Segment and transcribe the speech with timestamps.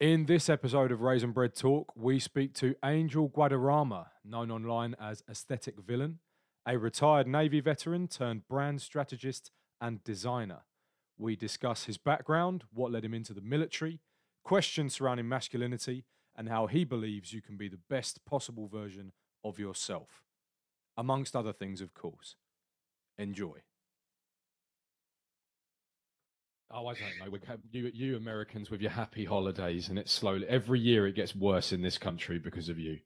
[0.00, 5.22] In this episode of Raisin Bread Talk, we speak to Angel Guadarrama, known online as
[5.28, 6.20] Aesthetic Villain,
[6.66, 10.60] a retired Navy veteran turned brand strategist and designer.
[11.18, 14.00] We discuss his background, what led him into the military,
[14.42, 19.12] questions surrounding masculinity, and how he believes you can be the best possible version
[19.44, 20.22] of yourself.
[20.96, 22.36] Amongst other things, of course.
[23.18, 23.58] Enjoy.
[26.72, 27.30] Oh, I don't know.
[27.30, 31.14] We ca- you, you Americans with your happy holidays, and it's slowly every year it
[31.16, 32.98] gets worse in this country because of you.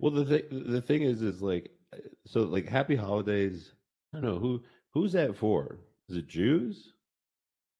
[0.00, 1.70] Well, the thing the thing is, is like,
[2.26, 3.70] so like Happy Holidays.
[4.12, 4.62] I don't know who
[4.92, 5.78] who's that for.
[6.08, 6.92] Is it Jews?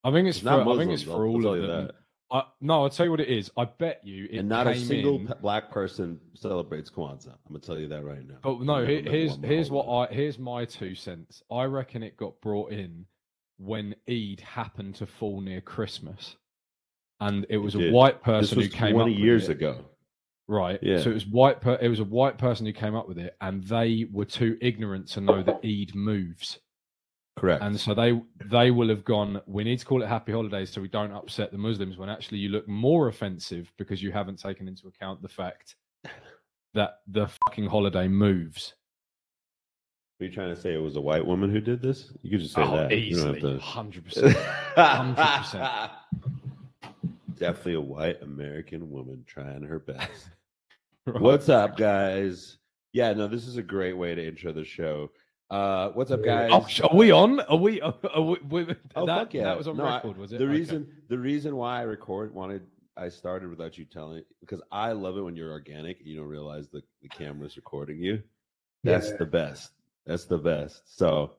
[0.03, 1.87] I think it's, It's for, not I think it's Muslims, for all of them.
[1.87, 1.95] that.
[2.31, 3.51] I, no, I'll tell you what it is.
[3.57, 7.27] I bet you and not a single in- black person celebrates Kwanzaa.
[7.33, 8.37] I'm gonna tell you that right now.
[8.41, 9.87] But no, I've he- never met here's one in my here's what.
[10.09, 11.43] I here's my two cents.
[11.51, 13.05] I reckon it got brought in
[13.57, 16.35] when Eid happened to fall near Christmas,
[17.19, 17.93] and it was a did.
[17.93, 19.53] white person who came 20 up with years it.
[19.53, 19.85] ago.
[20.47, 20.77] Right.
[20.83, 20.99] Yeah.
[21.01, 21.59] So it was white.
[21.61, 24.57] Per- it was a white person who came up with it, and they were too
[24.61, 26.59] ignorant to know that Eid moves,
[27.35, 27.63] Correct.
[27.63, 29.41] and so they they will have gone.
[29.47, 31.97] We need to call it Happy Holidays so we don't upset the Muslims.
[31.97, 35.75] When actually you look more offensive because you haven't taken into account the fact
[36.75, 38.75] that the fucking holiday moves.
[40.21, 42.13] Are you trying to say it was a white woman who did this?
[42.21, 42.93] You could just say Oh, that.
[42.93, 44.35] easily, don't have hundred percent.
[44.77, 45.91] 100%.
[47.37, 50.29] Definitely a white American woman trying her best.
[51.05, 52.57] What's up, guys?
[52.93, 55.11] Yeah, no, this is a great way to intro the show.
[55.51, 56.49] Uh, what's up, guys?
[56.51, 57.39] Oh, are we on?
[57.41, 57.79] Are we?
[57.81, 59.43] Are we, we- Oh, that, fuck yeah.
[59.43, 60.39] that was on No, I- record, was it?
[60.39, 60.53] The Okay.
[60.53, 62.63] reason the reason why I record wanted
[62.97, 66.25] I started without you telling because I love it when you're organic and you don't
[66.29, 68.23] realize the, the camera's recording you.
[68.83, 69.17] That's Yeah.
[69.17, 69.71] the best.
[70.05, 70.97] That's the best.
[70.97, 71.31] So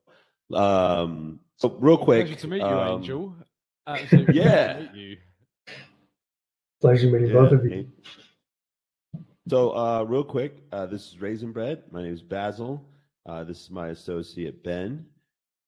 [0.53, 2.27] um so real quick.
[2.27, 3.35] Pleasure to meet you, um, Angel.
[3.87, 4.45] Absolutely yeah.
[4.75, 5.17] pleasure to meet you.
[6.81, 7.89] Pleasure meeting yeah, both of you.
[9.49, 11.85] So uh real quick, uh this is Raisin Bread.
[11.91, 12.85] My name is Basil.
[13.25, 15.07] Uh this is my associate Ben.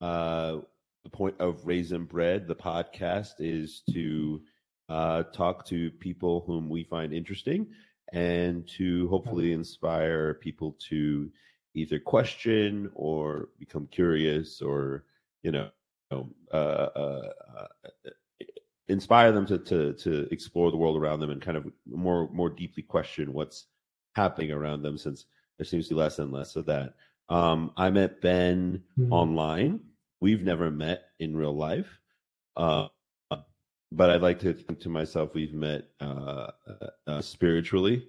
[0.01, 0.59] Uh
[1.05, 4.43] the point of Raisin Bread, the podcast, is to
[4.89, 7.67] uh, talk to people whom we find interesting
[8.13, 11.31] and to hopefully inspire people to
[11.79, 15.05] either question or become curious or
[15.43, 15.69] you know
[16.11, 17.69] uh, uh, uh,
[18.89, 22.51] inspire them to, to to explore the world around them and kind of more more
[22.51, 23.67] deeply question what's
[24.15, 25.27] happening around them since
[25.59, 26.95] there seems to be less and less of that
[27.29, 29.13] um, i met ben Mhm.
[29.13, 29.81] online
[30.21, 32.01] we've never met in real life
[32.57, 32.89] uh,
[33.93, 38.07] but I'd like to think to myself we've met uh, uh, uh, spiritually,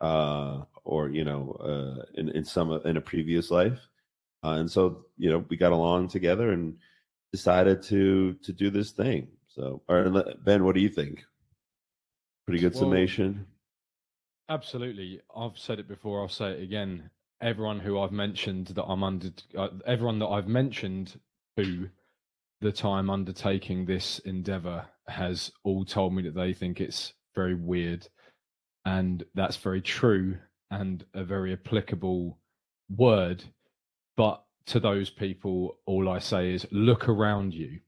[0.00, 3.78] uh, or you know, uh, in in some in a previous life,
[4.44, 6.76] uh, and so you know we got along together and
[7.32, 9.28] decided to to do this thing.
[9.48, 11.24] So, or Ben, what do you think?
[12.46, 13.46] Pretty good Well, summation.
[14.48, 15.20] Absolutely.
[15.36, 16.22] I've said it before.
[16.22, 17.10] I'll say it again.
[17.40, 21.18] Everyone who I've mentioned that I'm under, uh, everyone that I've mentioned
[21.56, 21.88] who
[22.60, 28.08] the time undertaking this endeavor has all told me that they think it's very weird.
[28.84, 30.38] And that's very true
[30.70, 32.38] and a very applicable
[32.94, 33.44] word.
[34.16, 37.80] But to those people, all I say is look around you.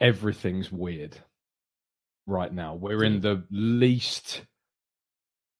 [0.00, 1.16] Everything's weird
[2.26, 2.74] right now.
[2.74, 4.42] We're in the least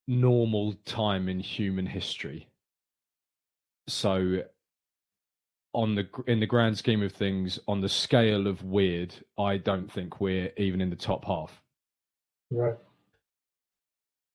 [0.06, 2.48] normal time in human history.
[3.88, 4.42] So
[5.74, 9.90] on the in the grand scheme of things on the scale of weird, I don't
[9.90, 11.62] think we're even in the top half.
[12.50, 12.76] Right.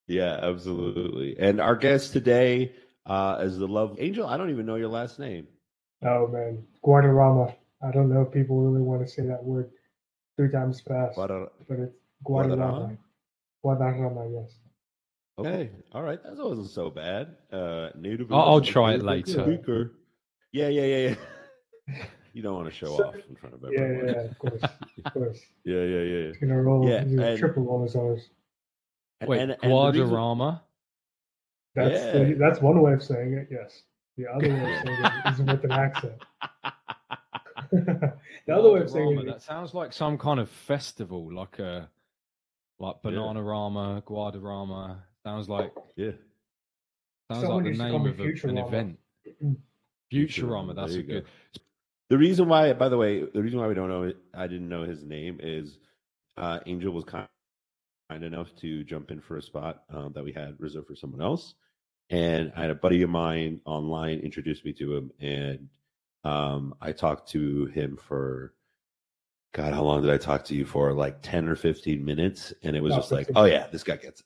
[0.08, 1.38] Yeah, absolutely.
[1.40, 2.72] And our guest today
[3.06, 4.26] uh, is the love angel.
[4.28, 5.48] I don't even know your last name.
[6.04, 7.54] Oh man, Guadarrama.
[7.84, 9.70] I don't know if people really want to say that word
[10.36, 11.96] three times fast, Guadar- but it's
[12.26, 12.58] Guadarrama?
[12.58, 12.98] Guadarrama.
[13.66, 14.54] Guadarrama, yes.
[15.40, 17.36] Okay, all right, that wasn't so bad.
[17.52, 18.32] Uh, native.
[18.32, 19.32] I'll- I'll try it later.
[19.44, 19.94] speaker.
[20.52, 21.16] Yeah, yeah, yeah,
[21.88, 22.06] yeah.
[22.34, 24.08] you don't want to show So- off in front of Yeah, everyone.
[24.08, 24.62] yeah, of course,
[25.06, 25.40] of course.
[25.66, 26.28] yeah, yeah, yeah.
[26.28, 26.88] He's gonna roll.
[26.90, 28.30] Yeah, he's gonna and- triple roll his R's.
[29.22, 30.62] And- Wait, and- and the reason- Guadarrama?
[31.76, 32.24] That's Yeah.
[32.24, 33.48] the, that's one way of saying it.
[33.52, 33.84] Yes.
[34.18, 36.24] The other way of saying it is with an accent.
[37.72, 38.14] the
[38.56, 41.90] other way of saying it That is sounds like some kind of festival, like a
[42.80, 44.98] like Bananarama, Guadarrama.
[45.24, 46.12] Sounds like Yeah,
[47.32, 49.00] sounds Someone like the name of a, an event.
[50.14, 51.14] Futurama, that's a you go.
[51.16, 51.26] good.
[52.10, 54.84] The reason why, by the way, the reason why we don't know, I didn't know
[54.84, 55.80] his name is
[56.38, 57.28] uh, Angel was kind,
[58.10, 61.22] kind enough to jump in for a spot um, that we had reserved for someone
[61.22, 61.56] else,
[62.10, 65.70] and I had a buddy of mine online introduced me to him, and
[66.24, 68.54] um, I talked to him for
[69.54, 70.94] God, how long did I talk to you for?
[70.94, 72.54] Like 10 or 15 minutes.
[72.64, 74.26] And it was No, just like, 15 oh, yeah, this guy gets it.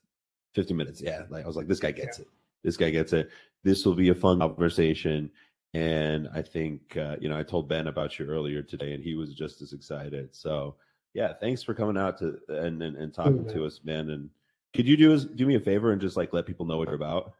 [0.55, 1.01] 15 minutes.
[1.01, 1.23] Yeah.
[1.29, 2.27] Like I was like, this guy gets it.
[2.63, 3.29] This guy gets it.
[3.63, 5.31] This will be a fun conversation.
[5.73, 9.15] And I think, uh, you know, I told Ben about you earlier today and he
[9.15, 10.35] was just as excited.
[10.35, 10.75] So,
[11.13, 13.53] yeah, thanks for coming out to and, and, and talking man.
[13.53, 14.09] to us, man.
[14.11, 14.29] And
[14.73, 16.87] could you do us do me a favor and just like let people know what
[16.87, 17.33] you're about?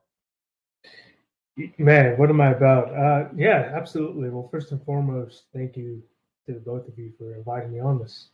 [1.78, 2.94] Man, what am I about?
[2.94, 4.30] Uh, yeah, absolutely.
[4.30, 6.02] Well, first and foremost, thank you
[6.48, 8.30] to both of you for inviting me on this.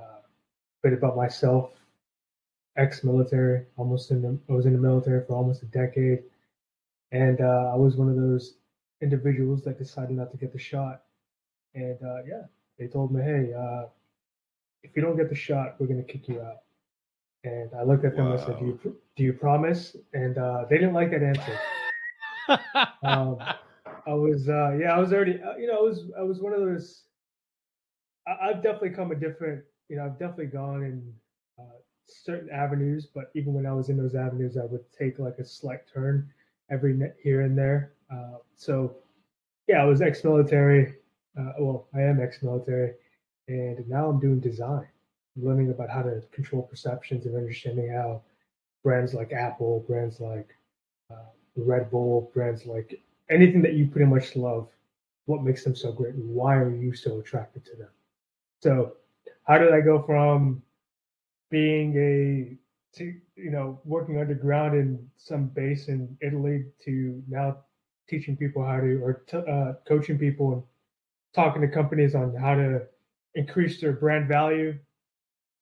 [0.00, 0.20] Uh,
[0.82, 1.72] bit about myself,
[2.76, 6.22] ex-military, almost in the, I was in the military for almost a decade,
[7.12, 8.54] and uh, I was one of those
[9.02, 11.02] individuals that decided not to get the shot.
[11.74, 12.42] And uh, yeah,
[12.78, 13.86] they told me, hey, uh,
[14.82, 16.58] if you don't get the shot, we're going to kick you out.
[17.44, 19.96] And I looked at them and I said, do you, do you promise?
[20.14, 21.58] And uh, they didn't like that answer.
[23.02, 23.38] Um,
[24.06, 26.52] I was, uh, yeah, I was already, uh, you know, I was, I was one
[26.52, 27.02] of those.
[28.26, 31.12] I, I've definitely come a different, you know, I've definitely gone in
[31.58, 35.38] uh, certain avenues, but even when I was in those avenues, I would take like
[35.38, 36.30] a slight turn
[36.70, 37.94] every here and there.
[38.12, 38.96] Uh, so,
[39.66, 40.94] yeah, I was ex-military.
[41.38, 42.94] Uh, well, I am ex-military,
[43.48, 44.86] and now I'm doing design,
[45.36, 48.22] I'm learning about how to control perceptions and understanding how
[48.82, 50.56] brands like Apple, brands like
[51.10, 53.00] uh, Red Bull, brands like
[53.30, 54.68] anything that you pretty much love,
[55.26, 57.88] what makes them so great, and why are you so attracted to them?
[58.62, 58.94] So,
[59.44, 60.62] how did I go from
[61.50, 62.56] being a
[63.02, 67.58] you know working underground in some base in Italy to now
[68.08, 70.62] teaching people how to or t- uh, coaching people and
[71.34, 72.82] talking to companies on how to
[73.36, 74.76] increase their brand value?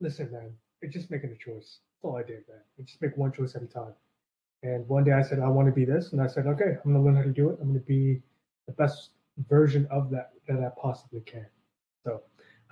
[0.00, 1.80] Listen, man, it's just making a choice.
[1.90, 2.60] That's all I did, man.
[2.78, 3.92] I just make one choice at a time.
[4.62, 6.12] And one day I said, I want to be this.
[6.12, 7.58] And I said, okay, I'm going to learn how to do it.
[7.60, 8.22] I'm going to be
[8.66, 9.10] the best
[9.48, 11.46] version of that that I possibly can.
[12.04, 12.22] So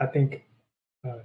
[0.00, 0.44] I think
[1.06, 1.19] uh,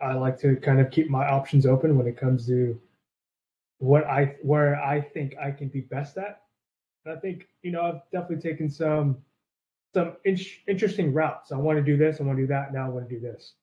[0.00, 2.80] I like to kind of keep my options open when it comes to
[3.78, 6.42] what I where I think I can be best at.
[7.04, 9.18] And I think you know I've definitely taken some
[9.94, 11.52] some in- interesting routes.
[11.52, 12.20] I want to do this.
[12.20, 12.72] I want to do that.
[12.72, 13.54] Now I want to do this.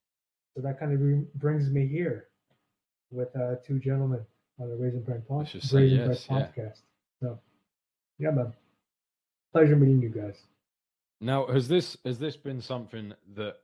[0.56, 2.28] So that kind of re- brings me here
[3.12, 4.26] with uh, two gentlemen
[4.60, 6.36] on the Raisin Bread, say Raisin yes, yeah.
[6.38, 6.82] Podcast.
[7.22, 7.40] So
[8.18, 8.54] yeah, man,
[9.54, 10.38] pleasure meeting you guys.
[11.22, 13.58] Now, has this has this been something that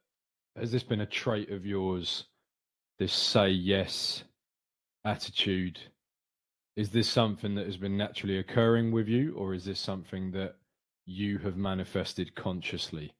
[0.55, 2.25] has this been a trait of yours?
[2.97, 4.23] This say yes
[5.03, 5.79] attitude.
[6.75, 10.55] Is this something that has been naturally occurring with you, or is this something that
[11.05, 13.13] you have manifested consciously?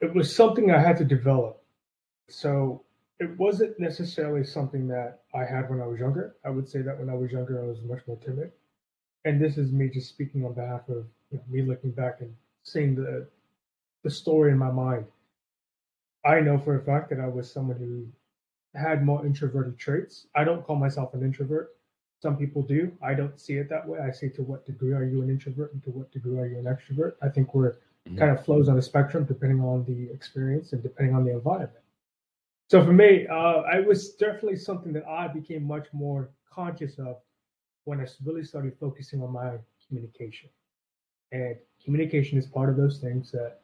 [0.00, 1.62] it was something I had to develop.
[2.28, 2.82] So
[3.18, 6.36] it wasn't necessarily something that I had when I was younger.
[6.44, 8.52] I would say that when I was younger, I was much more timid.
[9.24, 12.34] And this is me just speaking on behalf of you know, me looking back and
[12.62, 13.26] seeing the
[14.02, 15.04] the story in my mind.
[16.24, 18.06] I know for a fact that I was someone who
[18.78, 20.26] had more introverted traits.
[20.34, 21.76] I don't call myself an introvert.
[22.20, 22.92] Some people do.
[23.02, 23.98] I don't see it that way.
[23.98, 26.58] I say to what degree are you an introvert and to what degree are you
[26.58, 27.14] an extrovert.
[27.22, 27.76] I think we're
[28.06, 28.18] Mhm.
[28.18, 31.82] kind of flows on a spectrum depending on the experience and depending on the environment.
[32.68, 37.22] So for me, uh, it was definitely something that I became much more conscious of
[37.84, 40.50] when I really started focusing on my communication.
[41.32, 43.62] And communication is part of those things that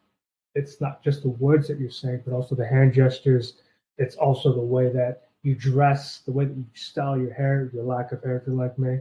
[0.55, 3.61] it's not just the words that you're saying, but also the hand gestures.
[3.99, 7.85] It's also the way that you dress, the way that you style your hair, your
[7.85, 8.99] lack of hair, if you're like me.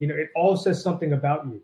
[0.00, 1.62] You know, it all says something about you.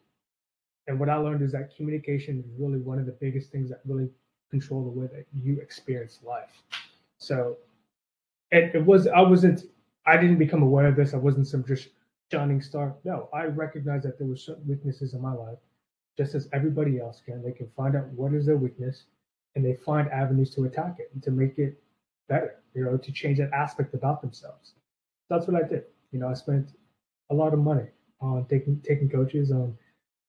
[0.86, 3.80] And what I learned is that communication is really one of the biggest things that
[3.84, 4.08] really
[4.48, 6.62] control the way that you experience life.
[7.18, 7.56] So,
[8.52, 9.64] and it was, I wasn't,
[10.06, 11.14] I didn't become aware of this.
[11.14, 11.88] I wasn't some just
[12.30, 12.94] shining star.
[13.02, 15.58] No, I recognized that there were certain weaknesses in my life,
[16.16, 17.42] just as everybody else can.
[17.42, 19.02] They can find out what is their weakness
[19.56, 21.82] and they find avenues to attack it and to make it
[22.28, 24.74] better, you know, to change that aspect about themselves.
[25.28, 25.84] That's what I did.
[26.12, 26.70] You know, I spent
[27.30, 27.86] a lot of money
[28.20, 29.76] on taking taking coaches on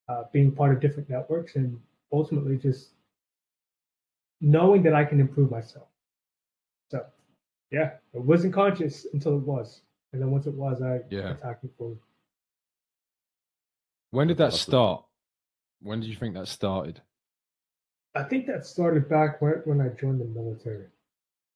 [0.10, 1.80] uh, being part of different networks and
[2.12, 2.92] ultimately just
[4.42, 5.88] knowing that I can improve myself.
[6.90, 7.06] So,
[7.72, 9.82] yeah, it wasn't conscious until it was,
[10.12, 11.32] and then once it was, I Yeah.
[11.32, 12.00] attacked it forward.
[14.12, 14.72] When did that Awesome.
[14.72, 15.06] start?
[15.82, 17.02] When did you think that started?
[18.16, 20.86] I think that started back when, when I joined the military,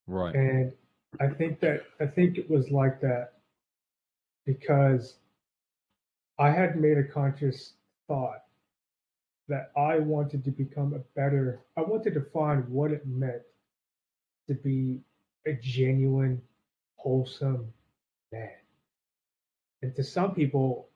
[0.07, 0.35] Right.
[0.35, 0.71] and
[1.19, 3.33] I think that I think it was like that
[4.45, 5.15] because
[6.39, 7.73] I had made a conscious
[8.07, 8.43] thought
[9.49, 11.61] that I wanted to become a better.
[11.75, 13.41] I wanted to find what it meant
[14.47, 15.01] to be
[15.45, 16.41] a genuine,
[16.95, 17.71] wholesome
[18.31, 18.49] man.
[19.81, 20.89] And to some people,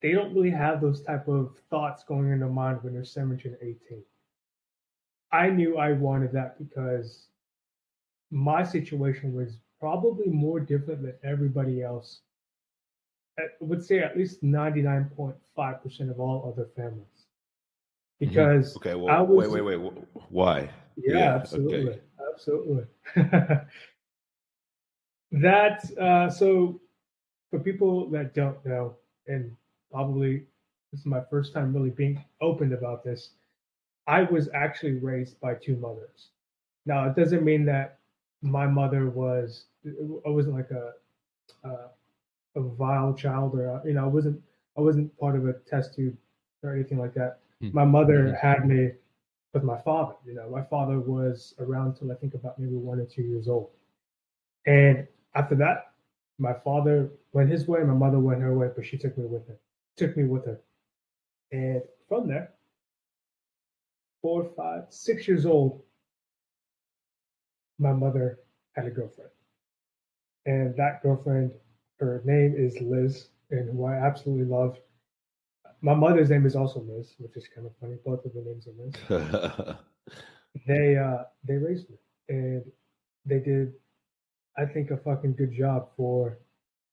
[0.00, 3.52] they don't really have those type of thoughts going in their mind when they're 17
[3.52, 4.02] or 18.
[5.30, 7.28] I knew I wanted that because
[8.32, 12.20] my situation was probably more different than everybody else.
[13.38, 17.26] I would say at least 99.5% of all other families.
[18.22, 18.28] Mm-hmm.
[18.28, 18.90] Because Okay.
[18.92, 19.92] I Well, was- wait, wait, wait.
[20.30, 20.70] Why?
[20.96, 22.00] yeah, Yeah, absolutely, okay.
[22.32, 22.84] absolutely.
[25.32, 26.80] that uh, so
[27.50, 28.96] for people that don't know,
[29.26, 29.50] and
[29.90, 30.44] probably
[30.90, 33.30] this is my first time really being open about this.
[34.06, 36.30] I was actually raised by two mothers.
[36.86, 37.98] Now it doesn't mean that
[38.42, 40.92] my mother was I wasn't like a
[41.64, 41.88] uh,
[42.56, 44.40] a vile child or you know I wasn't
[44.76, 46.16] I wasn't part of a test tube
[46.62, 47.38] or anything like that.
[47.60, 47.70] Hmm.
[47.72, 48.90] My mother had me
[49.52, 50.14] with my father.
[50.26, 53.48] You know, my father was around till I think about maybe one or two years
[53.48, 53.70] old.
[54.66, 55.92] And after that,
[56.38, 59.46] my father went his way, my mother went her way, but she took me with
[59.48, 59.56] her.
[59.96, 60.60] Took me with her.
[61.50, 62.52] And from there,
[64.22, 65.82] four, five, six years old,
[67.82, 68.38] my mother
[68.74, 69.30] had a girlfriend.
[70.46, 71.52] And that girlfriend,
[72.00, 74.78] her name is Liz, and who I absolutely love.
[75.82, 77.96] My mother's name is also Liz, which is kind of funny.
[78.04, 79.76] Both of the names are Liz
[80.66, 81.96] they uh they raised me
[82.28, 82.62] and
[83.24, 83.72] they did
[84.58, 86.38] i think a fucking good job for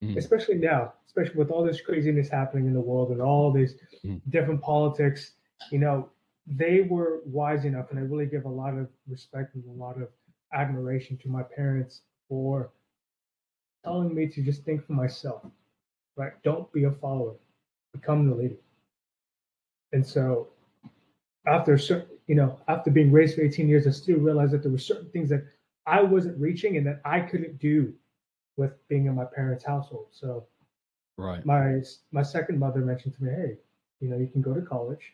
[0.04, 0.18] Mm.
[0.18, 4.22] especially now especially with all this craziness happening in the world and all these Mm.
[4.30, 5.34] different politics
[5.72, 6.10] you know
[6.48, 10.02] they were wise enough and i really give a lot of respect and a lot
[10.02, 10.08] of
[10.54, 12.72] admiration to my parents for
[13.84, 15.44] telling me to just think for myself
[16.16, 17.36] right don't be a follower
[17.94, 18.58] become the leader
[19.94, 20.50] and so
[21.48, 24.72] after certain, you know, after being raised for 18 years, I still realized that there
[24.72, 25.46] were certain things that
[25.86, 27.94] I wasn't reaching and that I couldn't do
[28.58, 30.08] with being in my parents' household.
[30.12, 30.48] So
[31.18, 31.46] Right.
[31.46, 33.58] my my second mother mentioned to me, "Hey,
[34.00, 35.14] you know, you can go to college."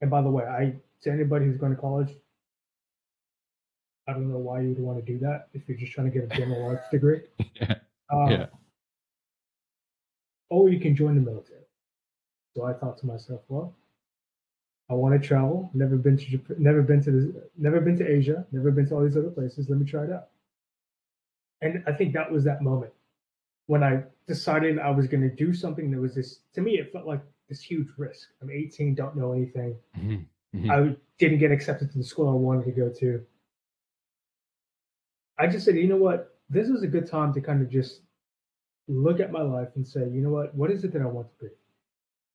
[0.00, 2.16] And by the way, I to anybody who's going to college,
[4.08, 6.18] I don't know why you would want to do that if you're just trying to
[6.18, 7.22] get a general arts degree.
[7.54, 7.74] Yeah.
[8.12, 8.46] Um, Yeah.
[10.48, 11.60] Or you can join the military.
[12.56, 13.76] So I thought to myself, well,
[14.88, 15.70] I want to travel.
[15.74, 18.44] Never been to Japan, never been to this, never been to Asia.
[18.50, 19.68] Never been to all these other places.
[19.68, 20.28] Let me try it out.
[21.62, 22.92] And I think that was that moment
[23.66, 26.40] when I decided I was going to do something that was this.
[26.54, 28.30] To me, it felt like this huge risk.
[28.42, 29.76] I'm 18, don't know anything.
[29.96, 30.24] Mhm.
[30.56, 30.70] Mhm.
[30.70, 33.24] I didn't get accepted to the school I wanted to go to.
[35.40, 36.34] I just said, you know what?
[36.48, 38.00] This is a good time to kind of just
[38.88, 40.54] look at my life and say, you know what?
[40.54, 41.50] What is it that I want to be?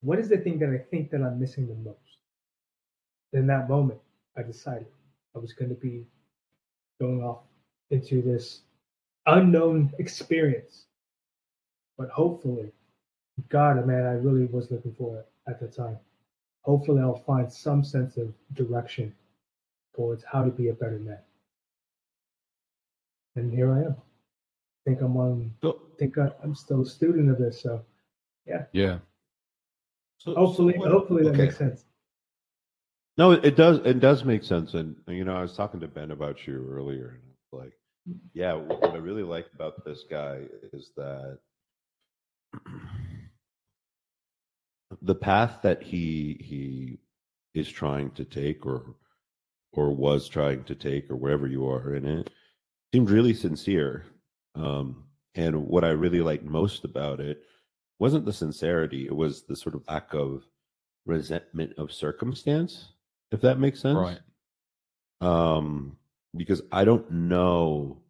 [0.01, 1.99] What is the thing that I think that I'm missing the most?
[3.33, 3.99] In that moment,
[4.37, 4.87] I decided
[5.35, 6.05] I was going to be
[6.99, 7.43] going off
[7.91, 8.61] into this
[9.25, 10.85] unknown experience.
[11.97, 12.71] But hopefully,
[13.49, 15.97] God, man, I really was looking for it at the time
[16.65, 19.13] hopefully I'll find some sense of direction
[19.95, 21.19] towards how to be a better man.
[23.35, 23.95] And here I am.
[23.97, 25.51] I think I'm on.
[25.61, 27.61] So, I think I, I'm still a student of this.
[27.61, 27.83] So
[28.45, 28.65] Yeah.
[28.73, 28.99] Yeah.
[30.17, 31.43] so- hopefully, so what- hopefully that okay.
[31.43, 31.85] makes sense.
[33.17, 33.79] No, it it does.
[33.85, 34.73] It does make sense.
[34.73, 37.71] And you know, I was talking to Ben about you earlier, and it's like,
[38.33, 40.41] yeah, what I really like about this guy
[40.73, 41.39] is that
[45.01, 46.99] the path that he he
[47.57, 48.95] is trying to take, or
[49.71, 52.29] or was trying to take, or wherever you are in it,
[52.93, 54.05] seemed really sincere.
[54.55, 57.43] Um, and what I really liked most about it
[57.99, 60.43] wasn't the sincerity; it was the sort of lack of
[61.05, 62.89] resentment of circumstance
[63.31, 64.19] if that makes sense Right.
[65.21, 65.95] um
[66.35, 68.01] because i don't know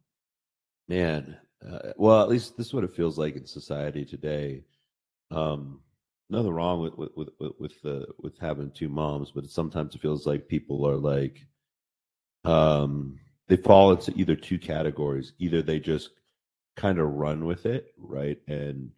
[0.87, 1.37] man
[1.69, 4.63] uh, well at least this is what it feels like in society today
[5.31, 5.81] um
[6.29, 10.01] nothing wrong with with with with, with the with having two moms but sometimes it
[10.01, 11.45] feels like people are like
[12.45, 16.11] um they fall into either two categories either they just
[16.75, 18.91] kind of run with it right and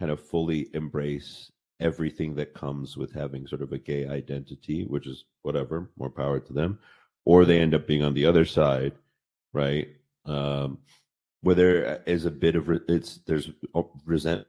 [0.00, 5.06] kind of fully embrace everything that comes with having sort of a gay identity, which
[5.06, 6.78] is whatever, more power to them,
[7.24, 8.92] or they end up being on the other side,
[9.52, 9.88] right?
[10.24, 10.78] Um,
[11.42, 13.50] where there is a bit of re- it's there's
[14.06, 14.46] resentment,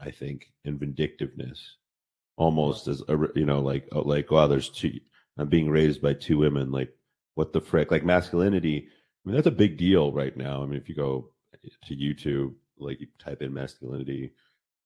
[0.00, 1.76] I think, and vindictiveness,
[2.36, 5.00] almost as a you know, like oh, like wow, there's two.
[5.38, 6.70] I'm being raised by two women.
[6.70, 6.94] Like
[7.34, 7.90] what the frick?
[7.90, 8.88] Like masculinity.
[8.88, 10.62] I mean, that's a big deal right now.
[10.62, 11.30] I mean, if you go
[11.86, 14.32] to YouTube, like you type in masculinity,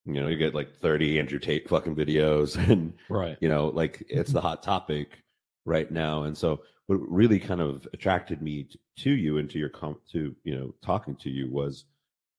[0.04, 3.36] you know, you get like 30 Andrew Tate fucking videos and, Right.
[3.40, 5.22] you know, like it's the hot topic
[5.64, 6.22] right now.
[6.24, 10.34] And so what really kind of attracted me to you and to your com to,
[10.44, 11.84] you know, talking to you was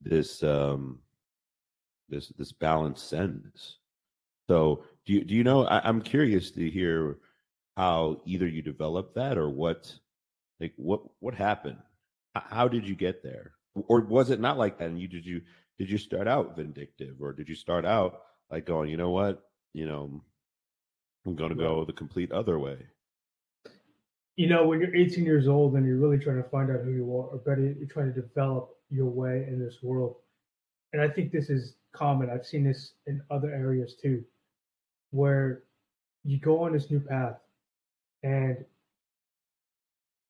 [0.02, 1.00] this, um,
[2.08, 3.78] this, this balanced sense.
[4.48, 7.18] So do you, do you know, I, I'm curious to hear
[7.80, 9.98] how either you developed that or what,
[10.60, 11.78] like what what happened?
[12.36, 13.54] How did you get there?
[13.88, 14.90] Or was it not like that?
[14.90, 15.42] And you did you
[15.78, 18.20] did you start out vindictive, or did you start out
[18.52, 20.22] like going, you know what, you know,
[21.26, 22.80] I'm going to go the complete other way?
[24.36, 26.92] You know, when you're 18 years old and you're really trying to find out who
[26.92, 30.18] you are, or better, you're trying to develop your way in this world.
[30.92, 32.30] And I think this is common.
[32.30, 34.26] I've seen this in other areas too,
[35.12, 35.64] where
[36.26, 37.38] you go on this new path
[38.24, 38.58] and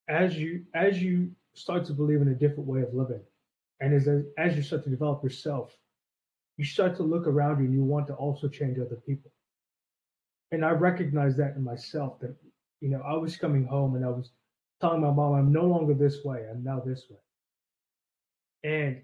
[0.08, 3.22] as you as you start to believe in a different way of living
[3.80, 5.76] and as as you start to develop yourself
[6.60, 9.32] you start to look around you and you want to also change other people.
[10.52, 12.36] And i recognize that in myself that
[12.82, 14.32] you know i was coming home and i was
[14.82, 16.46] telling my mom i'm no longer this way.
[16.50, 17.18] I'm now this way.
[18.70, 19.02] And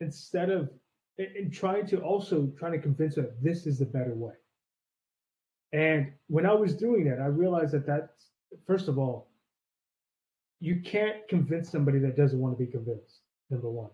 [0.00, 0.70] instead of
[1.18, 4.32] and trying to also trying to convince her this is the better way
[5.74, 8.30] and when I was doing that, I realized that that's,
[8.64, 9.28] first of all,
[10.60, 13.90] you can't convince somebody that doesn't want to be convinced, number one.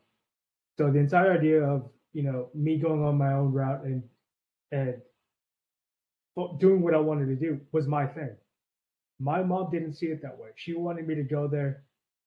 [0.76, 4.02] So the entire idea of, you know, me going on my own route and,
[4.70, 5.00] and
[6.58, 8.36] doing what I wanted to do was my thing.
[9.18, 10.50] My mom didn't see it that way.
[10.56, 11.84] She wanted me to go there,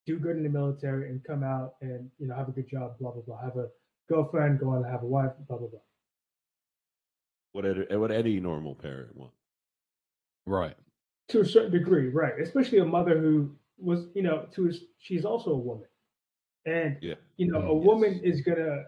[0.07, 2.97] do good in the military, and come out and, you know, have a good job,
[2.99, 3.67] blah, blah, blah, have a
[4.09, 5.79] girlfriend, go on and have a wife, blah, blah, blah.
[7.51, 9.42] What, what any normal parent wants.
[10.45, 10.75] Right.
[11.29, 12.33] To a certain degree, right.
[12.39, 15.87] Especially a mother who was, you know, to his, she's also a woman.
[16.65, 17.15] And yeah.
[17.37, 17.69] you know, mm-hmm.
[17.69, 17.85] a yes.
[17.85, 18.83] woman is gonna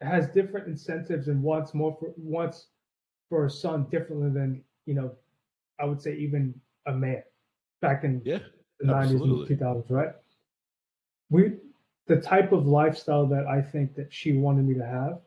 [0.00, 2.68] has different incentives and wants more for wants
[3.28, 5.12] for a son differently than, you know,
[5.80, 6.54] I would say even
[6.86, 7.22] a man
[7.80, 8.38] back in yeah,
[8.78, 10.10] the nineties and two thousands, right?
[11.30, 11.54] We
[12.06, 15.20] the type of lifestyle that I think that she wanted me to have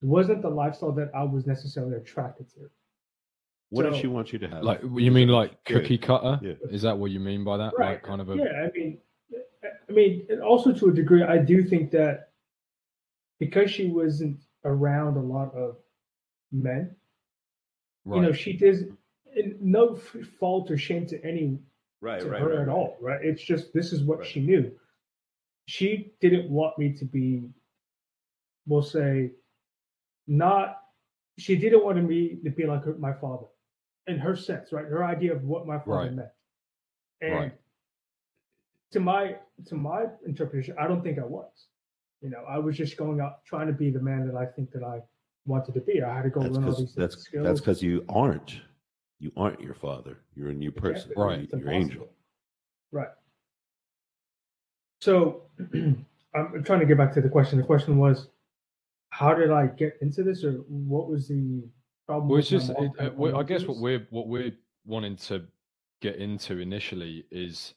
[0.00, 2.70] wasn't the lifestyle that I was necessarily attracted to.
[3.70, 4.62] What so, does she want you to have?
[4.62, 6.40] Like you mean like cookie cutter?
[6.42, 6.54] Yeah.
[6.70, 7.74] Is that what you mean by that?
[7.78, 7.90] Right.
[7.90, 8.98] Like kind of a Yeah, I mean
[9.88, 12.30] I mean also to a degree I do think that
[13.38, 15.76] because she wasn't around a lot of
[16.50, 16.96] men,
[18.04, 18.16] right.
[18.16, 18.84] you know, she does
[19.60, 19.94] no
[20.40, 21.58] fault or shame to any
[22.00, 23.20] right, to right, her right, at all, right?
[23.22, 24.72] It's just this is what she knew.
[25.66, 27.42] She didn't want me to be,
[28.66, 29.32] we'll say,
[30.26, 30.78] not.
[31.38, 33.46] She didn't want me to be like her, my father
[34.08, 34.84] in her sense, right?
[34.84, 36.12] Her idea of what my father right.
[36.12, 36.28] meant.
[37.20, 37.52] And right.
[38.92, 41.50] to my to my interpretation, I don't think I was.
[42.20, 44.72] You know, I was just going out trying to be the man that I think
[44.72, 45.00] that I
[45.46, 46.02] wanted to be.
[46.02, 47.46] I had to go that's learn all these that's, skills.
[47.46, 48.60] That's because you aren't.
[49.20, 50.18] You aren't your father.
[50.34, 51.12] You're a new person.
[51.16, 51.48] Yeah, right.
[51.52, 52.08] You're, angel.
[52.92, 53.08] Right.
[55.00, 55.42] So
[55.74, 57.58] I'm trying to get back to the question.
[57.58, 58.28] The question was,
[59.10, 61.64] how did I get into this, or what was the
[62.08, 62.70] well, it's just.
[62.70, 64.52] It, it, uh, I guess what we're what we're
[64.86, 65.44] wanting to
[66.00, 67.74] get into initially is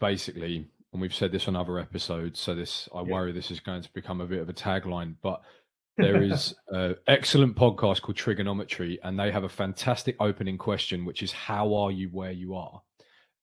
[0.00, 2.40] basically, and we've said this on other episodes.
[2.40, 3.12] So this, I yeah.
[3.12, 5.42] worry, this is going to become a bit of a tagline, but
[5.98, 11.22] there is an excellent podcast called Trigonometry, and they have a fantastic opening question, which
[11.22, 12.82] is "How are you where you are?"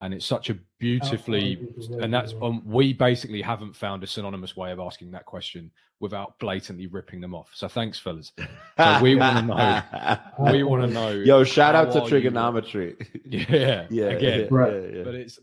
[0.02, 1.68] And it's such a beautifully
[2.02, 6.40] and that's um, we basically haven't found a synonymous way of asking that question without
[6.40, 7.50] blatantly ripping them off.
[7.54, 8.32] So thanks fellas.
[8.78, 12.96] So we want to know we want to know yo shout out to trigonometry.
[13.26, 14.48] Yeah yeah again.
[14.50, 14.74] right.
[14.74, 15.04] Yeah, yeah.
[15.04, 15.40] but it's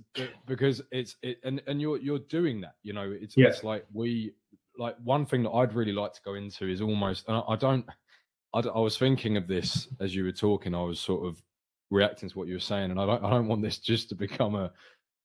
[0.46, 3.48] because it's it and and you're you're doing that you know it's yeah.
[3.48, 4.32] it's like we
[4.78, 7.86] like one thing that i'd really like to go into is almost i don't
[8.52, 11.42] I, I was thinking of this as you were talking i was sort of
[11.90, 14.14] reacting to what you were saying, and I don't I don't want this just to
[14.14, 14.72] become a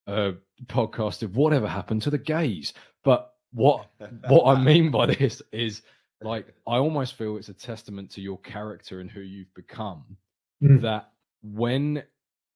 [0.08, 0.34] a
[0.66, 2.74] podcast of whatever happened to the gays.
[3.04, 3.90] But what
[4.28, 5.82] what I mean by this is
[6.22, 10.18] like I almost feel it's a testament to your character and who you've become
[10.64, 10.82] mm.
[10.82, 12.04] that when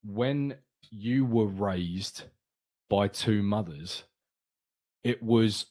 [0.04, 0.56] when
[0.92, 2.24] you were raised
[2.90, 4.04] by two mothers,
[5.04, 5.66] it was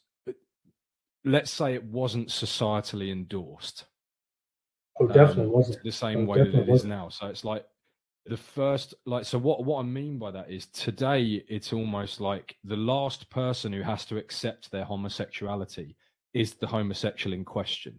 [1.24, 3.84] let's say it wasn't societally endorsed.
[5.00, 6.70] Oh, definitely um, wasn't the same oh, way that it wasn't.
[6.70, 7.08] is now.
[7.08, 7.64] So it's like
[8.26, 12.56] the first like so what what i mean by that is today it's almost like
[12.64, 15.94] the last person who has to accept their homosexuality
[16.32, 17.98] is the homosexual in question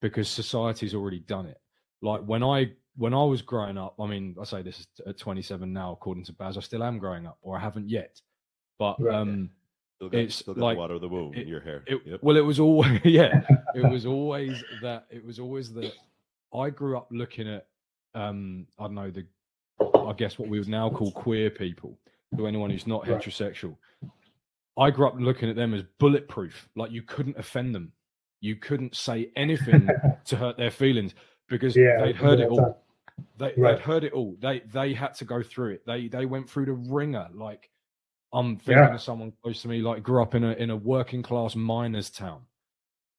[0.00, 1.58] because society's already done it
[2.02, 5.18] like when i when i was growing up i mean i say this is at
[5.18, 8.20] 27 now according to baz i still am growing up or i haven't yet
[8.78, 9.14] but right.
[9.14, 9.50] um
[9.96, 12.00] still got, it's still got like water of the womb it, in your hair it,
[12.06, 12.20] yep.
[12.22, 15.92] well it was always yeah it was always that it was always that
[16.54, 17.66] i grew up looking at
[18.14, 19.26] um i don't know the
[19.80, 21.98] I guess what we would now call queer people,
[22.36, 23.20] to anyone who's not right.
[23.20, 23.76] heterosexual.
[24.76, 27.92] I grew up looking at them as bulletproof, like you couldn't offend them.
[28.40, 29.88] You couldn't say anything
[30.26, 31.14] to hurt their feelings
[31.48, 32.82] because yeah, they'd heard it all.
[33.38, 33.76] They Right.
[33.76, 34.36] they'd heard it all.
[34.40, 35.86] They they had to go through it.
[35.86, 37.28] They they went through the ringer.
[37.32, 37.70] Like
[38.32, 38.94] I'm thinking Yeah.
[38.94, 42.10] of someone close to me, like grew up in a in a working class miners
[42.10, 42.42] town,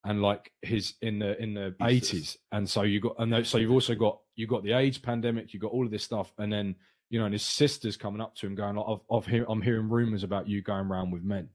[0.06, 3.72] and like his in the in the eighties, and so you got and so you've
[3.72, 6.74] also got you got the AIDS pandemic, you got all of this stuff, and then
[7.10, 9.62] you know, and his sister's coming up to him going, like, "I've, I've hear, I'm
[9.62, 11.50] hearing rumors about you going around with men,"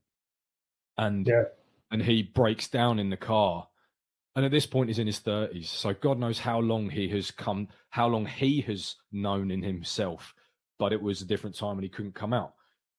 [0.98, 1.44] and Yeah.
[1.92, 3.68] and he breaks down in the car
[4.36, 7.32] and at this point he's in his 30s so god knows how long he has
[7.32, 10.34] come how long he has known in himself
[10.80, 12.56] but it was a different time and he couldn't come out.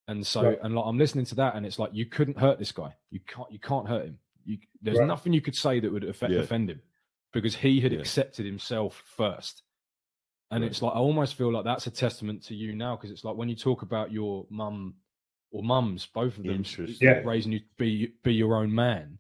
[0.07, 2.71] And so and like i'm listening to that and it's like you couldn't hurt this
[2.71, 2.95] guy.
[3.11, 5.07] You can't you can't hurt him you, there's Right.
[5.07, 6.41] nothing you could say that would affect, Yeah.
[6.41, 6.81] offend him
[7.33, 8.01] because he had Yeah.
[8.01, 9.63] accepted himself first
[10.51, 10.71] and Right.
[10.71, 13.37] it's like i almost feel like that's a testament to you now because it's like
[13.37, 14.95] when you talk about your mum
[15.51, 16.63] or mums both of them
[17.01, 17.21] Yeah.
[17.25, 19.19] raising you to be be your own man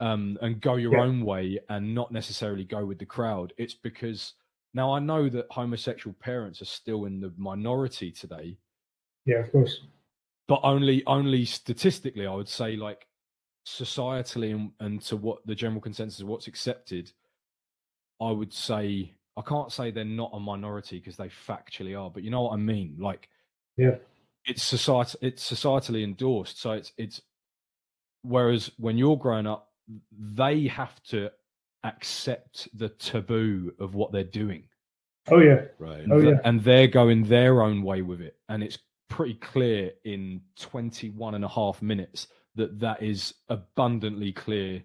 [0.00, 1.02] um and go your Yeah.
[1.02, 4.34] own way and not necessarily go with the crowd it's because
[4.74, 8.56] now i know that homosexual parents are still in the minority today
[9.26, 9.82] Yeah, of course.
[10.48, 13.06] but only only statistically i would say like
[13.66, 17.12] societally and, and to what the general consensus of what's accepted
[18.20, 22.22] i would say i can't say they're not a minority because they factually are but
[22.22, 23.28] you know what i mean like
[23.76, 23.96] Yeah.
[24.46, 27.20] it's society it's societally endorsed so it's it's
[28.22, 29.70] whereas when you're growing up
[30.10, 31.30] they have to
[31.84, 34.64] accept the taboo of what they're doing
[35.30, 35.66] Oh yeah.
[35.78, 36.04] Right.
[36.10, 36.40] Oh, yeah.
[36.44, 41.44] and they're going their own way with it and it's pretty clear in 21 and
[41.44, 44.82] a half minutes that that is abundantly clear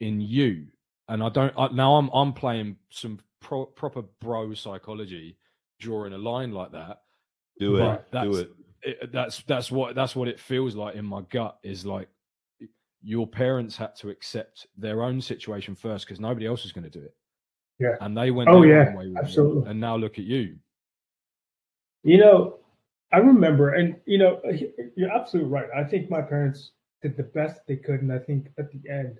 [0.00, 0.66] in you
[1.08, 5.36] and i don't I, now i'm i'm playing some pro, proper bro psychology
[5.80, 7.02] drawing a line like that
[7.60, 7.80] Do it.
[7.82, 8.50] Right, Do that's- it.
[9.02, 12.08] it, that's that's what that's what it feels like in my gut is like
[13.02, 16.98] your parents had to accept their own situation first because nobody else was going to
[16.98, 17.14] do it
[17.78, 17.96] Yeah.
[18.00, 19.20] and they went Oh, their yeah, own way with it.
[19.24, 19.70] absolutely.
[19.70, 20.56] and now look at you
[22.02, 22.58] You know,
[23.12, 24.40] I remember, and you know,
[24.96, 25.68] you're absolutely right.
[25.76, 26.72] I think my parents
[27.04, 29.18] did the best they could, and I think at the end,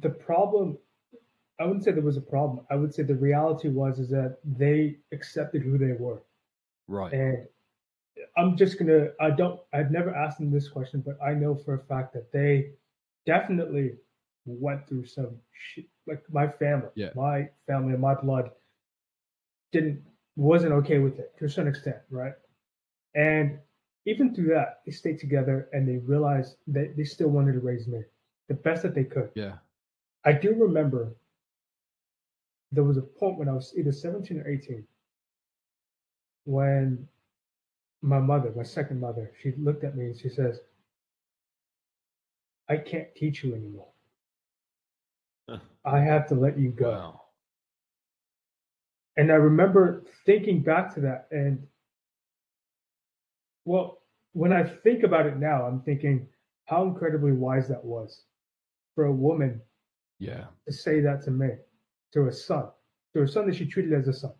[0.00, 0.78] the problem.
[1.60, 2.66] I wouldn't say there was a problem.
[2.70, 6.22] I would say the reality was is that they accepted who they were,
[6.88, 7.46] right and
[8.38, 9.08] I'm just gonna.
[9.20, 9.60] I don't.
[9.74, 12.70] I've never asked them this question, but I know for a fact that they
[13.26, 13.92] definitely
[14.46, 15.86] went through some shit.
[16.06, 17.10] Like my family, Yeah.
[17.14, 18.50] my family and my blood
[19.72, 20.02] didn't
[20.36, 22.34] wasn't okay with it to a certain extent, right?
[23.14, 23.58] And
[24.06, 27.86] even through that, they stayed together and they realized that they still wanted to raise
[27.86, 28.00] me
[28.48, 29.30] the best that they could.
[29.34, 29.54] yeah
[30.24, 31.14] I do remember
[32.70, 34.84] there was a point when I was either 17 or 18
[36.44, 37.06] when
[38.02, 40.60] my mother, my second mother, she looked at me and she says,
[42.68, 43.88] I can't teach you anymore.
[45.48, 45.58] Huh.
[45.84, 46.90] I have to let you go.
[46.90, 47.20] wow
[49.16, 51.66] And I remember thinking back to that and
[53.64, 56.26] well, when I think about it now, I'm thinking
[56.66, 58.22] how incredibly wise that was
[58.94, 59.60] for a woman
[60.18, 61.48] yeah to say that to me,
[62.12, 62.66] to a son,
[63.14, 64.32] to a son that she treated as a son,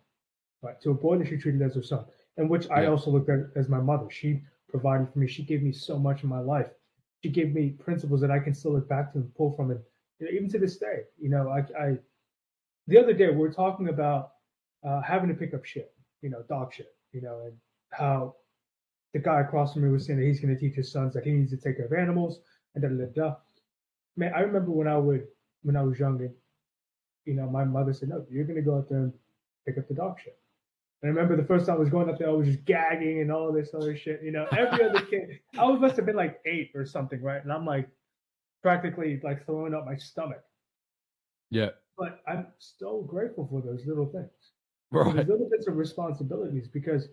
[0.61, 0.79] right?
[0.81, 2.05] To a boy that she treated as her son,
[2.37, 2.89] and which I Yeah.
[2.89, 4.09] also looked at as my mother.
[4.09, 5.27] She provided for me.
[5.27, 6.71] She gave me so much in my life.
[7.21, 9.79] She gave me principles that I can still look back to and pull from, and
[10.19, 11.97] you know, even to this day, you know, I, I
[12.87, 14.31] the other day we were talking about
[14.83, 17.57] uh, having to pick up shit, you know, dog shit, you know, and
[17.91, 18.35] how
[19.13, 21.23] the guy across from me was saying that he's going to teach his sons that
[21.23, 22.39] he needs to take care of animals
[22.75, 23.35] and da da da.
[24.17, 25.27] Man, I remember when I would
[25.61, 26.33] when I was young and
[27.25, 29.13] you know, my mother said, No, you're gonna go out there and
[29.65, 30.37] pick up the dog shit.
[31.01, 33.21] And I remember the first time I was going up there, I was just gagging
[33.21, 34.21] and all this other shit.
[34.23, 37.43] You know, every other kid, I was must have been like eight or something, right?
[37.43, 37.89] And I'm like
[38.61, 40.43] practically like throwing up my stomach.
[41.49, 44.29] yeah But I'm so grateful for those little things,
[44.91, 47.07] right those little bits of responsibilities, because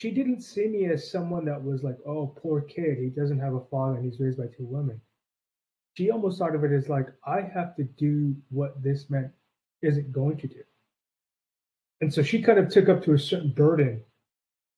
[0.00, 3.52] she didn't see me as someone that was like, oh, poor kid, he doesn't have
[3.52, 4.98] a father and he's raised by two women.
[5.94, 9.30] She almost thought of it as like, I have to do what this man
[9.82, 10.62] isn't going to do.
[12.00, 14.02] And so she kind of took up to a certain burden.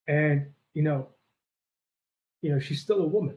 [0.08, 1.06] And, you know,
[2.40, 3.36] you know, she's still a woman.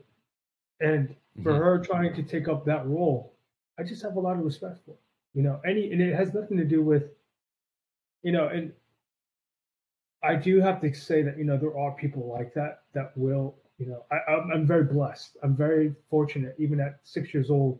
[0.80, 1.60] And for Mhm.
[1.60, 3.38] her trying to take up that role,
[3.78, 4.98] I just have a lot of respect for.
[5.36, 7.12] You know, any and it has nothing to do with,
[8.24, 8.74] you know, and
[10.25, 13.55] I do have to say that you know there are people like that that will,
[13.77, 15.38] you know, I, I'm, I'm very blessed.
[15.43, 16.55] I'm very fortunate.
[16.57, 17.79] Even at six years old,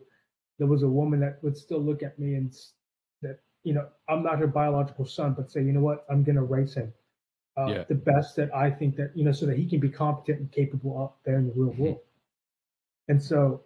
[0.58, 2.54] there was a woman that would still look at me and
[3.22, 6.44] that you know I'm not her biological son, but say, you know what, I'm gonna
[6.44, 6.92] raise him
[7.56, 7.84] uh, Yeah.
[7.88, 10.52] the best that I think that you know, so that he can be competent and
[10.52, 11.78] capable out there in the real Mhm.
[11.78, 12.00] world.
[13.08, 13.62] And so,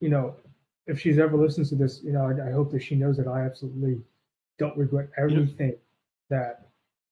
[0.00, 0.36] you know,
[0.86, 3.26] if she's ever listens to this, you know, I, I hope that she knows that
[3.26, 4.00] I absolutely
[4.58, 5.76] don't regret everything
[6.30, 6.65] that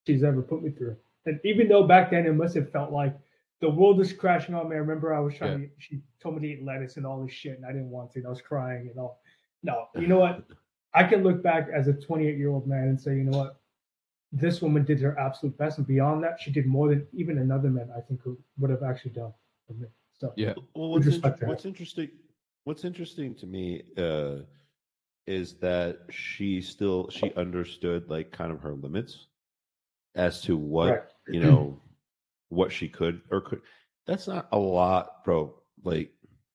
[0.06, 0.96] she's ever put me through.
[1.26, 3.16] And even though back then it must have felt like
[3.60, 4.76] the world is crashing on me.
[4.76, 5.66] I remember I was trying Yeah.
[5.68, 8.12] to, she told me to eat lettuce and all this shit, and I didn't want
[8.12, 8.18] to.
[8.18, 9.20] And I was crying and all.
[9.62, 10.44] No, you know what?
[10.92, 13.60] I can look back as a 28 year old man and say, you know what?
[14.32, 15.78] This woman did her absolute best.
[15.78, 18.82] And beyond that, she did more than even another man I think who would have
[18.82, 19.32] actually done
[19.66, 19.86] for me.
[20.12, 20.54] So, Yeah.
[20.74, 22.10] Well, what's, inter- what's interesting,
[22.64, 24.40] what's interesting to me uh,
[25.26, 29.28] is that she still she understood like kind of her limits
[30.14, 31.02] as to what Right.
[31.28, 31.80] you know
[32.48, 33.60] what she could or could.
[34.06, 35.54] That's not a lot, bro.
[35.82, 36.12] Like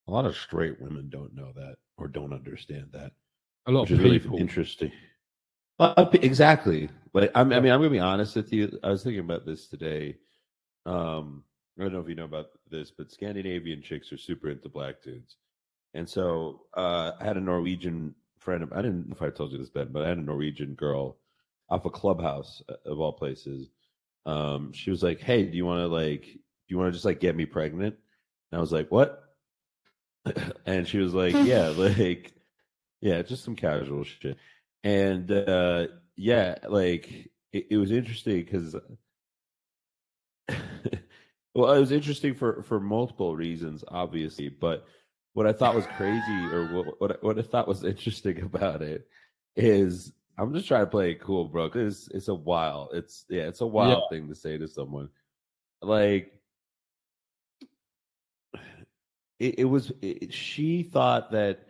[0.07, 3.11] a lot of straight women don't know that or don't understand that,
[3.67, 4.37] A lot which of is really people.
[4.39, 4.91] interesting.
[5.79, 6.89] Uh, exactly.
[7.13, 8.77] Like I'm, I mean, I'm gonna be honest with you.
[8.83, 10.17] I was thinking about this today.
[10.85, 11.43] Um,
[11.77, 15.01] I don't know if you know about this, but Scandinavian chicks are super into black
[15.01, 15.37] dudes.
[15.93, 18.61] And so uh, I had a Norwegian friend.
[18.63, 20.73] Of, I didn't know if I told you this, Ben, but I had a Norwegian
[20.75, 21.17] girl
[21.69, 23.69] off a clubhouse uh, of all places.
[24.25, 27.05] Um, she was like, "Hey, do you want to like, do you want to just
[27.05, 27.95] like get me pregnant?"
[28.51, 29.23] And I was like, "What?"
[30.65, 32.33] and she was like, "Yeah, like,
[33.01, 34.37] yeah, just some casual shit."
[34.83, 38.75] And uh, yeah, like it, it was interesting because
[41.55, 44.49] well, it was interesting for for multiple reasons, obviously.
[44.49, 44.85] But
[45.33, 49.07] what I thought was crazy, or what what, what I thought was interesting about it,
[49.55, 51.67] is I'm just trying to play it cool, bro.
[51.67, 55.09] Because it's, it's a wild, it's yeah, it's a wild thing to say to someone.
[55.81, 56.33] Like
[59.39, 59.91] it, it was.
[60.01, 61.67] It, she thought that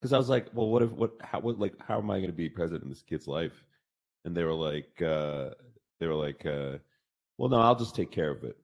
[0.00, 2.26] because I was like, well, what if what how what like how am I going
[2.30, 3.64] to be present in this kid's life?
[4.24, 5.50] And they were like, uh
[6.00, 6.78] they were like, uh
[7.38, 8.56] well, no, I'll just take care of it,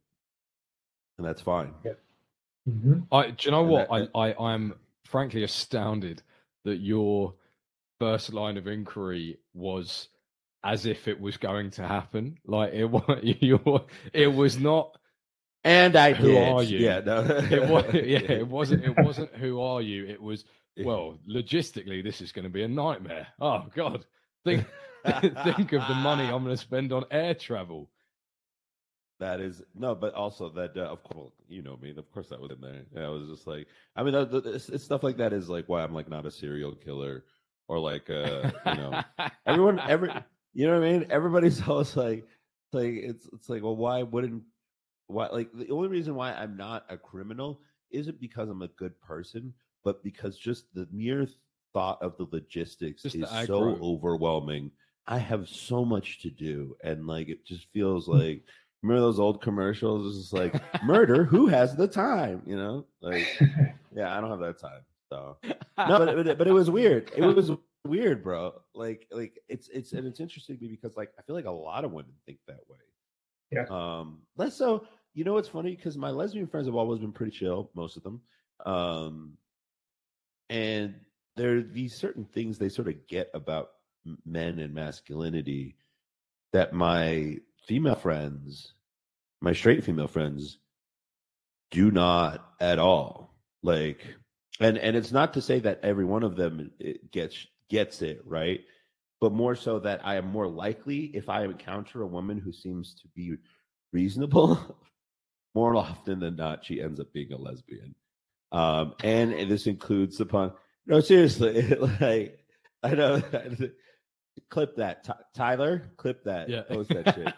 [1.19, 1.75] and that's fine.
[2.69, 3.07] Mhm.
[3.12, 3.88] I do you know And what?
[3.91, 6.23] that- I, I I'm frankly astounded
[6.65, 7.35] that your
[7.99, 10.09] first line of inquiry was
[10.65, 12.38] as if it was going to happen.
[12.47, 13.61] Like it was you
[14.12, 14.97] it was not
[15.65, 16.49] And I Who did.
[16.49, 16.79] are you?
[16.79, 17.21] Yeah, no.
[17.23, 20.07] it was yeah, it wasn't it wasn't who are you?
[20.07, 20.45] It was
[20.77, 23.29] well, logistically this is going to be a nightmare.
[23.41, 24.05] Oh god.
[24.45, 24.67] Think
[25.07, 27.91] think of the money I'm going to spend on air travel.
[29.21, 31.95] That is no, but also that uh, of course you know me.
[31.97, 33.05] Of course that was in there.
[33.05, 35.95] I was just like, I mean, it's, it's stuff like that is like why I'm
[35.95, 37.25] like not a serial killer
[37.72, 39.02] or like uh you know
[39.46, 40.11] everyone every
[40.52, 41.06] you know what I mean.
[41.08, 42.26] Everybody's always like
[42.74, 44.42] like it's it's like well why wouldn't
[45.06, 48.98] why like the only reason why I'm not a criminal isn't because I'm a good
[49.00, 49.54] person,
[49.85, 51.26] but because just the mere
[51.72, 53.80] thought of the logistics Just the is so aggro.
[53.80, 54.70] overwhelming.
[55.06, 58.44] I have so much to do, and like it just feels like
[58.82, 60.06] remember those old commercials?
[60.06, 61.24] It's just like murder.
[61.24, 62.42] Who has the time?
[62.44, 63.26] You know, like
[63.96, 64.82] yeah, I don't have that time.
[65.12, 67.11] So no, but, but, it- but it was weird.
[67.14, 67.51] It was
[67.85, 68.62] weird, bro.
[68.75, 71.51] Like like it's it's and it's interesting to me because like I feel like a
[71.51, 72.79] lot of women think that way.
[73.51, 73.66] Yeah.
[73.68, 74.22] Um.
[74.38, 74.87] Less so.
[75.12, 75.77] You know what's funny?
[75.77, 78.22] Because my lesbian friends have always been pretty chill, most of them.
[78.64, 79.37] Um.
[80.48, 80.94] And
[81.37, 83.70] there are these certain things they sort of get about
[84.25, 85.77] men and masculinity
[86.55, 88.75] that my female friends,
[89.42, 90.59] my straight female friends,
[91.70, 93.35] do not at all.
[93.62, 94.01] Like,
[94.62, 96.70] and and it's not to say that every one of them
[97.11, 98.61] gets gets it right,
[99.20, 102.94] but more so that I am more likely if I encounter a woman who seems
[102.96, 103.37] to be
[103.92, 104.79] reasonable,
[105.55, 107.94] more often than not, she ends up being a lesbian.
[108.51, 110.53] Um, and this includes upon
[110.87, 111.62] no seriously,
[112.01, 112.38] like
[112.83, 113.22] I know.
[114.48, 115.92] clip that, Ty- Tyler.
[115.98, 116.48] Clip that.
[116.48, 116.62] yeah.
[116.62, 117.35] Post that shit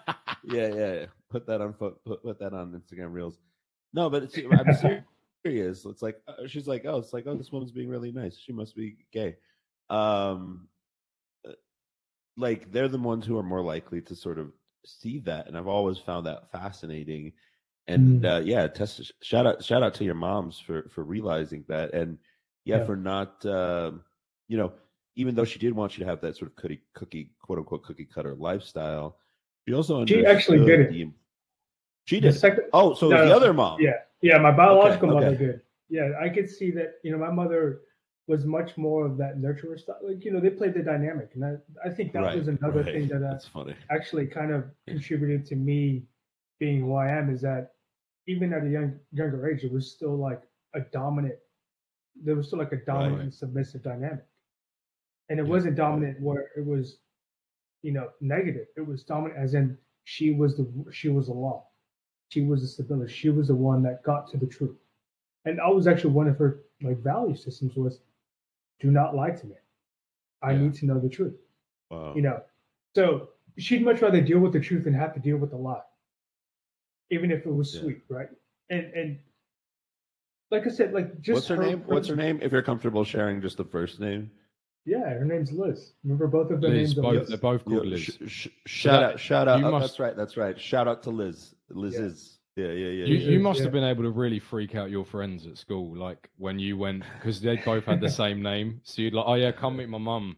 [0.46, 1.06] yeah, yeah, yeah.
[1.30, 3.38] Put that on put, put that on Instagram Reels.
[3.92, 5.04] No, but it's I'm serious.
[5.54, 8.38] It's like uh, she's like, oh, it's like, oh, this woman's being really nice.
[8.38, 9.36] She must be gay.
[9.90, 10.68] Um,
[11.46, 11.52] uh,
[12.36, 14.52] like they're the ones who are more likely to sort of
[14.86, 17.32] see that, and I've always found that fascinating.
[17.86, 18.38] And Mm.
[18.38, 22.16] uh, yeah, test, shout out shout out to your moms for for realizing that, and
[22.64, 22.84] yeah, Yeah.
[22.86, 24.02] for not um,
[24.48, 24.72] you know,
[25.16, 27.82] even though she did want you to have that sort of cookie cookie quote unquote
[27.84, 29.18] cookie cutter lifestyle,
[29.68, 30.90] she also She actually did it.
[30.90, 31.10] the-
[32.06, 32.34] she did.
[32.34, 33.80] second, Oh, so No, the other mom.
[33.80, 35.46] yeah, yeah, my biological Okay, mother okay.
[35.46, 35.60] did.
[35.88, 36.94] Yeah, I could see that.
[37.02, 37.80] You know, my mother
[38.26, 39.96] was much more of that nurturer stuff.
[40.02, 42.38] Like, you know, they played the dynamic, and I, I think that right.
[42.38, 42.86] was another right.
[42.94, 43.74] thing that uh, That's funny.
[43.90, 46.04] actually kind of contributed to me
[46.58, 47.28] being who I am.
[47.30, 47.72] Is that
[48.26, 50.42] even at a young younger age, it was still like
[50.74, 51.36] a dominant.
[52.22, 53.22] There was still like a dominant Right.
[53.24, 54.24] and submissive dynamic,
[55.28, 55.50] and it Yeah.
[55.50, 56.98] wasn't dominant where it was,
[57.82, 58.68] you know, negative.
[58.76, 61.68] It was dominant as in she was the she was the law,
[62.28, 63.12] she was the stability.
[63.12, 64.76] She was the one that got to the truth,
[65.44, 68.00] and I was actually one of her like value systems was,
[68.80, 69.54] do not lie to me.
[70.42, 70.58] I Yeah.
[70.62, 71.34] need to know the truth
[71.90, 72.14] Wow.
[72.14, 72.42] you know
[72.94, 75.80] So she'd much rather deal with the truth than have to deal with the lie,
[77.10, 77.80] even if it was Yeah.
[77.82, 78.28] sweet, right?
[78.70, 79.18] And and
[80.50, 81.82] like I said, like just What's her name?
[81.86, 82.40] What's her name?
[82.42, 84.30] If you're comfortable sharing just the first name.
[84.84, 85.94] Yeah, her name's Liz.
[86.02, 86.94] Remember both of their Liz, names?
[86.94, 87.28] both, Liz.
[87.28, 88.00] they're both called Yeah, Liz.
[88.02, 89.20] sh- sh- shout that- out!
[89.20, 89.64] Shout out!
[89.64, 90.16] oh, must- That's right.
[90.16, 90.60] That's right.
[90.60, 91.53] Shout out to Liz.
[91.74, 92.00] Liz Yeah.
[92.00, 92.38] is.
[92.56, 93.04] Yeah, yeah, yeah.
[93.06, 93.30] You, yeah.
[93.32, 93.64] you must Yeah.
[93.64, 97.02] have been able to really freak out your friends at school, like when you went
[97.18, 98.80] because they both had the same name.
[98.84, 100.36] So you'd like, oh yeah, come meet my mum.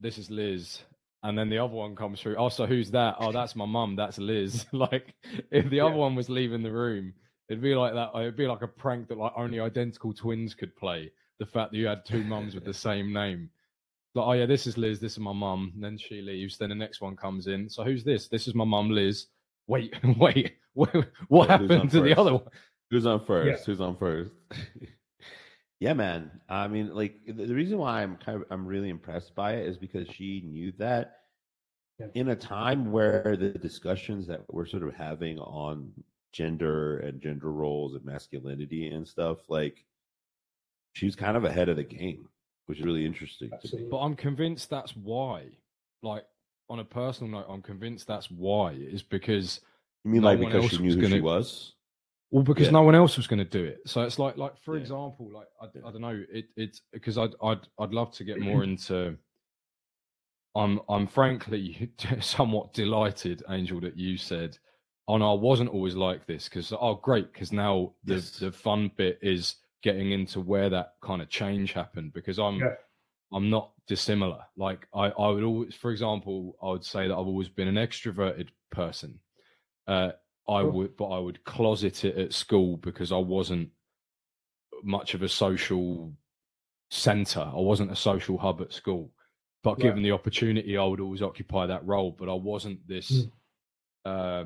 [0.00, 0.82] This is Liz,
[1.22, 2.36] and then the other one comes through.
[2.36, 3.16] Oh, so who's that?
[3.18, 3.96] Oh, that's my mum.
[3.96, 4.66] That's Liz.
[4.72, 5.14] like
[5.50, 7.12] if the other one was leaving the room,
[7.48, 8.10] it'd be like that.
[8.14, 11.10] It'd be like a prank that like only identical twins could play.
[11.40, 13.50] The fact that you had two mums with the same name.
[14.14, 15.00] Like, oh yeah, this is Liz.
[15.00, 15.72] This is my mum.
[15.76, 16.56] Then she leaves.
[16.56, 17.68] Then the next one comes in.
[17.68, 18.28] So who's this?
[18.28, 19.26] This is my mum, Liz.
[19.66, 20.94] Wait, wait, what,
[21.28, 22.44] what Who's on happened to the other one?
[22.90, 23.60] Who's on first?
[23.60, 23.64] Yeah.
[23.66, 24.32] Who's on first?
[25.80, 26.30] yeah, man.
[26.48, 29.66] I mean, like the, the reason why I'm kind of I'm really impressed by it
[29.66, 31.14] is because she knew that
[31.98, 32.06] Yeah.
[32.14, 35.92] in a time where the discussions that we're sort of having on
[36.32, 39.84] gender and gender roles and masculinity and stuff, like
[40.92, 42.28] she's kind of ahead of the game,
[42.66, 43.50] which is really interesting.
[43.90, 45.46] But I'm convinced that's why.
[46.02, 46.24] Like
[46.68, 48.72] on a personal note, I'm convinced that's why.
[48.72, 49.60] Is because
[50.04, 51.74] You mean No like because she was knew who she gonna- was?
[52.30, 52.72] well, because Yeah.
[52.72, 53.80] no one else was going to do it.
[53.86, 54.82] So it's like, like for Yeah.
[54.82, 55.66] example, like I.
[55.66, 59.16] I don't know, it it's because I'd I'd I'd love to get more into.
[60.54, 64.58] I'm I'm frankly somewhat delighted, Angel, that you said,
[65.06, 68.38] "Oh no, I wasn't always like this." Because oh, great, because now the Yes.
[68.38, 72.12] the fun bit is getting into where that kind of change happened.
[72.14, 72.74] Because I'm Yeah.
[73.32, 74.40] I'm not dissimilar.
[74.56, 77.76] Like I, I would always, for example, I would say that I've always been an
[77.76, 79.20] extroverted person.
[79.86, 80.12] Uh,
[80.48, 80.72] I Cool.
[80.72, 83.70] would, but I would closet it at school because I wasn't
[84.82, 86.12] much of a social
[86.90, 87.40] center.
[87.40, 89.12] I wasn't a social hub at school.
[89.62, 89.82] But Right.
[89.82, 92.12] given the opportunity, I would always occupy that role.
[92.12, 93.10] But I wasn't this.
[93.10, 93.32] Mm.
[94.04, 94.44] Uh,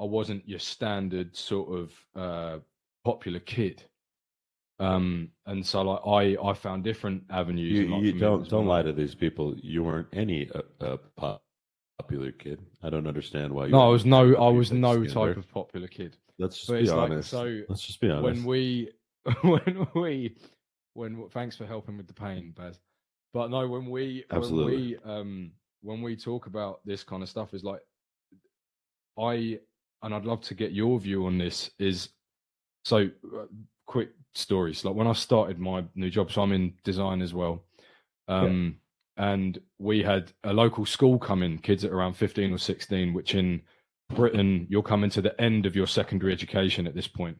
[0.00, 2.58] I wasn't your standard sort of uh,
[3.04, 3.82] popular kid.
[4.80, 7.70] Um, and so like I, I found different avenues.
[7.70, 9.54] You, you for me, it don't don't lie to these people.
[9.58, 11.36] You weren't any uh, uh,
[11.98, 12.60] popular kid.
[12.82, 13.66] I don't understand why.
[13.66, 16.16] You No, I was no, I was no type of popular kid.
[16.38, 17.28] Let's just be it's like honest.
[17.28, 18.24] so Let's just be honest.
[18.24, 18.90] when we,
[19.42, 20.36] when we,
[20.94, 22.78] when thanks for helping with the pain, Baz.
[23.34, 24.74] But no, when we, Absolutely.
[24.74, 25.50] when we, um,
[25.82, 27.80] when we talk about this kind of stuff, is like,
[29.18, 29.58] I,
[30.02, 31.70] and I'd love to get your view on this.
[31.78, 32.08] Is
[32.86, 33.44] so uh,
[33.90, 34.84] quick stories.
[34.84, 37.64] Like when I started my new job, so I'm in design as well.
[38.28, 38.76] Um,
[39.16, 43.34] and we had a local school come in, kids at around 15 or 16, which
[43.34, 43.62] in
[44.14, 47.36] Britain, you're coming to the end of your secondary education at this point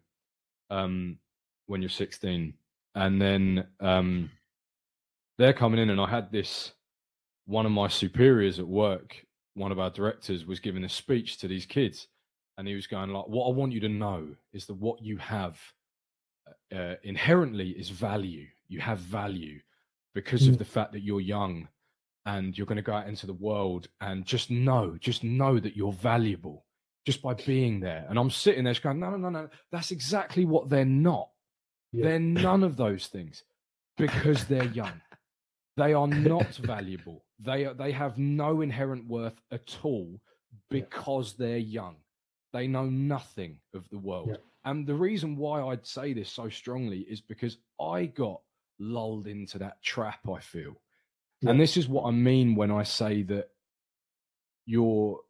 [0.70, 1.18] um,
[1.66, 2.52] when you're 16.
[2.96, 4.28] And then um,
[5.38, 6.72] they're coming in, and I had this
[7.46, 11.46] one of my superiors at work, one of our directors, was giving a speech to
[11.46, 12.08] these kids.
[12.58, 15.16] And he was going, like, what I want you to know is that what you
[15.18, 15.56] have
[16.74, 18.46] uh, inherently is value.
[18.68, 19.61] You have value
[20.14, 20.59] because of Mm.
[20.59, 21.68] the fact that you're young
[22.26, 25.76] and you're going to go out into the world and just know, just know that
[25.76, 26.64] you're valuable
[27.06, 28.06] just by being there.
[28.09, 29.48] And I'm sitting there just going, no, no, no, no.
[29.72, 31.30] That's exactly what they're not.
[31.92, 32.04] Yeah.
[32.04, 33.42] They're none of those things
[33.96, 35.00] because they're young.
[35.76, 37.24] They are not valuable.
[37.38, 40.20] They are, they have no inherent worth at all
[40.68, 41.96] because they're young.
[42.52, 44.28] They know nothing of the world.
[44.30, 44.37] Yeah.
[44.64, 48.40] And the reason why I'd say this so strongly is because I got
[48.79, 50.81] lulled into that trap, I feel.
[51.40, 51.51] Yeah.
[51.51, 53.49] And this is what I mean when I say that
[54.66, 55.20] your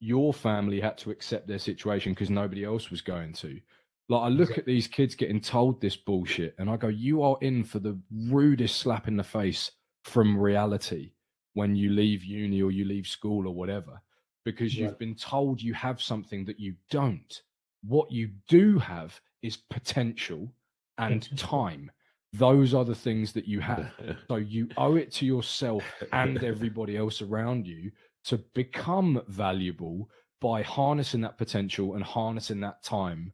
[0.00, 3.60] your family had to accept their situation because nobody else was going to.
[4.08, 7.36] Like I look at these kids getting told this bullshit and I go, you are
[7.42, 9.70] in for the rudest slap in the face
[10.04, 11.12] from reality
[11.52, 14.00] when you leave uni or you leave school or whatever,
[14.44, 17.42] because you've been told you have something that you don't.
[17.82, 20.52] What you do have is potential
[20.98, 21.90] and time.
[22.32, 23.90] Those are the things that you have.
[24.28, 27.90] So you owe it to yourself and everybody else around you
[28.24, 30.08] to become valuable
[30.40, 33.32] by harnessing that potential and harnessing that time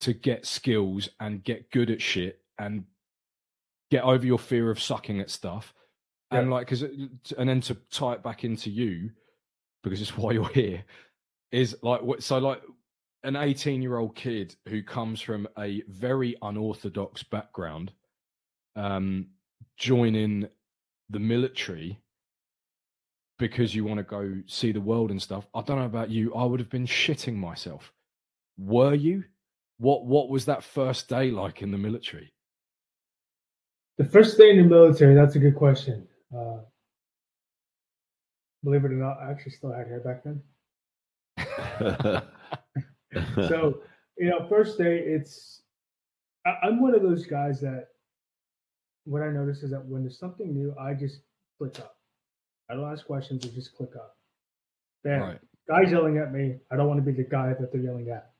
[0.00, 2.84] to get skills and get good at shit and
[3.90, 5.74] get over your fear of sucking at stuff.
[6.30, 9.10] And like, cause, uh, it- and then to tie it back into you,
[9.84, 10.84] because it's why you're here,
[11.50, 12.62] is like, so like
[13.24, 17.92] an 18 year old kid who comes from a very unorthodox background,
[18.76, 19.26] um,
[19.76, 20.48] joining
[21.10, 21.98] the military
[23.38, 25.46] because you want to go see the world and stuff.
[25.54, 26.34] I don't know about you.
[26.34, 27.92] I would have been shitting myself.
[28.58, 29.24] Were you?
[29.78, 32.32] What What was that first day like in the military?
[33.98, 36.06] The first day in the military, that's a good question.
[36.34, 36.58] Uh,
[38.64, 40.40] Believe it or not, I actually still had hair back then.
[43.34, 43.80] so,
[44.18, 45.62] you know, first day, it's,
[46.46, 47.88] I, I'm one of those guys that
[49.04, 51.20] what I notice is that when there's something new, I just
[51.58, 51.96] click up.
[52.70, 54.16] I don't ask questions, I just click up.
[55.04, 55.20] Bam.
[55.20, 55.38] Right.
[55.68, 56.56] Guys yelling at me.
[56.70, 58.30] I don't want to be the guy that they're yelling at.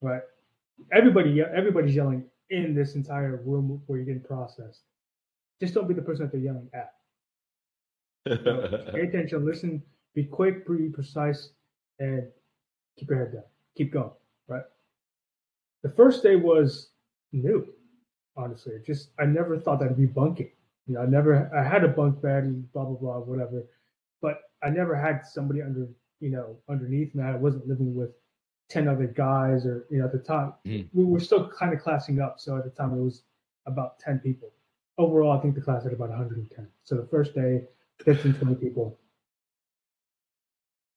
[0.00, 0.22] Right.
[0.92, 4.82] Everybody, everybody's yelling in this entire room where you're getting processed.
[5.60, 6.94] Just don't be the person that they're yelling at.
[8.92, 9.82] Pay attention, listen,
[10.14, 11.50] be quick, be precise,
[11.98, 12.26] and
[12.98, 13.42] keep your head down.
[13.76, 14.10] Keep going.
[14.48, 14.62] Right.
[15.82, 16.90] The first day was
[17.32, 17.66] new,
[18.36, 18.74] honestly.
[18.86, 20.50] Just I never thought that'd be bunking.
[20.86, 23.64] You know, I never I had a bunk bed and blah blah blah, whatever.
[24.20, 25.88] But I never had somebody under,
[26.20, 27.22] you know, underneath me.
[27.22, 28.10] I wasn't living with
[28.68, 30.52] ten other guys or you know, at the time.
[30.66, 30.88] Mhm.
[30.92, 32.40] We were still kind of classing up.
[32.40, 33.22] So at the time it was
[33.66, 34.52] about ten people.
[34.98, 36.68] Overall, I think the class had about 110.
[36.84, 37.66] So the first day,
[38.04, 38.98] 15, 20 people.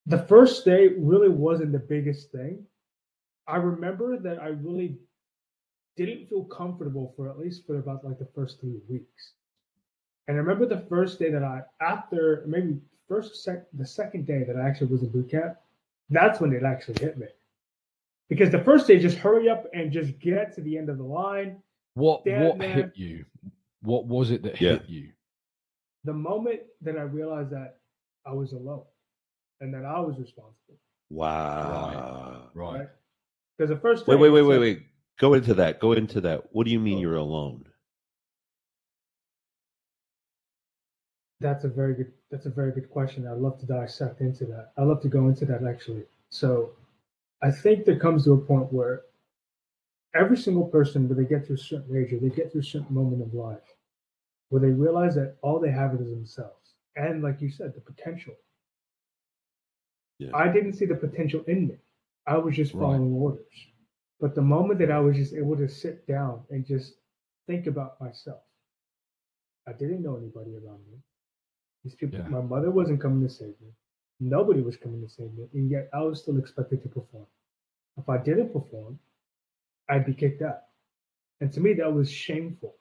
[0.05, 2.65] The first day really wasn't the biggest thing.
[3.47, 4.97] I remember that I really
[5.95, 9.33] didn't feel comfortable for at least for about like the first three weeks.
[10.27, 12.77] And I remember the first day that I, after maybe
[13.07, 15.55] first sec, the second day that I actually was in boot camp,
[16.09, 17.27] that's when it actually hit me.
[18.29, 21.03] Because the first day, just hurry up and just get to the end of the
[21.03, 21.61] line.
[21.93, 22.75] What Damn, what man.
[22.75, 23.25] hit you?
[23.81, 24.71] What was it that Yeah.
[24.73, 25.11] hit you?
[26.05, 27.79] The moment that I realized that
[28.25, 28.85] I was alone
[29.61, 30.77] and that I was responsible.
[31.09, 32.49] wow.
[32.53, 32.79] Right.
[32.79, 32.87] Right.
[33.57, 34.83] Because the first Wait, wait, wait, wait, like- wait.
[35.19, 35.79] Go into that.
[35.79, 36.53] Go into that.
[36.53, 37.01] What do you mean Oh.
[37.01, 37.65] you're alone?
[41.39, 42.11] That's a very good.
[42.31, 43.27] That's a very good question.
[43.27, 44.71] I'd love to dissect into that.
[44.77, 46.03] I'd love to go into that actually.
[46.29, 46.71] So,
[47.41, 49.01] I think there comes to a point where
[50.15, 52.63] every single person, when they get to a certain age or they get to a
[52.63, 53.75] certain moment of life,
[54.49, 58.33] where they realize that all they have is themselves, and like you said, the potential.
[60.23, 60.35] Yeah.
[60.35, 61.77] I didn't see the potential in me.
[62.25, 62.81] I was just Right.
[62.81, 63.67] following orders.
[64.19, 66.95] But the moment that I was just able to sit down and just
[67.47, 68.41] think about myself,
[69.67, 70.97] I didn't know anybody around me.
[71.83, 72.27] These people, Yeah.
[72.29, 73.73] my mother wasn't coming to save me.
[74.19, 77.27] Nobody was coming to save me, and yet I was still expected to perform.
[77.97, 78.99] If I didn't perform,
[79.89, 80.63] I'd be kicked out.
[81.41, 82.77] And to me, that was shameful,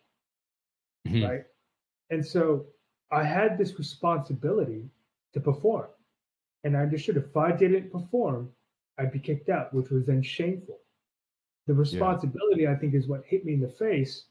[1.07, 1.28] Mhm.
[1.28, 1.47] right?
[2.11, 2.72] And so
[3.11, 4.88] I had this responsibility
[5.32, 5.90] to perform.
[6.64, 8.50] And I understood if I didn't perform,
[8.98, 10.78] I'd be kicked out, which was then shameful.
[11.66, 14.26] The responsibility, I think, is what hit me in the face.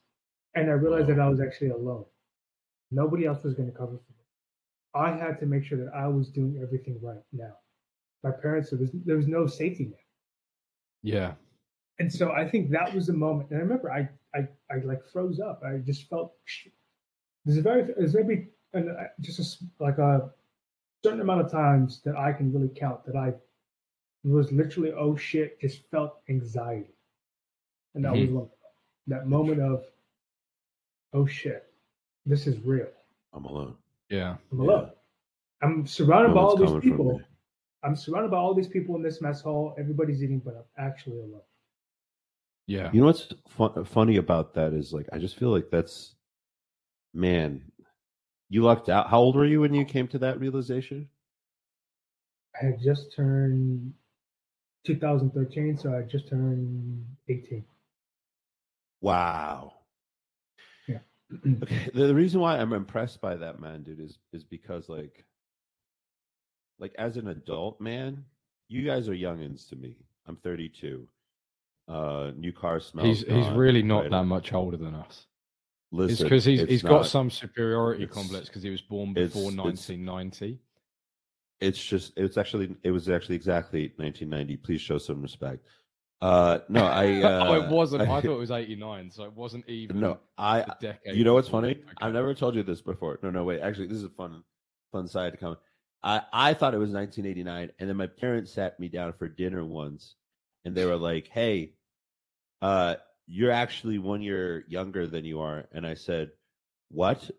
[0.55, 2.05] And I realized that I was actually alone.
[2.91, 4.25] Nobody else was going to cover for me.
[4.93, 7.53] I had to make sure that I was doing everything right now.
[8.23, 9.99] My parents, there was, there was no safety net.
[11.01, 11.33] Yeah.
[11.99, 13.49] And so I think that was the moment.
[13.49, 15.61] And I remember I, I, I like froze up.
[15.65, 16.33] I just felt
[17.45, 20.31] there's a very, there's maybe an, uh, just a, like a
[21.03, 23.33] certain amount of times that I can really count that I
[24.23, 26.93] was literally, oh shit, just felt anxiety.
[27.95, 28.35] And that mm-hmm.
[28.35, 28.49] was one.
[29.07, 29.83] That moment of,
[31.13, 31.65] oh shit,
[32.25, 32.87] this is real.
[33.33, 33.75] I'm alone.
[34.09, 34.35] Yeah.
[34.51, 34.65] I'm Yeah.
[34.65, 34.91] alone.
[35.63, 37.21] I'm surrounded No by all these people.
[37.83, 39.75] I'm surrounded by all these people in this mess hall.
[39.77, 41.41] Everybody's eating, but I'm actually alone.
[42.67, 42.89] Yeah.
[42.93, 46.15] You know what's fun, funny about that is like I just feel like that's
[47.13, 47.61] man,
[48.51, 49.09] you lucked out.
[49.09, 51.07] How old were you when you came to that realization?
[52.61, 53.93] I had just turned
[54.85, 57.63] 2013, so I just turned 18.
[58.99, 59.73] Wow.
[60.87, 60.97] Yeah.
[61.63, 61.91] Okay.
[61.93, 65.23] The, the reason why I'm impressed by that man, dude, is is because like
[66.77, 68.25] like as an adult man,
[68.67, 69.95] you guys are youngins to me.
[70.27, 71.07] I'm 32.
[71.87, 73.07] Uh new car smells.
[73.07, 74.11] He's he's gone, really not right?
[74.11, 75.25] that much older than us.
[75.91, 79.51] Listen, It's because he's it's he's got some superiority complex because he was born before
[79.51, 79.57] it's-
[79.89, 80.59] 1990.
[81.59, 85.63] it's just it's actually it was actually exactly 1990 please show some respect
[86.21, 88.01] uh no i uh, oh, it wasn't.
[88.01, 91.15] I, I, thought it was 89, so it wasn't even no i a decade.
[91.15, 91.81] you know what's funny Okay.
[91.99, 94.43] i've never told you this before no no wait actually this is a fun
[94.91, 95.57] fun side to come
[96.03, 99.63] i i thought it was 1989 and then my parents sat me down for dinner
[99.65, 100.15] once
[100.65, 101.73] and they were like hey
[102.61, 102.95] uh
[103.31, 105.63] you're actually one year younger than you are.
[105.71, 106.31] And i said
[106.89, 107.31] what?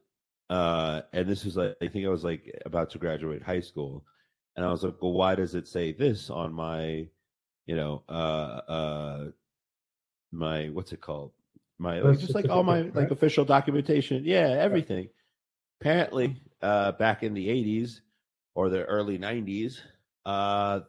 [0.49, 4.05] Uh and this was like i think i was like about to graduate high school.
[4.57, 7.09] And i was like well why does it say this on my
[7.67, 9.31] you know uh uh
[10.33, 11.33] my what's it called?
[11.79, 14.25] My like, just like all my like official documentation.
[14.25, 15.11] Yeah everything.
[15.81, 18.01] Apparently uh back in the 80s
[18.55, 19.81] or the early 90s
[20.25, 20.81] uh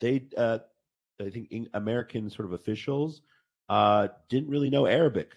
[0.00, 0.58] they uh
[1.20, 3.22] i think american sort of officials
[3.68, 5.32] uh didn't really know arabic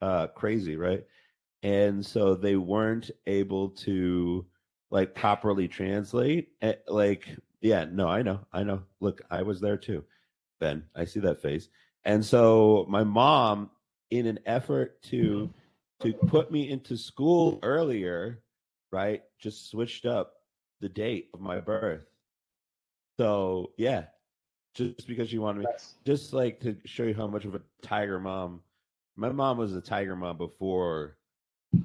[0.00, 1.04] uh crazy right
[1.62, 4.44] and so they weren't able to
[4.90, 6.50] like properly translate.
[6.60, 7.28] Eh, Like,
[7.60, 8.82] yeah, no, I know, I know.
[9.00, 10.04] Look, I was there too,
[10.60, 10.84] Ben.
[10.94, 11.68] I see that face.
[12.04, 13.70] And so my mom,
[14.10, 15.50] in an effort to
[16.00, 18.42] to put me into school earlier,
[18.90, 20.34] right, just switched up
[20.80, 22.04] the date of my birth.
[23.18, 24.06] So yeah,
[24.74, 27.60] just because she wanted me, That's, just like to show you how much of a
[27.82, 28.60] tiger mom.
[29.16, 31.16] My mom was a tiger mom before,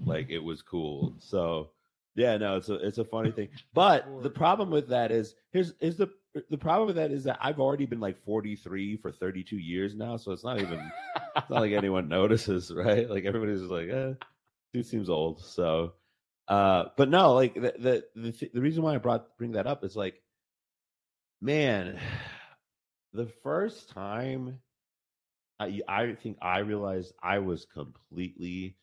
[0.06, 1.14] like it was cool.
[1.20, 1.72] So
[2.16, 3.50] yeah, no, it's a it's a funny thing.
[3.74, 6.10] But the problem with that is here's is the
[6.50, 10.18] the problem with that is that I've already been like 43 for 32 years now,
[10.18, 10.80] so it's not even
[11.36, 13.10] it's not like anyone notices, right?
[13.10, 14.14] Like everybody's just like, eh,
[14.74, 15.44] dude seems old.
[15.44, 15.94] So,
[16.48, 19.68] uh, but no, like the the the, th- the reason why I brought bring that
[19.68, 20.22] up is like,
[21.42, 22.00] man,
[23.18, 24.60] the first time
[25.60, 28.78] I I think I realized I was completely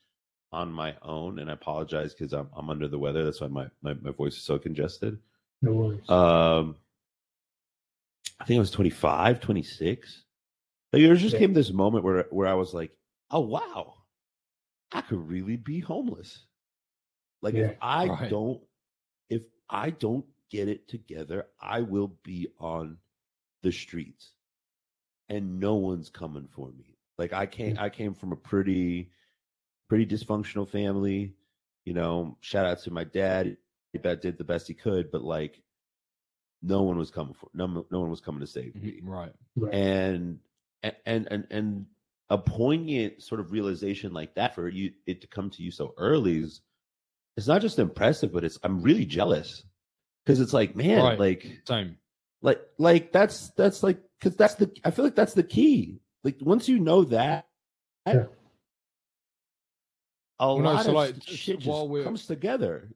[0.53, 3.25] on my own, and I apologize because I'm I'm under the weather.
[3.25, 5.19] That's why my, my my voice is so congested.
[5.63, 6.09] no worries.
[6.11, 6.77] Um,
[8.41, 10.25] I think I was 25, 26.
[10.93, 11.41] Like there just Yeah.
[11.41, 12.93] came this moment where where I was like,
[13.31, 13.95] oh wow,
[14.93, 16.47] I could really be homeless.
[17.43, 17.71] Like Yeah.
[17.71, 18.31] if I Right.
[18.31, 18.61] don't
[19.31, 22.99] if I don't get it together, I will be on
[23.65, 24.35] the streets
[25.29, 26.97] and no one's coming for me.
[27.19, 29.11] Like I came I came from a pretty
[29.89, 31.35] pretty dysfunctional family.
[31.85, 33.57] You know, shout out to my dad.
[34.03, 35.61] That did the best he could, but like
[36.63, 39.33] no one was coming for no no one was coming to save me Mhm, right.
[39.57, 39.75] right.
[39.75, 40.39] and
[40.83, 41.87] and and and
[42.31, 45.93] a poignant sort of realization like that for you it to come to you so
[45.99, 46.63] early is
[47.37, 49.63] it's not just impressive but it's i'm really jealous
[50.25, 51.19] because it's like man Right.
[51.19, 51.99] like Same.
[52.45, 56.37] Like like that's that's like because that's the i feel like that's the key like
[56.43, 57.47] once you know that
[58.07, 58.27] Yeah.
[60.39, 62.89] a Well, no, lot so, of like, shit just while we're- comes together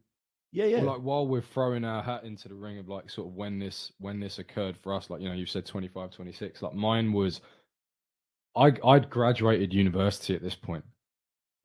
[0.53, 3.29] yeah yeah Well, like while we're throwing our hat into the ring of like sort
[3.29, 6.63] of when this when this occurred for us, like you know, you said 25, 26.
[6.63, 7.43] Like mine was,
[8.57, 10.85] I I'd graduated university at this point.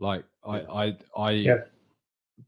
[0.01, 0.65] Like I Yeah.
[0.71, 1.31] I I.
[1.31, 1.57] Yeah.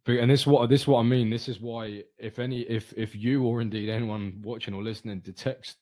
[0.08, 1.30] And this is what this is what I mean.
[1.30, 5.76] This is why if any if if you or indeed anyone watching or listening detects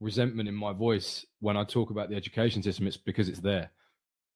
[0.00, 3.70] resentment in my voice when I talk about the education system, it's because it's there.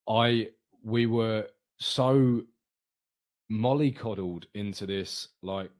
[0.08, 0.48] I
[0.82, 1.46] we were
[1.78, 2.42] so
[3.50, 5.70] mollycoddled into this like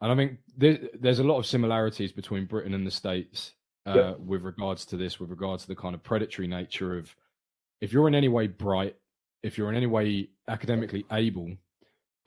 [0.00, 3.52] and i think there, there's a lot of similarities between britain and the states
[3.86, 4.14] uh, Yeah.
[4.18, 7.14] with regards to this with regards to the kind of predatory nature of
[7.82, 8.96] if you're in any way bright
[9.42, 11.50] if you're in any way academically able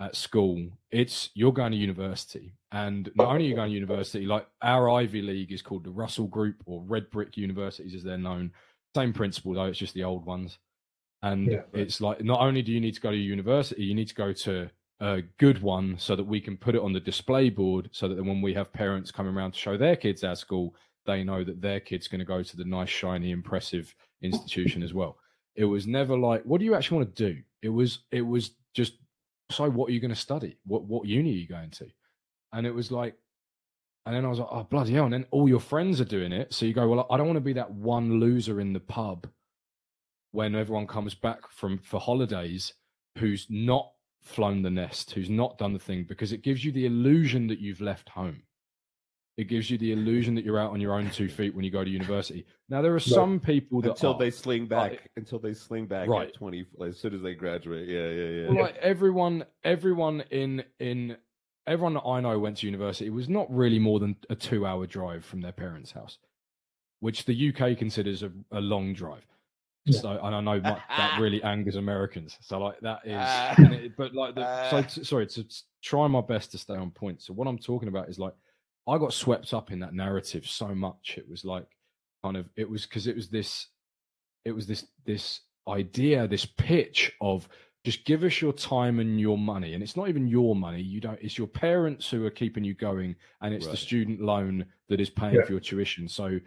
[0.02, 2.54] at school it's you're going to university.
[2.72, 5.92] And not only are you going to university like our ivy league is called the
[5.92, 8.52] russell group or red brick universities as they're known.
[8.96, 10.58] Same principle though it's just the old ones.
[11.22, 11.68] And Yeah, right.
[11.74, 14.34] it's like not only do you need to go to university you need to go
[14.34, 14.70] to
[15.02, 18.24] a good one so that we can put it on the display board so that
[18.24, 20.74] when we have parents coming around to show their kids our school
[21.06, 24.94] they know that their kid's going to go to the nice shiny impressive institution as
[24.94, 25.18] well.
[25.56, 27.42] It was never like what do you actually want to do?
[27.62, 28.94] It was it was just
[29.52, 30.58] so what are you going to study?
[30.66, 31.88] What what uni are you going to?
[32.54, 33.16] And it was like
[34.06, 36.32] and then i was like oh bloody hell and then all your friends are doing
[36.32, 38.80] it so you go well i don't want to be that one loser in the
[38.80, 39.28] pub
[40.32, 42.74] when everyone comes back from for holidays
[43.18, 43.92] who's not
[44.22, 47.60] flown the nest who's not done the thing because it gives you the illusion that
[47.60, 48.42] you've left home
[49.38, 51.72] it gives you the illusion that you're out on your own two feet when you
[51.72, 55.00] go to university now there are some people that until are, they sling back Right.
[55.18, 56.30] until they sling back Right.
[56.30, 60.22] at 20 like, as soon as they graduate yeah yeah yeah Well, like everyone, everyone
[60.32, 61.18] in in
[61.68, 65.26] everyone that I know went to university was not really more than a two-hour drive
[65.26, 66.20] from their parents' house,
[67.00, 69.26] which the UK considers a, a long drive.
[69.86, 70.00] Yeah.
[70.00, 72.38] So, and I know that, that really angers Americans.
[72.42, 74.88] So, like that is, it- but like, the, so Ah.
[75.04, 75.46] sorry to
[75.82, 77.22] try my best to stay on point.
[77.24, 78.34] So, what I'm talking about is like,
[78.88, 81.16] I got swept up in that narrative so much.
[81.18, 81.66] It was like,
[82.24, 83.68] kind of, it was because it was this,
[84.44, 87.50] it was this this idea, this pitch of
[87.84, 91.00] just give us your time and your money and it's not even your money you
[91.00, 95.00] don't it's your parents who are keeping you going and it's the student loan that
[95.00, 95.44] is paying Yeah.
[95.46, 96.40] for your tuition so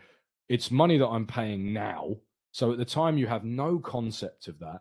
[0.49, 2.17] it's money that i'm paying now
[2.51, 4.81] so at the time you have no concept of that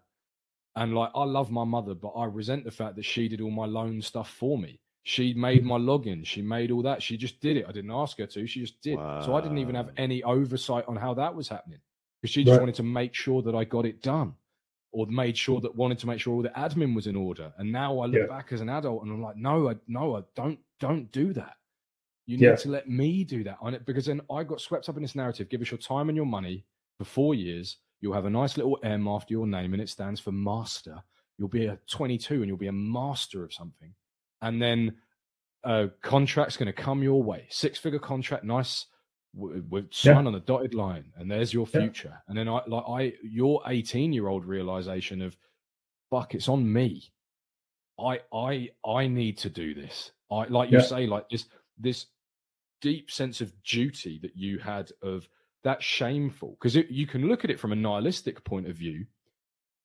[0.76, 3.52] and like i love my mother but i resent the fact that she did all
[3.52, 7.40] my loan stuff for me she made my login she made all that she just
[7.40, 9.90] did it i didn't ask her to she just did so i didn't even have
[9.96, 11.80] any oversight on how that was happening
[12.22, 12.60] because she just Right.
[12.60, 14.34] wanted to make sure that i got it done
[14.92, 17.54] or made sure that wanted to make sure all the admin was in order.
[17.58, 18.28] And now I look Yeah.
[18.28, 21.56] back as an adult and I'm like, no, I no, I don't don't do that.
[22.26, 22.52] You Yeah.
[22.52, 25.02] need to let me do that on it because then I got swept up in
[25.04, 25.50] this narrative.
[25.50, 26.66] Give us your time and your money
[26.98, 27.78] for four years.
[28.02, 31.04] You'll have a nice little M after your name and it stands for master.
[31.38, 33.94] You'll be a 22 and you'll be a master of something.
[34.42, 34.98] And then
[35.64, 38.86] a contract's going to come your way, six figure contract, nice,
[39.34, 40.28] with, sign Yeah.
[40.28, 41.82] on the dotted line, and there's your Yeah.
[41.82, 42.22] future.
[42.28, 45.38] And then I like I your 18 year old realization of,
[46.10, 47.12] fuck, it's on me.
[48.00, 50.12] I I I need to do this.
[50.32, 50.84] I like you Yeah.
[50.84, 52.08] say, like this this
[52.82, 55.28] deep sense of duty that you had of
[55.64, 59.06] that shameful because you can look at it from a nihilistic point of view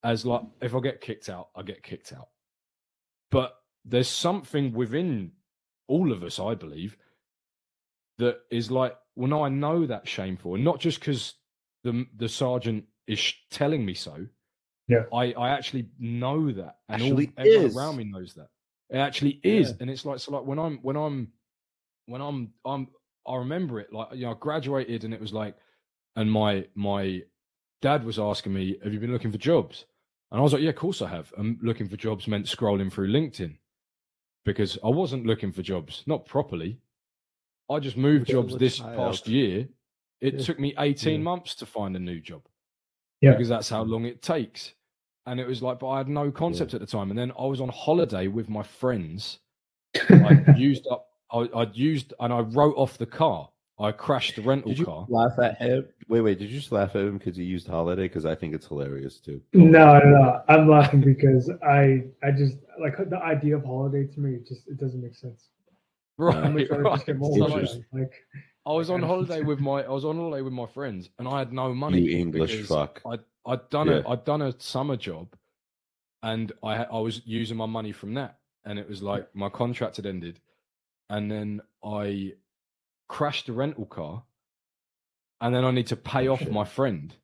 [0.05, 2.29] as like if I get kicked out, I get kicked out.
[3.31, 5.33] But there's something within
[5.89, 6.97] all of us, I believe,
[8.19, 11.35] that is like, well, no, I know that's shameful, and not just because
[11.85, 14.27] the the sergeant is sh- telling me so.
[14.89, 15.05] Yeah.
[15.13, 17.77] I I actually know that, and Actually all, everyone is.
[17.77, 18.49] around me knows that.
[18.91, 19.77] It actually is, Yeah.
[19.81, 20.33] and it's like so.
[20.33, 21.29] Like when I'm when I'm
[22.07, 22.89] when I'm I'm
[23.27, 25.57] I remember it like you know I graduated and it was like,
[26.17, 27.23] and my my
[27.81, 29.87] dad was asking me, "Have you been looking for jobs?"
[30.31, 32.93] And I was like, "Yeah, of course I have." And looking for jobs meant scrolling
[32.93, 33.57] through LinkedIn
[34.45, 36.79] because I wasn't looking for jobs, not properly.
[37.71, 39.69] I just moved jobs this past year.
[40.21, 40.41] It Yeah.
[40.41, 41.25] took me 18 Yeah.
[41.25, 42.43] months to find a new job
[43.21, 43.33] Yeah.
[43.33, 44.75] because that's how long it takes.
[45.27, 47.11] And it was like, but I had no concept at the time.
[47.11, 49.39] And then I was on holiday with my friends.
[50.11, 53.49] I used up, I, I'd used, and I wrote off the car.
[53.83, 55.07] I crashed the rental Did you car.
[55.09, 55.87] laugh at him?
[56.09, 56.39] Wait, wait.
[56.39, 58.03] Did you just laugh at him because he used holiday?
[58.05, 59.41] Because I think it's hilarious too.
[59.53, 60.43] No, no, no.
[60.49, 64.35] I'm laughing because I, I just like the idea of holiday to me.
[64.37, 65.49] It just it doesn't make sense.
[66.19, 66.95] I'm Right, to right.
[66.95, 67.63] just get more So, like, money.
[67.63, 68.13] just- Like,
[68.65, 71.41] I was on holiday with my I was on holiday with my friends and I
[71.41, 72.01] had no money.
[72.01, 73.03] You English fuck.
[73.05, 74.03] I'd I'd done Yeah.
[74.07, 75.35] a I'd done a summer job,
[76.23, 79.97] and I I was using my money from that, and it was like my contract
[79.97, 80.39] had ended,
[81.11, 82.35] and then I
[83.13, 84.23] crashed the rental car,
[85.43, 87.15] and then I need to pay off my friend,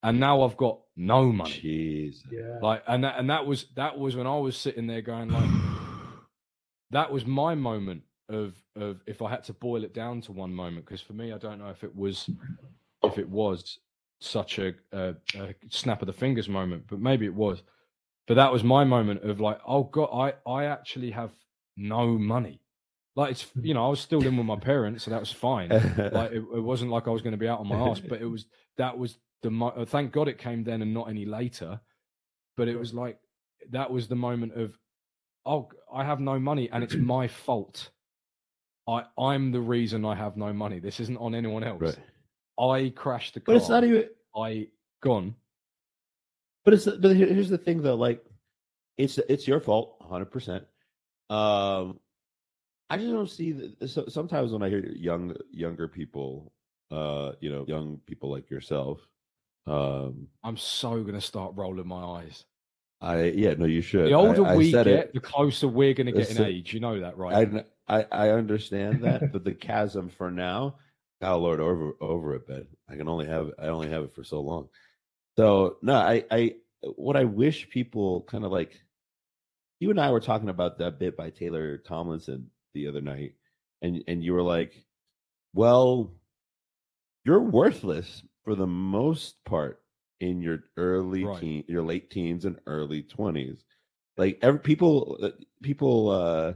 [0.00, 1.50] and now I've got no money.
[1.50, 2.18] Jeez.
[2.30, 5.30] yeah, Like and that and that was that was when I was sitting there going
[5.30, 5.50] like
[6.92, 10.54] that was my moment of of if I had to boil it down to one
[10.54, 12.30] moment because for me I don't know if it was
[13.02, 13.80] if it was
[14.20, 17.60] such a, a, a snap of the fingers moment but maybe it was.
[18.28, 21.32] But that was my moment of like oh god I I actually have
[21.76, 22.60] no money
[23.16, 25.68] like it's you know I was still living with my parents so that was fine
[26.12, 28.20] like it, it wasn't like I was going to be out on my ass, but
[28.20, 28.46] it was
[28.76, 31.80] that was the mo- uh, thank God it came then and not any later.
[32.56, 33.18] But it was like
[33.70, 34.76] that was the moment of
[35.46, 37.90] oh I have no money and it's my fault.
[38.88, 40.78] I I'm the reason I have no money.
[40.78, 41.80] This isn't on anyone else.
[41.80, 41.98] right.
[42.58, 43.54] I crashed the car.
[43.54, 44.08] But it's not even.
[44.36, 44.68] I
[45.02, 45.34] gone.
[46.64, 48.24] But it's but here's the thing though, like
[48.96, 50.64] it's it's your fault, hundred percent.
[51.30, 52.00] Um,
[52.90, 53.88] I just don't see that.
[53.88, 56.52] So, sometimes when I hear young younger people,
[56.90, 59.00] uh, you know, young people like yourself,
[59.66, 62.44] um, I'm so gonna start rolling my eyes.
[63.00, 64.06] I yeah, no, you should.
[64.06, 65.14] The older I, we get, it.
[65.14, 66.74] the closer we're gonna get in Listen, age.
[66.74, 67.64] You know that, right?
[67.88, 70.76] I, I I understand that, but the chasm for now,
[71.20, 72.66] God Lord over over it, Ben.
[72.88, 74.68] I can only have I only have it for so long.
[75.36, 76.54] So no, I I
[76.96, 78.80] what I wish people kind of like.
[79.80, 83.34] You and I were talking about that bit by Taylor Tomlinson the other night,
[83.82, 84.84] and and you were like,
[85.54, 86.12] "Well,
[87.24, 89.80] you're worthless for the most part
[90.20, 91.40] in your early Right.
[91.40, 93.64] teen, your late teens and early twenties.
[94.16, 95.30] Like every people, uh,
[95.62, 96.54] people, uh,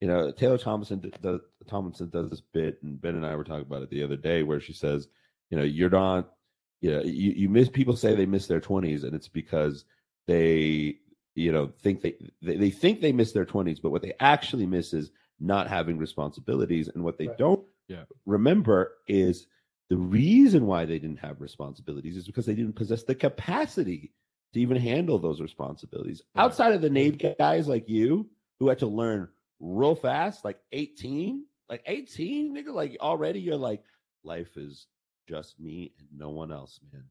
[0.00, 3.66] you know, Taylor Thompson does Tomlinson does this bit, and Ben and I were talking
[3.66, 5.08] about it the other day, where she says,
[5.50, 6.32] you know, you're not,
[6.80, 9.84] you know, you, you miss people say they miss their twenties, and it's because
[10.26, 10.98] they,
[11.34, 14.66] you know, think they, they they think they miss their twenties, but what they actually
[14.66, 15.10] miss is
[15.44, 17.38] not having responsibilities, and what they Right.
[17.38, 18.04] don't Yeah.
[18.26, 19.46] remember is
[19.90, 24.12] the reason why they didn't have responsibilities is because they didn't possess the capacity
[24.54, 26.22] to even handle those responsibilities.
[26.34, 26.44] Right.
[26.44, 29.28] Outside of the Navy guys like you who had to learn
[29.60, 33.82] real fast, like 18, like 18, nigga, like already you're like,
[34.22, 34.86] life is
[35.28, 37.04] just me and no one else, man.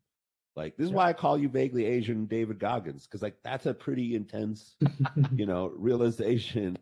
[0.56, 0.98] Like this is Yeah.
[0.98, 4.76] why I call you vaguely Asian David Goggins, because like that's a pretty intense,
[5.36, 6.78] you know, realization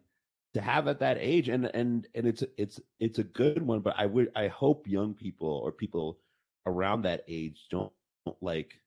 [0.54, 3.96] to have at that age and and and it's it's it's a good one but
[3.98, 6.20] i would i hope young people or people
[6.66, 7.92] around that age don't,
[8.26, 8.80] don't like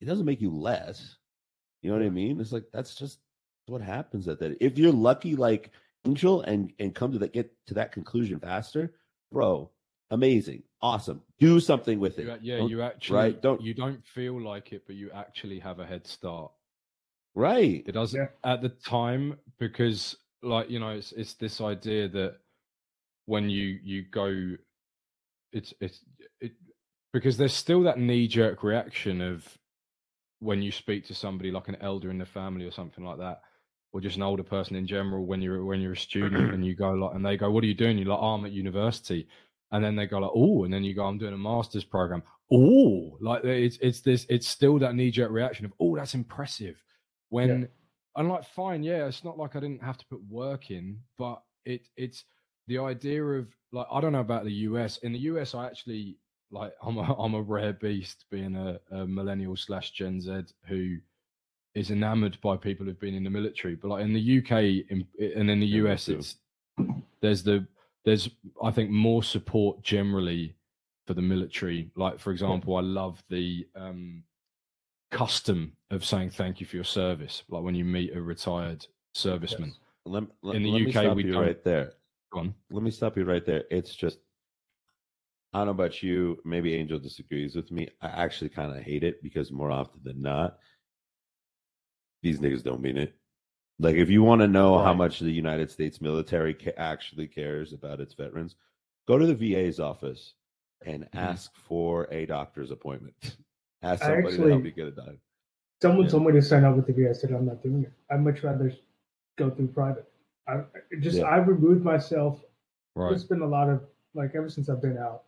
[0.00, 1.16] it doesn't make you less.
[1.82, 2.40] You know what i mean?
[2.40, 3.18] It's like that's just
[3.66, 5.70] what happens at that if you're lucky like
[6.06, 8.92] angel and and come to that get to that conclusion faster
[9.32, 9.70] bro
[10.10, 12.26] amazing awesome do something with it.
[12.26, 15.58] You, yeah, Don't- you actually right, don't- you don't feel like it, but you actually
[15.60, 16.52] have a head start.
[17.34, 17.82] right.
[17.86, 18.52] It doesn't Yeah.
[18.52, 22.36] at the time because, like you know, it's it's this idea that
[23.26, 24.56] when you you go,
[25.52, 26.04] it's it's
[26.40, 26.52] it
[27.12, 29.46] because there's still that knee jerk reaction of
[30.40, 33.40] when you speak to somebody like an elder in the family or something like that.
[33.92, 36.74] or just an older person in general when you're when you're a student and you
[36.74, 37.96] go like and they go, What are you doing?
[37.96, 39.28] You're like, oh, I'm at university.
[39.70, 42.22] And then they go like, oh, and then you go, I'm doing a master's program.
[42.52, 46.82] Oh, like it's it's this it's still that knee jerk reaction of, oh, that's impressive.
[47.30, 47.66] When yeah.
[48.16, 51.42] I'm like, fine, yeah, it's not like I didn't have to put work in, but
[51.64, 52.24] it it's
[52.66, 54.98] the idea of like I don't know about the US.
[54.98, 56.16] In the US, I actually
[56.50, 60.96] like I'm a I'm a rare beast being a, a millennial slash Gen Z who
[61.74, 63.74] is enamored by people who've been in the military.
[63.74, 66.36] But like in the UK in, and in the yeah, US, it's
[67.20, 67.66] there's the
[68.04, 68.28] there's
[68.62, 70.54] I think more support generally
[71.06, 71.90] for the military.
[71.96, 74.22] Like for example, I love the um,
[75.14, 77.42] custom of saying thank you for your service.
[77.48, 78.86] Like when you meet a retired
[79.16, 79.66] serviceman.
[79.66, 79.78] Yes.
[80.06, 81.40] Let, let, in the UK, we don't.
[81.40, 81.92] right there.
[82.32, 82.54] Go on.
[82.70, 83.64] Let me stop you right there.
[83.70, 84.18] It's just
[85.54, 86.38] I don't know about you.
[86.44, 87.88] Maybe Angel disagrees with me.
[88.02, 90.58] I actually kind of hate it because more often than not,
[92.22, 93.14] these niggas don't mean it.
[93.78, 94.84] Like, if you want to know right.
[94.84, 98.56] how much the United States military ca- actually cares about its veterans,
[99.06, 100.34] go to the VA's office
[100.84, 101.18] and mm-hmm.
[101.18, 103.36] ask for a doctor's appointment.
[103.84, 105.18] ask somebody actually, to help you get it done.
[105.82, 106.10] Someone yeah.
[106.10, 107.10] told me to sign up with the VA.
[107.10, 107.92] I said I'm not doing it.
[108.10, 108.72] I'd much rather
[109.36, 110.08] go through private.
[110.48, 110.62] I
[111.00, 111.24] just yeah.
[111.24, 112.40] I removed myself.
[112.94, 113.10] Right.
[113.10, 113.82] There's been a lot of
[114.14, 115.22] like ever since I've been out,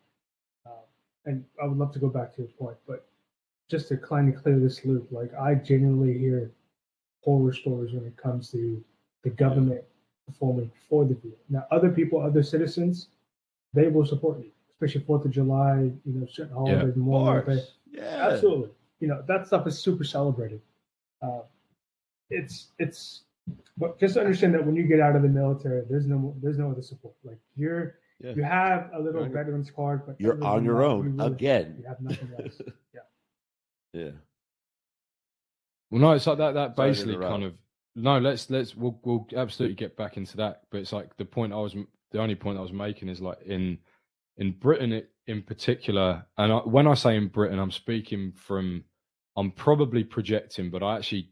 [0.67, 0.85] uh,
[1.25, 3.07] and I would love to go back to your point, but
[3.69, 6.53] just to kind of clear this loop, like I genuinely hear
[7.23, 8.83] horror stories when it comes to
[9.25, 9.83] the government
[10.27, 11.35] performing for the VA.
[11.49, 13.09] Now, other people, other citizens,
[13.75, 17.65] they will support you, especially Fourth of July, you know, certain holidays, yeah, Memorial Day.
[17.91, 18.71] Yeah, absolutely.
[19.01, 20.61] You know, that stuff is super celebrated.
[21.23, 21.41] Uh,
[22.31, 23.23] it's it's,
[23.77, 26.71] but just understand that when you get out of the military, there's no there's no
[26.71, 27.15] other support.
[27.25, 28.33] Like you're yeah.
[28.35, 31.77] you have a little veterans card, but you're on your own you really, again.
[31.79, 32.61] You have nothing else.
[32.95, 33.01] yeah.
[33.93, 34.11] Yeah.
[35.91, 36.55] Well, no, it's like that.
[36.55, 37.55] That basically kind of
[37.95, 38.19] no.
[38.19, 40.63] Let's let's we'll we'll absolutely get back into that.
[40.71, 41.77] But it's like the point I was
[42.11, 43.79] the only point I was making is like in
[44.37, 44.93] in Britain
[45.27, 48.85] in particular, and I, when I say in Britain, I'm speaking from
[49.37, 51.31] I'm probably projecting, but I actually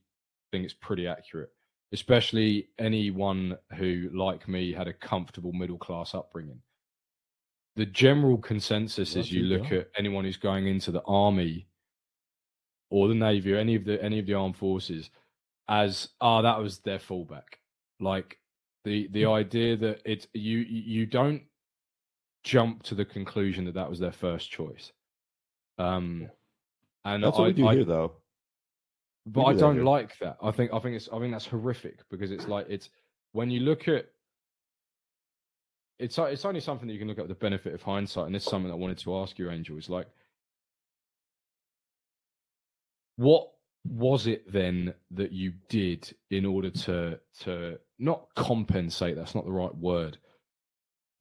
[0.50, 1.50] think it's pretty accurate.
[1.92, 6.60] Especially anyone who, like me, had a comfortable middle class upbringing.
[7.76, 11.68] The general consensus is you look at anyone who's going into the army
[12.90, 15.10] or the navy or any of the any of the armed forces
[15.68, 17.58] as ah oh, that was their fallback
[18.00, 18.38] like
[18.84, 19.30] the the hmm.
[19.30, 21.42] idea that it's you you don't
[22.44, 24.92] jump to the conclusion that that was their first choice
[25.78, 26.28] um
[27.04, 28.12] and that's what I, we do I, here though
[29.26, 32.30] but i don't like that i think i think it's i think that's horrific because
[32.30, 32.90] it's like it's
[33.32, 34.06] when you look at
[35.98, 38.44] it's it's only something that you can look at the benefit of hindsight and this
[38.44, 40.06] is something i wanted to ask you angel is like
[43.16, 43.48] what
[43.86, 49.16] was it then that you did in order to to not compensate?
[49.16, 50.18] That's not the right word.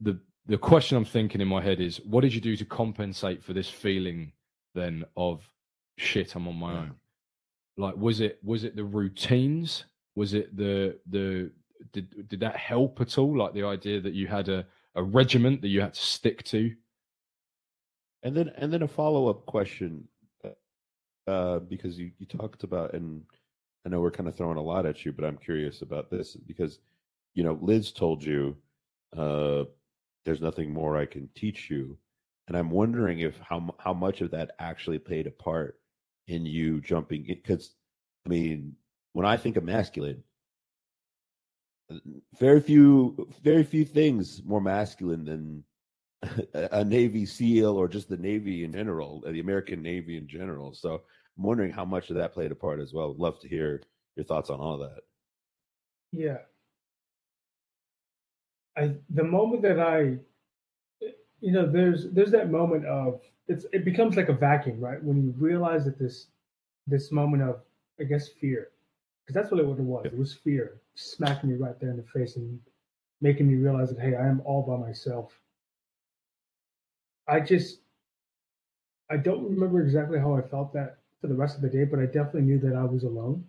[0.02, 3.44] the The question I'm thinking in my head is, what did you do to compensate
[3.44, 4.34] for this feeling
[4.76, 5.50] then of
[5.98, 6.36] shit?
[6.36, 6.96] I'm on my own.
[7.78, 9.86] Like, was it was it the routines?
[10.16, 11.52] Was it the the
[11.91, 13.38] did did that help at all?
[13.38, 14.66] Like the idea that you had a
[14.96, 16.76] a regiment that you had to stick to.
[18.22, 20.08] And then and then a follow up question
[21.28, 23.24] uh, because you, you talked about, and
[23.86, 26.36] I know we're kind of throwing a lot at you, but I'm curious about this
[26.36, 26.80] because,
[27.34, 28.56] you know, Liz told you
[29.16, 29.64] uh,
[30.26, 31.98] there's nothing more I can teach you,
[32.48, 35.80] and I'm wondering if how how much of that actually played a part
[36.28, 37.76] in you jumping because,
[38.26, 38.76] I mean,
[39.14, 40.24] when I think of masculine,
[42.40, 45.64] very few very few things more masculine than
[46.54, 50.74] a Navy SEAL or just the Navy in general, the American Navy in general.
[50.74, 51.04] So
[51.38, 53.16] I'm wondering how much of that played a part as well.
[53.18, 53.82] Love to hear
[54.16, 55.02] your thoughts on all that.
[56.12, 56.38] Yeah.
[58.78, 60.18] I the moment that I
[61.42, 65.04] you know, there's there's that moment of it's it becomes like a vacuum, right?
[65.04, 66.28] When you realize that this
[66.88, 67.62] this moment of
[68.00, 68.70] I guess fear.
[69.26, 70.06] Because that's really what it was.
[70.06, 72.60] It was fear smacking me right there in the face and
[73.22, 75.40] making me realize that hey, I am all by myself
[77.28, 77.80] I just
[79.10, 82.00] I don't remember exactly how I felt that for the rest of the day, but
[82.00, 83.48] I definitely knew that I was alone.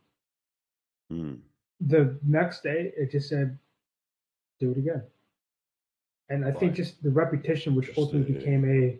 [1.12, 1.38] Mm.
[1.80, 3.58] The next day, it just said,
[4.60, 5.02] "Do it again,"
[6.28, 8.98] and I think just the repetition, which ultimately became a,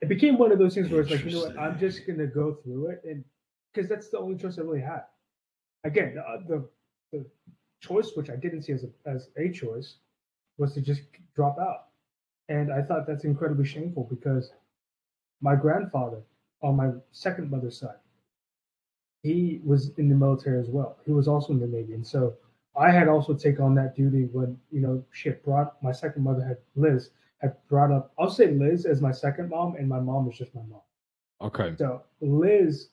[0.00, 2.26] it became one of those things where it's like, you know what, I'm just gonna
[2.26, 3.24] go through it, and
[3.72, 5.02] because that's the only choice I really had.
[5.84, 6.68] Again, the, uh, the
[7.12, 7.26] the
[7.80, 9.96] choice which I didn't see as a as a choice
[10.58, 11.02] was to just
[11.34, 11.88] drop out.
[12.48, 14.52] And I thought that's incredibly shameful because
[15.40, 16.22] my grandfather
[16.62, 17.98] on my second mother's side,
[19.22, 20.98] he was in the military as well.
[21.04, 21.94] He was also in the Navy.
[21.94, 22.36] And so
[22.76, 26.22] I had also taken on that duty when you know she had brought my second
[26.22, 28.12] mother had Liz had brought up.
[28.18, 30.80] I'll say Liz as my second mom, and my mom is just my mom.
[31.40, 31.74] Okay.
[31.78, 32.88] So Liz,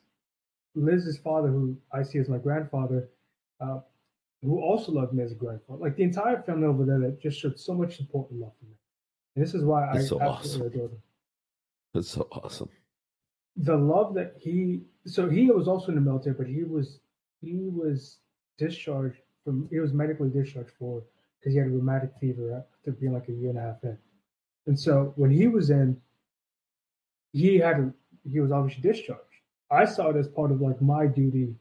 [0.74, 3.08] Liz's father, who I see as my grandfather,
[3.60, 3.80] uh,
[4.42, 7.40] who also loved me as a grandfather, like the entire family over there that just
[7.40, 8.76] showed so much support and love for me.
[9.34, 10.66] And this is why That's I so absolutely awesome.
[10.66, 11.02] adore them.
[11.94, 12.68] That's so awesome.
[13.56, 16.98] The love that he, so he was also in the military, but he was
[17.40, 18.18] he was
[18.58, 21.02] discharged from he was medically discharged for
[21.38, 23.98] because he had a rheumatic fever after being like a year and a half in.
[24.66, 26.00] And so when he was in,
[27.32, 27.92] he had a,
[28.30, 29.20] he was obviously discharged.
[29.70, 31.54] I saw it as part of like my duty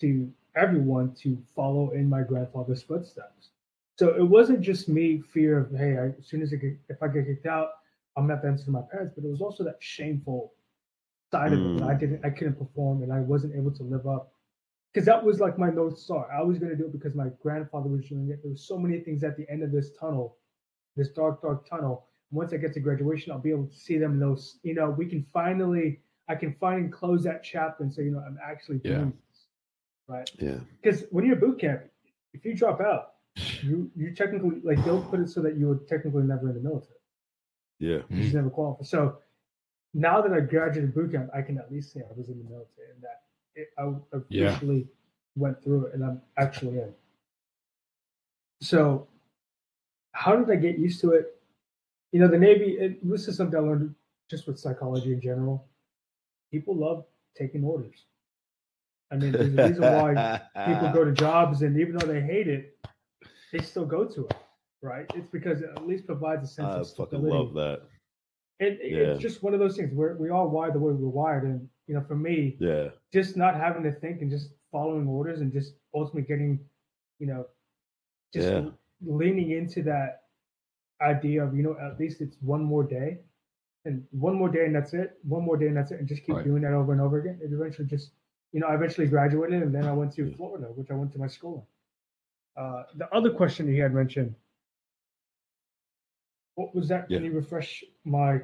[0.00, 3.50] to everyone to follow in my grandfather's footsteps.
[3.98, 7.02] So it wasn't just me fear of hey, I, as soon as I get, if
[7.02, 7.68] I get kicked out,
[8.16, 10.52] I'm gonna have to answer to my parents, but it was also that shameful
[11.30, 12.00] side of it that I Mm.
[12.00, 14.32] didn't I couldn't perform and I wasn't able to live up
[14.96, 16.26] because that was like my north star.
[16.32, 18.40] I was gonna do it because my grandfather was doing it.
[18.42, 20.38] There was so many things at the end of this tunnel,
[20.96, 22.06] this dark, dark tunnel.
[22.30, 24.56] Once I get to graduation, I'll be able to see them those.
[24.62, 28.20] You know, we can finally, I can finally close that chapter and say, you know,
[28.26, 29.04] I'm actually doing Yeah.
[29.04, 29.46] this,
[30.08, 30.30] right?
[30.38, 30.60] Yeah.
[30.80, 31.82] Because when you're boot camp,
[32.32, 33.16] if you drop out,
[33.62, 36.62] you you technically like they'll put it so that you were technically never in the
[36.62, 36.96] military.
[37.80, 38.00] Yeah.
[38.08, 38.86] You just never qualified.
[38.86, 39.18] So
[39.92, 42.44] now that I graduated boot camp, I can at least say I was in the
[42.44, 43.25] military and that
[43.56, 43.92] it, I
[44.28, 44.48] Yeah.
[44.50, 44.86] officially
[45.36, 46.94] went through it and I'm actually in.
[48.60, 49.06] So
[50.12, 51.40] how did I get used to it?
[52.12, 53.94] You know, the Navy, it, this is something I learned
[54.30, 55.66] just with psychology in general.
[56.50, 57.04] People love
[57.36, 58.04] taking orders.
[59.12, 62.48] I mean, there's a reason why people go to jobs and even though they hate
[62.48, 62.76] it,
[63.52, 64.36] they still go to it,
[64.82, 65.06] right?
[65.14, 67.36] It's because it at least provides a sense I of fucking stability.
[67.36, 67.82] love that.
[68.58, 68.98] And Yeah.
[68.98, 71.44] it's just one of those things where we all wired the way we're wired.
[71.44, 72.90] And, you know, for me, Yeah.
[73.12, 76.58] just not having to think and just following orders and just ultimately getting,
[77.18, 77.46] you know,
[78.32, 78.70] just Yeah.
[79.00, 80.24] leaning into that
[81.00, 83.20] idea of, you know, at least it's one more day
[83.84, 85.18] and one more day and that's it.
[85.22, 86.00] One more day and that's it.
[86.00, 86.44] And just keep Right.
[86.44, 87.38] doing that over and over again.
[87.42, 88.12] It eventually just,
[88.52, 90.36] you know, I eventually graduated and then I went to Yeah.
[90.36, 91.68] Florida, which I went to my school.
[92.56, 94.34] Uh, the other question he had mentioned,
[96.54, 97.08] what was that?
[97.08, 98.40] Can you refresh my?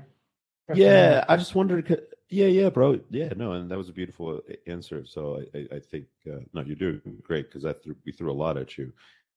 [0.74, 1.24] Yeah.
[1.28, 2.07] I just wondered.
[2.32, 2.98] Yeah, yeah, bro.
[3.10, 5.04] Yeah, no, and that was a beautiful uh, answer.
[5.04, 8.32] So I, I, I think uh, no, you're doing great because I threw we threw
[8.32, 8.92] a lot at you.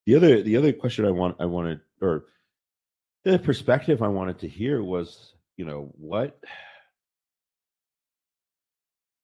[0.06, 2.26] The other, the other question I want, I wanted, or
[3.26, 6.40] the perspective I wanted to hear was, you know, what,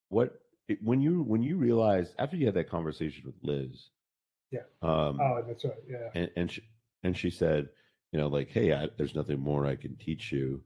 [0.08, 3.88] what it- when you when you realized after you had that conversation with Liz,
[4.50, 4.60] Yeah.
[4.82, 5.74] um, Oh, that's right.
[5.88, 6.10] Yeah.
[6.14, 6.62] and and she,
[7.04, 7.70] and she said,
[8.12, 10.62] you know, like, hey, I, there's nothing more I can teach you.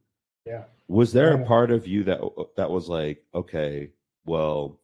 [0.47, 0.65] Yeah.
[0.89, 1.43] Was there Yeah.
[1.43, 3.91] a part of you that uh, that was like, okay,
[4.25, 4.81] well,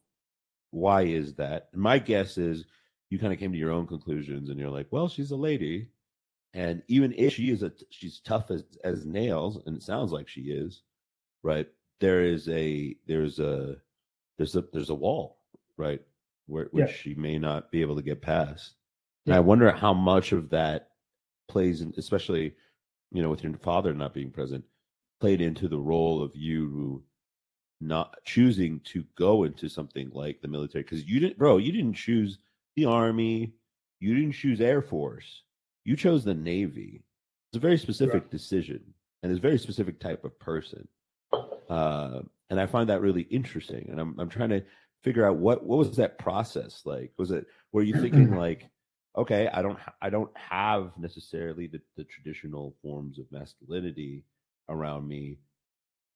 [0.71, 1.73] why is that?
[1.75, 2.65] My guess is
[3.09, 5.89] you kind of came to your own conclusions, and you're like, well, she's a lady,
[6.53, 10.27] and even if she is a she's tough as as nails, and it sounds like
[10.27, 10.83] she is,
[11.43, 11.67] right?
[11.99, 13.77] There is a there's a
[14.37, 15.37] there's a there's a wall,
[15.77, 16.01] right,
[16.47, 16.91] where which Yeah.
[16.93, 18.75] she may not be able to get past.
[19.25, 20.89] And I wonder how much of that
[21.47, 22.55] plays in, especially,
[23.11, 24.65] you know, with your father not being present,
[25.23, 27.01] played into the role of you
[27.79, 30.83] not choosing to go into something like the military.
[30.83, 32.39] Because you didn't, bro, you didn't choose
[32.75, 33.53] the army,
[34.01, 35.43] you didn't choose Air Force,
[35.85, 37.05] you chose the Navy.
[37.47, 38.31] It's a very specific Right.
[38.31, 38.81] decision
[39.21, 40.85] and it's a very specific type of person.
[41.69, 43.87] Uh, and I find that really interesting.
[43.91, 44.61] And I'm I'm trying to
[45.03, 47.13] figure out what what was that process like?
[47.17, 48.69] Was it were you thinking like,
[49.17, 54.25] okay, I don't I don't have necessarily the, the traditional forms of masculinity
[54.69, 55.37] around me.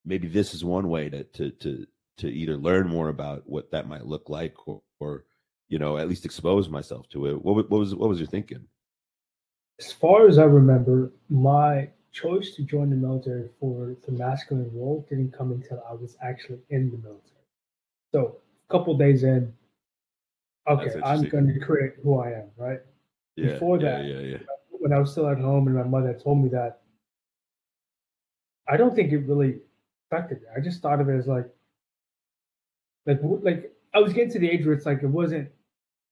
[0.06, 1.86] Maybe this is one way to to to
[2.18, 5.26] to either learn more about what that might look like or, or
[5.70, 7.42] you know at least expose myself to it.
[7.44, 8.66] What what was what was your thinking?
[9.80, 15.06] As far as I remember, my choice to join the military for the masculine role
[15.08, 17.44] didn't come until I was actually in the military.
[18.12, 18.38] So
[18.68, 19.54] a couple days in,
[20.68, 22.80] okay, I'm going to create who I am, right?
[23.36, 24.38] Yeah, Before yeah, that- yeah, yeah.
[24.72, 26.82] When I was still at home and my mother told me that,
[28.70, 29.60] I don't think it really
[30.12, 30.48] affected me.
[30.56, 31.48] I just thought of it as like,
[33.06, 35.50] like, like I was getting to the age where it's like it wasn't,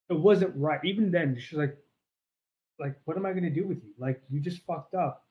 [0.09, 0.79] it wasn't right.
[0.83, 1.77] Even then, she's like,
[2.79, 3.91] like, what am I gonna do with you?
[3.97, 5.25] Like, you just fucked up.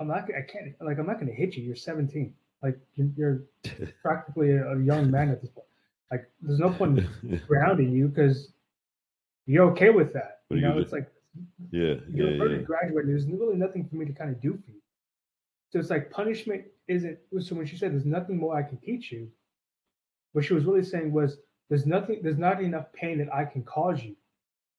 [0.00, 0.24] I'm not.
[0.24, 0.74] I can't.
[0.80, 1.62] Like, I'm not gonna hit you.
[1.64, 2.34] You're 17.
[2.62, 3.42] Like, you're, you're
[4.02, 5.66] practically a, young man at this point.
[6.10, 8.48] Like, there's no point in grounding you because
[9.46, 10.40] you're okay with that.
[10.48, 11.10] What You know, do- it's like
[11.70, 12.62] yeah, you're yeah, already yeah.
[12.62, 13.10] graduating.
[13.10, 14.80] There's really nothing for me to kind of do for you.
[15.70, 17.18] So it's like punishment isn't.
[17.40, 19.28] So when she said there's nothing more I can teach you,
[20.32, 21.38] what she was really saying was
[21.68, 22.20] there's nothing.
[22.22, 24.14] There's not enough pain that I can cause you,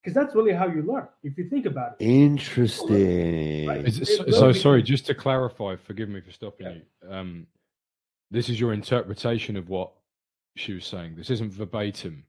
[0.01, 1.07] because that's really how you learn.
[1.23, 3.67] If you think about it, Interesting.
[3.67, 3.85] Right.
[3.85, 6.73] It, It so, so be- sorry, just to clarify, forgive me for stopping Yeah.
[6.73, 7.11] you.
[7.13, 7.47] Um,
[8.31, 9.91] this is your interpretation of what
[10.55, 11.15] she was saying.
[11.15, 12.23] This isn't verbatim.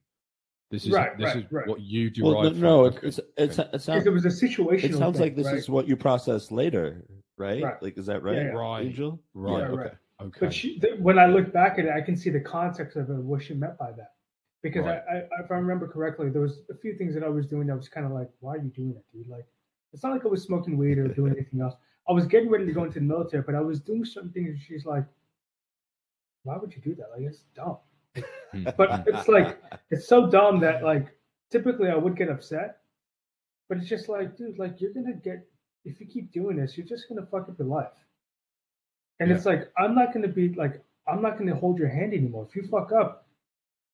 [0.71, 1.67] This is Right, this right, is right.
[1.67, 2.33] what you derive.
[2.33, 2.59] well, no, from.
[2.61, 4.93] no, it's, it's, it's, it sounds, it was a situation.
[4.93, 7.03] it sounds like this is what you process later,
[7.37, 7.63] right?
[7.63, 7.81] Right.
[7.81, 8.35] Like, is that right?
[8.35, 8.49] Yeah, yeah.
[8.49, 8.85] Right.
[8.85, 9.19] Angel?
[9.33, 9.59] right.
[9.61, 9.75] Yeah, okay.
[9.83, 9.91] right.
[10.21, 10.39] Okay.
[10.41, 13.09] But she, th- when I look back at it, I can see the context of
[13.09, 14.13] it, what she meant by that.
[14.61, 15.01] Because Right.
[15.09, 17.65] I, I, if I remember correctly, there was a few things that I was doing
[17.67, 19.27] that was kind of like, why are you doing that, dude?
[19.29, 19.45] Like,
[19.93, 21.73] it's not like I was smoking weed or doing anything else.
[22.07, 24.49] I was getting ready to go into the military, but I was doing certain things.
[24.49, 25.05] And she's like,
[26.43, 27.07] why would you do that?
[27.15, 27.77] Like, it's dumb.
[28.15, 31.07] Hmm, But it's like, it's so dumb that like,
[31.51, 32.79] typically I would get upset,
[33.67, 35.45] but it's just like, dude, like you're gonna get
[35.85, 37.87] if you keep doing this, you're just gonna fuck up your life.
[39.19, 39.35] And Yeah.
[39.35, 42.45] it's like I'm not gonna be like I'm not gonna hold your hand anymore.
[42.47, 43.27] If you fuck up,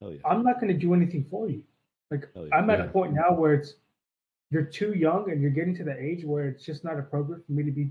[0.01, 0.17] yeah.
[0.25, 1.63] I'm not gonna do anything for you.
[2.11, 2.43] Like yeah.
[2.53, 3.75] I'm at a point now where it's
[4.51, 7.51] you're too young and you're getting to the age where it's just not appropriate for
[7.51, 7.89] me to be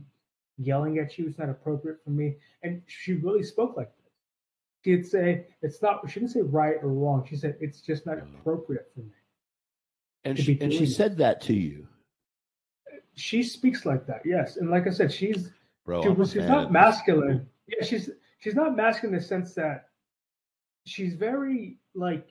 [0.58, 1.26] yelling at you.
[1.26, 2.36] It's not appropriate for me.
[2.62, 4.03] And she really spoke like this.
[4.84, 6.08] She'd say it's not.
[6.10, 7.26] She didn't say right or wrong.
[7.28, 9.12] She said it's just not appropriate for me.
[10.24, 10.94] And she, and she doing it.
[10.94, 11.86] said that to you,
[13.14, 14.56] She speaks like that, yes.
[14.58, 15.50] And like I said, she's
[15.86, 16.02] bro.
[16.02, 17.46] she I'm a was, she's fan not masculine.
[17.66, 18.10] Yeah, she's
[18.40, 19.88] she's not masculine in the sense that
[20.86, 22.28] she's very like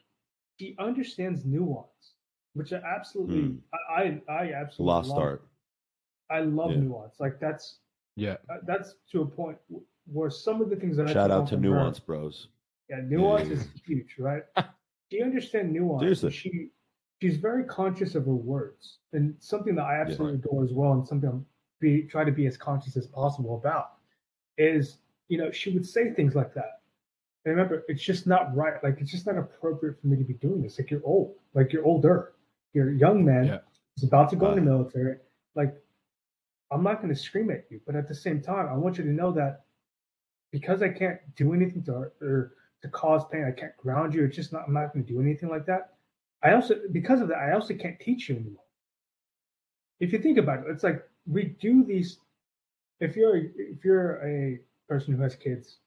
[0.59, 2.13] she understands nuance,
[2.53, 3.55] which I absolutely Hmm.
[3.73, 5.19] I, I I absolutely Lost love.
[5.19, 5.47] art.
[6.29, 6.77] I love Yeah.
[6.81, 7.19] nuance.
[7.19, 7.79] Like that's
[8.15, 8.37] yeah.
[8.49, 9.57] uh, that's to a point
[10.07, 11.99] w- where some of the things that I Shout pick out to from her- Nuance
[11.99, 12.47] Bros.
[12.89, 13.55] Yeah, nuance Yeah.
[13.55, 14.43] is huge, right?
[15.11, 16.01] she understands nuance.
[16.01, 16.31] Seriously.
[16.31, 16.69] She
[17.21, 20.45] she's very conscious of her words, and something that I absolutely right.
[20.45, 21.45] adore as well, and something I'm
[21.79, 23.93] be try to be as conscious as possible about
[24.57, 24.97] is
[25.29, 26.81] you know she would say things like that.
[27.45, 28.81] And remember, it's just not right.
[28.83, 30.77] Like it's just not appropriate for me to be doing this.
[30.79, 31.35] Like you're old.
[31.53, 32.33] Like you're older.
[32.73, 33.45] You're a young man.
[33.45, 33.57] Yeah.
[33.95, 35.17] He's about to go in the military.
[35.55, 35.75] Like
[36.71, 39.03] I'm not going to scream at you, but at the same time, I want you
[39.03, 39.65] to know that
[40.53, 44.23] because I can't do anything to or to cause pain, I can't ground you.
[44.23, 44.63] It's just not.
[44.67, 45.95] I'm not going to do anything like that.
[46.43, 48.63] I also because of that, I also can't teach you anymore.
[49.99, 52.19] If you think about it, it's like we do these.
[52.99, 55.77] If you're if you're a person who has kids,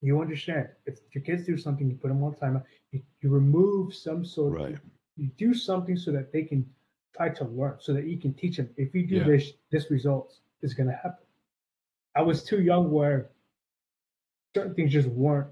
[0.00, 0.68] you understand.
[0.86, 2.64] If your kids do something, you put them on timeout.
[2.92, 4.78] You, you remove some sort of Right.
[5.16, 6.64] you do something so that they can
[7.16, 9.24] try to learn so that you can teach them if you do Yeah.
[9.24, 11.24] this this result is going to happen
[12.14, 13.30] i was too young where
[14.56, 15.48] certain things just weren't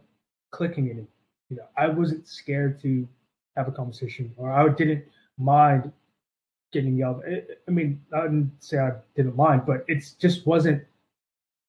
[0.51, 1.07] clicking anymore
[1.51, 3.07] you know i wasn't scared to
[3.57, 5.05] have a conversation or i didn't
[5.37, 5.93] mind
[6.73, 10.83] getting yelled i, I mean i didn't say i didn't mind but it just wasn't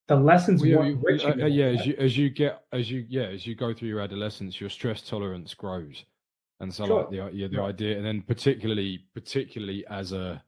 [0.08, 2.90] the lessons Well, yeah, weren't you- uh, uh, yeah, as you as you get as
[2.92, 6.06] you yeah as you go through your adolescence, your stress tolerance grows,
[6.60, 7.00] and so Sure.
[7.02, 7.70] like the yeah the Right.
[7.74, 10.44] idea, and then particularly particularly as a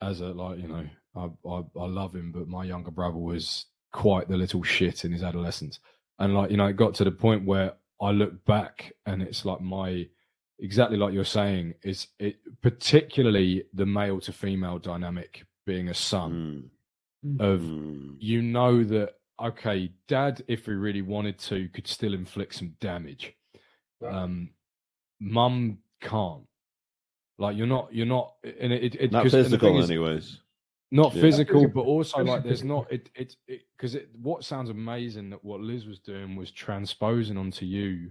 [0.00, 1.24] as a like you know I,
[1.56, 5.22] I I love him, but my younger brother was quite the little shit in his
[5.22, 5.78] adolescence,
[6.20, 9.44] and like you know it got to the point where I look back and it's
[9.44, 10.06] like my
[10.60, 16.70] exactly like you're saying is it particularly the male to female dynamic being a son
[17.26, 18.14] Mm, of mm.
[18.18, 23.34] you know that okay, dad, if he really wanted to, could still inflict some damage.
[24.00, 24.14] Right.
[24.14, 24.50] Um,
[25.18, 26.44] mum can't.
[27.38, 29.90] Like you're not, you're not, and it, it Not 'cause- and the thing physical, is,
[29.90, 30.40] anyways.
[30.90, 31.20] Not Yeah.
[31.22, 31.82] physical, physical.
[31.82, 35.60] but also like there's not it it it because it, what sounds amazing that what
[35.60, 38.10] Liz was doing was transposing onto you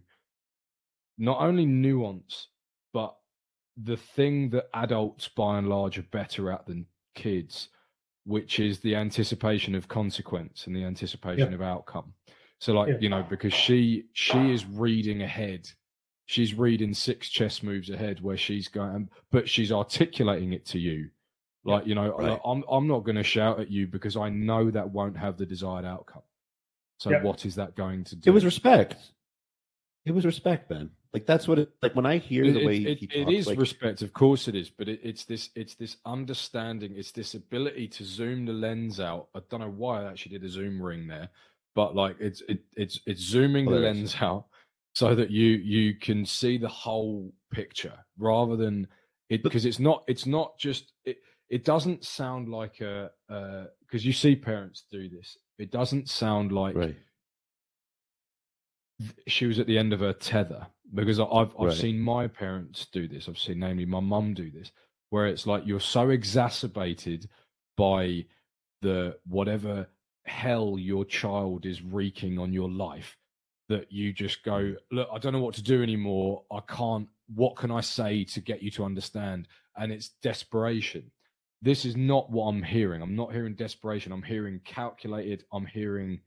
[1.18, 2.48] not only nuance,
[2.94, 3.14] but
[3.84, 7.70] the thing that adults by and large are better at than kids,
[8.26, 11.56] which is the anticipation of consequence and the anticipation Yeah.
[11.56, 12.14] of outcome.
[12.60, 12.98] So like, Yeah.
[13.02, 15.70] you know, because she she is reading ahead.
[16.26, 21.10] She's reading six chess moves ahead where she's going but she's articulating it to you.
[21.66, 22.40] Like, you know, Right.
[22.46, 25.86] I'm I'm not gonna shout at you because I know that won't have the desired
[25.86, 26.24] outcome.
[27.00, 27.24] So Yeah.
[27.24, 28.30] what is that going to do?
[28.30, 29.12] It was respect.
[30.06, 30.90] It was respect, Ben.
[31.14, 33.34] Like that's what it like when I hear It- the way it- he it talks.
[33.36, 37.12] is like, respect, of course it is, but it, it's this it's this understanding, it's
[37.12, 39.30] this ability to zoom the lens out.
[39.36, 41.30] I don't know why I actually did a zoom ring there,
[41.76, 44.46] but like it's it, it's it's zooming the lens out
[44.94, 48.88] so that you you can see the whole picture rather than
[49.30, 51.18] it because it's not it's not just it
[51.50, 53.12] it doesn't sound like a
[53.86, 55.38] because you see parents do this.
[55.58, 56.96] It doesn't sound like right.
[59.28, 61.74] she was at the end of her tether because I've I've Right.
[61.74, 63.28] seen my parents do this.
[63.28, 64.72] I've seen namely my mum do this,
[65.10, 67.30] where it's like you're so exacerbated
[67.78, 68.26] by
[68.82, 69.88] the whatever
[70.26, 73.18] hell your child is wreaking on your life
[73.68, 74.76] that you just go, mm.
[74.92, 76.44] look, I don't know what to do anymore.
[76.52, 79.48] I can't what can I say to get you to understand?
[79.78, 81.12] And it's desperation.
[81.62, 83.02] This is not what I'm hearing.
[83.02, 84.12] I'm not hearing desperation.
[84.12, 85.44] I'm hearing calculated.
[85.52, 86.22] I'm hearing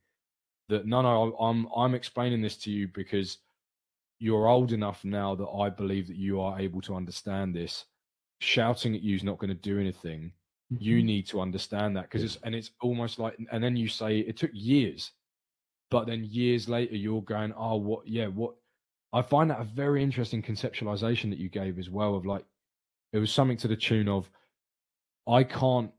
[0.69, 3.39] that no, no, I'm I'm explaining this to you because
[4.19, 7.87] you're old enough now that I believe that you are able to understand this.
[8.41, 10.33] Shouting at you is not going to do anything.
[10.79, 11.05] You Mhm.
[11.05, 14.37] need to understand that because it's and it's almost like and then you say it
[14.37, 15.13] took years,
[15.91, 18.07] but then years later you're going, oh, what?
[18.07, 18.55] Yeah, what?
[19.13, 22.15] I find that a very interesting conceptualization that you gave as well.
[22.17, 22.47] Of like,
[23.13, 24.31] it was something to the tune of,
[25.29, 25.91] I can't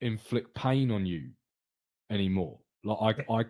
[0.00, 1.30] inflict pain on you
[2.10, 2.58] anymore.
[2.84, 3.44] Like I, I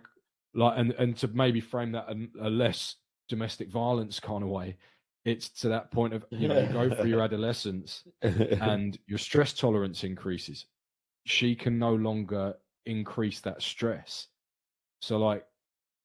[0.53, 2.95] like, and and to maybe frame that in a less
[3.29, 4.77] domestic violence kind of way,
[5.25, 9.53] it's to that point of you know you go through your adolescence and your stress
[9.53, 10.65] tolerance increases.
[11.25, 12.55] She can no longer
[12.85, 14.27] increase that stress.
[15.01, 15.45] So like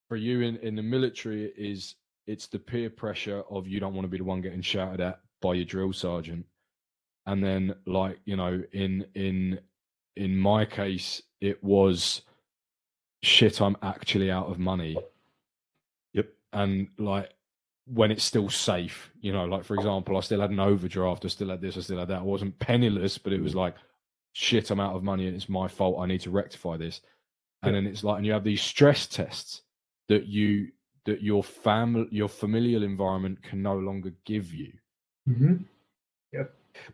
[0.09, 1.94] for you in, in the military it is
[2.26, 5.20] it's the peer pressure of you don't want to be the one getting shouted at
[5.40, 6.44] by your drill sergeant.
[7.26, 9.60] And then like, you know, in in
[10.16, 12.22] in my case it was
[13.22, 14.96] shit I'm actually out of money.
[16.14, 16.28] Yep.
[16.52, 17.32] And like
[17.86, 21.28] when it's still safe, you know, like for example, I still had an overdraft, I
[21.28, 22.20] still had this, I still had that.
[22.20, 23.74] I wasn't penniless, but it was like,
[24.32, 26.00] shit, I'm out of money and it's my fault.
[26.00, 27.00] I need to rectify this.
[27.64, 29.62] And then it's like, and you have these stress tests
[30.08, 30.68] that you
[31.04, 34.72] that your family, your familial environment can no longer give you.
[35.28, 35.64] Mhm.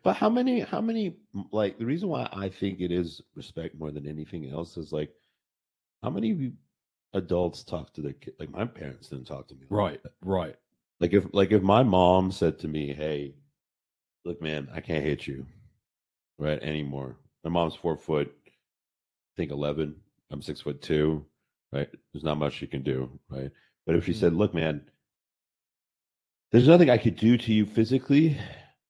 [0.03, 1.17] But how many, how many,
[1.53, 5.11] like, the reason why I think it is respect more than anything else is like,
[6.03, 6.53] how many
[7.15, 8.35] adults talk to their kid?
[8.39, 9.63] Like, my parents didn't talk to me.
[9.63, 10.13] like Right, that.
[10.23, 10.57] right.
[11.01, 13.35] Like, if, like, if my mom said to me, hey,
[14.25, 15.47] look, man, I can't hit you,
[16.39, 17.17] right, anymore.
[17.45, 18.51] My mom's four foot, I
[19.37, 19.95] think 11.
[20.31, 21.25] I'm six foot two,
[21.73, 21.89] right?
[22.13, 23.51] There's not much she can do, right?
[23.87, 24.21] But if she mm-hmm.
[24.21, 24.83] said, look, man,
[26.51, 28.39] there's nothing I could do to you physically,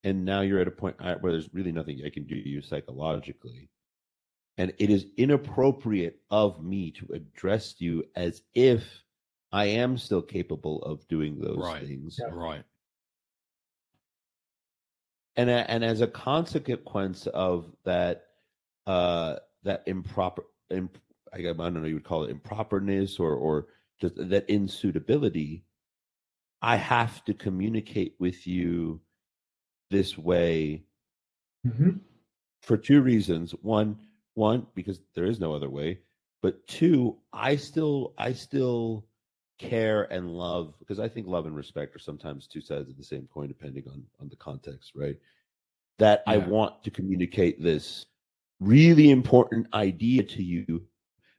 [0.04, 2.62] and now you're at a point where there's really nothing I can do to you
[2.62, 3.70] psychologically.
[4.56, 9.04] And it is inappropriate of me to address you as if
[9.52, 11.86] I am still capable of doing those Right.
[11.86, 12.18] things.
[12.18, 12.30] Yeah.
[12.32, 12.64] Right.
[15.36, 18.24] And and as a consequence of that,
[18.86, 20.98] uh, that improper, imp,
[21.32, 23.68] I don't know, you would call it improperness or or
[24.00, 25.62] just that insuitability.
[26.62, 29.00] I have to communicate with you
[29.90, 30.84] this way
[31.66, 32.00] Mhm.
[32.62, 33.52] for two reasons.
[33.62, 33.98] One,
[34.34, 36.00] one because there is no other way,
[36.42, 39.06] but two, I still I still
[39.58, 43.04] care and love because I think love and respect are sometimes two sides of the
[43.04, 45.18] same coin depending on on the context, right?
[45.98, 48.06] That I want to communicate this
[48.60, 50.86] really important idea to you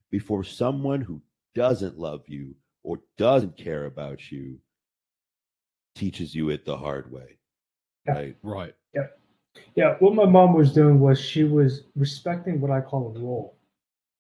[0.10, 1.22] before someone who
[1.56, 4.60] doesn't love you or doesn't care about you
[5.96, 7.39] teaches you it the hard way.
[8.10, 8.20] Yeah.
[8.20, 8.38] Right?
[8.44, 8.76] Right.
[9.76, 13.56] Yeah, what my mom was doing was she was respecting what I call a role.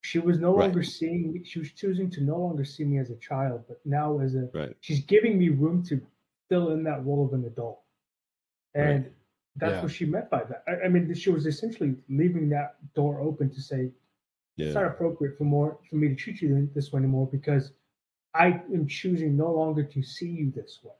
[0.02, 0.66] She was no Right.
[0.66, 3.80] longer seeing me, she was choosing to no longer see me as a child, but
[3.86, 4.76] now as a Right.
[4.80, 6.02] she's giving me room to
[6.50, 7.82] fill in that role of an adult.
[8.76, 9.14] And Right.
[9.58, 9.82] that's Yeah.
[9.84, 10.64] what she meant by that.
[10.68, 13.92] I, I mean, she was essentially leaving that door open to say,
[14.58, 17.74] it's not appropriate for more for me to treat you this way anymore because
[18.34, 20.94] I am choosing no longer to see you this way.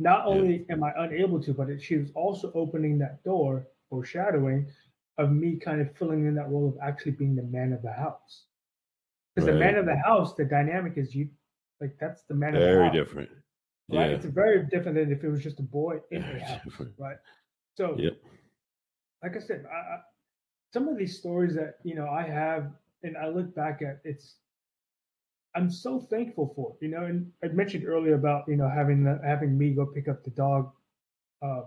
[0.00, 0.32] Not Yeah.
[0.34, 4.66] only am I unable to, but it, she was also opening that door, foreshadowing
[5.18, 7.92] of me kind of filling in that role of actually being the man of the
[7.92, 8.46] house.
[9.34, 11.28] Because the man of the house, the dynamic is you,
[11.82, 12.74] like that's the man of the house.
[12.76, 13.30] Very different.
[13.90, 14.10] Right?
[14.10, 14.16] Yeah.
[14.16, 16.92] It's very different than if it was just a boy in Very a house, different.
[16.98, 17.16] right?
[17.76, 18.16] So, Yep.
[19.22, 19.98] like I said, I, I,
[20.72, 22.72] some of these stories that you know I have,
[23.02, 24.36] and I look back at, it's
[25.54, 26.76] I'm so thankful for.
[26.80, 29.86] it, You know, and I mentioned earlier about you know having the, having me go
[29.86, 30.70] pick up the dog
[31.42, 31.62] uh,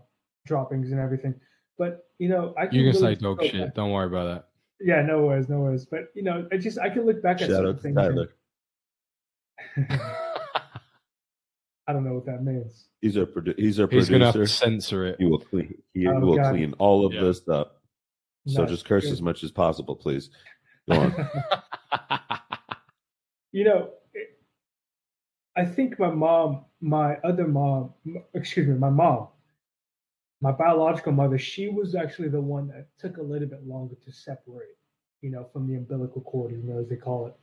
[0.45, 1.33] droppings and everything,
[1.77, 3.53] but you know I can You can really say dog shit.
[3.65, 4.47] back- Don't worry about that.
[4.79, 5.85] Yeah, no worries, no worries.
[5.85, 7.95] But you know, I just I can look back at Shout certain out things.
[7.95, 8.29] Tyler.
[9.75, 9.89] that.
[11.87, 12.85] I don't know what that means.
[13.01, 15.17] He's our produ- he's our He's gonna have to censor it.
[15.19, 15.75] He will clean.
[15.93, 16.51] He Oh, will God.
[16.51, 17.23] clean all of Yeah.
[17.23, 17.81] this up.
[18.47, 18.71] So Nice.
[18.71, 19.13] just curse Good.
[19.13, 20.29] as much as possible, please.
[20.89, 21.13] Go on.
[23.53, 23.91] you know,
[25.55, 27.93] I think my mom, my other mom,
[28.33, 29.27] excuse me, my mom,
[30.41, 34.11] my biological mother, she was actually the one that took a little bit longer to
[34.11, 34.75] separate,
[35.21, 37.35] you know, from the umbilical cord, you know, as they call it.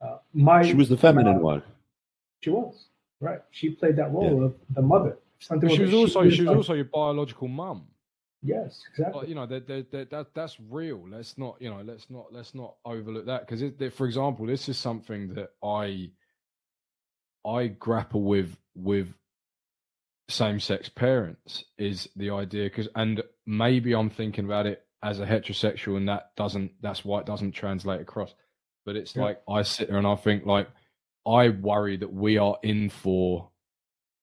[0.00, 1.62] Uh, my she was the feminine my- one.
[2.42, 2.86] She was
[3.20, 3.40] right.
[3.50, 5.18] She played that role of the mother.
[5.40, 7.88] Something But she was also she was also your biological mum.
[8.42, 9.20] Yes, exactly.
[9.20, 11.04] But, you know that that that that that's real.
[11.08, 14.78] Let's not you know let's not let's not overlook that because for example, this is
[14.78, 16.10] something that I
[17.44, 19.14] I grapple with with
[20.28, 25.96] same-sex parents is the idea because and maybe i'm thinking about it as a heterosexual
[25.96, 28.34] and that doesn't that's why it doesn't translate across
[28.84, 29.22] but it's Yeah.
[29.22, 30.68] like i sit there and i think like
[31.24, 33.50] i worry that we are in for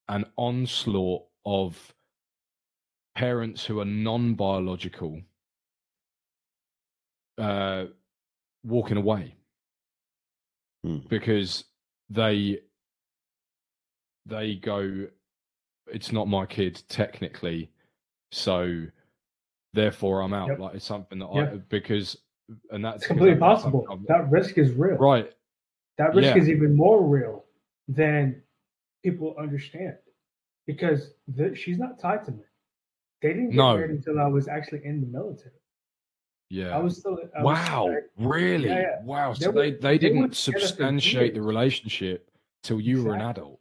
[0.09, 1.92] an onslaught of
[3.15, 5.21] parents who are non-biological
[7.37, 7.85] uh
[8.63, 9.35] walking away
[10.83, 10.97] Hmm.
[11.09, 11.63] because
[12.09, 12.59] they
[14.25, 15.07] they go
[15.87, 17.71] it's not my kid technically
[18.31, 18.85] so
[19.73, 20.59] therefore i'm out Yep.
[20.59, 21.41] like it's something that Yeah.
[21.53, 22.17] i because
[22.71, 23.85] and that's It's completely possible.
[24.09, 24.97] That risk is real.
[24.97, 25.31] right
[25.97, 26.41] That risk Yeah.
[26.41, 27.45] is even more real
[27.87, 28.43] than
[29.01, 29.97] people understand
[30.67, 32.43] because the, she's not tied to me.
[33.23, 33.75] They didn't get No.
[33.75, 35.55] married until I was actually in the military.
[36.49, 37.17] yeah I was still.
[37.35, 39.03] I was- wow I- really Yeah, yeah.
[39.03, 42.29] wow so they, they, they didn't together substantiate the relationship
[42.61, 43.41] till you were an Exactly.
[43.43, 43.59] adult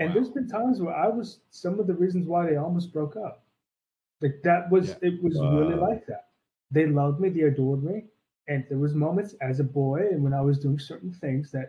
[0.00, 3.16] And there's been times where I was some of the reasons why they almost broke
[3.16, 3.44] up.
[4.20, 5.08] Like that was Yeah.
[5.08, 6.24] it was really like that.
[6.72, 7.96] They loved me, they adored me,
[8.48, 11.68] and there was moments as a boy and when I was doing certain things that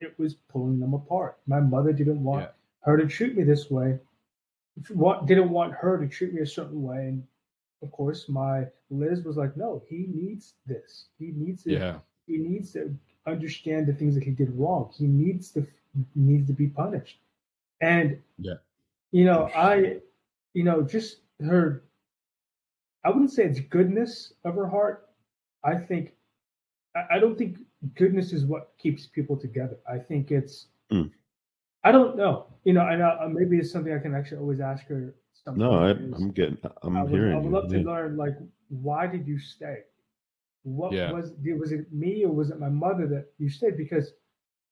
[0.00, 1.38] it was pulling them apart.
[1.46, 2.52] My mother didn't want Yeah.
[2.86, 3.98] her to treat me this way.
[4.92, 7.24] What didn't want her to treat me a certain way, and
[7.82, 11.06] of course, my Liz was like, "No, he needs this.
[11.18, 12.94] He needs to yeah he needs to
[13.26, 14.90] understand the things that he did wrong.
[14.96, 15.66] He needs to
[16.14, 17.20] needs to be punished.
[17.80, 18.54] And Yeah.
[19.12, 20.00] you know, I,
[20.54, 21.82] you know, just her.
[23.04, 25.08] I wouldn't say it's goodness of her heart.
[25.62, 26.14] I think,
[26.94, 27.58] I, I don't think
[27.94, 29.78] goodness is what keeps people together.
[29.88, 30.66] I think it's.
[30.92, 31.10] Mm.
[31.86, 32.46] I don't know.
[32.64, 35.14] You know, and uh, maybe it's something I can actually always ask her.
[35.32, 36.58] Something No, I, I'm getting.
[36.82, 37.50] I'm I would, hearing I would you.
[37.52, 37.84] love to Yeah.
[37.84, 38.36] learn like
[38.68, 39.84] why did you stay?
[40.64, 41.12] What Yeah.
[41.12, 41.32] was
[41.62, 43.76] was it me or was it my mother that you stayed?
[43.76, 44.14] Because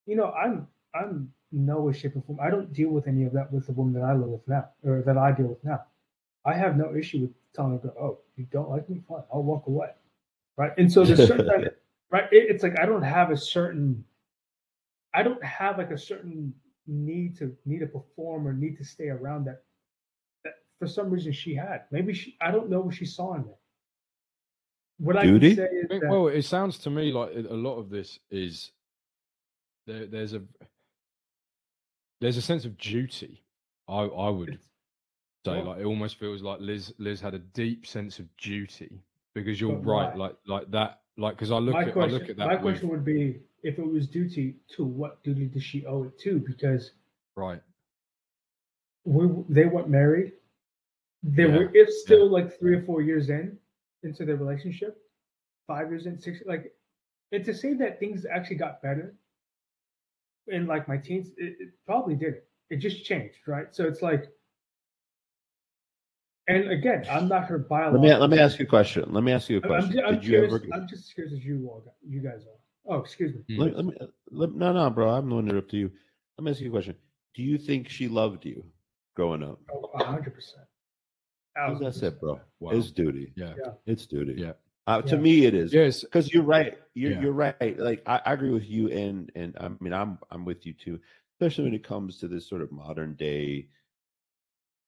[0.06, 2.40] you know I'm I'm no way shape or form.
[2.40, 4.70] I don't deal with any of that with the woman that I live with now
[4.84, 5.84] or that I deal with now.
[6.44, 9.02] I have no issue with telling her, "Oh, you don't like me?
[9.08, 9.90] Fine, I'll walk away."
[10.56, 11.68] Right, and so there's certain time,
[12.10, 12.26] right.
[12.32, 14.04] It, it's like I don't have a certain,
[15.14, 16.54] I don't have like a certain
[16.86, 19.62] need to need to perform or need to stay around that
[20.44, 21.82] that for some reason she had.
[21.90, 23.52] Maybe she I don't know what she saw in me.
[24.98, 25.52] What Duty?
[25.52, 28.18] I can say is that well, it sounds to me like a lot of this
[28.30, 28.70] is
[29.86, 30.06] there.
[30.06, 30.42] There's a
[32.20, 33.42] there's a sense of duty.
[33.88, 34.58] I I would
[35.44, 39.02] say Well- like it almost feels like Liz Liz had a deep sense of duty
[39.34, 40.26] because you're But right, why?
[40.26, 42.62] like like that, like because I look my at I look at that my with,
[42.62, 46.38] question would be if it was duty to what duty does she owe it to?
[46.38, 46.92] Because
[47.36, 47.60] right,
[49.04, 50.32] we they weren't married.
[51.22, 53.58] They Yeah, were it's still like three or four years in
[54.04, 54.98] into their relationship,
[55.66, 56.72] five years in, six like
[57.32, 59.14] and to say that things actually got better
[60.48, 62.42] in like my teens, it, it probably didn't.
[62.70, 63.74] It just changed, right?
[63.74, 64.26] So it's like
[66.48, 68.00] and again, I'm not her Let biological.
[68.00, 69.04] me let me ask you a question.
[69.12, 70.04] Let me ask you a I'm, I'm, question.
[70.06, 70.54] I'm Did you curious.
[70.54, 70.64] ever?
[70.74, 72.60] I'm just as curious as you all, you guys are.
[72.86, 73.56] Oh, excuse me.
[73.58, 73.92] Let, let me,
[74.30, 75.10] let, no, no, bro.
[75.10, 75.90] I'm the one interrupt you.
[76.38, 76.96] Let me ask you a question.
[77.34, 78.64] Do you think she loved you
[79.16, 79.58] growing up?
[79.72, 80.66] Oh, a hundred percent.
[81.56, 82.72] As I said, bro, Wow.
[82.72, 83.32] it's duty.
[83.36, 83.72] yeah, Yeah.
[83.86, 84.34] It's duty.
[84.36, 84.52] Yeah.
[84.86, 85.20] Uh, to Yeah.
[85.22, 85.72] me, it is.
[85.72, 86.78] yes, because you're right.
[86.94, 87.20] You're Yeah.
[87.22, 87.78] you're right.
[87.78, 91.00] Like I, I agree with you, and and I mean I'm I'm with you too,
[91.34, 93.68] especially when it comes to this sort of modern day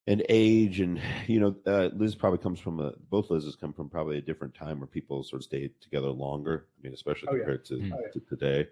[0.09, 3.89] and age, and you know, uh, Liz probably comes from a both Liz's come from
[3.89, 6.67] probably a different time where people sort of stayed together longer.
[6.79, 7.39] I mean, especially Oh, yeah.
[7.41, 7.93] compared to, Mm.
[7.93, 8.11] Oh, yeah.
[8.13, 8.69] to today,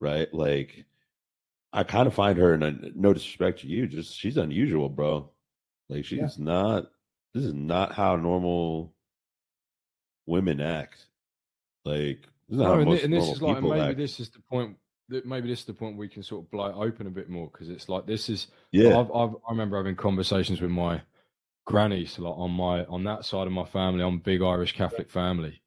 [0.00, 0.32] right?
[0.34, 0.84] Like
[1.72, 5.30] I kind of find her, and I- no disrespect to you, just she's unusual, bro.
[5.88, 6.44] Like she's Yeah.
[6.44, 6.90] not.
[7.34, 8.92] This is not how normal
[10.26, 11.06] women act.
[11.84, 13.88] Like this is not No, how and, most thi- and this normal is like maybe
[13.90, 13.98] act.
[13.98, 14.76] this is the point
[15.08, 17.10] that maybe this is the point where we can sort of blow it open a
[17.10, 20.70] bit more because it's like this is yeah, I've, I've I remember having conversations with
[20.70, 21.02] my
[21.66, 25.10] grannies like on my on that side of my family, I'm a big Irish Catholic
[25.10, 25.60] family,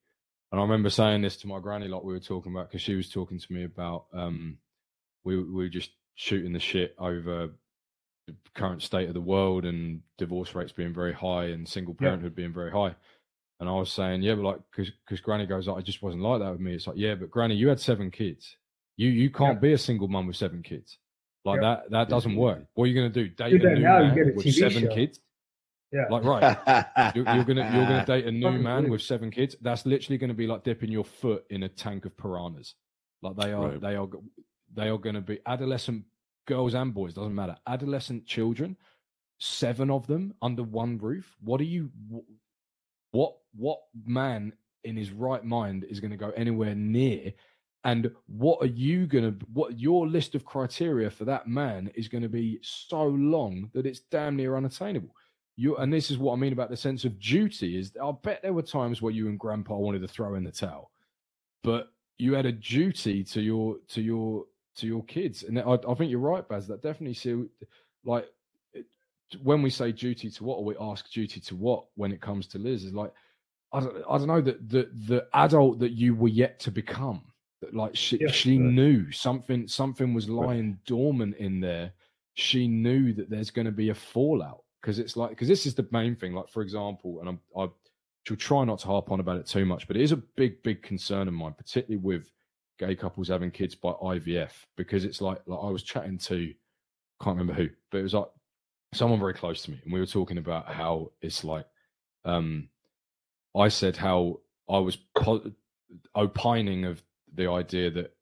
[0.52, 2.95] and I remember saying this to my granny, like we were talking about, because she
[2.95, 4.57] was talking to me about um,
[5.24, 7.49] we we were just shooting the shit over
[8.28, 12.10] the current state of the world and divorce rates being very high and single Yeah.
[12.10, 12.95] parenthood being very high.
[13.60, 16.41] And I was saying, yeah, but like, because Granny goes, like, I just wasn't like
[16.41, 16.74] that with me.
[16.74, 18.57] It's like, yeah, but Granny, you had seven kids.
[18.97, 19.59] You you can't Yeah.
[19.59, 20.97] be a single mum with seven kids.
[21.43, 21.76] Like Yeah.
[21.76, 22.65] that that doesn't work.
[22.73, 23.27] What are you gonna do?
[23.30, 24.93] Date Do a new now, man a with TV seven show.
[24.95, 25.19] kids?
[25.91, 26.05] Yeah.
[26.09, 27.13] Like right.
[27.15, 28.91] You're, you're gonna you're gonna date a new Fucking man brilliant.
[28.91, 29.55] with seven kids.
[29.61, 32.76] That's literally gonna be like dipping your foot in a tank of piranhas.
[33.22, 33.81] Like they are Right.
[33.81, 34.07] they are
[34.73, 36.05] they are gonna be adolescent
[36.47, 37.57] girls and boys doesn't matter.
[37.67, 38.76] Adolescent children,
[39.39, 41.35] seven of them under one roof.
[41.41, 41.91] What are you?
[43.11, 44.53] What what man
[44.84, 47.34] in his right mind is going to go anywhere near
[47.86, 52.07] and what are you going to what your list of criteria for that man is
[52.07, 55.16] going to be so long that it's damn near unattainable.
[55.56, 58.41] You and this is what i mean about the sense of duty is i bet
[58.41, 60.91] there were times where you and grandpa wanted to throw in the towel
[61.64, 64.45] but you had a duty to your to your
[64.76, 65.44] to your kids.
[65.44, 67.45] And i, I think you're right baz that definitely see
[68.03, 68.28] like
[69.41, 72.48] when we say duty to what or we ask duty to what when it comes
[72.48, 72.84] to liz.
[72.84, 73.14] Is like
[73.72, 77.24] i don't, I don't know that the the adult that you were yet to become
[77.74, 78.72] like she yeah, she right.
[78.72, 80.86] knew something something was lying right.
[80.86, 81.92] dormant in there
[82.36, 85.74] she knew that there's going to be a fallout because it's like because this is
[85.74, 87.68] the main thing like for example and I'm, i
[88.28, 90.62] shall try not to harp on about it too much but it is a big
[90.64, 92.32] big concern of mine particularly with
[92.78, 96.54] gay couples having kids by ivf because it's like like i was chatting to
[97.22, 98.28] can't remember who but it was like
[98.94, 101.66] someone very close to me and we were talking about how it's like
[102.26, 102.68] um
[103.56, 104.40] i said how
[104.70, 105.52] i was po-
[106.16, 107.02] opining of
[107.36, 108.14] the idea that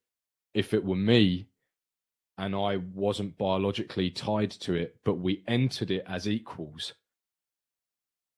[0.53, 1.47] if it were me
[2.37, 6.93] and I wasn't biologically tied to it, but we entered it as equals,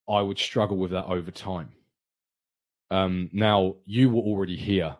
[0.09, 1.69] I would struggle with that over time.
[2.91, 4.95] Um, now you were already here,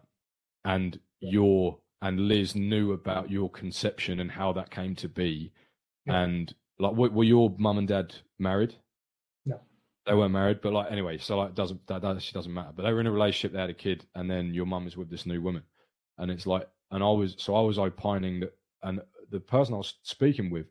[0.64, 5.52] and your and Liz knew about your conception and how that came to be,
[6.08, 8.76] and like were, were your mum and dad married?
[10.06, 10.62] They weren't married.
[10.62, 12.72] But like anyway, so like doesn't that, that doesn't matter.
[12.76, 14.98] But they were in a relationship, they had a kid, and then your mum is
[14.98, 15.64] with this new woman,
[16.18, 18.54] and it's like, and I was so I was opining that
[18.84, 19.02] and
[19.32, 20.68] the person I was speaking with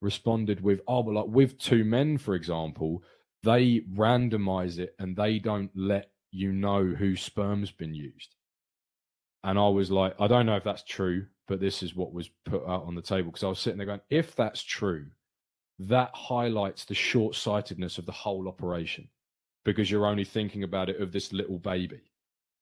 [0.00, 3.02] responded with, "Oh, but like with two men, for example,
[3.42, 8.34] they randomize it and they don't let you know whose sperm's been used."
[9.44, 12.28] And I was like, I don't know if that's true, but this is what was
[12.44, 15.06] put out on the table because I was sitting there going, if that's true,
[15.80, 19.08] that highlights the short sightedness of the whole operation
[19.64, 22.00] because you're only thinking about it of this little baby.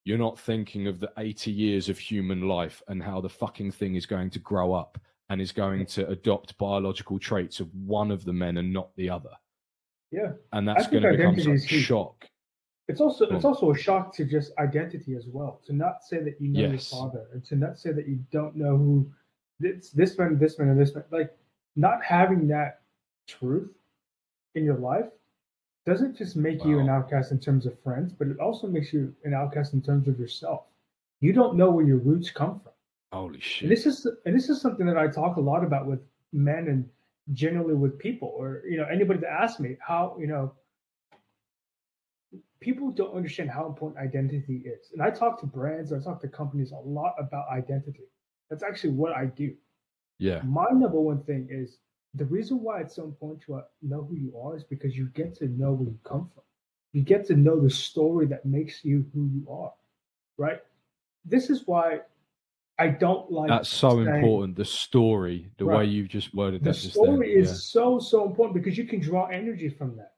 [0.05, 3.95] You're not thinking of the 80 years of human life and how the fucking thing
[3.95, 4.97] is going to grow up
[5.29, 9.09] and is going to adopt biological traits of one of the men and not the
[9.09, 9.31] other.
[10.11, 10.31] Yeah.
[10.53, 12.25] And that's going to become such a shock.
[12.87, 15.61] It's also it's also a shock to just identity as well.
[15.67, 16.91] To not say that you know yes.
[16.91, 19.11] your father and to not say that you don't know who
[19.59, 21.03] this this man, this man, and this man.
[21.11, 21.37] Like
[21.75, 22.79] not having that
[23.29, 23.71] truth
[24.55, 25.05] in your life
[25.85, 26.69] doesn't just make wow.
[26.69, 29.81] you an outcast in terms of friends, but it also makes you an outcast in
[29.81, 30.65] terms of yourself.
[31.21, 32.73] You don't know where your roots come from.
[33.11, 33.63] Holy shit!
[33.63, 35.99] And this is and this is something that I talk a lot about with
[36.31, 36.87] men and
[37.33, 40.53] generally with people, or you know anybody that asks me how you know
[42.59, 44.91] people don't understand how important identity is.
[44.93, 48.03] And I talk to brands, I talk to companies a lot about identity.
[48.49, 49.55] That's actually what I do.
[50.17, 50.41] Yeah.
[50.43, 51.77] My number one thing is
[52.15, 55.07] the reason why it's so important to uh, know who you are is because you
[55.09, 56.43] get to know where you come from.
[56.91, 59.71] You get to know the story that makes you who you are,
[60.37, 60.59] right?
[61.23, 61.99] This is why
[62.79, 63.49] I don't like.
[63.49, 64.55] That's so saying, important.
[64.55, 65.79] The story, the right.
[65.79, 66.81] way you've just worded the that.
[66.81, 67.53] The story is yeah.
[67.55, 70.13] so so important because you can draw energy from that.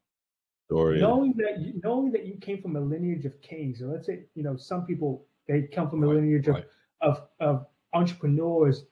[0.70, 1.00] Story.
[1.00, 4.20] Knowing that you, knowing that you came from a lineage of kings, or let's say
[4.34, 6.64] you know some people they come from a right, lineage right.
[7.02, 8.86] of, of of entrepreneurs.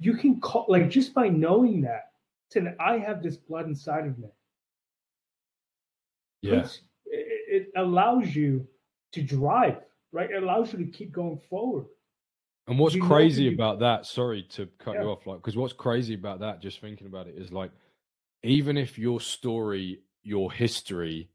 [0.00, 2.12] You can call like just by knowing that
[2.50, 4.28] saying I have this blood inside of me.
[6.42, 6.66] Yeah.
[7.06, 8.66] It, it allows you
[9.12, 9.78] to drive,
[10.12, 10.30] right?
[10.30, 11.86] It allows you to keep going forward.
[12.68, 15.02] And what's you crazy about that, sorry to cut yeah.
[15.02, 17.70] you off, like, because what's crazy about that, just thinking about it, is like,
[18.42, 21.28] even if your story, your history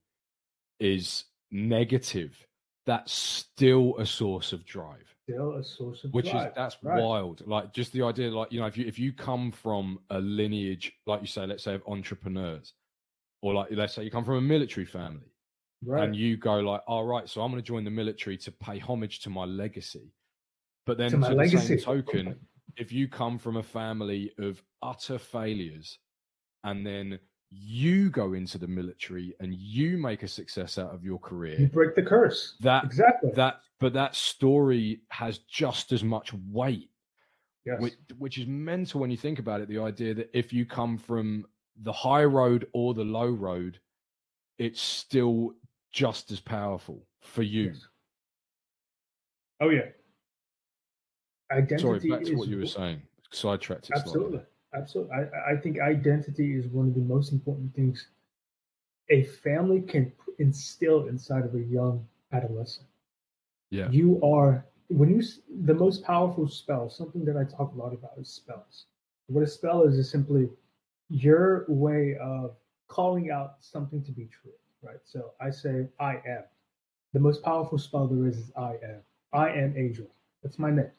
[0.79, 2.45] is negative,
[2.85, 6.47] that's still a source of drive still a source of which drive.
[6.49, 7.01] is that's right.
[7.01, 10.19] wild like just the idea like you know if you if you come from a
[10.19, 12.73] lineage like you say let's say of entrepreneurs
[13.41, 15.31] or like let's say you come from a military family
[15.85, 16.03] right.
[16.03, 18.77] and you go like all right so i'm going to join the military to pay
[18.79, 20.13] homage to my legacy
[20.85, 21.77] but then to, to the legacy.
[21.77, 22.35] same token
[22.77, 25.97] if you come from a family of utter failures
[26.63, 27.19] and then
[27.51, 31.59] you go into the military and you make a success out of your career.
[31.59, 32.55] You break the curse.
[32.61, 36.89] That exactly that, but that story has just as much weight.
[37.65, 37.79] Yes.
[37.79, 39.67] Which, which is mental when you think about it.
[39.67, 41.45] The idea that if you come from
[41.83, 43.79] the high road or the low road,
[44.57, 45.53] it's still
[45.91, 47.65] just as powerful for you.
[47.65, 47.87] Yes.
[49.59, 49.89] Oh yeah.
[51.51, 53.01] Identity Sorry, back to what you were saying.
[53.31, 54.31] Sidetracked it Absolutely.
[54.31, 54.45] Slightly.
[54.73, 55.13] Absolutely.
[55.13, 58.07] I, I think identity is one of the most important things
[59.09, 62.87] a family can instill inside of a young adolescent.
[63.69, 63.89] Yeah.
[63.89, 65.21] You are, when you,
[65.65, 68.85] the most powerful spell, something that I talk a lot about is spells.
[69.27, 70.49] What a spell is, is simply
[71.09, 72.55] your way of
[72.87, 74.99] calling out something to be true, right?
[75.05, 76.43] So I say, I am.
[77.13, 79.01] The most powerful spell there is is I am.
[79.33, 80.07] I am Angel.
[80.43, 80.91] That's my name.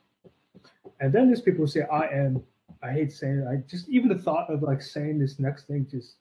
[1.01, 2.43] And then there's people who say, I am,
[2.83, 3.49] I hate saying it.
[3.49, 6.17] I just, even the thought of like saying this next thing just,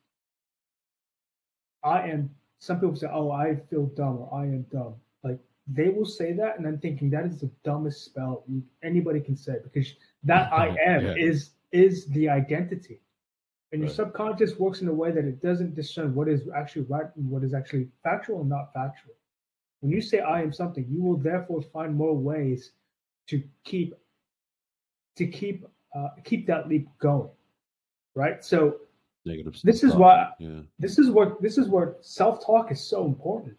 [1.84, 4.96] I am, some people say, oh, I feel dumb or I am dumb.
[5.24, 6.58] Like they will say that.
[6.58, 9.94] And I'm thinking that is the dumbest spell you, anybody can say because
[10.24, 11.14] that I am Yeah.
[11.18, 13.00] is, is the identity.
[13.72, 13.96] And your Right.
[13.96, 17.44] subconscious works in a way that it doesn't discern what is actually right and what
[17.44, 19.16] is actually factual and not factual.
[19.80, 22.74] When you say I am something, you will therefore find more ways
[23.28, 23.96] to keep
[25.16, 25.66] to keep
[25.96, 27.30] uh, keep that leap going,
[28.16, 28.44] right?
[28.44, 28.78] So
[29.26, 29.56] Negative.
[29.64, 30.62] This is why- Yeah.
[30.80, 33.56] this is what this is where self talk is so important,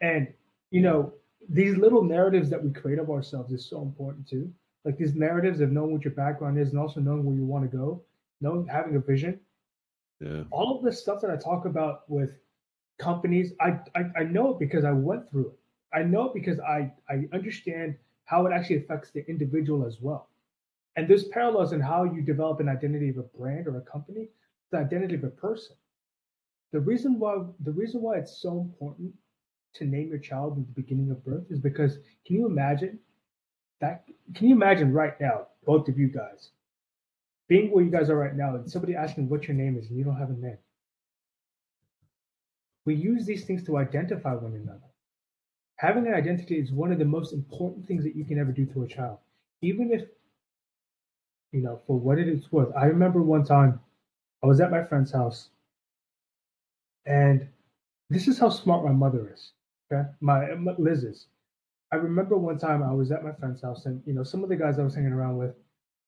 [0.00, 0.32] and
[0.70, 1.12] you know
[1.48, 4.50] these little narratives that we create of ourselves is so important too.
[4.84, 7.70] Like these narratives of knowing what your background is and also knowing where you want
[7.70, 8.02] to go,
[8.40, 9.38] knowing having a vision.
[10.20, 10.44] Yeah.
[10.50, 12.38] all of the stuff that I talk about with
[12.98, 15.58] companies, I, I I know it because I went through it.
[15.92, 20.30] I know it because I I understand how it actually affects the individual as well.
[20.96, 24.28] And there's parallels in how you develop an identity of a brand or a company,
[24.70, 25.76] the identity of a person.
[26.72, 29.12] The reason why the reason why it's so important
[29.74, 32.98] to name your child at the beginning of birth is because can you imagine
[33.80, 34.04] that
[34.34, 36.50] can you imagine right now, both of you guys,
[37.48, 39.98] being where you guys are right now and somebody asking what your name is and
[39.98, 40.58] you don't have a name.
[42.84, 44.80] We use these things to identify one another.
[45.76, 48.64] Having an identity is one of the most important things that you can ever do
[48.66, 49.18] to a child.
[49.60, 50.02] Even if,
[51.56, 52.70] you know, for what it is worth.
[52.76, 53.80] I remember one time
[54.44, 55.48] I was at my friend's house
[57.06, 57.48] and
[58.10, 59.52] this is how smart my mother is.
[59.90, 60.08] Okay.
[60.20, 61.26] My my- Liz is.
[61.92, 64.48] I remember one time I was at my friend's house and, you know, some of
[64.50, 65.54] the guys I was hanging around with,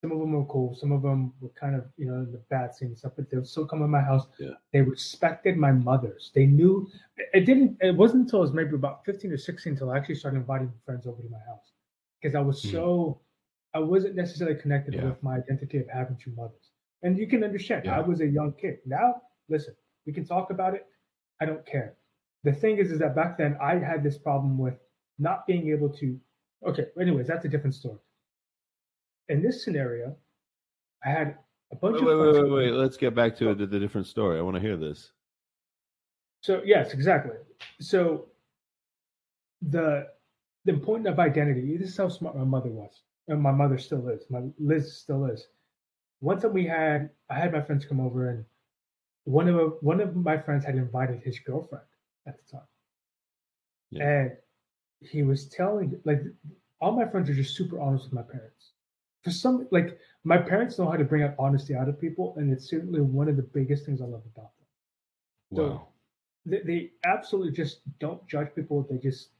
[0.03, 0.75] some of them were cool.
[0.75, 3.31] Some of them were kind of, you know, in the bad scene and stuff, but
[3.31, 4.27] they would still come in my house.
[4.39, 4.55] Yeah.
[4.73, 6.31] They respected my mothers.
[6.35, 6.89] They knew
[7.33, 10.16] it didn't, it wasn't until I was maybe about 15 or 16 until I actually
[10.16, 11.73] started inviting friends over to my house
[12.20, 12.70] because I was Hmm.
[12.73, 13.20] so,
[13.79, 15.05] I wasn't necessarily connected Yeah.
[15.09, 16.67] with my identity of having two mothers.
[17.05, 17.99] And you can understand, Yeah.
[17.99, 18.77] I was a young kid.
[18.85, 19.09] Now,
[19.49, 19.75] listen,
[20.07, 20.85] we can talk about it.
[21.41, 21.91] I don't care.
[22.43, 24.79] The thing is, is that back then I had this problem with
[25.19, 26.07] not being able to.
[26.71, 28.01] Okay, anyways, that's a different story.
[29.29, 30.17] In this scenario,
[31.05, 31.29] I had
[31.71, 32.73] a bunch Wait, of wait, wait, wait, wait.
[32.73, 34.39] Let's get back to the, the different story.
[34.39, 35.13] I want to hear this.
[36.41, 37.37] So yes, exactly.
[37.81, 37.99] So
[39.63, 39.87] the
[40.65, 41.77] the point of identity.
[41.77, 44.23] This is how smart my mother was, and my mother still is.
[44.31, 45.47] My Liz still is.
[46.21, 48.45] One time we had, I had my friends come over, and
[49.25, 51.85] one of one of my friends had invited his girlfriend
[52.27, 52.67] at the time,
[53.91, 54.09] Yeah.
[54.09, 54.37] and
[55.01, 56.23] he was telling like
[56.81, 58.73] all my friends are just super honest with my parents.
[59.23, 62.53] For some, like my parents know how to bring out honesty out of people, and
[62.53, 64.67] it's certainly one of the biggest things I love about them
[65.57, 65.89] So- Wow.
[66.47, 68.83] they, they absolutely just don't judge people.
[68.91, 69.31] They just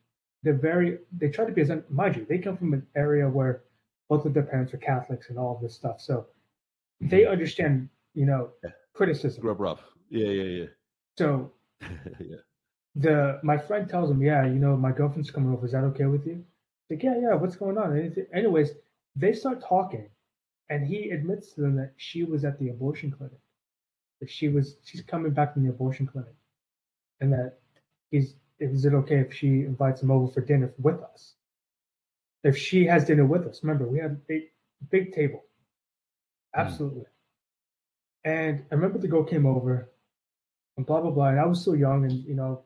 [0.45, 3.65] they're very they try to be as mind you they come from an area where
[4.09, 6.15] both of their parents are Catholics and all of this stuff, so
[7.03, 7.09] mm-hmm.
[7.09, 8.71] they understand you know Yeah.
[8.95, 9.43] criticism.
[9.43, 9.83] Grew up rough.
[10.11, 10.67] Yeah, yeah, yeah.
[11.19, 11.53] So
[12.21, 12.37] yeah.
[12.95, 15.67] the my friend tells him, yeah, you know my girlfriend's coming over.
[15.67, 16.45] Is that okay with you?
[16.91, 17.35] Like yeah, yeah.
[17.35, 17.97] What's going on?
[17.97, 18.27] Anything?
[18.33, 18.73] Anyways,
[19.15, 20.09] they start talking,
[20.71, 23.41] and he admits to them that she was at the abortion clinic.
[24.21, 26.35] That she was she's coming back from the abortion clinic,
[27.21, 27.59] and that
[28.11, 31.35] he's is it okay if she invites him over for dinner with us?
[32.45, 34.43] If she has dinner with us, remember we had a big,
[34.91, 35.45] big table.
[36.55, 36.61] Hmm.
[36.61, 37.05] Absolutely.
[38.25, 39.91] And I remember the girl came over,
[40.77, 41.29] and blah blah blah.
[41.29, 42.63] And I was so young, and you know,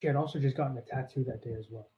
[0.00, 1.88] she had also just gotten a tattoo that day as well.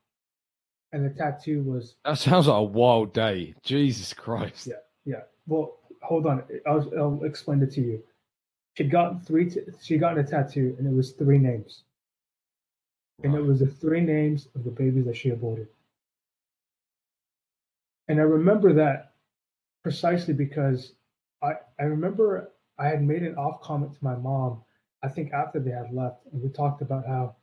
[0.91, 3.55] And the tattoo was That sounds like a wild day.
[3.63, 4.67] Jesus Christ.
[4.67, 4.75] Yeah.
[5.05, 5.21] yeah.
[5.47, 6.43] Well, hold on.
[6.67, 8.03] I'll, I'll explain it to you.
[8.73, 9.49] She'd gotten three.
[9.49, 11.83] T- she gotten a tattoo, and it was three names,
[13.23, 15.67] and it was the three names of the babies that she aborted.
[18.11, 19.13] And I remember that
[19.83, 20.95] precisely because
[21.41, 24.63] I I remember I had made an off comment to my mom.
[25.01, 27.37] I think after they had left, and we talked about how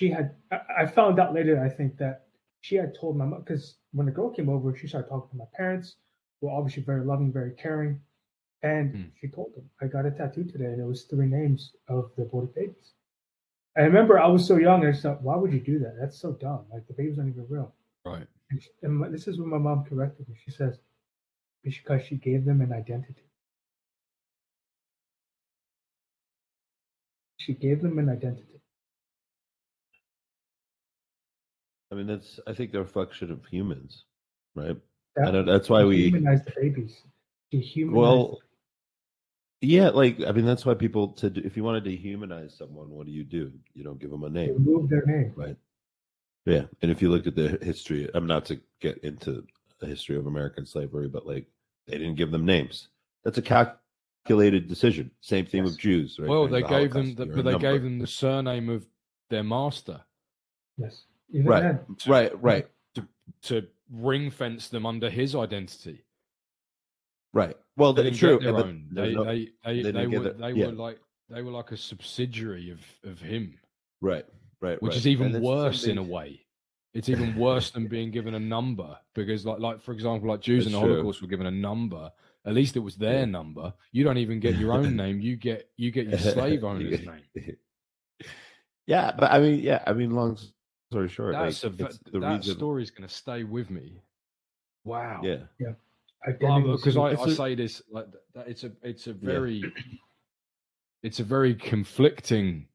[0.00, 0.34] she had.
[0.50, 1.62] I, found out later.
[1.62, 2.28] I think that
[2.62, 5.36] she had told my mom because when the girl came over, she started talking to
[5.36, 5.96] my parents
[6.40, 8.00] were obviously very loving, very caring.
[8.62, 9.02] And Hmm.
[9.20, 12.22] she told them, I got a tattoo today, and it was three names of the
[12.22, 12.94] aborted babies.
[13.76, 15.96] I remember I was so young, I just thought, why would you do that?
[16.00, 16.64] That's so dumb.
[16.72, 17.74] Like, the babies aren't even real.
[18.06, 18.26] Right.
[18.50, 20.36] And, she, and my, this is when my mom corrected me.
[20.44, 20.78] She says,
[21.64, 23.24] because she gave them an identity.
[27.38, 28.60] She gave them an identity.
[31.92, 32.40] I mean, that's.
[32.46, 34.04] I think the reflection of humans,
[34.56, 34.76] right?
[35.14, 36.10] That, I don't, that's why we.
[36.10, 37.02] humanized the babies.
[37.52, 38.38] She humanized Well,
[39.60, 43.06] yeah, like I mean, that's why people to if you want to dehumanize someone, what
[43.06, 43.52] do you do?
[43.74, 45.32] You don't give them a name, removed their name.
[45.36, 45.56] right?
[46.46, 49.44] Yeah, and if you look at the history, I'm not to get into
[49.82, 51.46] a history of American slavery, but like
[51.86, 52.88] they didn't give them names.
[53.24, 55.10] That's a calculated decision.
[55.20, 55.72] Same thing Yes.
[55.72, 56.28] with Jews, right?
[56.28, 57.58] Well, they the gave them, the, but they number.
[57.72, 58.86] gave them the surname of
[59.28, 60.00] their master
[60.78, 61.04] Yes.
[61.30, 61.62] Even Right.
[61.62, 62.68] then, right, right,
[63.42, 66.04] to ring fence them under his identity.
[67.32, 67.56] right.
[67.76, 68.46] Well, They that's didn't true.
[68.46, 68.88] get their own.
[68.92, 70.66] They, no- they, they, they they, didn't were, their- they yeah.
[70.66, 73.58] were like they were like a subsidiary of of him,
[74.00, 74.24] right,
[74.70, 74.98] right, which right.
[74.98, 76.40] is even And it's the same worse in a way.
[76.94, 80.66] It's even worse than being given a number because, like, like for example, like Jews
[80.66, 80.94] in the That's true.
[80.96, 82.10] Holocaust were given a number.
[82.44, 83.24] At least it was their Yeah.
[83.26, 83.74] number.
[83.92, 85.20] You don't even get your own name.
[85.20, 87.56] You get you get your slave You owner's name.
[88.86, 90.38] Yeah, but I mean, yeah, I mean, long
[90.92, 92.54] story short, That's like, a, it's the that reason.
[92.54, 94.00] story's going to stay with me.
[94.84, 95.22] Wow.
[95.24, 95.72] Yeah, Yeah.
[96.24, 99.64] because I, is- I say this like that it's a it's a very
[101.02, 102.68] it's a very conflicting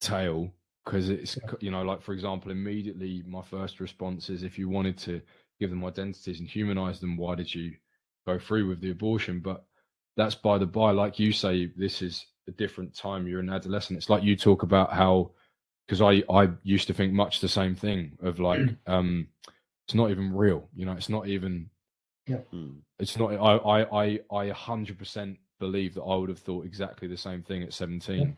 [0.00, 0.52] tale
[0.86, 1.52] because it's Yeah.
[1.60, 5.20] you know like for example immediately my first response is if you wanted to
[5.60, 7.74] give them identities and humanize them why did you
[8.26, 9.66] go through with the abortion but
[10.16, 13.96] that's by the by like you say this is a different time you're an adolescent
[13.98, 15.30] it's like you talk about how
[15.86, 19.26] because i i used to think much the same thing of like um
[19.86, 21.68] it's not even real you know it's not even
[22.52, 22.80] Mm.
[22.98, 27.16] it's not i i i i 100% believe that i would have thought exactly the
[27.16, 28.36] same thing at 17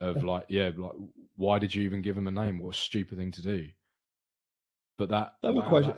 [0.00, 0.22] of Yeah.
[0.22, 0.92] like yeah like
[1.36, 3.68] why did you even give him a name what a stupid thing to do
[4.98, 5.94] but that I have a question.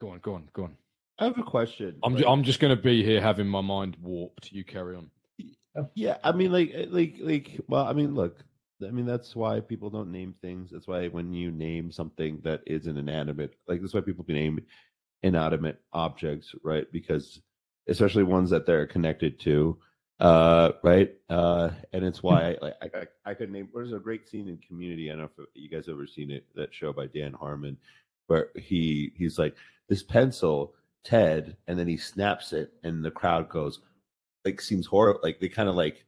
[0.00, 0.76] go on go on go on
[1.18, 1.96] I have a question.
[2.02, 4.96] i'm, like- ju- I'm just going to be here having my mind warped you carry
[4.96, 5.10] on
[5.94, 7.58] Yeah, I mean, like, eh, like, like.
[7.66, 8.44] Well, I mean, look.
[8.86, 10.70] I mean, that's why people don't name things.
[10.70, 14.34] That's why when you name something that is an inanimate, like that's why people can
[14.34, 14.60] name
[15.22, 16.90] inanimate objects, right?
[16.92, 17.40] Because
[17.88, 19.78] especially ones that they're connected to,
[20.22, 21.12] uh, right?
[21.28, 23.68] Uh, and it's why, like, I, I, I could name.
[23.74, 25.10] There's a great scene in Community.
[25.10, 26.46] I don't know if you guys ever seen it.
[26.54, 27.76] That show by Dan Harmon,
[28.28, 29.54] where he he's like
[29.88, 30.74] this pencil,
[31.04, 33.80] Ted, and then he snaps it, and the crowd goes
[34.44, 35.20] like seems horrible.
[35.22, 36.04] Like they kind of like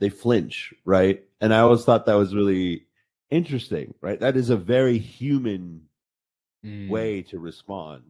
[0.00, 1.22] they flinch, right?
[1.40, 2.86] And I always thought that was really
[3.30, 4.18] interesting, right?
[4.20, 5.82] That is a very human
[6.64, 6.88] Mm.
[6.88, 8.04] way to respond,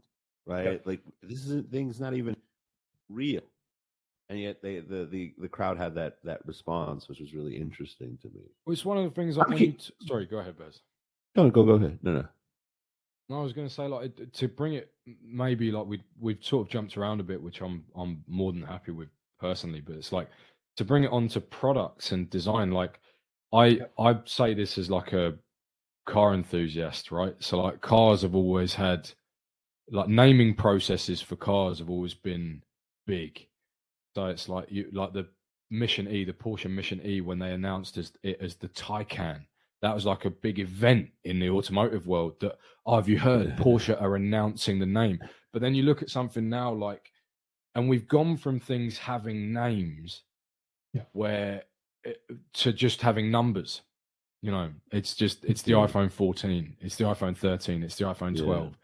[0.46, 0.80] right?
[0.86, 2.36] Like this is things not even
[3.08, 3.42] real,
[4.28, 8.18] and yet they the the the crowd had that that response, which was really interesting
[8.22, 8.42] to me.
[8.64, 10.58] Well, it's one of the things like I when mean- you t- sorry go ahead
[10.58, 10.80] Baz
[11.36, 11.98] No, go go ahead.
[12.02, 12.24] No, no.
[13.30, 14.92] No, I was going to say like to bring it
[15.26, 18.62] maybe like we we've sort of jumped around a bit, which I'm I'm more than
[18.62, 19.08] happy with
[19.40, 19.80] personally.
[19.80, 20.28] But it's like
[20.76, 22.70] to bring it onto products and design.
[22.70, 23.00] Like
[23.52, 25.34] I I say this as like a
[26.06, 27.34] car enthusiast, right?
[27.38, 29.10] So like cars have always had
[29.90, 32.62] like naming processes for cars have always been
[33.06, 33.46] big.
[34.14, 35.26] So it's like you like the
[35.70, 39.40] Mission E, the Porsche Mission E, when they announced as it as the Taycan.
[39.82, 42.40] That was like a big event in the automotive world.
[42.40, 45.18] That oh, have you heard Porsche are announcing the name?
[45.52, 47.10] But then you look at something now like,
[47.74, 50.22] and we've gone from things having names,
[50.92, 51.02] Yeah.
[51.12, 51.64] where
[52.04, 52.22] it,
[52.54, 53.82] to just having numbers.
[54.42, 55.86] You know, it's just it's the Yeah.
[55.86, 58.44] iPhone 14, it's the iPhone 13, it's the iPhone Yeah.
[58.44, 58.78] 12,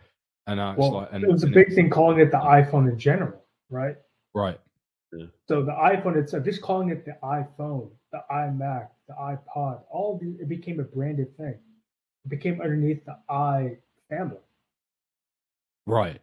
[0.48, 2.38] and now it's well, like and, it was a and big thing calling it the
[2.38, 3.96] iPhone in general, right?
[4.34, 4.58] right.
[5.48, 10.36] So the iPhone itself, just calling it the iPhone, the iMac, the iPod, all the,
[10.40, 11.58] it became a branded thing.
[12.24, 13.76] It became underneath the i
[14.08, 14.38] family.
[15.86, 16.20] Right.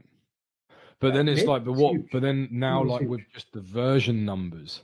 [0.99, 1.93] But then it's like, but what?
[1.93, 2.07] huge.
[2.11, 3.09] But then now, like huge.
[3.09, 4.81] with just the version numbers,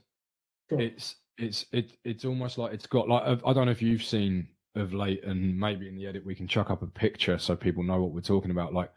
[0.70, 0.80] Sure.
[0.80, 4.48] it's it's it it's almost like it's got like I don't know if you've seen
[4.76, 7.84] of late, and maybe in the edit we can chuck up a picture so people
[7.84, 8.74] know what we're talking about.
[8.74, 8.92] Like,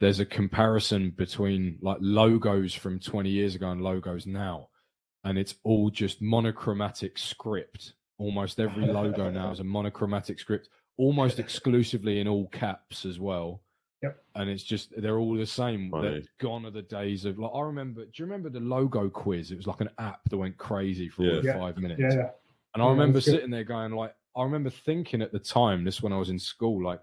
[0.00, 4.68] there's a comparison between like logos from 20 years ago and logos now,
[5.24, 7.94] and it's all just monochromatic script.
[8.18, 13.60] Almost every logo now is a monochromatic script, almost exclusively in all caps as well
[14.02, 15.90] yep and it's just they're all the same.
[16.38, 18.04] Gone are the days of like I remember.
[18.04, 19.50] Do you remember the logo quiz?
[19.50, 21.40] It was like an app that went crazy for Yeah.
[21.42, 21.58] Yeah.
[21.58, 22.00] five minutes.
[22.00, 22.30] yeah, yeah.
[22.74, 26.12] And I remember sitting there going like, I remember thinking at the time, this when
[26.12, 27.00] I was in school, like,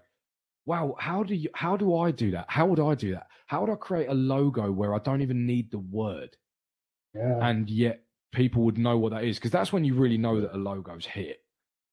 [0.66, 2.46] wow, how do you, how do I do that?
[2.48, 3.26] How would I do that?
[3.46, 6.36] How would I create a logo where I don't even need the word,
[7.14, 7.38] yeah.
[7.46, 9.36] and yet people would know what that is?
[9.38, 11.40] Because that's when you really know that a logo's hit.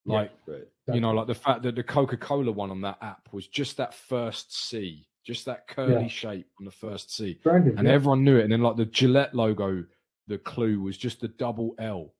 [0.06, 0.15] Yeah.
[0.15, 0.68] Like, Right.
[0.93, 3.77] you know, like the fact that the Coca Cola one on that app was just
[3.77, 6.07] that first C, just that curly Yeah.
[6.07, 7.77] shape on the first C branded.
[7.77, 7.93] and yeah.
[7.93, 8.43] everyone knew it.
[8.43, 9.85] And then like the Gillette logo,
[10.27, 12.15] the clue was just the double L,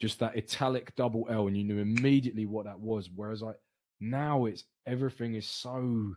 [0.00, 3.10] just that italic double L, and you knew immediately what that was.
[3.14, 3.56] Whereas like
[4.00, 6.14] now, it's everything is so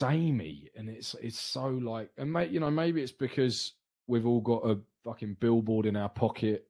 [0.00, 3.72] samey, and it's it's so like, and mate, you know, maybe it's because
[4.06, 6.66] we've all got a fucking billboard in our pocket,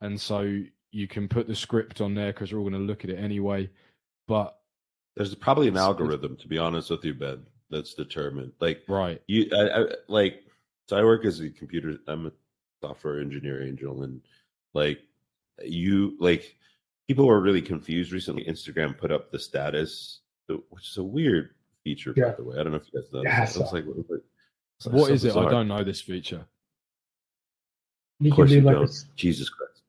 [0.00, 0.60] and so
[0.90, 3.18] you can put the script on there because we're all going to look at it
[3.18, 3.68] anyway.
[4.26, 4.58] But
[5.16, 7.44] There's probably an algorithm, to be honest with you, Ben.
[7.70, 8.52] that's determined.
[8.60, 9.22] Like Right.
[9.26, 10.44] you, I, I, like
[10.88, 10.96] so.
[10.96, 11.98] I work as a computer.
[12.06, 12.32] I'm a
[12.82, 14.20] software engineer, Angel, and
[14.74, 15.00] like
[15.62, 16.56] you, like
[17.08, 18.44] people were really confused recently.
[18.44, 21.50] Instagram put up the status, which is a weird
[21.82, 22.26] feature, Yeah.
[22.30, 22.56] by the way.
[22.58, 23.22] I don't know if you guys know.
[23.22, 23.56] Yeah, I this.
[23.56, 24.10] It's like, what- what-
[24.84, 25.34] like What so is it?
[25.36, 26.46] I don't know this feature.
[28.20, 28.84] You Of can course do you like don't.
[28.84, 29.82] a s- Jesus Christ.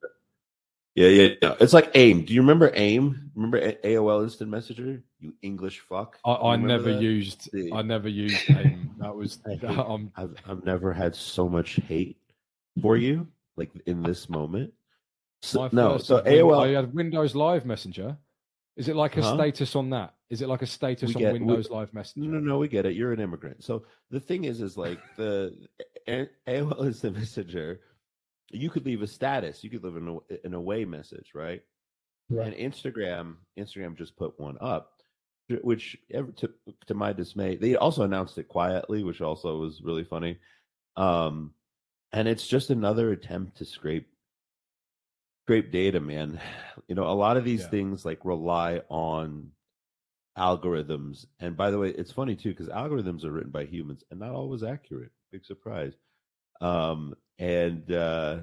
[0.96, 1.54] Yeah, yeah, yeah.
[1.60, 2.24] It's like AIM.
[2.24, 3.30] Do you remember AIM?
[3.36, 5.02] Remember AOL Instant Messenger?
[5.20, 6.18] You English fuck.
[6.24, 7.00] I, I never that?
[7.02, 7.42] used.
[7.52, 7.70] See.
[7.72, 8.96] I never used AIM.
[8.98, 9.38] That was.
[9.46, 12.18] I hate- um, I've I've never had so much hate
[12.82, 14.72] for you like in this moment.
[15.42, 16.74] So, my no, so was Win- I AOL.
[16.74, 18.16] had Windows Live Messenger.
[18.76, 19.34] Is it like a Huh?
[19.34, 20.14] status on that?
[20.28, 22.28] Is it like a status We on get- we- Windows Live Messenger?
[22.28, 22.58] no, no, no.
[22.58, 22.94] we get it.
[22.94, 23.64] You're an immigrant.
[23.64, 25.56] So the thing is, is like the
[26.08, 27.80] AOL is the Messenger.
[28.52, 29.62] You could leave a status.
[29.64, 31.62] You could leave an, an away message, right?
[32.28, 32.52] right.
[32.52, 34.92] And Instagram, Instagram just put one up,
[35.62, 36.52] which ever to
[36.86, 40.38] to my dismay, they also announced it quietly, which also was really funny.
[40.96, 41.54] Um,
[42.12, 44.08] and it's just another attempt to scrape
[45.50, 46.40] scrape data, man.
[46.86, 47.70] You know, a lot of these Yeah.
[47.70, 49.50] things like rely on
[50.38, 51.26] algorithms.
[51.40, 54.30] And by the way, it's funny too because algorithms are written by humans and not
[54.30, 55.10] always accurate.
[55.32, 55.94] Big surprise.
[56.60, 58.42] Um, and uh,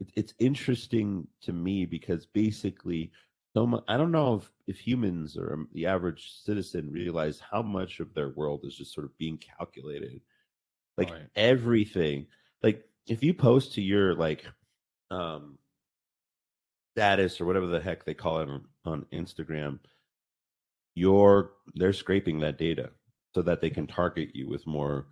[0.00, 3.12] it, it's interesting to me because basically,
[3.56, 7.62] so much, I don't know if, if humans or um, the average citizen realize how
[7.62, 10.20] much of their world is just sort of being calculated.
[10.98, 11.28] Like Right.
[11.36, 12.26] everything.
[12.64, 14.44] Like if you post to your like
[15.10, 15.58] um
[16.94, 19.78] status or whatever the heck they call it on, on Instagram,
[20.94, 22.90] you're they're scraping that data
[23.34, 25.06] so that they can target you with more,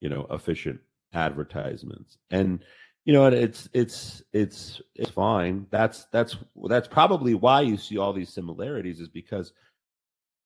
[0.00, 0.80] you know, efficient
[1.12, 2.18] advertisements.
[2.30, 2.64] And
[3.04, 5.66] you know, it's it's it's it's fine.
[5.70, 6.36] That's that's
[6.68, 9.52] that's probably why you see all these similarities is because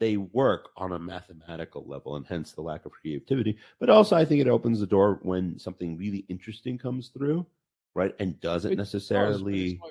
[0.01, 3.59] they work on a mathematical level and hence the lack of creativity.
[3.78, 7.47] But also I think it opens the door when something really interesting comes through,
[7.94, 8.15] right?
[8.19, 9.90] And doesn't It necessarily for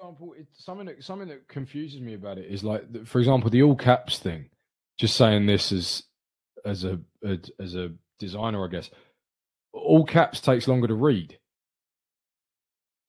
[0.00, 3.50] example, it's something that something that confuses me about it is like, the- for example,
[3.50, 4.48] the all caps thing.
[4.98, 6.02] Just saying this as
[6.64, 8.90] as a, a as a designer, I guess.
[9.72, 11.38] All caps takes longer to read.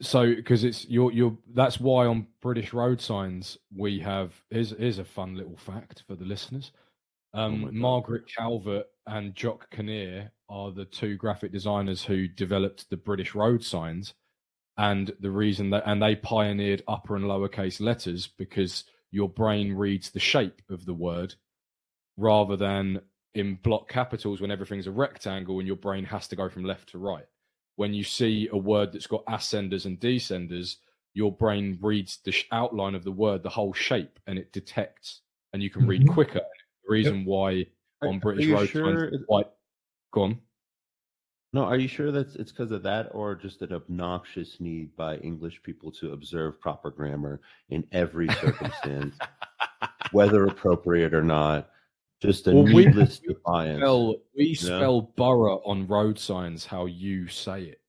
[0.01, 4.99] So because it's you're you're that's why on British road signs we have here's here's
[4.99, 6.71] a fun little fact for the listeners.
[7.33, 7.73] Oh Um, God.
[7.73, 13.63] Margaret Calvert and Jock Kinnear are the two graphic designers who developed the British road
[13.63, 14.13] signs
[14.79, 20.09] and the reason that and they pioneered upper and lowercase letters because your brain reads
[20.09, 21.35] the shape of the word
[22.17, 23.01] rather than
[23.35, 26.89] in block capitals when everything's a rectangle and your brain has to go from left
[26.89, 27.25] to right.
[27.75, 30.77] When you see a word that's got ascenders and descenders
[31.13, 35.21] your brain reads the sh- outline of the word the whole shape and it detects
[35.51, 36.13] and you can read Mhm.
[36.13, 36.41] quicker.
[36.85, 37.65] The reason why
[38.01, 39.21] on british you road sure it-
[40.13, 40.41] go on
[41.51, 45.17] No, are you sure that's it's because of that or just an obnoxious need by
[45.17, 49.17] English people to observe proper grammar in every circumstance,
[50.11, 51.69] whether appropriate or not?
[52.21, 53.79] Just a Well, we- needless defiance.
[53.79, 57.81] spell we spell borough on road signs how you say it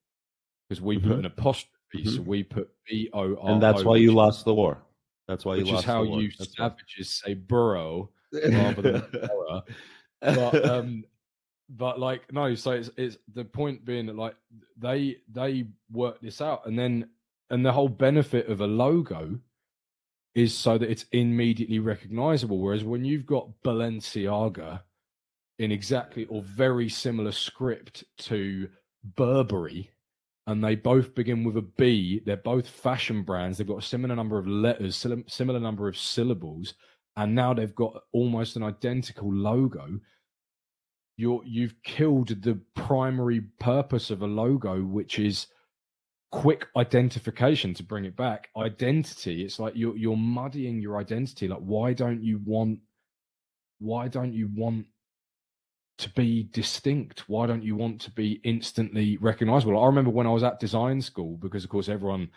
[0.69, 1.19] because we put Mhm.
[1.19, 3.51] an apostrophe, so we put B O R.
[3.51, 4.83] and that's why you lost the war.
[5.29, 6.23] That's why you Which lost is how the war.
[6.23, 9.63] you That's savages say borough rather than borough.
[10.23, 11.05] But um,
[11.77, 14.35] but like no, so it's it's the point being that like
[14.77, 17.09] they they work this out, and then
[17.51, 19.39] and the whole benefit of a logo
[20.35, 22.59] is so that it's immediately recognizable.
[22.59, 24.81] Whereas when you've got Balenciaga
[25.59, 28.69] in exactly or very similar script to
[29.17, 29.91] Burberry,
[30.47, 33.59] and they both begin with a B, they're both fashion brands.
[33.59, 36.75] They've got a similar number of letters, similar number of syllables,
[37.17, 40.01] and now they've got almost an identical logo.
[41.21, 45.49] You're you've killed the primary purpose of a logo, which is
[46.33, 48.49] quick identification to bring it back.
[48.57, 51.47] Identity it's like you're you're muddying your identity.
[51.47, 52.79] Like why don't you want
[53.81, 54.87] why don't you want
[55.99, 57.29] to be distinct?
[57.29, 59.79] Why don't you want to be instantly recognizable?
[59.79, 62.31] I remember when i was at design school because of course everyone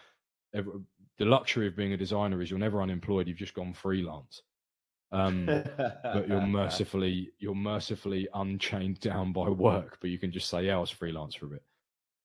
[0.53, 0.73] every,
[1.19, 4.41] the luxury of being a designer is you're never unemployed you've just gone freelance
[5.14, 10.65] um but you're mercifully you're mercifully unchained down by work but you can just say
[10.65, 11.64] yeah i was freelance for a bit.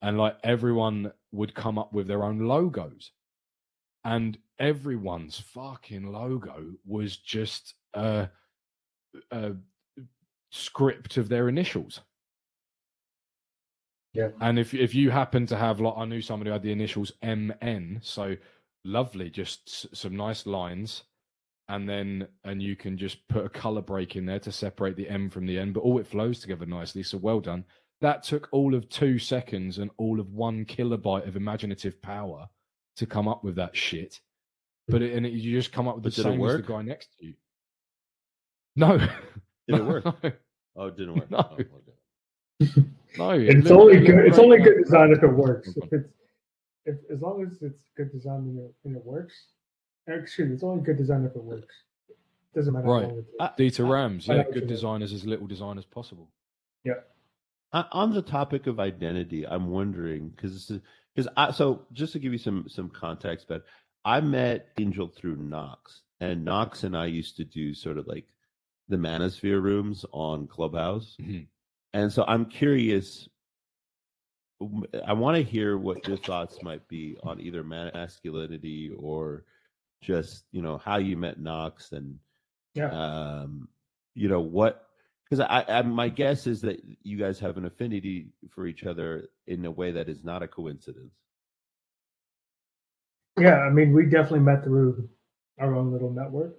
[0.03, 3.11] And like everyone would come up with their own logos.
[4.05, 8.29] And everyone's fucking logo was just a,
[9.33, 9.53] a
[10.51, 12.01] script of their initials.
[14.15, 14.31] Yeah.
[14.41, 17.13] and if if you happen to have like i knew somebody who had the initials
[17.23, 18.37] mn so
[18.85, 21.05] lovely just s- some nice lines
[21.69, 25.09] and then and you can just put a color break in there to separate the
[25.09, 27.03] M from the N, but all it flows together nicely.
[27.03, 27.65] So well done.
[28.01, 32.49] That took all of two seconds and all of one kilobyte of imaginative power
[32.97, 34.21] to come up with that shit.
[34.89, 36.63] But it, and it, you just come up with the But did same as the
[36.63, 37.35] guy next to you.
[38.77, 39.09] No, Did
[39.69, 40.05] it work?
[40.05, 40.33] No,
[40.77, 41.31] Oh, it didn't work.
[41.31, 41.39] No.
[41.51, 42.73] Oh, okay.
[43.19, 44.15] no, it It's only good.
[44.17, 45.69] looked It's only good design if it works.
[45.77, 46.09] If it's
[46.87, 49.35] if as long as it's good design and it, and it works.
[50.09, 51.75] Excuse me, it's only good design if it works.
[52.55, 53.03] Doesn't matter Right.
[53.03, 53.25] how long it
[53.59, 53.79] takes.
[53.81, 54.69] Rams, yeah, good you mean.
[54.69, 56.31] designers as little design as possible.
[57.71, 60.81] Uh, on the topic of identity, I'm wondering because this is
[61.15, 63.67] because I so just to give you some some context, but
[64.07, 68.25] I met Angel through Knox, and Knox and I used to do sort of like
[68.89, 71.47] the Manosphere rooms on Clubhouse, Mhm.
[71.93, 73.29] and so I'm curious.
[75.07, 79.45] I want to hear what your thoughts might be on either masculinity or
[80.01, 82.19] just you know how you met Knox and
[82.75, 82.91] Yeah.
[82.91, 83.69] um,
[84.15, 84.87] you know what
[85.25, 89.29] because I, I my guess is that you guys have an affinity for each other
[89.47, 91.13] in a way that is not a coincidence
[93.39, 95.09] Yeah, I mean, we definitely met through
[95.61, 96.57] our own little network.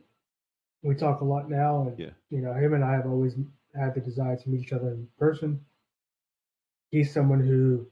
[0.81, 2.11] We talk a lot now, and Yeah.
[2.29, 3.35] you know, him and I have always
[3.75, 5.59] had the desire to meet each other in person.
[6.91, 7.85] He's someone who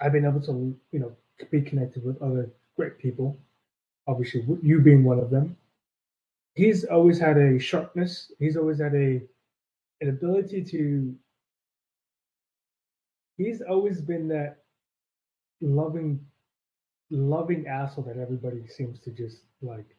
[0.00, 1.16] I've been able to, you know,
[1.50, 3.38] be connected with other great people.
[4.10, 5.56] Obviously, you being one of them.
[6.54, 8.32] He's always had a sharpness.
[8.40, 9.22] He's always had a
[10.02, 11.14] an ability to.
[13.38, 14.58] He's always been that
[15.62, 16.20] loving
[17.10, 19.96] loving asshole that everybody seems to just like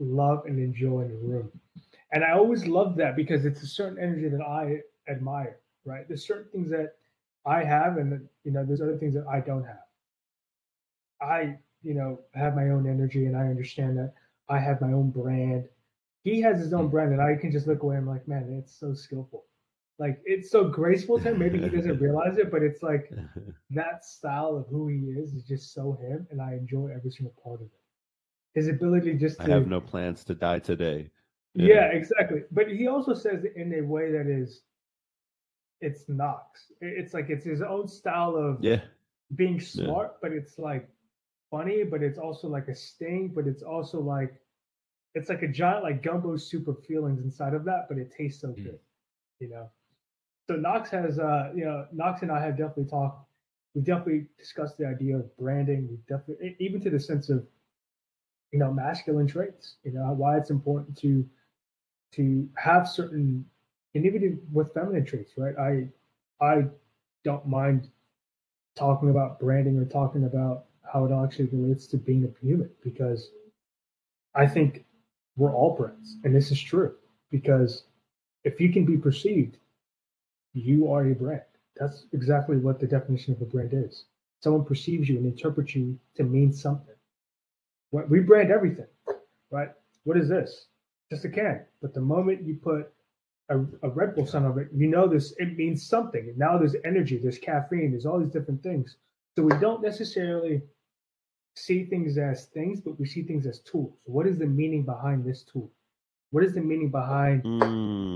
[0.00, 1.50] love and enjoy in the room.
[2.12, 4.80] And I always love that because it's a certain energy that I
[5.10, 6.06] admire, right?
[6.08, 6.96] There's certain things that
[7.46, 9.84] I have and you know, there's other things that I don't have.
[11.22, 14.14] I, you know, have my own energy and I understand that
[14.48, 15.68] I have my own brand.
[16.22, 18.56] He has his own brand and I can just look away and I'm like, man,
[18.58, 19.44] it's so skillful.
[19.98, 21.38] Like it's so graceful to him.
[21.38, 23.12] Maybe he doesn't realize it, but it's like
[23.70, 27.34] that style of who he is is just so him, and I enjoy every single
[27.44, 27.80] part of it.
[28.54, 31.10] His ability just i have no plans to die today
[31.54, 31.86] yeah.
[31.86, 32.42] exactly.
[32.50, 34.62] But he also says it in a way that is
[35.80, 36.72] it's Knox.
[36.80, 38.80] It's like it's his own style of yeah
[39.36, 40.88] being smart, but it's like
[41.54, 44.34] funny, but it's also like a sting, but it's also like
[45.14, 48.42] it's like a giant like gumbo soup of feelings inside of that, but it tastes
[48.42, 48.64] so Mm.
[48.64, 48.78] good,
[49.40, 49.68] you know.
[50.48, 53.26] So Knox has uh you know, Knox and I have definitely talked
[53.74, 55.88] we definitely discussed the idea of branding.
[55.90, 57.46] We definitely even to the sense of
[58.52, 61.24] you know masculine traits, you know, why it's important to
[62.12, 63.44] to have certain
[63.94, 65.56] and even with feminine traits, right?
[65.58, 65.88] I
[66.44, 66.66] I
[67.24, 67.88] don't mind
[68.76, 73.30] talking about branding or talking about how it actually relates to being a human because
[74.34, 74.84] I think
[75.36, 76.94] we're all brands, and this is true
[77.30, 77.84] because
[78.44, 79.56] if you can be perceived,
[80.52, 81.42] you are a brand.
[81.76, 84.04] That's exactly what the definition of a brand is.
[84.40, 86.94] Someone perceives you and interprets you to mean something.
[87.90, 88.86] We brand everything,
[89.50, 89.70] right?
[90.04, 90.66] What is this?
[91.10, 91.64] Just a can.
[91.80, 92.92] But the moment you put
[93.48, 95.32] a, a Red Bull sign of it, you know this.
[95.38, 96.28] It means something.
[96.28, 98.96] And now there's energy, there's caffeine, there's all these different things.
[99.36, 100.62] So we don't necessarily
[101.56, 103.96] see things as things, but we see things as tools.
[104.04, 105.70] What is the meaning behind this tool?
[106.30, 107.42] What is the meaning behind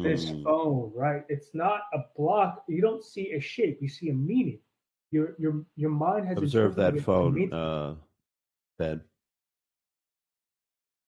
[0.04, 0.42] this Mm.
[0.44, 0.92] phone?
[0.94, 1.24] Right?
[1.28, 2.64] It's not a block.
[2.68, 3.78] You don't see a shape.
[3.80, 4.60] You see a meaning.
[5.10, 7.94] Your your your mind has observe that phone uh
[8.78, 9.00] ben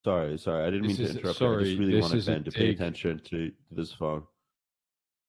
[0.02, 1.46] sorry sorry i didn't This mean to interrupt you.
[1.46, 4.22] i just really this wanted ben to pay attention to this phone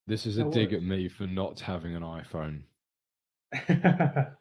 [0.07, 0.77] This is a No dig worries.
[0.83, 2.63] at me for not having an iPhone.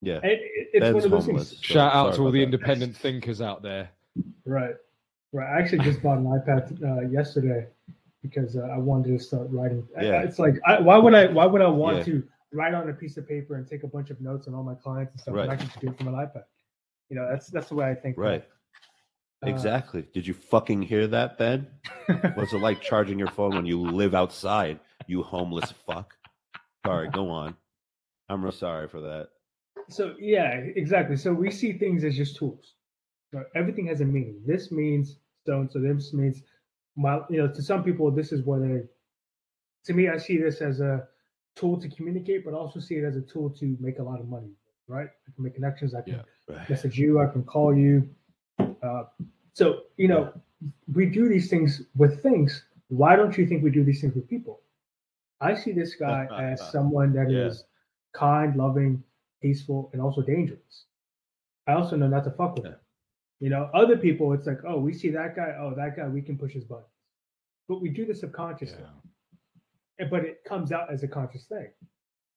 [0.00, 1.48] yeah It- it- it's Ben's one of those homeless.
[1.50, 1.66] things.
[1.66, 2.44] So Shout out to all the that.
[2.44, 3.90] independent thinkers out there.
[4.44, 4.74] Right.
[5.32, 5.48] Right.
[5.48, 7.66] I actually just bought an iPad uh, yesterday
[8.22, 9.86] because uh, I wanted to start writing.
[10.00, 10.22] Yeah.
[10.22, 11.26] It's like, I, why would I?
[11.26, 12.02] Why would I want Yeah.
[12.04, 14.62] to write on a piece of paper and take a bunch of notes on all
[14.64, 15.34] my clients and stuff?
[15.34, 15.54] when Right.
[15.54, 16.44] I can just do it from an iPad.
[17.08, 18.16] You know, that's that's the way I think.
[18.18, 18.44] right
[19.44, 21.66] Uh, exactly did you fucking hear that ben
[22.34, 26.14] what's it like charging your phone when you live outside you homeless fuck
[26.84, 27.56] sorry go on
[28.28, 29.28] i'm real sorry for that
[29.92, 31.16] So yeah, exactly.
[31.16, 32.74] So we see things as just tools.
[33.32, 33.46] Right?
[33.54, 34.40] Everything has a meaning.
[34.46, 35.68] This means stone.
[35.70, 36.42] So this means
[36.96, 37.20] my.
[37.28, 38.82] You know, to some people, this is what they.
[39.86, 41.06] To me, I see this as a
[41.56, 44.28] tool to communicate, but also see it as a tool to make a lot of
[44.28, 44.50] money.
[44.88, 45.08] Right?
[45.28, 45.94] I can make connections.
[45.94, 46.22] I can Yeah.
[46.56, 46.70] right.
[46.70, 47.20] message you.
[47.20, 48.08] I can call you.
[48.82, 49.04] Uh,
[49.54, 50.32] so you know,
[50.92, 52.64] we do these things with things.
[52.88, 54.60] Why don't you think we do these things with people?
[55.40, 58.18] I see this guy as someone that is Yeah.
[58.18, 59.02] kind, loving,
[59.40, 60.86] peaceful, and also dangerous.
[61.66, 62.72] I also know not to fuck with Yeah.
[62.72, 62.80] him.
[63.40, 65.56] You know, other people, it's like, oh, we see that guy.
[65.58, 66.88] Oh, that guy, we can push his buttons.
[67.68, 68.82] But we do this subconsciously.
[68.82, 70.08] Yeah.
[70.10, 71.70] but it comes out as a conscious thing.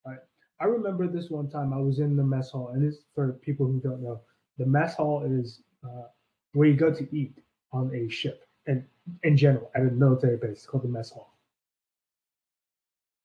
[0.06, 0.20] Right?
[0.60, 3.66] I remember this one time I was in the mess hall, and this for people
[3.66, 4.22] who don't know,
[4.58, 6.08] the mess hall is uh,
[6.54, 7.38] where you go to eat
[7.72, 8.86] on a ship, and
[9.24, 11.38] in general at a military base it's called the mess hall.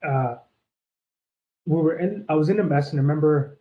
[0.06, 0.36] Uh,
[1.66, 2.24] we were in.
[2.28, 3.57] I was in a mess, and I remember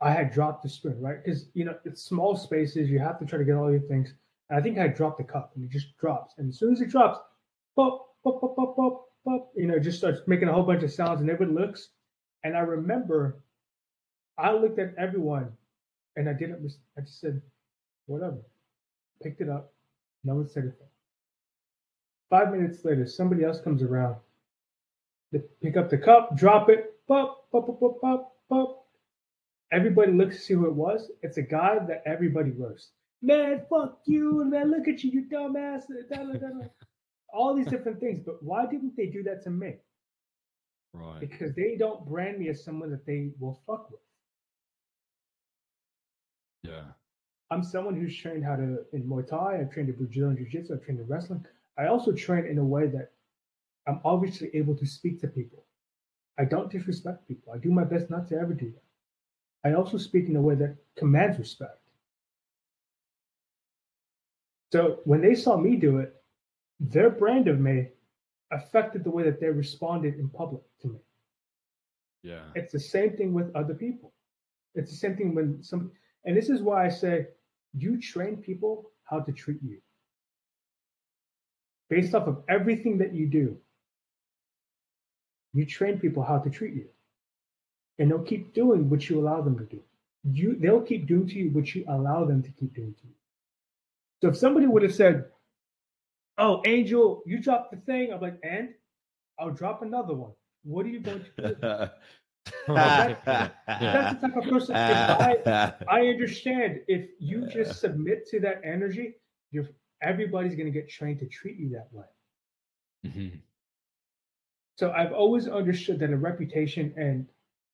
[0.00, 1.22] I had dropped the spoon, right?
[1.22, 2.88] Because you know it's small spaces.
[2.88, 4.14] You have to try to get all your things.
[4.48, 6.34] And I think I dropped the cup, and it just drops.
[6.38, 7.18] And as soon as it drops,
[7.76, 10.82] pop, pop, pop, pop, pop, pop, you know, it just starts making a whole bunch
[10.82, 11.88] of sounds, and everyone looks.
[12.44, 13.40] And I remember,
[14.38, 15.52] I looked at everyone,
[16.16, 16.72] and I didn't.
[16.96, 17.42] I just said,
[18.06, 18.38] whatever.
[19.22, 19.72] Picked it up.
[20.24, 20.86] No one said anything.
[22.30, 24.16] Five minutes later, somebody else comes around.
[25.32, 28.77] They pick up the cup, drop it, pop, pop, pop, pop, pop, pop.
[29.72, 31.10] Everybody looks to see who it was.
[31.22, 32.90] It's a guy that everybody roasts.
[33.20, 35.82] Man, fuck you, and man, look at you, you dumbass.
[36.08, 36.48] Da, da, da,
[37.32, 38.20] All these different things.
[38.24, 39.74] But why didn't they do that to me?
[40.94, 41.20] Right.
[41.20, 44.00] Because they don't brand me as someone that they will fuck with.
[46.62, 46.84] Yeah.
[47.50, 49.58] I'm someone who's trained how to in Muay Thai.
[49.60, 50.74] I've trained in Brazilian Jiu Jitsu.
[50.74, 51.44] I've trained in wrestling.
[51.78, 53.12] I also train in a way that
[53.86, 55.64] I'm obviously able to speak to people.
[56.38, 57.52] I don't disrespect people.
[57.52, 58.82] I do my best not to ever do that.
[59.68, 61.78] I also speak in a way that commands respect.
[64.72, 66.14] So when they saw me do it,
[66.80, 67.88] their brand of me
[68.50, 70.98] affected the way that they responded in public to me.
[72.22, 72.42] Yeah.
[72.54, 74.12] It's the same thing with other people.
[74.74, 75.90] It's the same thing when some,
[76.24, 77.28] and this is why I say
[77.74, 79.78] you train people how to treat you
[81.88, 83.56] based off of everything that you do.
[85.54, 86.86] You train people how to treat you,
[87.98, 89.80] and they'll keep doing what you allow them to do.
[90.24, 93.14] You, they'll keep doing to you what you allow them to keep doing to you.
[94.22, 95.26] So if somebody would have said,
[96.36, 98.70] "Oh, Angel, you dropped the thing," I'm like, "And
[99.38, 100.32] I'll drop another one.
[100.64, 101.56] What are you going to do?"
[102.66, 103.24] that's,
[103.66, 104.76] that's the type of person.
[104.76, 109.14] I, I understand if you just submit to that energy,
[109.50, 109.68] you're
[110.02, 112.04] everybody's going to get trained to treat you that way.
[113.06, 113.36] Mm-hmm.
[114.78, 117.26] So I've always understood that a reputation and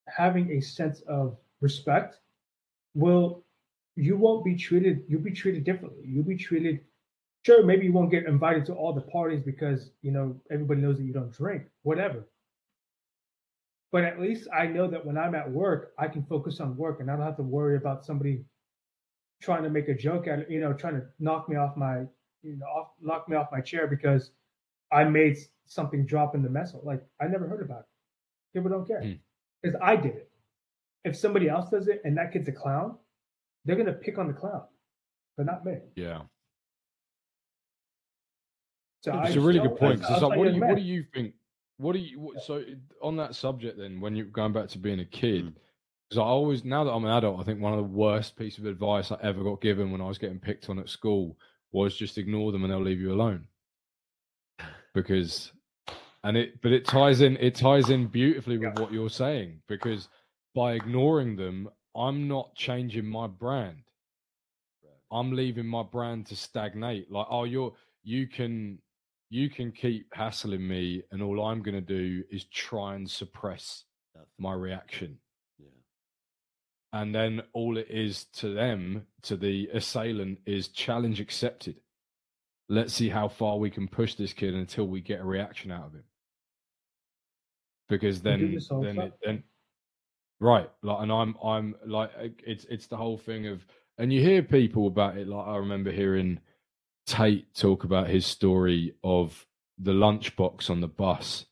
[0.07, 2.19] having a sense of respect
[2.93, 3.43] will
[3.95, 6.03] you won't be treated you'll be treated differently.
[6.05, 6.81] You'll be treated
[7.45, 10.97] sure maybe you won't get invited to all the parties because you know everybody knows
[10.97, 12.27] that you don't drink whatever.
[13.91, 16.99] But at least i know that when i'm at work i can focus on work
[16.99, 18.43] and i don't have to worry about somebody
[19.41, 21.99] trying to make a joke at you know trying to knock me off my
[22.41, 24.31] you know off, knock me off my chair because
[24.91, 26.75] i made something drop in the mess.
[26.83, 27.85] Like i never heard about it.
[28.53, 29.13] People don't care hmm.
[29.65, 30.29] Because i did it
[31.03, 32.95] if somebody else does it and that kid's a clown
[33.65, 34.61] they're going to pick on the clown,
[35.37, 35.77] but not me.
[35.95, 36.21] Yeah.
[39.01, 40.03] So it's I a really show- good point.
[40.03, 41.33] I- I'll like, what do you you what do you think?
[41.77, 42.63] What do you what, so
[43.01, 43.99] on that subject then?
[44.01, 45.53] When you're going back to being a kid, Mm.
[46.09, 48.57] because I always now that I'm an adult, I think one of the worst piece
[48.59, 51.37] of advice I ever got given when I was getting picked on at school
[51.71, 53.47] was just ignore them and they'll leave you alone.
[54.93, 55.51] Because,
[56.25, 58.81] and it but it ties in it ties in beautifully with Yeah.
[58.81, 60.09] what you're saying because
[60.55, 63.83] by ignoring them, I'm not changing my brand.
[65.11, 67.11] I'm leaving my brand to stagnate.
[67.11, 67.73] Like, oh, you're
[68.03, 68.79] you can
[69.29, 73.85] you can keep hassling me, and all I'm gonna do is try and suppress
[74.39, 75.19] my reaction.
[75.59, 75.67] Yeah.
[76.93, 81.81] And then all it is to them, to the assailant, is challenge accepted.
[82.67, 85.85] Let's see how far we can push this kid until we get a reaction out
[85.87, 86.03] of him.
[87.87, 89.43] Because then, this all the then, it, then,
[90.39, 90.69] right?
[90.81, 93.65] Like, and I'm, I'm like, uh, it's, it's the whole thing of,
[93.97, 95.27] and you hear people about it.
[95.27, 96.39] Like, I remember hearing
[97.05, 99.45] Tate talk about his story of
[99.77, 101.45] the lunchbox on the bus,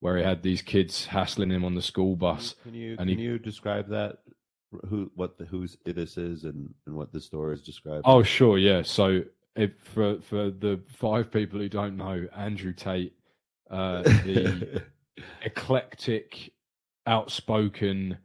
[0.00, 2.54] where he had these kids hassling him on the school bus.
[2.62, 4.18] Can you and can he- you describe that?
[4.88, 8.02] Who what the who's this is and and what the story is described?
[8.06, 8.82] Oh, sure, yeah.
[8.82, 9.22] So,
[9.54, 13.14] if for for the five people who don't know, Andrew Tate,
[13.70, 14.82] uh, the
[15.42, 16.52] eclectic,
[17.06, 18.18] outspoken,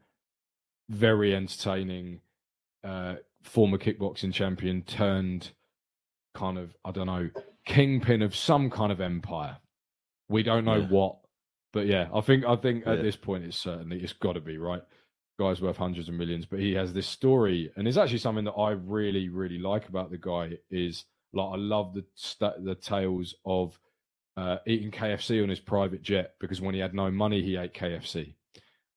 [0.90, 2.22] very entertaining
[2.84, 5.52] uh, former kickboxing champion turned
[6.36, 7.30] kind of I don't know
[7.66, 9.58] kingpin of some kind of empire.
[10.30, 10.88] We don't know Yeah.
[10.88, 11.18] what,
[11.74, 14.58] but yeah, I think I think at this point it's certainly it's got to be
[14.58, 14.82] right.
[15.40, 18.52] Guy's worth hundreds of millions, but he has this story, and it's actually something that
[18.52, 20.58] I really really like about the guy.
[20.70, 23.80] Is like I love the sta the tales of
[24.40, 27.74] uh, eating KFC on his private jet because when he had no money, he ate
[27.74, 28.34] KFC,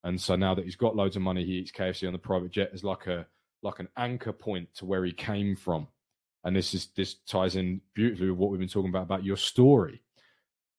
[0.04, 2.50] and so now that he's got loads of money, he eats KFC on the private
[2.52, 3.26] jet as like a
[3.62, 5.86] like an anchor point to where he came from.
[6.44, 9.36] and this is this ties in beautifully with what we've been talking about about your
[9.36, 10.02] story.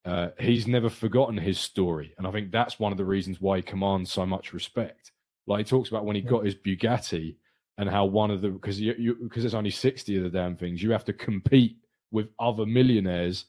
[0.06, 3.57] Uh, he's never forgotten his story, and I think that's one of the reasons why
[3.57, 5.11] he commands so much respect.
[5.48, 6.30] Like he talks about when he Yeah.
[6.30, 7.38] got his Bugatti
[7.77, 10.56] and how one of the because you, you because there's only sixty of the damn
[10.57, 11.77] things, you have to compete
[12.11, 13.45] with other millionaires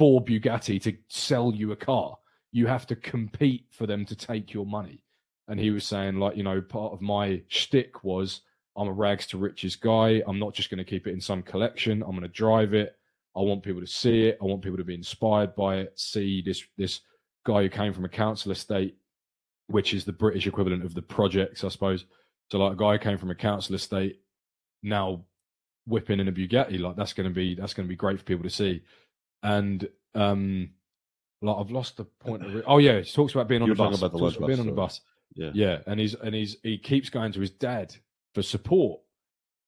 [0.00, 2.16] for Bugatti to sell you a car.
[2.52, 5.04] You have to compete for them to take your money.
[5.46, 8.40] And he was saying, like, you know, part of my shtick was
[8.78, 10.22] I'm a rags to riches guy.
[10.26, 12.02] I'm not just going to keep it in some collection.
[12.02, 12.96] I'm going to drive it.
[13.36, 14.38] I want people to see it.
[14.40, 15.92] I want people to be inspired by it.
[16.00, 17.00] See this this
[17.44, 18.96] guy who came from a council estate,
[19.66, 22.06] which is the British equivalent of the projects, I suppose.
[22.50, 24.22] So like a guy who came from a council estate,
[24.82, 25.26] now
[25.86, 28.24] whipping in a Bugatti, like that's going to be that's going to be great for
[28.24, 28.82] people to see.
[29.42, 30.70] And um,
[31.42, 32.44] like I've lost the point.
[32.44, 32.64] Of it.
[32.66, 33.98] Oh yeah, he talks about being on You the bus.
[33.98, 35.00] about the Talks lunch being bus on the bus.
[35.34, 35.50] Yeah.
[35.54, 37.94] Yeah, and he's and he's he keeps going to his dad
[38.34, 39.00] for support.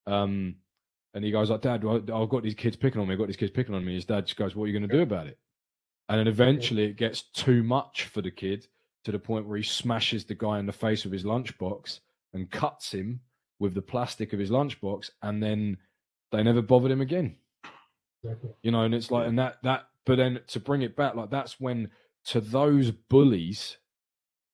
[0.07, 0.57] Um,
[1.15, 3.15] and he goes like, "Dad, I've got these kids picking on me.
[3.15, 4.89] I've got these kids picking on me." His dad just goes, "What are you going
[4.89, 5.39] to do about it?"
[6.09, 8.67] And then eventually it gets too much for the kid
[9.05, 12.01] to the point where he smashes the guy in the face with his lunchbox
[12.35, 13.21] and cuts him
[13.59, 15.77] with the plastic of his lunchbox, and then
[16.33, 17.37] they never bothered him again
[18.25, 18.51] Exactly.
[18.63, 19.29] you know and it's like Yeah.
[19.31, 21.91] and that that but then to bring it back like that's when
[22.27, 23.79] to those bullies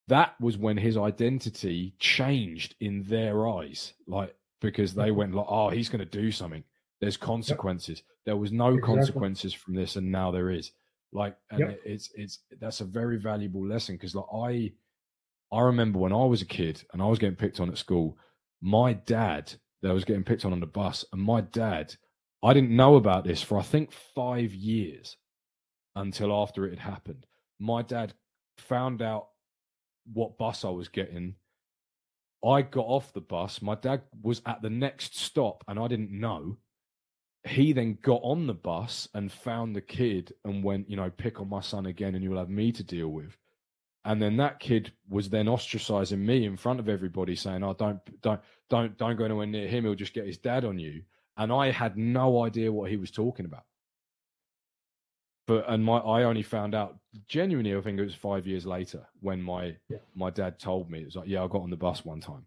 [0.08, 5.14] that was when his identity changed in their eyes like because they Mhm.
[5.16, 6.64] went like oh he's going to do something
[7.00, 8.96] there's consequences there was no Exactly.
[8.96, 10.72] consequences from this and now there is
[11.12, 11.70] like and Yep.
[11.70, 14.72] it, it's it's that's a very valuable lesson because like i
[15.52, 18.16] i remember when i was a kid and i was getting picked on at school
[18.60, 21.94] my dad that was getting picked on on the bus and my dad
[22.42, 25.16] I didn't know about this for I think five years
[25.96, 27.26] until after it had happened.
[27.58, 28.14] My dad
[28.56, 29.28] found out
[30.12, 31.34] what bus I was getting.
[32.44, 33.60] I got off the bus.
[33.60, 36.58] My dad was at the next stop and I didn't know.
[37.44, 41.40] He then got on the bus and found the kid and went, you know, pick
[41.40, 43.36] on my son again and you'll have me to deal with.
[44.04, 48.00] And then that kid was then ostracizing me in front of everybody, saying, "Oh, don't,
[48.22, 48.40] don't,
[48.70, 49.84] don't, don't go anywhere near him.
[49.84, 51.02] He'll just get his dad on you."
[51.38, 53.64] And I had no idea what he was talking about.
[55.46, 57.74] But and my I only found out genuinely.
[57.74, 59.98] I think it was five years later when my Yeah.
[60.14, 62.46] my dad told me it was like, yeah, I got on the bus one time,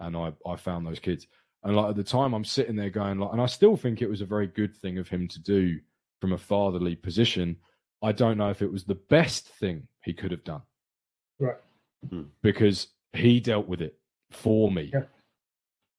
[0.00, 1.26] and I I found those kids,
[1.64, 4.08] and like at the time I'm sitting there going like, and I still think it
[4.08, 5.78] was a very good thing of him to do
[6.20, 7.56] from a fatherly position.
[8.02, 10.62] I don't know if it was the best thing he could have done,
[11.38, 11.58] Right.
[12.08, 12.22] Hmm.
[12.42, 13.98] because he dealt with it
[14.30, 15.04] for me Yeah.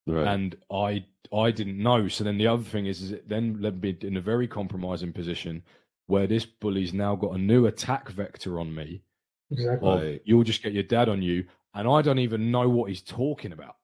[0.07, 0.25] Right.
[0.25, 2.07] and I I didn't know.
[2.07, 5.13] So then the other thing is, is it then led me in a very compromising
[5.13, 5.63] position
[6.07, 9.01] where this bully's now got a new attack vector on me.
[9.49, 10.15] Exactly.
[10.15, 13.01] Of you'll just get your dad on you, and I don't even know what he's
[13.01, 13.75] talking about.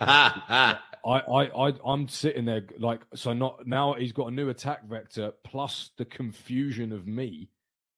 [0.00, 3.32] I, I, I, I'm sitting there like so.
[3.32, 3.94] Not now.
[3.94, 7.50] He's got a new attack vector plus the confusion of me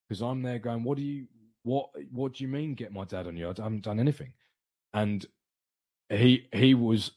[0.09, 1.27] because I'm there going, "What do you,
[1.63, 2.75] what, what do you mean?
[2.75, 3.47] Get my dad on you?
[3.47, 4.33] I haven't done anything."
[4.93, 5.27] And
[6.11, 7.13] he, he was,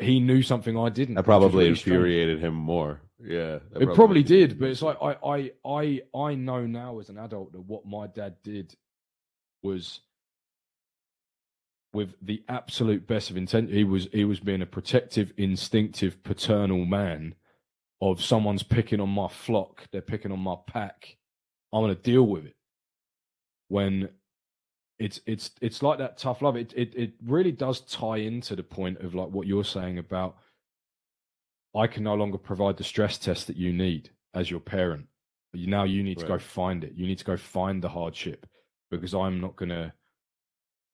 [0.00, 1.14] he knew something I didn't.
[1.14, 1.96] that probably really strange.
[1.96, 3.00] infuriated him more.
[3.22, 3.58] Yeah.
[3.74, 7.52] It probably did, but it's like I, I, I, I know now as an adult
[7.52, 8.74] that what my dad did
[9.62, 10.00] was
[11.92, 13.70] with the absolute best of intent.
[13.70, 17.34] He was he was being a protective, instinctive, paternal man
[18.02, 21.16] of someone's picking on my flock, they're picking on my pack.
[21.72, 22.56] I'm gonna deal with it.
[23.68, 24.10] When
[24.98, 26.56] it's it's it's like that tough love.
[26.56, 30.36] It it it really does tie into the point of like what you're saying about
[31.74, 35.06] I can no longer provide the stress test that you need as your parent.
[35.52, 36.92] You now you need to go find it.
[36.94, 38.46] You need to go find the hardship
[38.90, 39.92] because I'm not gonna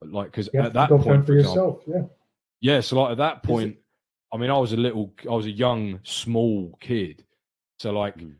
[0.05, 1.81] like because at that point for for example, yourself.
[1.87, 2.75] Yeah.
[2.75, 3.77] yeah, so like at that point,
[4.33, 7.25] I mean, I was a little, I was a young, small kid.
[7.79, 8.37] So like, Mm.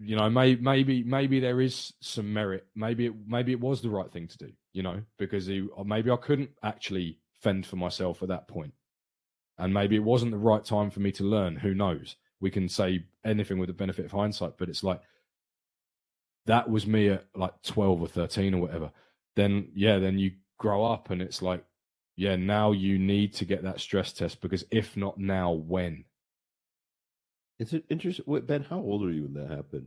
[0.00, 2.66] you know, maybe maybe maybe there is some merit.
[2.74, 4.52] Maybe it maybe it was the right thing to do.
[4.76, 8.74] You know, because he, uh, maybe I couldn't actually fend for myself at that point,
[9.56, 11.56] and maybe it wasn't the right time for me to learn.
[11.56, 12.16] Who knows?
[12.40, 15.00] We can say anything with the benefit of hindsight, but it's like
[16.44, 18.90] that was me at like twelve or thirteen or whatever.
[19.34, 21.64] Then yeah, then you grow up and it's like
[22.16, 26.04] yeah, now you need to get that stress test because if not now, when?
[27.58, 28.24] It's an interesting.
[28.26, 29.86] Wait, Ben, how old were you when that happened?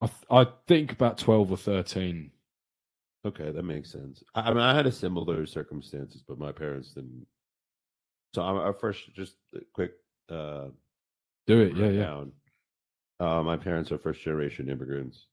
[0.00, 2.30] I, th- I think about 12 or 13.
[3.26, 4.22] Okay, that makes sense.
[4.34, 7.26] I, I mean, I had a similar circumstances, but my parents didn't.
[8.34, 9.92] So I'm first, just a quick
[10.30, 10.68] uh,
[11.46, 11.76] Do it.
[11.76, 12.24] Yeah, yeah.
[13.20, 15.26] Uh, my parents are first generation immigrants.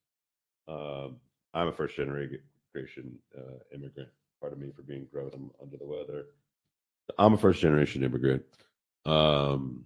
[0.67, 1.17] Um,
[1.53, 2.39] I'm a first generation
[3.37, 4.09] uh, immigrant.
[4.41, 5.33] Pardon me for being gross.
[5.35, 6.25] I'm under the weather.
[7.17, 8.43] I'm a first generation immigrant.
[9.05, 9.85] Um,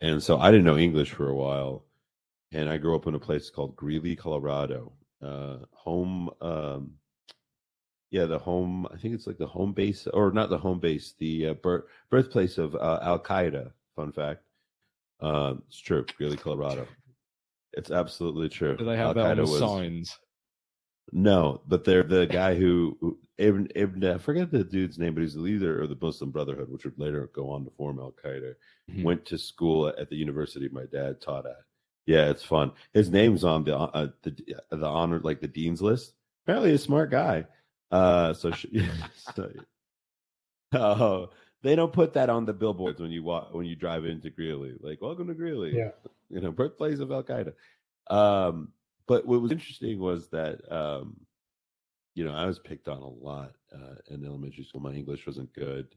[0.00, 1.84] and so I didn't know English for a while,
[2.52, 4.92] and I grew up in a place called Greeley, Colorado,
[5.22, 6.30] uh, home.
[6.40, 6.92] Um,
[8.10, 8.86] yeah, the home.
[8.92, 11.84] I think it's like the home base, or not the home base, the uh, birth,
[12.10, 13.72] birthplace of uh, Al Qaeda.
[13.96, 14.42] Fun fact.
[15.20, 16.86] Uh, it's true, Greeley, Colorado.
[17.72, 18.76] It's absolutely true.
[18.76, 20.18] Do they have that on was, signs?
[21.12, 25.22] No, but they're the guy who, who Ibn, Ibn, I forget the dude's name, but
[25.22, 28.14] he's the leader of the Muslim Brotherhood, which would later go on to form Al
[28.24, 28.54] Qaeda.
[28.90, 29.02] Mm-hmm.
[29.02, 31.56] Went to school at the university my dad taught at.
[32.06, 32.72] Yeah, it's fun.
[32.94, 34.34] His name's on the uh, the
[34.70, 36.14] the honor like the dean's list.
[36.44, 37.44] Apparently, a smart guy.
[37.90, 38.52] Uh, so,
[39.34, 39.50] so
[40.74, 41.30] oh,
[41.62, 44.74] they don't put that on the billboards when you walk when you drive into Greeley.
[44.80, 45.76] Like, welcome to Greeley.
[45.76, 45.90] Yeah,
[46.30, 47.52] you know, birthplace of Al Qaeda.
[48.10, 48.72] Um,
[49.06, 51.16] but what was interesting was that um,
[52.14, 54.80] you know I was picked on a lot uh, in elementary school.
[54.80, 55.88] My English wasn't good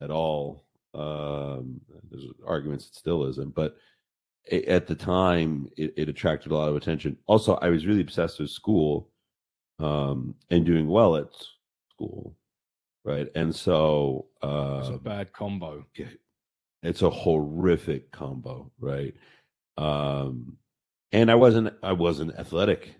[0.00, 0.64] at all.
[0.94, 3.76] Um, there's arguments it still isn't, but
[4.46, 7.18] it, at the time it, it, attracted a lot of attention.
[7.26, 9.10] Also, I was really obsessed with school
[9.78, 11.28] um, and doing well at
[11.92, 12.34] school,
[13.04, 13.28] right?
[13.34, 15.84] And so uh, it's a bad combo.
[16.82, 19.14] It's a horrific combo, right?
[19.76, 20.56] Um,
[21.12, 22.94] and I wasn't I wasn't athletic,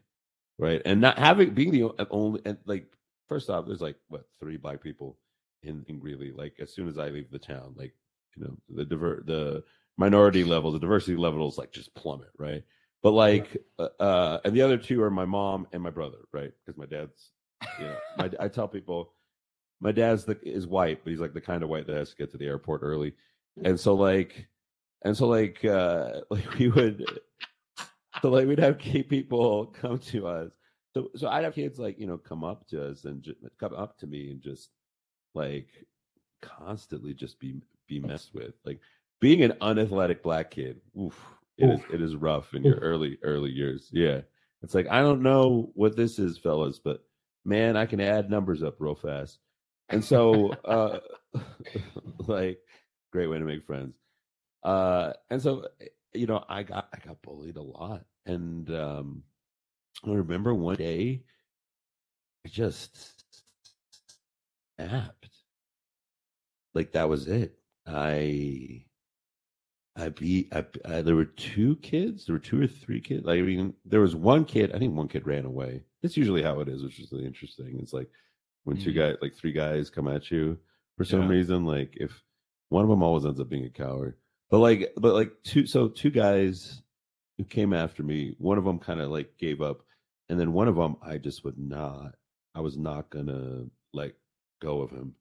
[0.59, 0.83] right?
[0.85, 2.87] And not having being the only and like
[3.29, 5.19] first off, there's like what three black people
[5.63, 6.33] in in Greeley.
[6.33, 7.95] Like as soon as I leave the town, like
[8.37, 9.65] you know the diver the
[9.97, 12.63] minority level, the diversity levels like just plummet, right?
[13.03, 16.53] But like, uh, uh, and the other two are my mom and my brother, right?
[16.65, 17.31] Because my dad's,
[17.79, 19.13] you know, my, I tell people,
[19.81, 22.17] my dad's the is white, but he's like the kind of white that has to
[22.17, 23.15] get to the airport early,
[23.65, 24.49] and so like,
[25.05, 27.05] and so like, uh, like we would
[28.23, 30.51] so like we'd have people come to us.
[30.95, 33.75] So so I'd have kids like you know come up to us and just, come
[33.75, 34.71] up to me and just
[35.35, 35.69] like
[36.43, 38.55] constantly just be be messed with.
[38.65, 38.81] Like
[39.21, 41.19] being an unathletic black kid, oof,
[41.59, 41.81] it oof.
[41.81, 43.89] is it is rough in your early early years.
[43.93, 44.21] Yeah,
[44.63, 47.05] it's like I don't know what this is, fellas, but
[47.45, 49.39] man, I can add numbers up real fast.
[49.89, 50.99] And so, uh,
[52.27, 52.59] like,
[53.13, 53.95] great way to make friends.
[54.63, 55.67] Uh, and so
[56.15, 59.23] you know, I got I got bullied a lot, and um,
[60.05, 61.23] I remember one day
[62.45, 63.25] I just
[64.77, 65.29] snapped.
[66.75, 67.59] Like that was it.
[67.87, 68.85] I
[69.99, 70.53] I beat.
[70.53, 72.27] I, I, there were two kids.
[72.27, 73.25] There were two or three kids.
[73.25, 74.73] Like I mean, there was one kid.
[74.75, 75.83] I think one kid ran away.
[76.03, 77.79] It's usually how it is, which is really interesting.
[77.83, 78.09] It's like
[78.65, 78.85] when mm-hmm.
[78.85, 80.59] two guys, like three guys, come at you
[80.97, 81.29] for some yeah.
[81.29, 81.67] reason.
[81.67, 82.23] Like if
[82.69, 84.15] one of them always ends up being a coward.
[84.51, 86.81] But like, but like two, so two guys
[87.37, 89.83] who came after me, one of them kind of like gave up,
[90.29, 92.15] and then one of them I just would not,
[92.55, 94.15] I was not gonna like
[94.61, 95.15] go of him.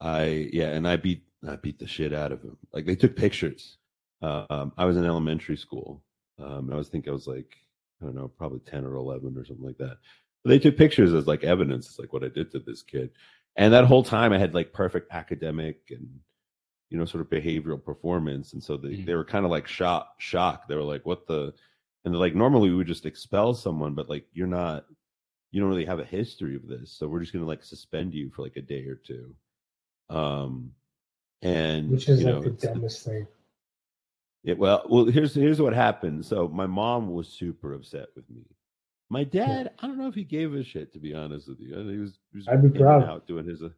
[0.00, 2.56] I yeah, and I beat I beat the shit out of him.
[2.72, 3.78] Like they took pictures.
[4.22, 6.02] Um, I was in elementary school.
[6.38, 7.56] Um, I was think I was like
[8.00, 9.98] I don't know, probably ten or eleven or something like that.
[10.42, 13.10] But they took pictures as like evidence, it's like what I did to this kid.
[13.56, 16.08] And that whole time I had like perfect academic and
[16.92, 18.52] you know, sort of behavioral performance.
[18.52, 19.06] And so they, mm-hmm.
[19.06, 20.68] they were kind of like shock, shocked.
[20.68, 21.54] They were like, what the,
[22.04, 24.84] and like, normally we would just expel someone, but like, you're not,
[25.52, 26.92] you don't really have a history of this.
[26.92, 29.34] So we're just going to like suspend you for like a day or two.
[30.10, 30.72] Um,
[31.40, 33.26] and which is like know, the dumbest thing.
[34.44, 36.24] Yeah, well, well, here's here's what happened.
[36.24, 38.42] So my mom was super upset with me.
[39.08, 41.68] My dad, I don't know if he gave a shit to be honest with you.
[41.68, 43.62] He was, he was I'd be proud out doing his.
[43.62, 43.68] Uh,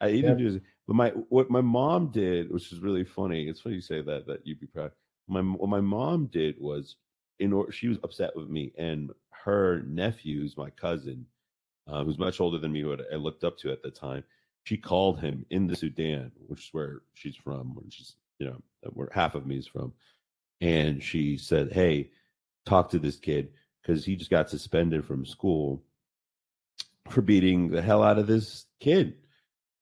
[0.00, 3.48] I, he didn't do his, but my what my mom did, which is really funny.
[3.48, 4.90] It's funny you say that that you'd be proud.
[5.28, 6.96] My what my mom did was
[7.38, 11.24] in order she was upset with me and her nephew's my cousin,
[11.86, 14.24] uh, who's much older than me, who I looked up to at the time.
[14.64, 18.60] She called him in the Sudan, which is where she's from, which is you know
[18.92, 19.92] where half of me is from,
[20.60, 22.10] and she said, "Hey,
[22.66, 23.50] talk to this kid
[23.82, 25.82] because he just got suspended from school
[27.08, 29.14] for beating the hell out of this kid."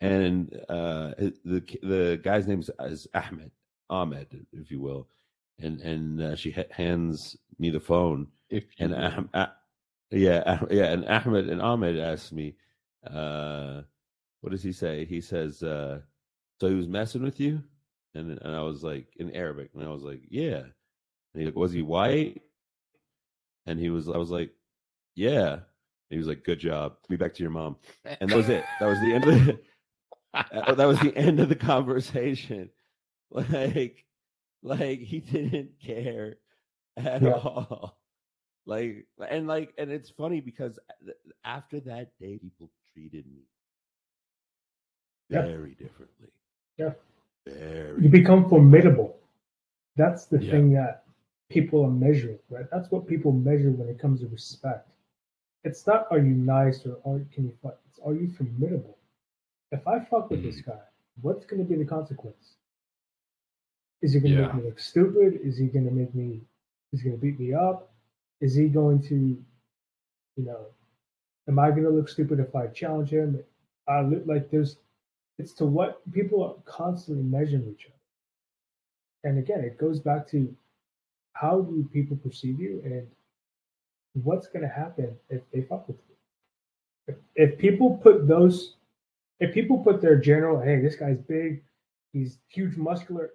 [0.01, 1.12] and uh,
[1.44, 3.51] the the guy's name is Ahmed
[3.89, 5.09] Ahmed, if you will,
[5.59, 8.27] and and uh, she hands me the phone,
[8.78, 9.52] and ah, ah,
[10.10, 12.55] yeah, yeah, and Ahmed and Ahmed asked me,
[13.10, 13.82] uh,
[14.40, 15.05] what does he say?
[15.05, 16.01] He says, uh,
[16.60, 17.62] so he was messing with you,
[18.17, 20.63] and and I was like in Arabic, and I was like, yeah,
[21.37, 22.43] and he like, was he white?
[23.67, 24.53] And he was, I was like,
[25.17, 25.59] yeah.
[26.09, 26.95] he was like, good job.
[27.09, 28.65] Be back to your mom, and that was it.
[28.81, 29.61] That was the end of.
[30.33, 32.71] Uh, that was the end of the conversation.
[33.29, 34.05] Like,
[34.63, 36.37] like he didn't care
[36.97, 37.33] at yeah.
[37.33, 37.99] all.
[38.65, 40.79] Like, and like, and it's funny because
[41.45, 43.49] after that day, people treated me
[45.29, 45.87] very yeah.
[45.87, 46.29] differently.
[46.77, 46.93] Yeah.
[47.47, 48.02] Very.
[48.02, 49.18] You become formidable.
[49.97, 50.51] That's the Yeah.
[50.51, 51.05] thing that
[51.48, 52.68] people are measuring, right?
[52.70, 54.89] That's what people measure when it comes to respect.
[55.64, 57.78] It's not are you nice or are, can you fuck?
[57.89, 58.98] It's are you formidable?
[59.73, 60.70] If I fuck with this mm-hmm.
[60.73, 60.82] guy,
[61.23, 62.56] what's going to be the consequence?
[64.02, 64.47] Is he going to Yeah.
[64.47, 65.40] make me look stupid?
[65.43, 66.40] Is he going to make me?
[66.93, 67.93] Is he going to beat me up?
[68.40, 69.43] Is he going to,
[70.36, 70.66] you know,
[71.48, 73.43] am I going to look stupid if I challenge him?
[73.89, 74.77] I look like there's.
[75.39, 77.95] It's to what people are constantly measuring each other.
[79.29, 80.55] And again, it goes back to
[81.33, 83.07] how do people perceive you and
[84.25, 86.15] what's going to happen if they fuck with you.
[87.09, 88.77] If, if people put those,
[89.41, 91.63] if people put their general, hey, this guy's big,
[92.13, 93.31] he's huge, muscular,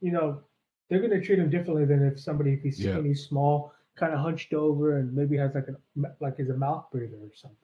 [0.00, 0.40] you know,
[0.88, 2.92] they're going to treat him differently than if somebody, if he's Yeah.
[2.94, 5.76] skinny, small, kind of hunched over, and maybe has like a
[6.20, 7.56] like is a mouth breather or something.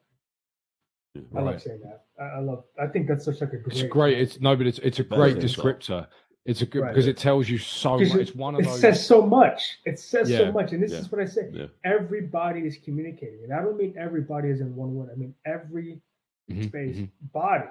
[1.34, 2.04] I love saying that.
[2.20, 2.64] I, I love.
[2.80, 3.76] I think that's such like a great.
[3.78, 4.18] It's great.
[4.18, 6.06] It's no, but it's it's a great descriptor.
[6.44, 6.88] It's a good Right.
[6.94, 8.08] because it tells you so much.
[8.14, 8.80] it- It's one of it those.
[8.80, 9.78] says so much.
[9.84, 10.38] It says Yeah.
[10.38, 10.98] so much, and this Yeah.
[10.98, 11.50] is what I say.
[11.52, 11.66] Yeah.
[11.84, 15.10] Everybody is communicating, and I don't mean everybody is in one word.
[15.12, 16.00] I mean every
[16.50, 17.10] Mhm, space mhm.
[17.32, 17.68] body.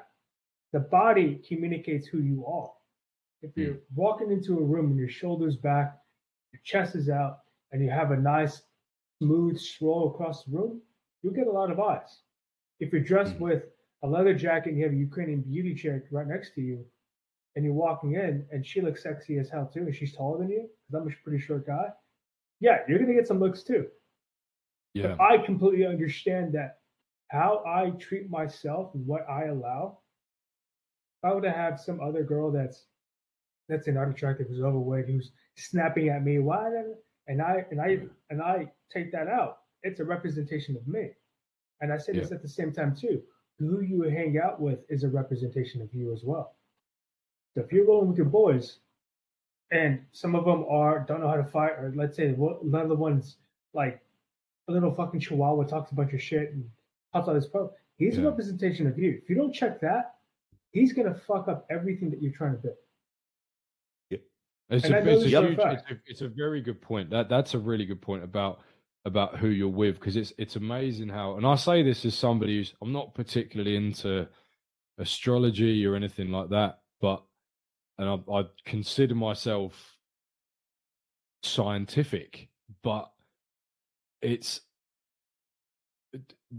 [0.74, 2.74] The body communicates who you are.
[3.42, 3.64] If Mm.
[3.64, 5.98] you're walking into a room and your shoulders back,
[6.52, 7.40] your chest is out,
[7.72, 8.62] and you have a nice
[9.20, 10.82] smooth stroll across the room,
[11.22, 12.24] you'll get a lot of eyes.
[12.80, 13.42] If you're dressed Mm.
[13.42, 13.64] with
[14.04, 16.86] a leather jacket and you have a Ukrainian beauty chick right next to you,
[17.56, 20.50] and you're walking in and she looks sexy as hell too, and she's taller than
[20.50, 21.92] you, because I'm a pretty short guy,
[22.60, 23.90] yeah, you're gonna get some looks too.
[24.94, 25.16] Yeah.
[25.16, 26.82] But I completely understand that
[27.30, 30.00] how I treat myself and what I allow.
[31.24, 32.88] If I were to have some other girl that's
[33.68, 36.70] that's an attractive, who's overweight, who's snapping at me, why?
[37.28, 39.60] And I and I and I take that out.
[39.82, 41.12] It's a representation of me.
[41.82, 43.22] And I say this at the same time too.
[43.60, 46.56] Who you hang out with is a representation of you as well.
[47.54, 48.80] So if you're rolling with your boys,
[49.72, 52.90] and some of them are don't know how to fight, or let's say one of
[52.90, 53.38] the ones
[53.74, 54.02] like
[54.68, 56.70] a little fucking chihuahua talks a bunch of shit and
[57.14, 57.72] pops out his pro.
[57.98, 59.20] He's a representation of you.
[59.24, 60.16] If you don't check that,
[60.72, 62.76] he's gonna fuck up everything that you're trying to build.
[64.70, 66.62] It's And a, I know it's, a for a huge, it's, a, it's a very
[66.62, 67.10] good point.
[67.12, 68.60] That that's a really good point about
[69.06, 71.36] about who you're with because it's it's amazing how.
[71.36, 74.28] And I say this as somebody who's I'm not particularly into
[74.98, 77.24] astrology or anything like that, but
[77.98, 79.96] and I, I consider myself
[81.44, 82.50] scientific,
[82.84, 83.12] but
[84.22, 84.62] it's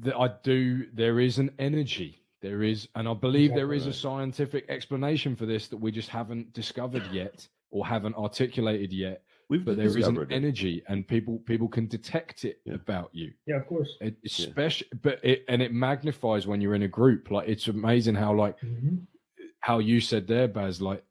[0.00, 0.86] that I do.
[0.92, 2.22] There is an energy.
[2.42, 5.90] There is, and I believe there Exactly is a scientific explanation for this that we
[5.90, 9.22] just haven't discovered yet or haven't articulated yet.
[9.48, 10.32] We've But there is an it.
[10.32, 12.74] energy, and people people can detect it Yeah.
[12.74, 13.32] about you.
[13.46, 13.88] Yeah, of course.
[14.00, 17.30] It, especially, but it and it magnifies when you're in a group.
[17.30, 19.06] Like it's amazing how like Mhm.
[19.60, 21.04] how you said there, Baz, like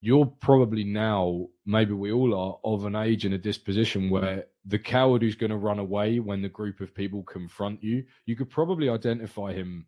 [0.00, 4.78] you're probably now, maybe we all are, of an age and a disposition where the
[4.78, 8.50] coward who's going to run away when the group of people confront you, you could
[8.50, 9.86] probably identify him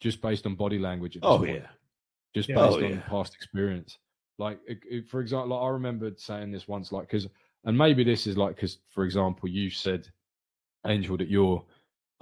[0.00, 1.16] just based on body language.
[1.16, 1.66] At this Oh point, yeah.
[2.34, 2.54] just Yeah.
[2.54, 3.00] based Oh, on yeah.
[3.08, 3.98] past experience.
[4.38, 7.26] Like, it- it- for example, like I remembered saying this once, like, because,
[7.64, 10.08] and maybe this is like, because, for example, you said,
[10.86, 11.64] Angel, that you're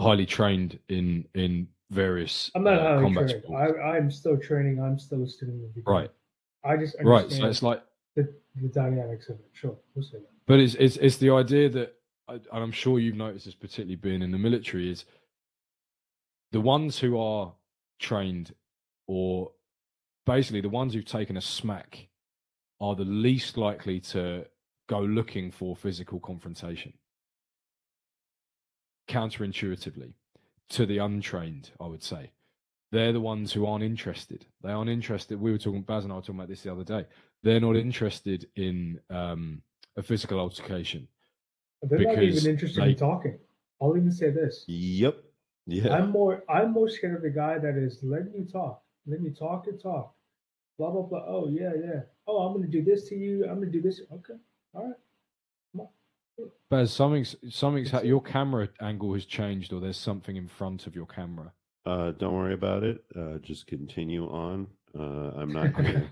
[0.00, 3.44] highly trained in in various I'm not uh, highly combat trained.
[3.44, 3.72] sports.
[3.78, 4.82] I, I'm still training.
[4.82, 5.62] I'm still a student.
[5.86, 6.10] Right.
[6.64, 7.30] I just right.
[7.30, 7.82] So it's like,
[8.16, 9.46] the, the dynamics of it.
[9.52, 10.30] Sure, we'll say that.
[10.46, 11.94] But it's it's it's the idea that,
[12.28, 15.04] and I'm sure you've noticed this, particularly being in the military, is
[16.52, 17.52] the ones who are
[18.00, 18.54] trained,
[19.06, 19.52] or
[20.26, 22.08] basically the ones who've taken a smack,
[22.80, 24.44] are the least likely to
[24.88, 26.92] go looking for physical confrontation.
[29.08, 30.12] Counterintuitively,
[30.70, 32.32] to the untrained, I would say,
[32.92, 34.46] they're the ones who aren't interested.
[34.62, 35.40] They aren't interested.
[35.40, 37.06] We were talking, Baz and I were talking about this the other day.
[37.42, 39.62] They're not interested in um,
[39.96, 41.08] a physical altercation.
[41.82, 43.38] They're not even interested they- in talking.
[43.80, 44.64] I'll even say this.
[44.66, 45.22] Yep.
[45.66, 45.94] Yeah.
[45.94, 48.82] I'm more I'm more scared of the guy that is letting you talk.
[49.06, 50.15] Letting you talk and talk.
[50.78, 51.24] Blah blah blah.
[51.26, 52.00] Oh yeah, yeah.
[52.26, 53.44] Oh, I'm gonna do this to you.
[53.48, 54.00] I'm gonna do this.
[54.12, 54.34] Okay.
[54.74, 54.94] All right.
[56.68, 60.94] But something's something's ha- your camera angle has changed, or there's something in front of
[60.94, 61.52] your camera.
[61.86, 63.04] Uh, don't worry about it.
[63.16, 64.66] Uh, just continue on.
[64.98, 66.08] Uh, I'm not gonna.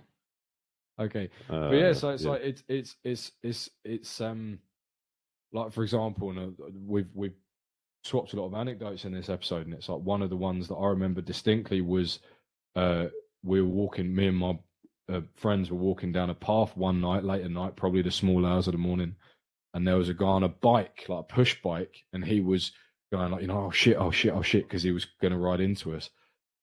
[1.00, 2.30] Okay, Uh, but yeah, so it's yeah.
[2.30, 4.58] like it's it's it's it's it's um
[5.52, 7.34] like for example, and uh, we've we've
[8.04, 10.68] swapped a lot of anecdotes in this episode, and it's like one of the ones
[10.68, 12.20] that I remember distinctly was
[12.76, 13.06] uh
[13.44, 14.58] we were walking, me and my
[15.12, 18.46] uh, friends were walking down a path one night late at night, probably the small
[18.46, 19.16] hours of the morning,
[19.74, 22.72] and there was a guy on a bike, like a push bike, and he was
[23.12, 25.38] going like, you know, oh shit, oh shit, oh shit, because he was going to
[25.38, 26.10] ride into us,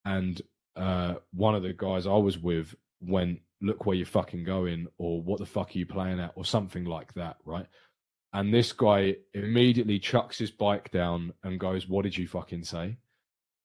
[0.06, 0.42] and
[0.78, 5.22] uh one of the guys I was with went look where you're fucking going, or
[5.22, 7.68] what the fuck are you playing at, or something like that, right?
[8.34, 12.98] And this guy immediately chucks his bike down and goes, What did you fucking say?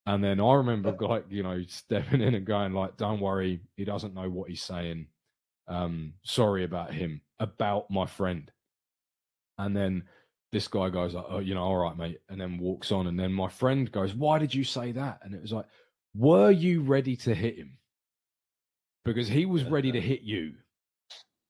[0.07, 3.85] And then I remember like, you know, stepping in and going, like, don't worry, he
[3.85, 5.09] doesn't know what he's saying.
[5.69, 8.51] Um, sorry about him, about my friend.
[9.59, 10.05] And then
[10.53, 13.09] this guy goes, like, oh, you know, all right, mate, and then walks on.
[13.09, 15.21] And then my friend goes, Why did you say that?
[15.23, 15.67] And it was like,
[16.15, 17.79] Were you ready to hit him?
[19.05, 20.55] Because he was ready to hit you.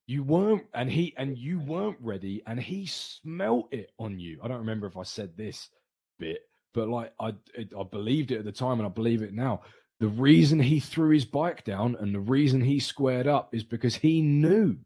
[0.06, 4.38] You weren't, and he and you weren't ready, and he smelt it on you.
[4.42, 5.68] I don't remember if I said this
[6.18, 6.38] bit,
[6.76, 9.62] but like I, it, I believed it at the time, and I believe it now.
[9.98, 13.96] The reason he threw his bike down and the reason he squared up is because
[13.96, 14.76] he knew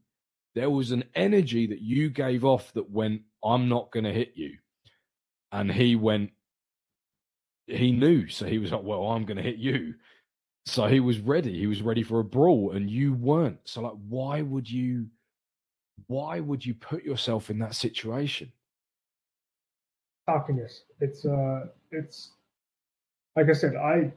[0.55, 4.33] there was an energy that you gave off that went, "I'm not going to hit
[4.37, 4.57] you,"
[5.51, 6.31] and he went.
[7.67, 9.95] He knew, so he was like, "Well, I'm going to hit you."
[10.67, 11.59] So he was ready.
[11.59, 13.59] He was ready for a brawl, and you weren't.
[13.65, 15.09] So, like, why would you?
[16.07, 18.53] Why would you put yourself in that situation?
[20.29, 20.85] Cockiness.
[21.01, 22.31] It's uh, it's
[23.37, 23.77] like I said.
[23.77, 24.13] I,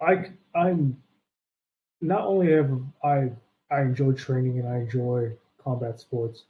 [0.00, 1.02] I, I'm
[2.00, 2.70] not only have
[3.04, 3.30] I
[3.70, 5.32] I enjoy training and I enjoy
[5.62, 6.44] combat sports,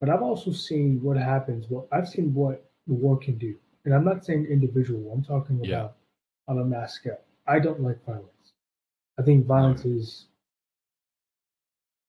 [0.00, 1.66] but I've also seen what happens.
[1.68, 5.10] What I've seen what war can do, and I'm not saying individual.
[5.12, 5.88] I'm talking about Yeah.
[6.46, 7.20] on a mass scale.
[7.46, 8.52] I don't like violence.
[9.18, 10.26] I think violence is.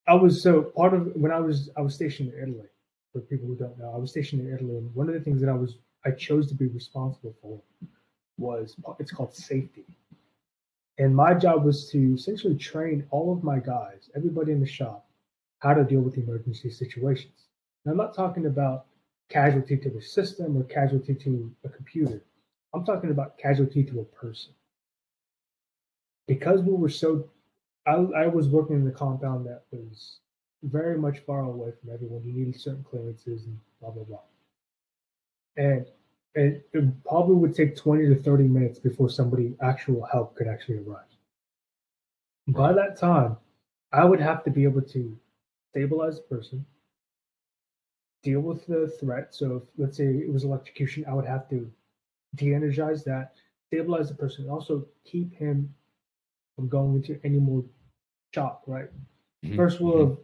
[0.06, 2.66] I was so part of when I was I was stationed in Italy.
[3.12, 5.40] For people who don't know, I was stationed in Italy, and one of the things
[5.40, 7.60] that I was I chose to be responsible for
[8.38, 9.84] was it's called safety.
[10.98, 15.06] And my job was to essentially train all of my guys, everybody in the shop,
[15.60, 17.48] how to deal with emergency situations.
[17.86, 18.86] I'm not talking about
[19.28, 22.22] casualty to the system or casualty to a computer.
[22.74, 24.52] I'm talking about casualty to a person.
[26.26, 27.28] Because we were so,
[27.86, 30.20] I, I was working in the compound that was
[30.62, 32.22] very much far away from everyone.
[32.24, 34.18] You needed certain clearances and blah, blah, blah.
[35.60, 35.86] And
[36.34, 40.78] it, it probably would take 20 to 30 minutes before somebody actual help could actually
[40.78, 41.06] arrive.
[42.48, 43.38] By that time,
[43.92, 45.18] I would have to be able to
[45.70, 46.66] stabilize the person,
[48.22, 49.34] deal with the threat.
[49.34, 51.70] So if let's say it was electrocution, I would have to
[52.36, 53.34] de-energize that,
[53.68, 55.74] stabilize the person, and also keep him
[56.56, 57.64] from going into any more
[58.34, 58.90] shock, right?
[59.42, 60.18] Mhm, First rule of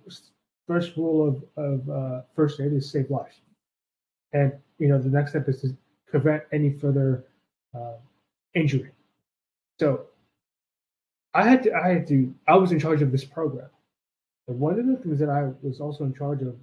[0.67, 3.41] first rule of, of uh, first aid is save life.
[4.33, 5.77] And you know the next step is to
[6.07, 7.25] prevent any further
[7.75, 7.97] uh,
[8.55, 8.91] injury.
[9.79, 10.07] So
[11.35, 13.69] I had to I had to I was in charge of this program.
[14.49, 16.55] And one of the things that I was also in charge of,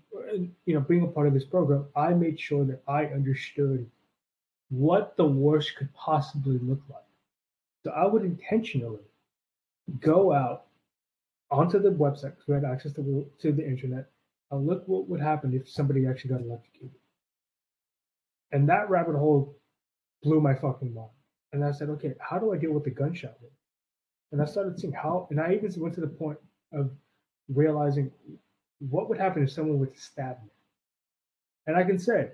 [0.66, 3.90] you know, being a part of this program, I made sure that I understood
[4.70, 7.04] what the worst could possibly look like.
[7.84, 9.04] So I would intentionally
[10.00, 10.66] go out
[11.52, 14.10] onto the website because we had access to, to the internet
[14.50, 16.98] and look what would happen if somebody actually got electrocuted.
[18.54, 19.58] And that rabbit hole
[20.22, 21.10] blew my fucking mind.
[21.52, 23.54] And I said, okay, how do I deal with the gunshot wound?
[24.32, 26.38] And I started seeing how, and I even went to the point
[26.72, 26.92] of
[27.50, 28.12] realizing
[28.80, 30.50] what would happen if someone were to stab me.
[31.68, 32.30] And I can say,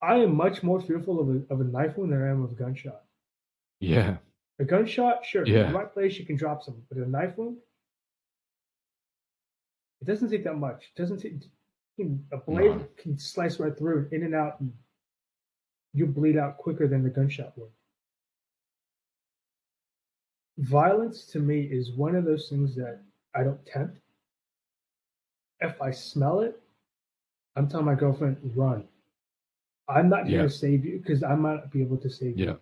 [0.00, 2.52] I am much more fearful of a, of a knife wound than I am of
[2.52, 3.02] a gunshot.
[3.80, 4.18] Yeah.
[4.60, 5.68] A gunshot, sure, in Yeah.
[5.70, 7.58] the right place you can drop someone, but a knife wound,
[10.00, 10.92] it doesn't take that much.
[10.94, 11.40] It doesn't take
[12.32, 14.72] a blade can slice right through, in and out, and
[15.92, 17.70] you bleed out quicker than the gunshot would.
[20.58, 23.00] Violence to me is one of those things that
[23.34, 23.98] I don't tempt.
[25.60, 26.60] If I smell it,
[27.56, 28.86] I'm telling my girlfriend, run.
[29.88, 30.42] I'm not here Yeah.
[30.44, 32.46] to save you because I might not be able to save you.
[32.46, 32.56] Yeah.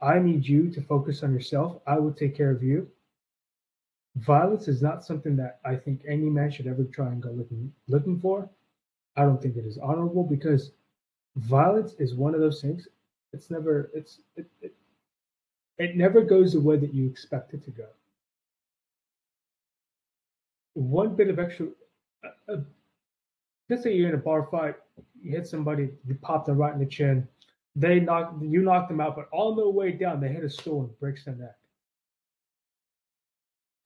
[0.00, 1.80] I need you to focus on yourself.
[1.86, 2.90] I will take care of you.
[4.16, 7.72] Violence is not something that I think any man should ever try and go looking
[7.88, 8.48] looking for.
[9.16, 10.72] I don't think it is honorable because
[11.36, 12.88] violence is one of those things.
[13.32, 14.74] It's never it's it, it,
[15.78, 17.86] it never goes the way that you expect it to go.
[20.74, 21.66] One bit of extra,
[22.24, 22.56] uh, uh,
[23.68, 24.76] let's say you're in a bar fight,
[25.20, 27.28] you hit somebody, you pop them right in the chin,
[27.76, 30.82] they knock you knock them out, but on their way down, they hit a stool
[30.82, 31.56] and breaks their neck.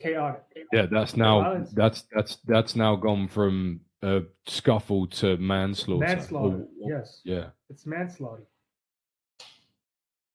[0.01, 0.43] Chaotic.
[0.73, 1.73] Yeah, that's now Violence.
[1.73, 6.07] that's that's that's now gone from a scuffle to manslaughter.
[6.07, 6.57] Manslaughter.
[6.57, 7.51] Or- or- Yes, Yeah.
[7.71, 8.47] it's manslaughter.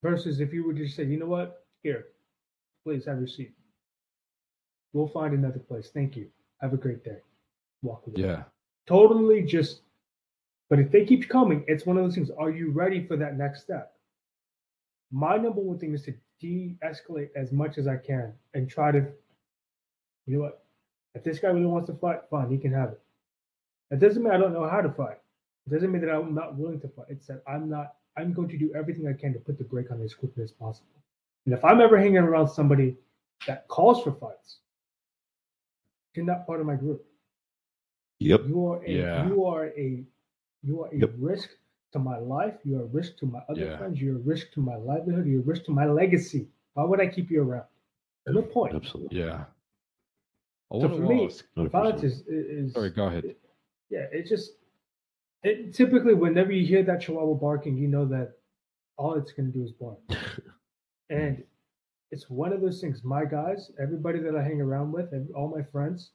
[0.03, 2.07] Versus if you would just say, you know what, here,
[2.83, 3.53] please have your seat.
[4.93, 5.91] We'll find another place.
[5.91, 6.31] Thank you.
[6.61, 7.21] Have a great day.
[7.81, 8.21] Walk away.
[8.21, 8.43] Yeah.
[8.87, 9.83] totally just
[10.69, 13.37] but if they keep coming it's one of those things are you ready for that
[13.37, 13.95] next step
[15.11, 18.99] my number one thing is to de-escalate as much as i can and try to
[20.25, 20.65] you know what
[21.13, 23.01] If this guy really wants to fight, fine, he can have it.
[23.91, 25.17] It doesn't mean I don't know how to fight.
[25.67, 27.07] It doesn't mean that I'm not willing to fight.
[27.09, 27.95] It's that I'm not.
[28.17, 30.51] I'm going to do everything I can to put the brake on as quickly as
[30.51, 30.89] possible.
[31.45, 32.95] And if I'm ever hanging around somebody
[33.47, 34.57] that calls for fights,
[36.13, 37.05] you're not part of my group.
[38.19, 38.41] Yep.
[38.47, 39.27] You are a Yeah.
[39.27, 40.05] you are a
[40.63, 41.13] you are a Yep.
[41.17, 41.49] risk
[41.93, 42.59] to my life.
[42.63, 43.77] You are a risk to my other Yeah.
[43.77, 44.01] friends.
[44.01, 45.25] You're a risk to my livelihood.
[45.25, 46.47] You're a risk to my legacy.
[46.73, 47.65] Why would I keep you around?
[48.27, 48.75] No point.
[48.75, 49.19] Absolutely.
[49.19, 49.45] Yeah.
[50.71, 53.35] So for me, Violence is is Sorry, go ahead.
[53.91, 54.05] Yeah.
[54.11, 54.53] It just
[55.43, 58.33] it typically whenever you hear that chihuahua barking, you know that
[58.97, 59.99] all it's going to do is bark.
[61.09, 61.43] and
[62.11, 63.03] it's one of those things.
[63.03, 66.11] My guys, everybody that I hang around with, every, all my friends,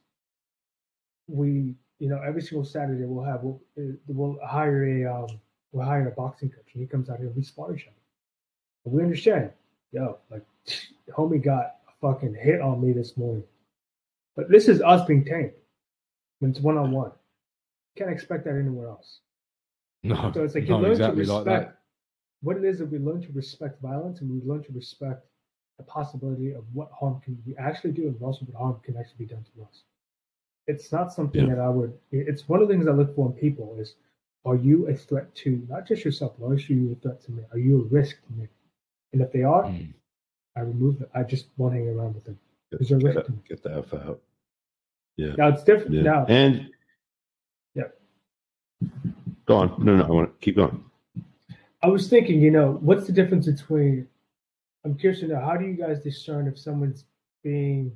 [1.27, 5.39] we, you know, every single Saturday we'll have we'll, uh, we'll hire a um,
[5.71, 7.93] we'll hire a boxing coach, and he comes out here and we spar each other.
[8.85, 9.51] And we understand,
[9.91, 10.45] yo, like,
[11.17, 13.43] homie got a fucking hit on me this morning,
[14.35, 15.51] but this is us being tamed
[16.39, 17.11] when it's one on one.
[17.97, 19.19] Can't expect that anywhere else.
[20.03, 21.79] No, So it's like you learn exactly to like respect that.
[22.41, 25.25] what it is that we learn to respect violence and we learn to respect
[25.77, 29.25] the possibility of what harm can we actually do and also what harm can actually
[29.25, 29.83] be done to us.
[30.67, 31.55] It's not something Yeah.
[31.55, 33.95] that I would it's one of the things I look for in people is
[34.45, 37.43] are you a threat to not just yourself, but are you a threat to me?
[37.51, 38.47] Are you a risk to me?
[39.13, 39.93] And if they are, Mm.
[40.55, 41.09] I remove them.
[41.13, 42.39] I just won't hang around with them.
[42.71, 43.39] Get, Is there get, risk to me?
[43.47, 44.21] get the F out.
[45.17, 45.33] Yeah.
[45.37, 46.01] Now it's different yeah.
[46.03, 46.25] now.
[46.27, 46.71] And.
[49.45, 49.83] Go on.
[49.83, 50.83] No, no, I want to keep going.
[51.81, 54.07] I was thinking, you know, what's the difference between?
[54.83, 57.05] I'm curious to know how do you guys discern if someone's
[57.43, 57.91] being,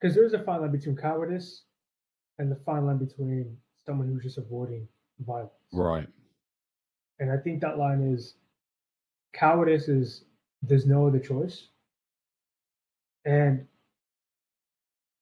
[0.00, 1.62] because there is a fine line between cowardice
[2.38, 4.86] and the fine line between someone who's just avoiding
[5.20, 5.52] violence.
[5.72, 6.06] Right.
[7.18, 8.34] And I think that line is
[9.32, 10.24] cowardice is
[10.62, 11.68] there's no other choice,
[13.24, 13.66] and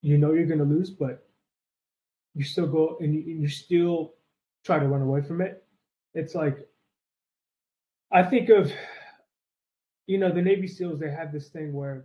[0.03, 1.27] you know you're going to lose, but
[2.35, 4.15] you still go and you, and you still
[4.67, 5.65] try to run away from it.
[6.15, 6.69] It's like
[8.13, 8.73] I think of
[10.07, 10.99] you know the Navy SEALs.
[10.99, 12.05] They have this thing where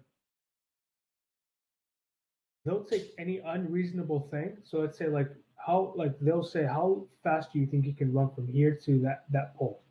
[2.66, 4.58] they'll take any unreasonable thing.
[4.64, 8.14] So let's say like how like they'll say how fast do you think you can
[8.14, 9.82] run from here to that that pole?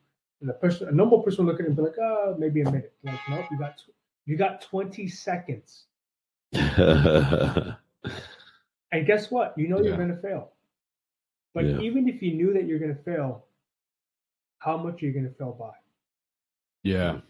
[0.41, 2.63] And the person, a normal person, will look at it and be like, oh, maybe
[2.63, 2.95] a minute.
[3.05, 3.93] Like, nope, you got tw-
[4.25, 5.85] you got twenty seconds.
[8.93, 9.55] And guess what?
[9.57, 10.53] You know you're going to fail.
[11.55, 11.81] But Yeah.
[11.81, 13.47] even if you knew that you're going to fail,
[14.59, 15.73] how much are you going to fail by?
[16.83, 17.21] Yeah.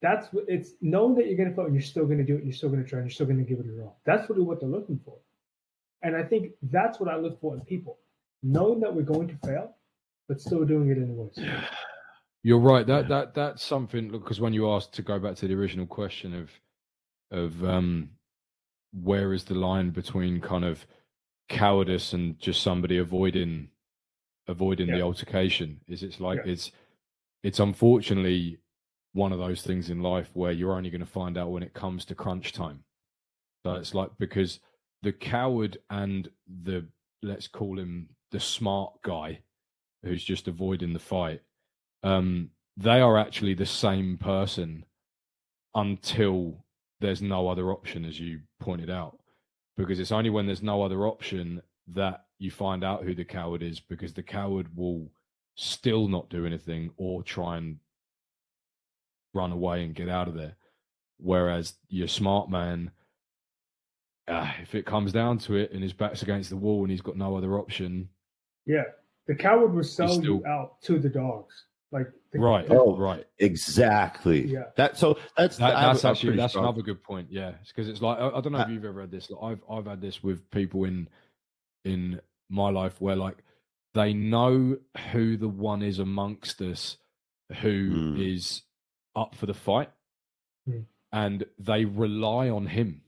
[0.00, 2.34] That's what it's knowing that you're going to fail and you're still going to do
[2.34, 2.38] it.
[2.38, 4.00] And you're still going to try and you're still going to give it your all.
[4.04, 5.18] That's really what they're looking for.
[6.02, 7.98] And I think that's what I look for in people,
[8.42, 9.74] knowing that we're going to fail,
[10.28, 11.38] but still doing it anyways.
[12.44, 12.86] You're right.
[12.86, 13.08] That Yeah.
[13.08, 16.50] that that's something because when you asked to go back to the original question of
[17.32, 18.10] of um
[18.92, 20.86] where is the line between kind of
[21.48, 23.68] cowardice and just somebody avoiding
[24.46, 25.80] avoiding the altercation.
[25.88, 26.52] Is it's like Yeah.
[26.52, 26.72] it's
[27.42, 28.58] it's unfortunately
[29.12, 31.72] one of those things in life where you're only going to find out when it
[31.74, 32.84] comes to crunch time.
[33.64, 34.60] So it's like because
[35.02, 36.28] the coward and
[36.62, 36.86] the
[37.22, 39.40] let's call him the smart guy
[40.04, 41.40] who's just avoiding the fight
[42.04, 44.84] um they are actually the same person
[45.74, 46.64] until
[47.00, 49.17] there's no other option as you pointed out
[49.78, 51.62] because it's only when there's no other option
[51.94, 55.08] that you find out who the coward is because the coward will
[55.54, 57.78] still not do anything or try and
[59.32, 60.56] run away and get out of there
[61.18, 62.90] whereas your smart man
[64.26, 67.00] uh, if it comes down to it and his back's against the wall and he's
[67.00, 68.08] got no other option
[68.66, 68.84] Yeah.
[69.26, 71.64] The coward will sell you out to the dogs.
[71.90, 74.46] Like, the, right Oh, right exactly.
[74.46, 74.64] Yeah.
[74.76, 77.28] That so that's That, I have that's a actually pretty that's strong- another good point.
[77.30, 79.30] Yeah, because it's like I, I don't know if Uh, you've ever had this.
[79.30, 81.08] Like, I've I've had this with people in
[81.84, 82.20] in
[82.50, 83.38] my life where like
[83.94, 84.76] they know
[85.12, 86.98] who the one is amongst us
[87.62, 88.62] who is
[89.16, 89.22] Hmm.
[89.22, 89.90] up for the fight,
[90.66, 90.80] Hmm.
[91.12, 93.00] and they rely on him.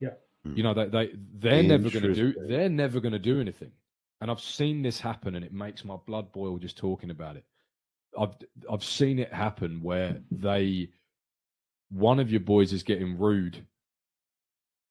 [0.00, 0.14] Yeah.
[0.44, 3.72] you know they they they're never going to do they're never going to do anything,
[4.22, 7.44] and I've seen this happen, and it makes my blood boil just talking about it.
[8.18, 8.34] I've
[8.70, 10.90] I've seen it happen where they
[11.90, 13.66] one of your boys is getting rude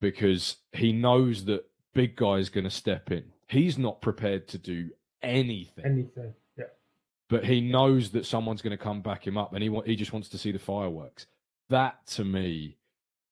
[0.02, 3.24] because he knows that big guy is going to step in.
[3.48, 4.90] He's not prepared to do
[5.22, 6.34] anything, anything.
[6.58, 6.66] Yeah.
[7.30, 9.96] but he knows that someone's going to come back him up, and he wa- he
[9.96, 11.28] just wants to see the fireworks.
[11.70, 12.78] That to me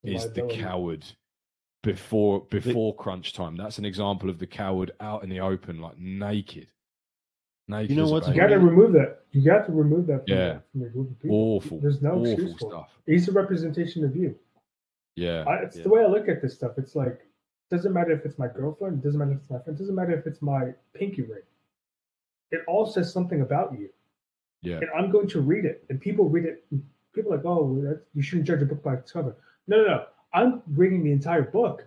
[0.04, 1.06] is the coward
[1.84, 3.58] before before crunch time.
[3.58, 6.72] That's an example of the coward out in the open, like naked.
[7.68, 7.90] Naked.
[7.92, 9.22] You know as a what's You got to remove that.
[9.32, 10.60] You got to remove that from, Yeah.
[10.72, 11.36] from your group of people.
[11.38, 12.72] awful, There's no awful excuse for it.
[12.72, 12.90] stuff.
[13.06, 14.36] He's a representation of you.
[15.16, 15.84] Yeah, I, it's yeah.
[15.84, 16.74] the way I look at this stuff.
[16.78, 17.20] It's like
[17.70, 19.02] Doesn't matter if it's my girlfriend.
[19.02, 19.78] Doesn't matter if it's my friend.
[19.78, 21.44] Doesn't matter if it's my pinky ring.
[22.52, 23.90] It all says something about you.
[24.62, 24.78] Yeah.
[24.78, 26.66] And I'm going to read it, and people read it.
[27.14, 29.36] People are like, oh, that, you shouldn't judge a book by its cover.
[29.68, 30.06] No, no, no.
[30.34, 31.86] I'm reading the entire book.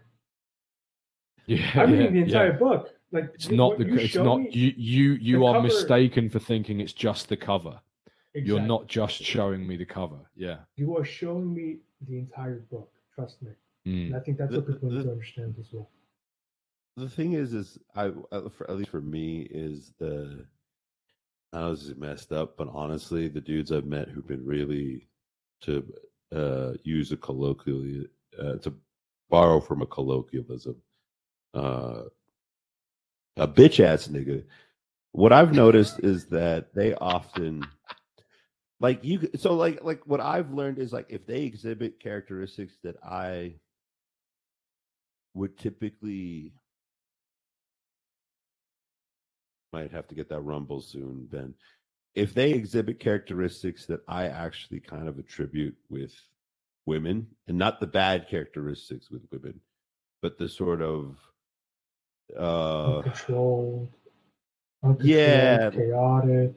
[1.47, 1.71] Yeah.
[1.75, 2.59] I'm yeah, reading the entire yeah.
[2.59, 2.91] book.
[3.13, 3.85] Like It's you- not the.
[3.87, 4.73] you It's not you.
[4.77, 7.81] You you are cover- mistaken for thinking it's just the cover.
[8.35, 10.19] You're not just showing me the cover.
[10.35, 10.59] Yeah.
[10.77, 12.91] You are showing me the entire book.
[13.15, 13.51] Trust me.
[13.87, 14.07] Mm.
[14.07, 15.89] And I think that's The- what people need the- to understand as well.
[16.97, 18.11] the thing is, is I
[18.51, 20.45] for, at least for me is the
[21.53, 25.07] I know this is messed up, but honestly, the dudes I've met who've been really
[25.61, 25.85] to
[26.33, 28.09] uh, use a colloquially
[28.41, 28.75] uh, to
[29.31, 30.75] borrow from a colloquialism,
[31.55, 32.03] uh,
[33.37, 34.45] a bitch ass nigga.
[35.13, 37.65] What I've noticed is that they often
[38.81, 39.29] like you.
[39.37, 43.55] So like like what I've learned is like if they exhibit characteristics that I
[45.35, 46.53] would typically
[49.73, 51.55] might have to get that rumble soon, Ben.
[52.15, 56.15] If they exhibit characteristics that I actually kind of attribute with
[56.87, 59.61] women, and not the bad characteristics with women,
[60.23, 61.17] but the sort of
[62.39, 63.89] uh uncontrolled,
[65.01, 66.55] yeah, chaotic,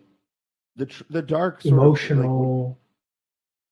[0.76, 2.80] the tr- the dark of, like, emotional.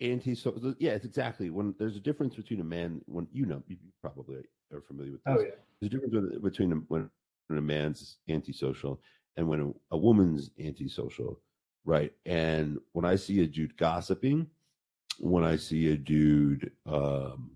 [0.01, 3.63] anti so yeah it's exactly when there's a difference between a man when you know
[3.67, 4.43] you probably
[4.73, 5.35] are familiar with this.
[5.38, 7.09] Oh yeah, there's a difference between a, when,
[7.47, 8.99] when a man's antisocial
[9.38, 11.39] and when a, a woman's antisocial
[11.88, 12.11] right?
[12.26, 14.47] And when i see a dude gossiping
[15.19, 17.51] when i see a dude um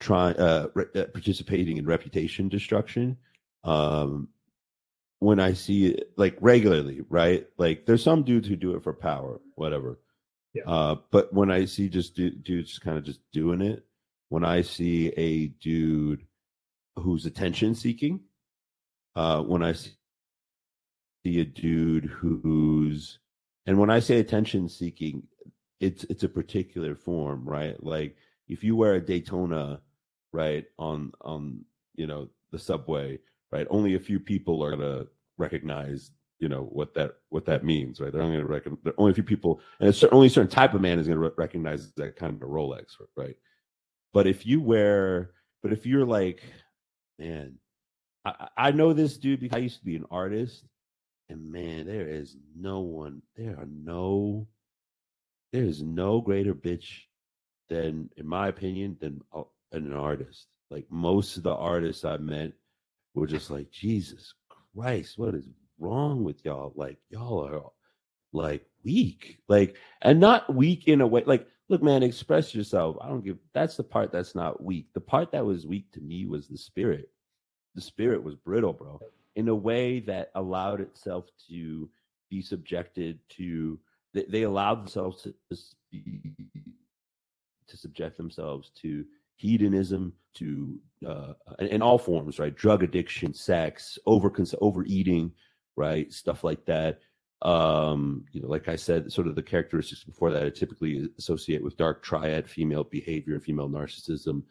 [0.00, 3.16] trying uh, re- uh participating in reputation destruction
[3.64, 4.28] um
[5.18, 7.46] when i see it like regularly right?
[7.58, 9.98] Like there's some dudes who do it for power whatever.
[10.54, 10.62] Yeah.
[10.66, 13.84] uh but when i see just du- dudes kind of just doing it
[14.28, 16.24] when i see a dude
[16.96, 18.20] who's attention seeking
[19.16, 19.94] uh when i see
[21.24, 23.18] a dude who's
[23.66, 25.22] and when i say attention seeking
[25.80, 27.82] it's it's a particular form right?
[27.82, 28.16] Like
[28.48, 29.80] if you wear a daytona
[30.32, 31.64] right on on
[31.94, 33.18] you know the subway
[33.50, 33.66] right?
[33.70, 35.06] Only a few people are gonna
[35.38, 38.12] recognize you know what that what that means right?
[38.12, 40.80] They're only gonna recognize only a few people and it's only a certain type of
[40.80, 43.36] man is gonna re- recognize that kind of rolex right?
[44.12, 45.32] But if you wear
[45.62, 46.42] but if you're like
[47.18, 47.58] man
[48.24, 50.64] I, I know this dude because I used to be an artist,
[51.28, 54.46] and man, there is no one, there are no,
[55.52, 57.02] there is no greater bitch
[57.68, 59.42] than, in my opinion, than a-
[59.72, 60.46] an artist.
[60.70, 62.52] Like most of the artists I met
[63.14, 64.34] were just like, Jesus
[64.74, 66.72] Christ, what is wrong with y'all?
[66.76, 67.62] Like y'all are
[68.32, 71.22] like weak, like, and not weak in a way.
[71.26, 72.96] Like, look, man, express yourself.
[73.00, 73.38] I don't give.
[73.54, 74.88] That's the part that's not weak.
[74.92, 77.10] The part that was weak to me was the spirit
[77.78, 79.00] the spirit was brittle, bro,
[79.36, 81.88] in a way that allowed itself to
[82.28, 83.78] be subjected to.
[84.12, 85.34] They, they allowed themselves to
[87.68, 89.04] to subject themselves to
[89.38, 92.54] hedonism, to uh, in, all forms, right?
[92.54, 95.32] Drug addiction, sex, over overeating,
[95.76, 96.12] right?
[96.12, 97.00] Stuff like that.
[97.42, 101.62] Um, you know, like I said, sort of the characteristics before that I typically associate
[101.62, 104.42] with dark triad female behavior, and female narcissism,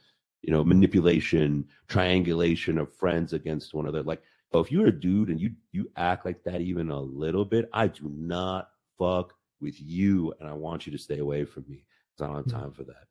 [0.41, 4.03] you know, manipulation, triangulation of friends against one another.
[4.03, 7.45] Like, but if you're a dude and you you act like that even a little
[7.45, 11.65] bit, I do not fuck with you, and I want you to stay away from
[11.67, 11.83] me
[12.19, 13.07] I don't have time for that.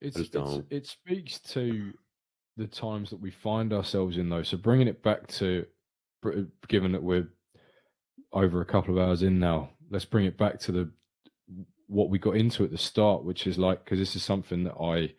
[0.00, 1.92] It's, it's it speaks to
[2.56, 4.42] the times that we find ourselves in, though.
[4.42, 5.66] So bringing it back to,
[6.68, 7.28] given that we're
[8.32, 10.90] over a couple of hours in now, let's bring it back to the
[11.86, 14.74] what we got into at the start, which is like because this is something that
[14.80, 15.12] I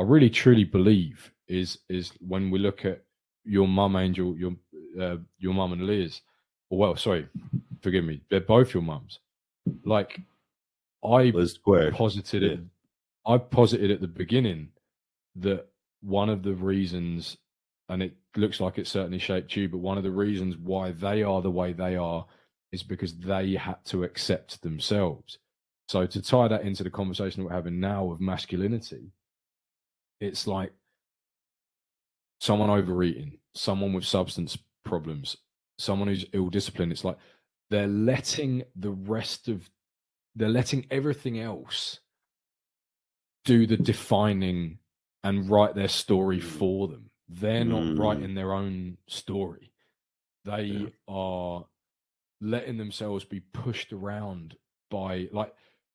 [0.00, 3.04] I really truly believe is is when we look at
[3.44, 4.52] your mum, Angel, your
[5.00, 6.20] uh, your mum and Liz,
[6.70, 7.28] or well, sorry,
[7.82, 9.20] forgive me, they're both your mums.
[9.84, 10.20] Like
[11.04, 11.92] I Liz Square.
[11.92, 12.48] posited Yeah.
[12.50, 12.60] it.
[13.28, 14.70] I posited at the beginning
[15.36, 15.66] that
[16.00, 17.36] one of the reasons,
[17.90, 21.22] and it looks like it certainly shaped you, but one of the reasons why they
[21.22, 22.24] are the way they are
[22.72, 25.38] is because they had to accept themselves.
[25.88, 29.12] So to tie that into the conversation we're having now of masculinity,
[30.20, 30.72] it's like
[32.40, 35.36] someone overeating, someone with substance problems,
[35.78, 36.92] someone who's ill disciplined.
[36.92, 37.18] It's like
[37.68, 39.68] they're letting the rest of
[40.34, 42.00] they're letting everything else
[43.44, 44.78] do the defining
[45.24, 46.42] and write their story Mm.
[46.58, 47.10] for them.
[47.28, 47.98] They're not Mm.
[47.98, 49.72] writing their own story.
[50.44, 50.88] They Yeah.
[51.08, 51.66] are
[52.40, 54.56] letting themselves be pushed around
[54.90, 55.54] by like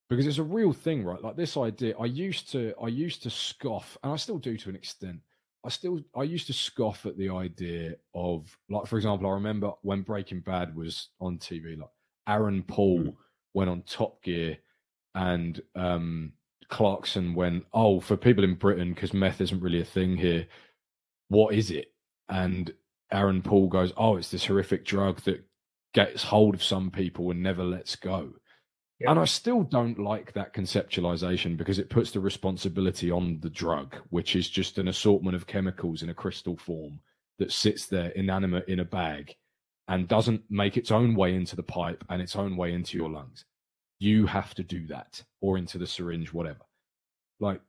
[0.10, 1.22] because it's a real thing, right?
[1.24, 4.70] Like this idea, I used to I used to scoff, and I still do to
[4.70, 5.22] an extent,
[5.64, 9.72] I still I used to scoff at the idea of like for example, I remember
[9.82, 11.90] when Breaking Bad was on TV, like
[12.28, 13.18] Aaron Paul Mm.
[13.54, 14.58] went on Top Gear
[15.16, 16.34] and um
[16.74, 20.48] Clarkson went, Oh, for people in Britain, because meth isn't really a thing here,
[21.28, 21.94] what is it?
[22.30, 22.74] And
[23.12, 25.46] Aaron Paul goes, Oh, it's this horrific drug that
[25.94, 28.34] gets hold of some people and never lets go.
[29.00, 29.12] Yeah.
[29.12, 33.96] And I still don't like that conceptualization because it puts the responsibility on the drug,
[34.10, 37.00] which is just an assortment of chemicals in a crystal form
[37.38, 39.36] that sits there inanimate in a bag
[39.88, 43.12] and doesn't make its own way into the pipe and its own way into your
[43.12, 43.46] lungs.
[44.04, 46.66] You have to do that or into the syringe, whatever.
[47.40, 47.62] Like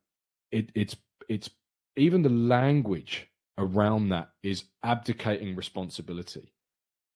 [0.51, 0.97] it, it's
[1.29, 1.51] it's
[1.97, 3.29] even the language
[3.59, 6.53] around that is abdicating responsibility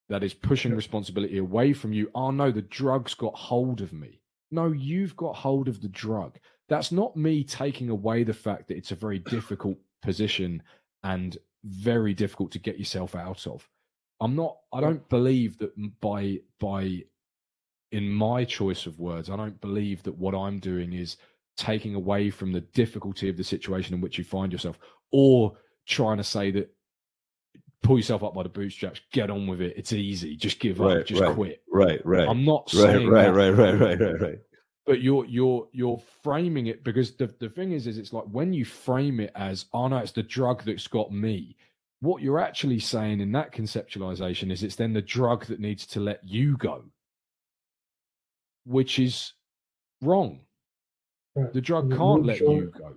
[0.08, 2.10] that is pushing responsibility away from you.
[2.14, 4.20] Oh no, the drug's got hold of me.
[4.50, 6.38] No, you've got hold of the drug.
[6.68, 10.62] That's not me taking away the fact that it's a very difficult position
[11.02, 13.68] and very difficult to get yourself out of.
[14.20, 17.04] I'm not I don't believe that by by
[17.92, 21.16] in my choice of words, I don't believe that what I'm doing is
[21.56, 24.78] taking away from the difficulty of the situation in which you find yourself
[25.10, 25.56] or
[25.86, 26.72] trying to say that
[27.82, 29.74] pull yourself up by the bootstraps, get on with it.
[29.76, 30.36] It's easy.
[30.36, 31.06] Just give Right, up.
[31.06, 31.34] Just right.
[31.34, 31.62] quit.
[31.72, 34.38] Right, right, I'm not right, saying right, that, right, right, right, right, right.
[34.86, 38.52] but you're you're you're framing it because the the thing is is it's like when
[38.52, 41.56] you frame it as oh no, it's the drug that's got me.
[42.00, 46.00] What you're actually saying in that conceptualization is it's then the drug that needs to
[46.00, 46.84] let you go,
[48.68, 49.32] which is
[50.02, 50.40] wrong.
[51.34, 51.52] Right.
[51.52, 52.94] The drug Remove can't let your- you go.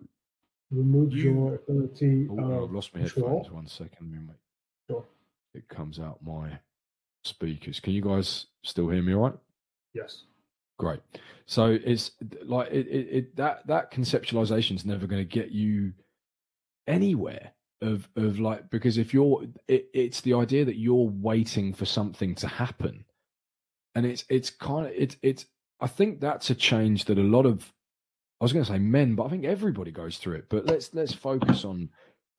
[0.72, 3.52] Remove You- your ability Oh, no, of I've lost my headphones.
[3.52, 4.38] One second, let me make
[4.90, 5.06] Sure.
[5.54, 6.60] it comes out my
[7.24, 7.80] speakers.
[7.80, 9.40] Can you guys still hear me all right?
[9.94, 10.26] Yes.
[10.80, 11.02] Great.
[11.46, 12.12] So it's
[12.44, 15.94] like it, it, it that that conceptualization is never going to get you
[16.88, 21.86] anywhere of of like because if you're it, it's the idea that you're waiting for
[21.86, 23.06] something to happen
[23.96, 25.46] and it's it's kind of it's it's
[25.82, 27.74] i think that's a change that a lot of
[28.40, 30.46] i was going to say men but i think everybody goes through it.
[30.50, 31.90] But let's let's focus on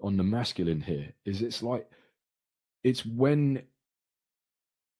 [0.00, 1.88] on the masculine here is it's like
[2.82, 3.62] it's when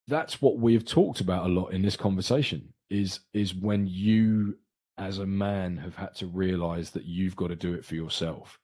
[0.09, 4.57] that's what we've talked about a lot in this conversation is is when you
[4.99, 8.59] as a man have had to realize that you've got to do it for yourself.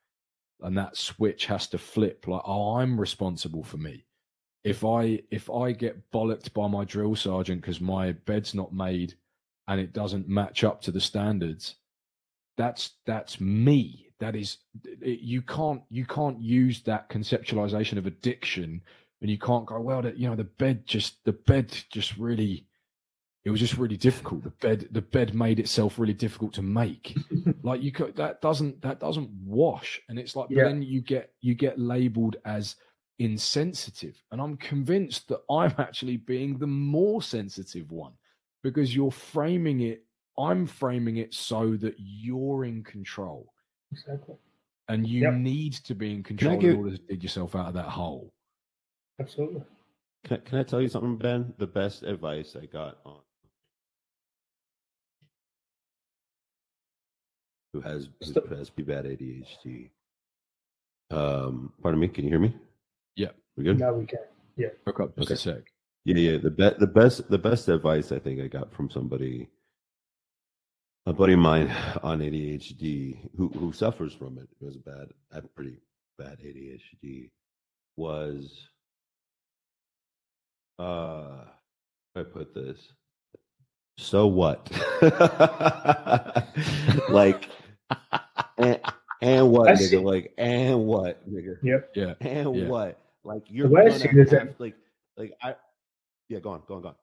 [0.60, 4.04] And that switch has to flip like oh i'm responsible for me.
[4.64, 9.14] If i if i get bollocked by my drill sergeant because my bed's not made
[9.68, 11.76] and it doesn't match up to the standards.
[12.56, 14.06] That's that's me.
[14.18, 14.58] That is
[15.00, 18.80] you can't you can't use that conceptualization of addiction
[19.20, 22.64] and you can't go well that you know the bed just the bed just really
[23.44, 24.42] it was just really difficult.
[24.42, 27.16] The bed the bed made itself really difficult to make.
[27.62, 30.00] Like you could that doesn't that doesn't wash.
[30.08, 30.64] And it's like Yeah.
[30.64, 32.76] then you get you get labeled as
[33.18, 34.20] insensitive.
[34.32, 38.12] And i'm convinced that i'm actually being the more sensitive one
[38.62, 40.04] because you're framing it
[40.38, 43.52] i'm framing it so that you're in control
[43.92, 44.36] Exactly.
[44.88, 45.34] and you Yep.
[45.34, 48.32] need to be in control give- in order to dig yourself out of that hole
[49.20, 49.62] Absolutely.
[50.24, 51.52] Can, I- can I tell you something, Ben?
[51.58, 53.18] The best advice I got on
[57.72, 59.90] who has who has pretty bad ADHD.
[61.10, 62.08] Um, pardon me.
[62.08, 62.54] Can you hear me?
[63.16, 63.30] Yeah.
[63.56, 63.78] we good.
[63.78, 64.18] Now we can.
[64.86, 65.72] Hook up just a sec
[66.08, 66.38] Yeah, yeah.
[66.38, 69.48] The be- the best the best advice I think I got from somebody,
[71.04, 71.68] a buddy of mine
[72.02, 74.48] on ADHD who who suffers from it.
[74.60, 75.76] It was a bad, a pretty
[76.18, 77.30] bad ADHD.
[77.96, 78.68] Was
[80.78, 81.44] uh,
[82.16, 82.92] I put this.
[83.98, 84.70] So what?
[87.10, 87.48] like,
[88.56, 88.80] and,
[89.20, 89.78] and what, I nigga?
[89.78, 89.96] see.
[89.98, 91.56] Like, and what, nigga?
[91.62, 91.90] Yep.
[91.96, 92.68] yeah And Yeah.
[92.68, 93.00] what?
[93.24, 94.76] Like you're way I gonna see that- have, like
[95.16, 95.56] like I
[96.28, 96.94] yeah, go on, go on, go on.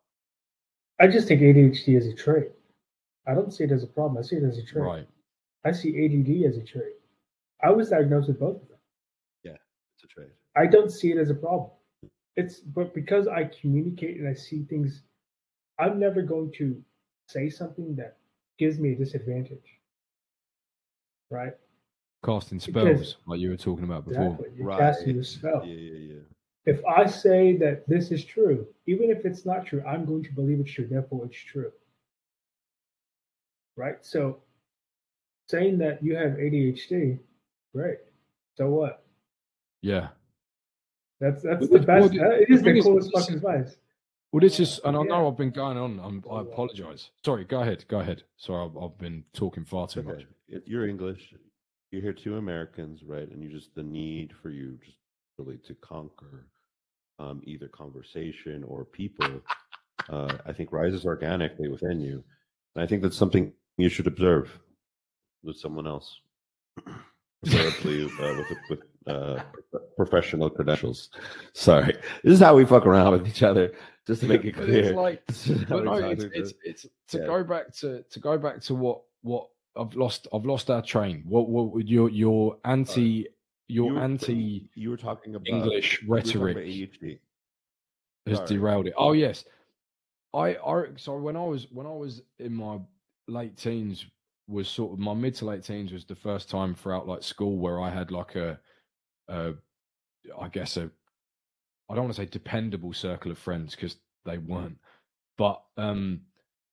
[1.00, 2.52] I just think ADHD as a trait.
[3.28, 4.18] I don't see it as a problem.
[4.18, 4.84] I see it as a trait.
[4.84, 5.08] right
[5.66, 6.94] I see ADD as a trait.
[7.64, 8.78] I was diagnosed with both of them.
[9.44, 9.56] Yeah,
[9.96, 10.30] it's a trade.
[10.56, 11.72] I don't see it as a problem.
[12.36, 15.02] It's but because I communicate and I see things,
[15.80, 16.82] I'm never going to
[17.28, 18.18] say something that
[18.60, 19.80] gives me a disadvantage.
[21.32, 21.54] Right?
[22.24, 24.50] casting Because- spells like you were talking about before Exactly.
[24.56, 24.80] You're Right.
[24.80, 25.64] casting a spell.
[25.66, 26.15] Yeah, yeah, yeah.
[26.66, 30.32] If I say that this is true, even if it's not true, I'm going to
[30.34, 30.88] believe it's true.
[30.88, 31.72] Therefore, it's true.
[33.78, 34.04] Right?
[34.04, 34.40] So,
[35.50, 37.20] saying that you have ADHD,
[37.74, 37.98] great.
[38.58, 39.02] So what?
[39.82, 40.08] yeah
[41.20, 42.00] That's that's But the the- best.
[42.02, 43.78] well, the- the is thing the is, coolest this fucking is- advice.
[44.32, 45.06] well this is and i Yeah.
[45.10, 48.78] know i've been going on I'm, i apologize sorry go ahead go ahead sorry i've,
[48.82, 50.08] I've been talking far too Okay.
[50.10, 51.34] much If you're English,
[51.92, 53.30] you're here two Americans, right?
[53.30, 54.98] And you just the need for you just
[55.38, 56.48] really to conquer
[57.20, 59.42] um, either conversation or people,
[60.10, 62.24] uh, I think rises organically within you.
[62.76, 64.58] And I think that's something you should observe
[65.44, 66.20] with someone else,
[67.44, 69.42] preferably uh, with with uh,
[69.96, 71.10] professional credentials.
[71.54, 73.72] Sorry, this is how we fuck around with each other,
[74.08, 74.86] just to make it clear.
[74.86, 77.26] it's like, This is how but no, it's, to- it's, it's to Yeah.
[77.28, 81.24] go back to to go back to what what I've lost I've lost our train.
[81.28, 83.28] What what would your your anti
[83.68, 87.20] your You were- anti You were talking about English you were talking about rhetoric ADHD.
[88.28, 88.48] has Sorry.
[88.50, 88.94] derailed it.
[88.98, 89.46] Oh yes,
[90.34, 92.80] I I so when I was when I was in my
[93.28, 94.06] late teens
[94.48, 97.58] was sort of my mid to late teens was the first time throughout like school
[97.58, 98.60] where I had like a,
[99.28, 99.54] a
[100.40, 100.92] I guess a
[101.90, 104.78] I don't want to say dependable circle of friends because they weren't,
[105.38, 106.22] but um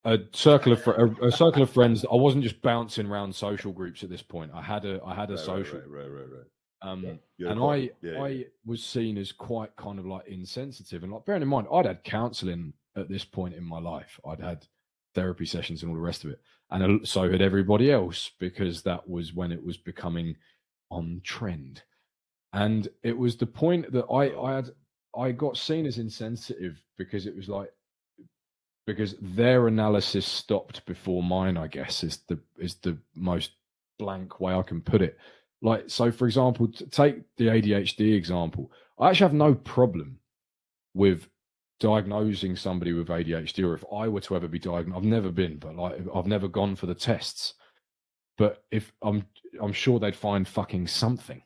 [0.05, 2.05] a circle of fr- a, a circle of friends.
[2.11, 4.51] I wasn't just bouncing around social groups at this point.
[4.53, 6.47] I had a I had a right, social right, right, right, right.
[6.83, 7.61] Um a and.
[7.61, 8.45] I Yeah, yeah, I yeah.
[8.65, 12.05] was seen as quite kind of like insensitive and like bearing in mind I'd had
[12.05, 14.19] counselling at this point in my life.
[14.27, 14.67] I'd had
[15.15, 19.09] therapy sessions and all the rest of it, and so had everybody else because that
[19.09, 20.37] was when it was becoming
[20.91, 21.83] on trend,
[22.53, 24.71] and it was the point that I I had
[25.17, 27.73] I got seen as insensitive because it was like
[28.87, 31.57] because their analysis stopped before mine.
[31.57, 33.53] I guess is the is the most
[33.99, 35.19] blank way I can put it
[35.63, 38.71] like so for example take the adhd example.
[38.99, 40.19] I actually have no problem
[40.95, 41.29] with
[41.81, 45.59] diagnosing somebody with adhd or if i were to ever be diagnosed i've never been
[45.59, 47.55] but like i've never gone for the tests.
[48.39, 49.25] But if i'm
[49.61, 51.43] i'm sure they'd find fucking something.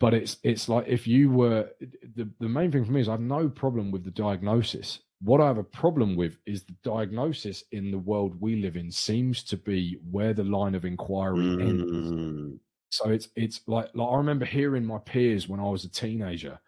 [0.00, 1.68] But it's it's like if you were
[2.16, 5.00] the, the main thing for me is i have no problem with the diagnosis.
[5.20, 8.90] What i have a problem with is the diagnosis in the world we live in
[8.90, 12.10] seems to be where the line of inquiry ends.
[12.10, 12.58] Mm.
[12.92, 16.58] So it's it's like like I remember hearing my peers when I was a teenager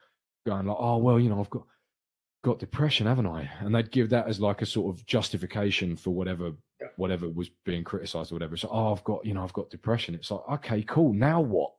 [0.46, 1.66] going like, oh well, you know, I've got
[2.42, 3.48] got depression, haven't I?
[3.60, 6.88] And they'd give that as like a sort of justification for whatever Yeah.
[6.96, 8.56] whatever was being criticized or whatever.
[8.56, 10.14] So oh, I've got you know, I've got depression.
[10.14, 11.12] It's like okay, cool.
[11.12, 11.72] Now what?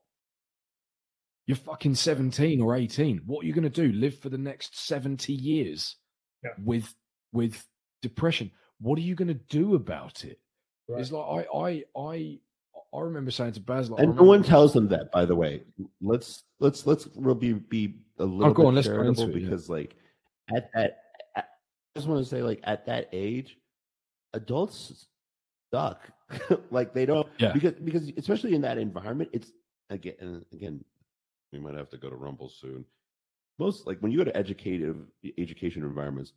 [1.48, 3.22] You're fucking seventeen or eighteen.
[3.26, 3.92] What are you gonna do?
[3.92, 5.96] Live for the next seventy years
[6.44, 6.52] Yeah.
[6.64, 6.94] with
[7.32, 7.66] with
[8.02, 8.52] depression?
[8.80, 10.40] What are you gonna do about it?
[10.88, 11.02] Right.
[11.02, 12.40] It's like I I I
[12.98, 15.64] I remember saying to I And no one tells them that, by the way.
[16.02, 19.24] Let's let's let's we'll be be a oh, little Oh, bit on, let's go charitable
[19.24, 19.50] into it, yeah.
[19.50, 19.96] because like
[20.56, 20.98] at that
[21.36, 21.50] at,
[21.96, 23.58] I just want to say like at that age,
[24.34, 25.08] adults
[25.74, 26.10] suck.
[26.72, 27.52] like they don't Yeah.
[27.54, 29.52] because because especially in that environment, it's
[29.90, 30.84] again again,
[31.54, 32.86] we might have to go to Rumble soon.
[33.60, 34.98] Most like when you go to educative
[35.38, 36.34] education environments,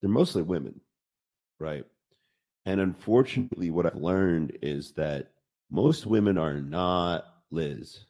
[0.00, 0.80] they're mostly women,
[1.58, 1.84] right?
[2.66, 5.32] And unfortunately, what I've learned is that
[5.70, 8.00] most women are not Liz.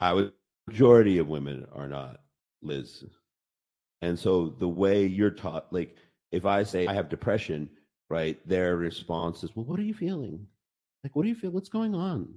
[0.00, 0.32] I would
[0.66, 2.20] majority of women are not
[2.62, 3.04] Liz.
[4.00, 5.96] And so the way you're taught, like
[6.30, 7.68] if I say I have depression,
[8.10, 10.46] right, their response is, Well, what are you feeling?
[11.04, 11.50] Like, what do you feel?
[11.50, 12.28] What's going on?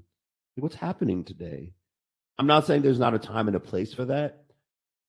[0.57, 1.73] What's happening today?
[2.37, 4.45] I'm not saying there's not a time and a place for that,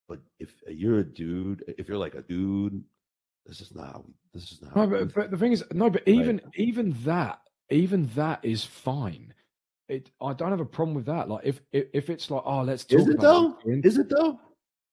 [0.08, 2.82] but if you're a dude, if you're like a dude,
[3.46, 6.40] this is not this is not No, but, but the thing is, no, but even
[6.56, 9.32] even that, even that is fine.
[9.88, 11.28] It, I don't have a problem with that.
[11.28, 13.56] Like, if if, if it's like, oh, let's talk Is it though?
[13.64, 14.40] this, Is it though?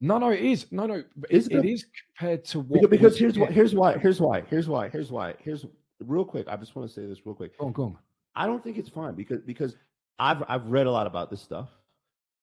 [0.02, 0.72] No, no, it is.
[0.72, 1.84] No, no, Is it, it it
[2.18, 2.90] compared to Because, what.
[2.90, 5.66] because was- here's why here's why here's why here's why here's why here's
[6.00, 6.48] real quick.
[6.48, 7.58] I just want to say this real quick.
[7.58, 7.98] Go on, go on.
[8.35, 9.76] I don't think it's fine because because
[10.19, 11.69] I've I've read a lot about this stuff.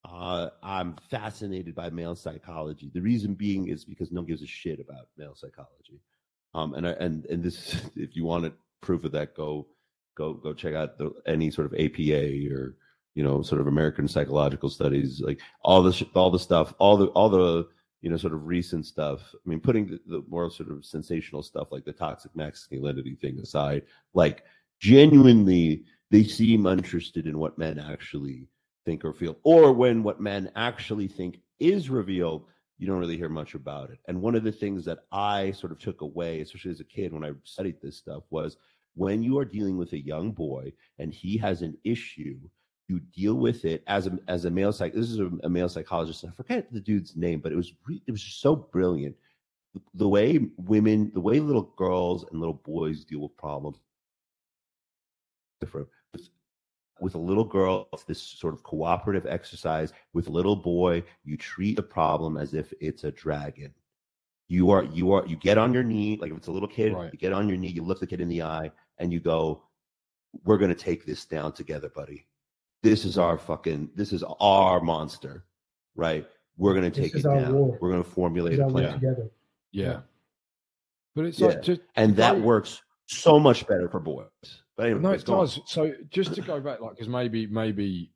[0.09, 2.91] Uh, I'm fascinated by male psychology.
[2.95, 6.01] The reason being is because no one gives a shit about male psychology.
[6.55, 9.67] Um, and I, and and this, if you wanted proof of that, go
[10.17, 12.77] go go check out the, any sort of APA or
[13.15, 17.07] you know sort of American psychological studies, like all the all the stuff, all the
[17.09, 17.69] all the
[18.01, 19.35] you know sort of recent stuff.
[19.35, 23.39] I mean, putting the, the more sort of sensational stuff like the toxic masculinity thing
[23.39, 23.83] aside,
[24.15, 24.45] like
[24.81, 28.49] genuinely they seem interested in what men actually
[28.85, 32.47] think or feel or when what men actually think is revealed
[32.79, 35.71] you don't really hear much about it and one of the things that i sort
[35.71, 38.57] of took away especially as a kid when i studied this stuff was
[38.95, 42.39] when you are dealing with a young boy and he has an issue
[42.91, 45.69] you deal with it as a as a male psych this is a, a male
[45.69, 49.15] psychologist i forget the dude's name but it was re- it was just so brilliant.
[49.95, 53.79] The way women the way little girls and little boys deal with problems
[55.61, 56.29] different with,
[57.01, 59.93] with a little girl it's this sort of cooperative exercise.
[60.13, 63.73] With a little boy you treat the problem as if it's a dragon
[64.51, 66.93] you are you are you get on your knee like if it's a little kid
[66.93, 67.13] Right.
[67.13, 69.63] you get on your knee you look the kid in the eye and you go
[70.45, 72.27] we're going to take this down together buddy
[72.83, 75.45] this is our fucking this is our monster,
[75.95, 76.27] right?
[76.57, 77.53] We're gonna take it down.
[77.53, 77.79] war.
[77.79, 79.31] We're gonna formulate a plan, together.
[79.71, 80.01] Yeah.
[81.15, 81.49] But it's Yeah.
[81.49, 82.43] like just and that Right.
[82.43, 84.29] works so much better for boys.
[84.77, 85.41] But anyway, no, it gone.
[85.41, 85.61] does.
[85.67, 88.13] So just to go back, like, because maybe maybe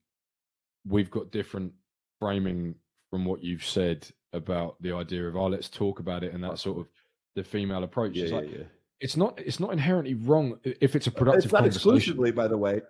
[0.87, 1.75] we've got different
[2.19, 2.75] framing
[3.11, 6.59] from what you've said about the idea of oh, let's talk about it and that
[6.59, 6.87] sort of
[7.35, 8.15] the female approach.
[8.15, 8.65] Yeah, it's yeah, like yeah.
[9.01, 11.91] it's not it's not inherently wrong if it's a productive It's not conversation.
[11.93, 12.81] exclusively, by the way.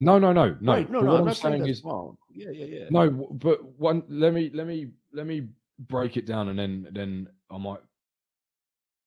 [0.00, 0.72] No, no, no, no.
[0.72, 1.12] Right, no, But no.
[1.12, 2.16] what I'm I'm saying saying is wrong.
[2.30, 2.84] Yeah, yeah, yeah.
[2.90, 4.02] no, but one.
[4.08, 5.48] Let me let me let me
[5.78, 7.80] break it down, and then then I might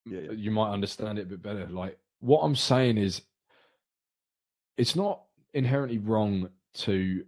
[0.05, 0.31] Yeah, yeah.
[0.31, 1.67] you might understand it a bit better.
[1.67, 3.21] Like what I'm saying is,
[4.77, 7.25] it's not inherently wrong to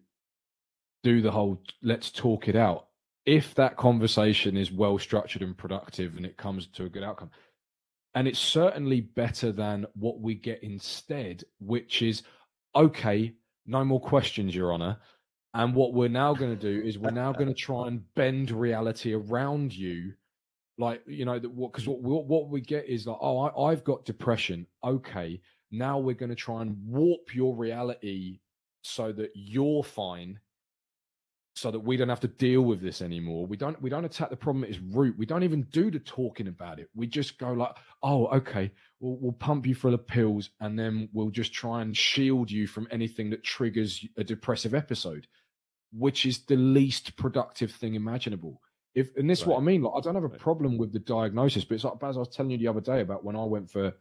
[1.03, 2.88] do the whole let's talk it out
[3.29, 7.29] if that conversation is well structured and productive and it comes to a good outcome.
[8.15, 12.23] And it's certainly better than what we get instead, which is
[12.75, 13.35] okay,
[13.67, 14.97] no more questions, Your Honor.
[15.53, 18.49] And what we're now going to do is we're now going to try and bend
[18.49, 20.13] reality around you
[20.79, 23.83] like you know that what because what, what we get is like oh I, i've
[23.83, 25.41] got depression okay
[25.71, 28.39] now we're going to try and warp your reality
[28.81, 30.39] so that you're fine
[31.59, 33.45] so that we don't have to deal with this anymore.
[33.45, 35.17] We don't we don't attack the problem at its root.
[35.17, 36.89] We don't even do the talking about it.
[36.95, 41.09] We just go like oh okay we'll, we'll pump you full of pills and then
[41.13, 45.27] we'll just try and shield you from anything that triggers a depressive episode
[45.91, 48.61] which is the least productive thing imaginable.
[48.95, 50.99] If and this is what I mean, like I don't have a problem with the
[50.99, 53.43] diagnosis, but it's like as I was telling you the other day about when I
[53.43, 53.93] went for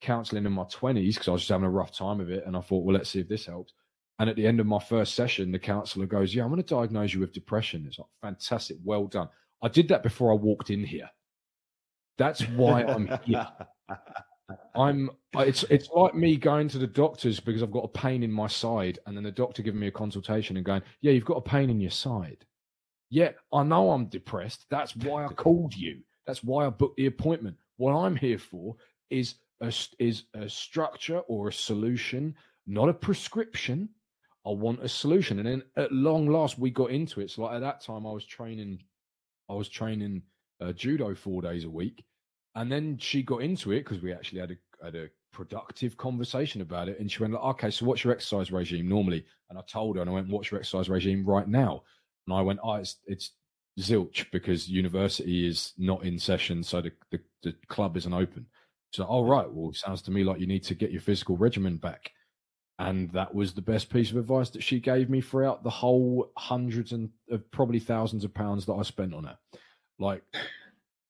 [0.00, 2.56] counselling in my twenties because I was just having a rough time of it, and
[2.56, 3.74] I thought, well, let's see if this helps.
[4.20, 6.74] And at the end of my first session, the counsellor goes, "Yeah, I'm going to
[6.74, 9.30] diagnose you with depression." It's like fantastic, well done.
[9.62, 11.08] I did that before I walked in here.
[12.18, 13.48] That's why I'm here.
[14.76, 15.10] I'm.
[15.34, 18.46] It's it's like me going to the doctors because I've got a pain in my
[18.46, 21.40] side, and then the doctor giving me a consultation and going, "Yeah, you've got a
[21.40, 22.44] pain in your side."
[23.08, 24.66] Yeah, I know I'm depressed.
[24.70, 26.00] That's why I called you.
[26.26, 27.56] That's why I booked the appointment.
[27.78, 28.76] What I'm here for
[29.08, 32.34] is a is a structure or a solution,
[32.66, 33.88] not a prescription.
[34.50, 35.38] I want a solution.
[35.38, 37.30] And then at long last, we got into it.
[37.30, 38.82] So like at that time, I was training,
[39.48, 40.22] I was training
[40.60, 42.04] uh, judo four days a week,
[42.56, 46.62] and then she got into it because we actually had a had a productive conversation
[46.62, 46.98] about it.
[46.98, 50.02] And she went, like, "Okay, so what's your exercise regime normally?" And I told her,
[50.02, 51.84] and I went, "What's your exercise regime right now?"
[52.26, 53.30] And I went, "Oh, it's it's
[53.78, 58.46] zilch because university is not in session, so the the, the club isn't open."
[58.92, 61.76] So, all right, well, sounds to me like you need to get your physical regimen
[61.76, 62.10] back.
[62.80, 66.32] And that was the best piece of advice that she gave me throughout the whole
[66.38, 69.38] hundreds and of probably thousands of pounds that I spent on her.
[69.98, 70.22] Like,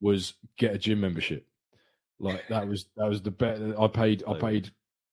[0.01, 1.47] was get a gym membership.
[2.19, 4.25] Like that was that was the bet I paid.
[4.27, 4.71] I paid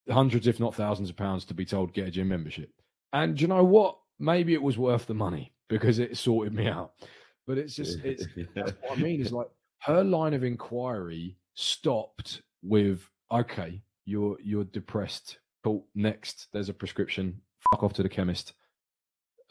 [0.10, 2.72] hundreds, if not thousands, of pounds to be told get a gym membership.
[3.14, 3.98] And you know what?
[4.20, 6.94] Maybe it was worth the money because it sorted me out.
[7.46, 9.48] But it's just it's that's what I mean is like
[9.84, 15.38] her line of inquiry stopped with okay, you're you're depressed.
[15.68, 15.86] Cool.
[15.96, 17.42] Next, there's a prescription.
[17.72, 18.54] Fuck off to the chemist.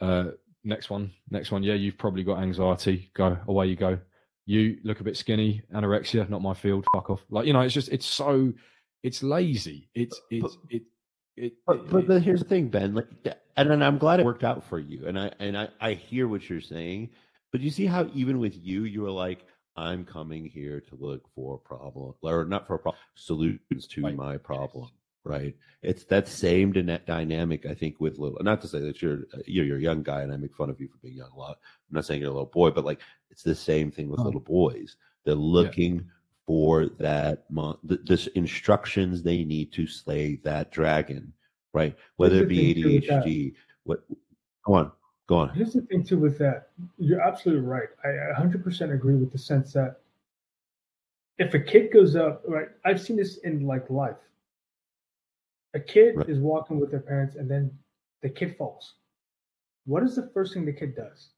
[0.00, 0.30] Uh,
[0.64, 1.62] next one, next one.
[1.62, 3.10] Yeah, you've probably got anxiety.
[3.14, 3.66] Go away.
[3.66, 3.98] You go.
[4.46, 5.60] You look a bit skinny.
[5.74, 6.86] Anorexia, not my field.
[6.94, 7.24] Fuck off.
[7.28, 8.52] Like you know, it's just it's so
[9.02, 9.90] it's lazy.
[9.94, 10.84] It's it's it
[11.36, 11.52] it.
[11.66, 12.94] But, but here's the thing, Ben.
[12.94, 13.08] Like,
[13.58, 15.06] and, and I'm glad it worked out for you.
[15.06, 17.10] And I and I I hear what you're saying.
[17.52, 19.44] But you see how even with you, you were like,
[19.76, 24.02] I'm coming here to look for a problem, or not for a problem, solutions to
[24.02, 24.16] Right.
[24.16, 24.88] my problem.
[25.26, 25.56] Right?
[25.82, 27.66] It's that same dyna- dynamic.
[27.66, 28.38] I think with little.
[28.42, 30.70] Not to say that you're uh, you're you're a young guy, and I make fun
[30.70, 31.58] of you for being young a lot.
[31.90, 34.24] I'm not saying you're a little boy, but like it's the same thing with Oh.
[34.24, 34.96] little boys.
[35.24, 36.08] They're looking
[36.46, 41.32] for that mon- th- this instructions they need to slay that dragon,
[41.74, 41.96] right?
[42.18, 43.24] Whether it be thing, too, with that.
[43.24, 44.04] ADHD, what?
[44.64, 44.92] Go on,
[45.26, 45.48] go on.
[45.50, 46.68] Here's the thing too with that.
[46.98, 47.88] You're absolutely right.
[48.04, 50.00] I 100% agree with the sense that
[51.38, 52.68] if a kid goes up, right?
[52.84, 54.16] I've seen this in like life.
[55.76, 56.28] A kid Right.
[56.30, 57.70] is walking with their parents, and then
[58.22, 58.94] the kid falls.
[59.84, 61.34] What is the first thing the kid does?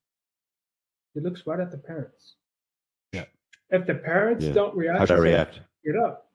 [1.12, 2.36] He looks right at the parents.
[3.12, 3.24] Yeah.
[3.70, 4.52] If the parents Yeah.
[4.52, 5.60] don't react, How should I react?
[5.84, 6.30] Get up.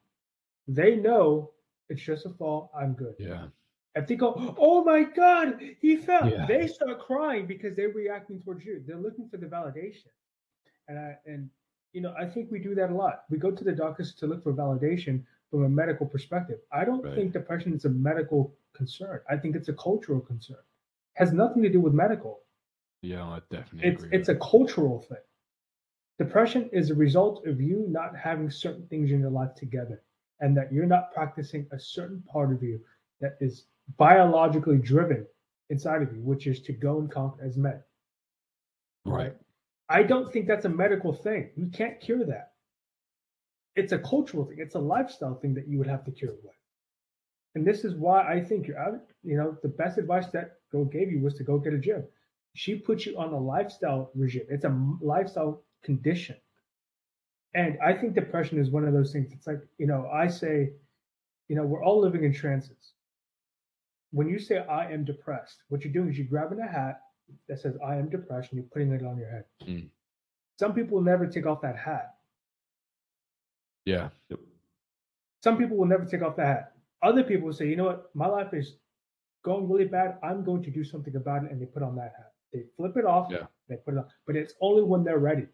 [0.67, 1.53] They know
[1.87, 2.71] it's just a fall.
[2.75, 3.15] I'm good.
[3.19, 3.47] yeah.
[3.95, 6.45] If they go, oh my God, he fell, Yeah.
[6.45, 8.83] they start crying because they're reacting towards you.
[8.85, 10.09] They're looking for the validation.
[10.89, 11.49] And I, and
[11.93, 13.23] you know, I think we do that a lot.
[13.29, 15.23] We go to the doctors to look for validation
[15.53, 16.59] from a medical perspective.
[16.71, 17.13] I don't Right.
[17.13, 19.21] think depression is a medical concern.
[19.29, 20.57] I think it's a cultural concern.
[21.15, 22.41] has nothing to do with medical.
[23.03, 24.17] Yeah, I definitely It's agree.
[24.17, 25.21] it's a cultural thing.
[26.17, 30.01] Depression is a result of you not having certain things in your life together
[30.39, 32.83] and that you're not practicing a certain part of you
[33.19, 33.67] that is
[33.97, 35.27] biologically driven
[35.69, 37.83] inside of you, which is to go and conquer as men.
[39.05, 39.37] Right.
[39.89, 41.51] I don't think that's a medical thing.
[41.55, 42.52] You can't cure that.
[43.75, 44.57] It's a cultural thing.
[44.59, 46.53] It's a lifestyle thing that you would have to cure with.
[47.55, 48.99] And this is why I think you're out.
[49.23, 52.03] You know, the best advice that girl gave you was to go get a gym.
[52.55, 54.45] She put you on a lifestyle regime.
[54.49, 56.35] It's a lifestyle condition.
[57.55, 59.31] And I think depression is one of those things.
[59.31, 60.71] It's like, you know, I say,
[61.47, 62.93] you know, we're all living in trances.
[64.11, 67.01] When you say I am depressed, what you're doing is you're grabbing a hat
[67.47, 69.45] that says I am depressed and you're putting it on your head.
[69.67, 69.89] Mm.
[70.59, 72.12] Some people never take off that hat.
[73.85, 74.09] Yeah.
[75.43, 76.73] Some people will never take off the hat.
[77.01, 78.77] Other people will say, you know what, my life is
[79.43, 80.17] going really bad.
[80.23, 81.51] I'm going to do something about it.
[81.51, 82.31] And they put on that hat.
[82.53, 83.27] They flip it off.
[83.29, 83.45] Yeah.
[83.67, 84.05] They put it on.
[84.25, 85.47] But it's only when they're ready.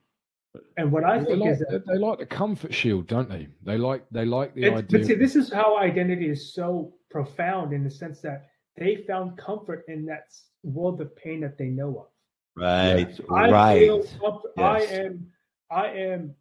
[0.77, 3.47] And what I They think like, is that they like the comfort shield, don't they?
[3.63, 4.99] They like they like the idea.
[4.99, 9.37] but see, this is how identity is so profound in the sense that they found
[9.37, 10.33] comfort in that
[10.63, 12.07] world of pain that they know of.
[12.55, 13.19] Right.
[13.31, 13.79] I right.
[13.79, 15.27] feel comf- I am
[15.71, 16.33] I am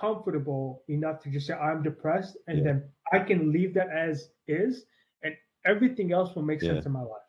[0.00, 2.64] comfortable enough to just say I'm depressed, and Yeah.
[2.64, 4.84] then I can leave that as is,
[5.22, 6.72] and everything else will make Yeah.
[6.74, 7.22] sense in my life.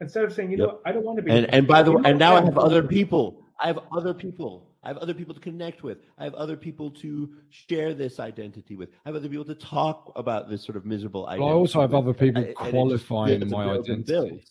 [0.00, 0.66] Instead of saying, you Yep.
[0.66, 1.30] know, what, I don't want to be.
[1.30, 3.44] and and by the way, and now I have other people.
[3.62, 4.66] I have other people.
[4.82, 5.98] I have other people to connect with.
[6.16, 8.88] I have other people to share this identity with.
[9.04, 11.50] I have other people to talk about this sort of miserable But identity.
[11.50, 11.98] I also have with.
[11.98, 14.44] other people And qualifying builds and my builds and identity.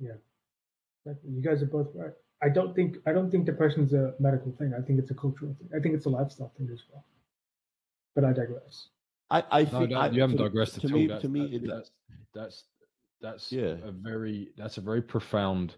[0.00, 0.12] Yeah,
[1.22, 2.14] You guys are both right.
[2.44, 4.72] I don't think I don't think depression is a medical thing.
[4.78, 5.68] I think it's a cultural thing.
[5.76, 7.04] I think it's a lifestyle thing as well.
[8.14, 8.88] But I digress.
[9.30, 11.02] I, I No, think no, I, you haven't to, digressed to at me.
[11.02, 11.08] all.
[11.08, 11.90] That's, to me, that- it- that's
[12.34, 12.64] that's
[13.22, 13.76] that's Yeah.
[13.84, 15.76] a very that's a very profound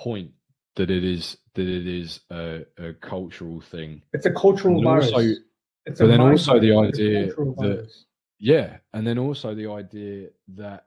[0.00, 0.30] point
[0.76, 4.02] that it is that it is a, a cultural thing.
[4.12, 5.10] It's a cultural And virus.
[5.12, 5.40] also-
[5.86, 6.88] it's but then also the virus.
[6.90, 8.04] It's a idea that- virus.
[8.38, 10.85] Yeah, and then also the idea that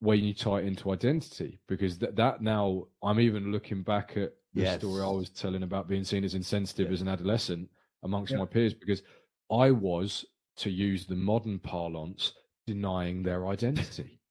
[0.00, 4.32] when you tie it into identity, because that that now I'm even looking back at
[4.54, 6.92] the story I was telling about being seen as insensitive Yeah.
[6.94, 7.68] as an adolescent
[8.02, 8.38] amongst Yeah.
[8.38, 9.02] my peers, because
[9.50, 10.24] I was,
[10.56, 12.32] to use the modern parlance,
[12.66, 14.16] denying their identity.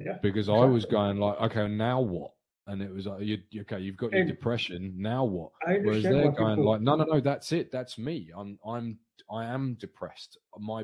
[0.00, 2.32] Yeah, Because I was going like, okay, now what?
[2.66, 4.92] And it was like, you, okay, you've got your And- depression.
[4.96, 5.52] Now what?
[5.64, 7.70] Whereas they're going like, no, no, no, that's it.
[7.70, 8.30] That's me.
[8.36, 8.98] I'm, I'm,
[9.30, 10.36] I am depressed.
[10.58, 10.82] My.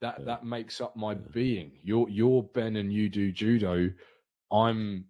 [0.00, 0.24] That Yeah.
[0.26, 1.18] that makes up my Yeah.
[1.32, 1.72] being.
[1.82, 3.90] You're, you're Ben, and you do judo.
[4.52, 5.06] I'm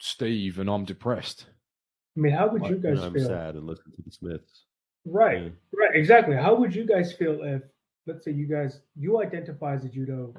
[0.00, 1.46] Steve, and I'm depressed.
[2.16, 3.26] I mean, how would like, you and guys I'm feel?
[3.28, 4.64] sad and listen to the Smiths.
[5.04, 5.48] Right, Yeah.
[5.74, 6.36] right, exactly.
[6.36, 7.62] How would you guys feel if,
[8.06, 10.34] let's say, you guys you identify as a judo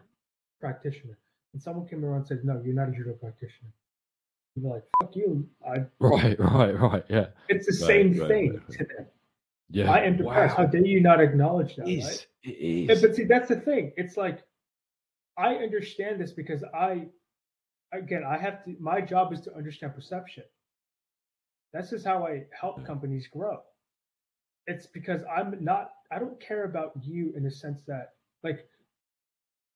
[0.60, 1.18] practitioner,
[1.54, 3.72] and someone came around and said, "No, you're not a judo practitioner."
[4.56, 7.04] You'd be like, "Fuck you!" I, Right, right, right.
[7.10, 8.78] Yeah, it's the Right, same right, thing right, right.
[8.78, 9.06] to them.
[9.70, 9.92] yeah.
[9.92, 10.56] I am depressed.
[10.58, 11.88] How dare you not acknowledge that?
[11.88, 12.28] It Right?
[12.44, 12.90] Is.
[12.90, 13.92] It Yeah, but see, that's the thing.
[13.98, 14.44] It's like
[15.38, 17.08] I understand this because I,
[17.92, 18.76] again, I have to.
[18.80, 20.44] My job is to understand perception.
[21.74, 23.62] This is how I help companies grow.
[24.68, 25.92] It's because I'm not.
[26.12, 28.14] I don't care about you in the sense that,
[28.44, 28.68] like,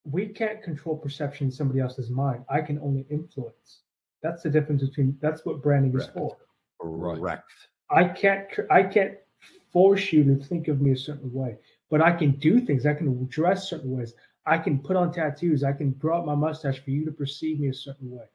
[0.03, 2.45] we can't control perception in somebody else's mind.
[2.49, 3.81] I can only influence.
[4.21, 5.17] That's the difference between.
[5.21, 6.37] That's what branding is for.
[6.79, 7.17] Right.
[7.17, 7.51] Correct.
[7.89, 9.15] I can't I can't
[9.71, 11.57] force you to think of me a certain way,
[11.89, 12.85] but I can do things.
[12.85, 14.13] I can dress certain ways.
[14.45, 15.63] I can put on tattoos.
[15.63, 18.25] I can grow up my mustache for you to perceive me a certain way,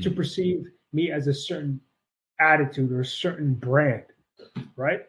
[0.00, 0.16] to Mm.
[0.16, 1.80] perceive me as a certain
[2.40, 4.04] attitude or a certain brand,
[4.76, 5.08] right?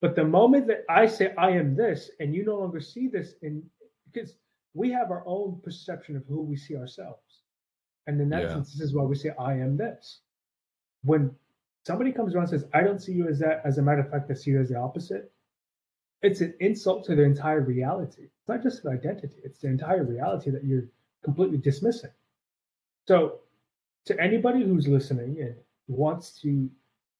[0.00, 3.34] But the moment that I say I am this, and you no longer see this,
[3.42, 3.68] in
[4.10, 4.36] because
[4.74, 7.42] we have our own perception of who we see ourselves,
[8.06, 8.52] and in that Yeah.
[8.54, 10.22] sense, this is why we say I am this.
[11.02, 11.36] When
[11.86, 13.62] somebody comes around and says, I don't see you as that.
[13.64, 15.32] As a matter of fact, I see you as the opposite.
[16.22, 18.22] It's an insult to their entire reality.
[18.24, 20.84] It's not just an identity, it's the entire reality that you're
[21.22, 22.10] completely dismissing.
[23.06, 23.40] So,
[24.06, 25.54] to anybody who's listening and
[25.86, 26.68] wants to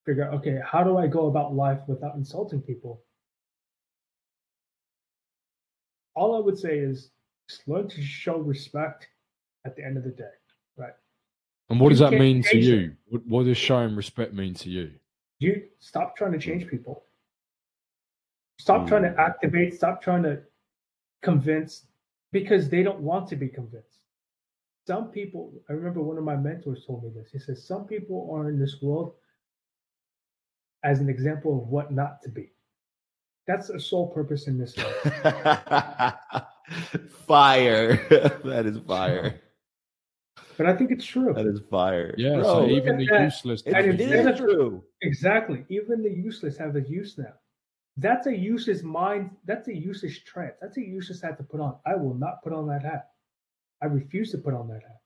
[0.05, 3.03] figure out, okay, how do I go about life without insulting people?
[6.15, 7.11] All I would say is
[7.49, 9.09] just learn to show respect
[9.65, 10.25] at the end of the day,
[10.77, 10.95] right?
[11.71, 12.97] And what does that mean to you?
[13.09, 14.93] What, what does showing respect mean to you?
[15.39, 17.05] you stop trying to change people
[18.59, 19.19] stop trying to Mm.
[19.19, 20.41] activate stop trying to
[21.23, 21.87] convince
[22.33, 24.01] because they don't want to be convinced
[24.87, 28.31] some people i remember one of my mentors told me this he says some people
[28.33, 29.15] are in this world
[30.85, 32.51] as an example of what not to be
[33.47, 34.97] that's the sole purpose in this life
[37.27, 37.97] fire.
[38.45, 39.41] that is fire.
[40.57, 42.15] but i think it's true That is fire.
[42.19, 43.23] Yeah, Bro, so even the that.
[43.25, 43.63] useless.
[43.67, 44.85] it, and it instead is true.
[45.03, 47.35] exactly even the useless have a use now
[47.99, 51.77] that's a useless mind that's a useless trance that's a useless hat to put on
[51.87, 53.11] i will not put on that hat
[53.83, 54.99] i refuse to put on that hat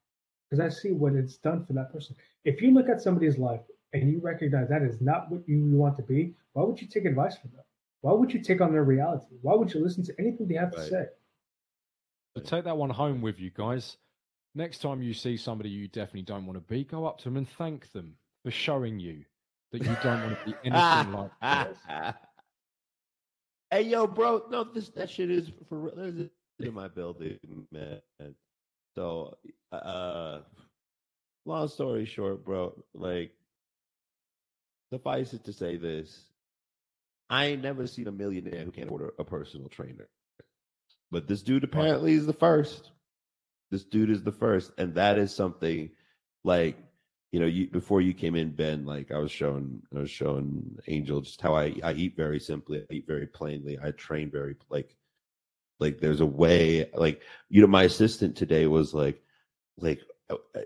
[0.53, 2.15] because I see what it's done for that person.
[2.45, 3.63] If you look at somebody's life
[3.95, 7.07] and you recognize that is not what you want to be, why would you take
[7.07, 7.65] advice from them?
[8.03, 9.37] Why would you take on their reality?
[9.41, 10.85] Why would you listen to anything they have right.
[10.85, 11.05] to say?
[12.37, 13.97] So take that one home with you guys.
[14.55, 17.39] Next time you see somebody you definitely don't want to be, go up to them
[17.39, 19.25] and thank them for showing you
[19.71, 22.17] that you don't want to be anything like that.
[23.73, 26.29] Hey, yo, bro, no, this that shit is for real.
[26.61, 27.39] In my building,
[27.73, 28.03] man.
[28.95, 29.39] So,
[29.73, 30.41] uh,
[31.47, 33.33] long story short, bro, like,
[34.93, 36.27] suffice it to say this
[37.31, 40.07] I ain't never seen a millionaire who can't order a personal trainer.
[41.11, 42.91] But this dude apparently is the first.
[43.71, 44.71] This dude is the first.
[44.77, 45.93] And that is something
[46.45, 46.77] like,
[47.33, 50.77] you know, you before you came in, Ben, like I was showing I was showing
[50.87, 54.55] Angel just how I, I eat very simply, I eat very plainly, I train very
[54.69, 54.95] like
[55.81, 59.23] like there's a way like you know, my assistant today was like
[59.79, 60.61] like uh, uh,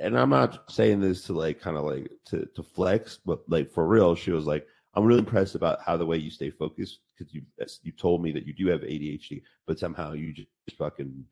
[0.00, 3.70] and I'm not saying this to like kind of like to to flex, but like
[3.70, 6.98] for real, she was like, I'm really impressed about how the way you stay focused
[7.16, 7.42] because you
[7.82, 11.24] you told me that you do have ADHD, but somehow you just fucking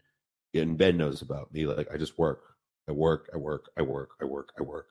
[0.54, 1.66] and Ben knows about me.
[1.66, 2.55] Like I just work,
[2.88, 4.90] I work, I work, I work, I work, I work,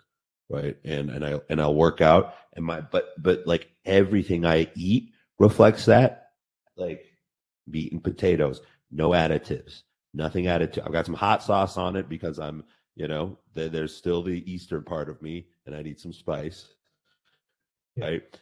[0.50, 0.78] right?
[0.84, 5.12] And and I and I'll work out, and my but but like everything I eat
[5.40, 6.30] reflects that.
[6.78, 7.06] Like
[7.68, 9.84] meat and potatoes, no additives,
[10.14, 10.86] nothing added to.
[10.86, 12.64] I've got some hot sauce on it because I'm
[12.96, 16.68] you know there's still the eastern part of me, and I need some spice.
[17.96, 18.06] Yeah.
[18.06, 18.42] Right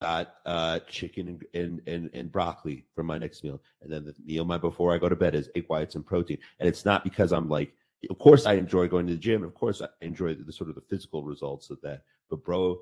[0.00, 3.60] got uh, chicken and, and, and, and, broccoli for my next meal.
[3.82, 6.38] And then the meal my before I go to bed is egg whites and protein.
[6.58, 7.74] And it's not because I'm like,
[8.08, 9.42] of course I enjoy going to the gym.
[9.42, 12.02] Of course I enjoy the, the sort of the physical results of that.
[12.30, 12.78] But bro,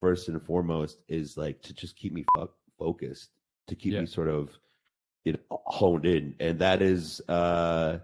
[0.00, 3.30] first and foremost is like to just keep me fo- focused,
[3.66, 4.00] to keep yeah.
[4.00, 4.58] me sort of
[5.24, 6.34] you know, honed in.
[6.38, 7.98] And that is, uh,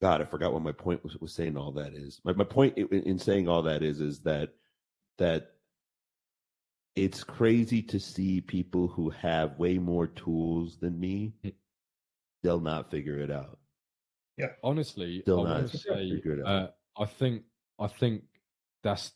[0.00, 2.20] God, I forgot what my point was, was saying all that is.
[2.24, 4.50] My, my point in, in saying all that is, is that,
[5.18, 5.52] that
[6.94, 11.32] it's crazy to see people who have way more tools than me.
[12.42, 13.58] They'll not figure it out.
[14.38, 17.42] Yeah, honestly, They'll I want to say, uh, I think,
[17.78, 18.22] I think
[18.82, 19.12] that's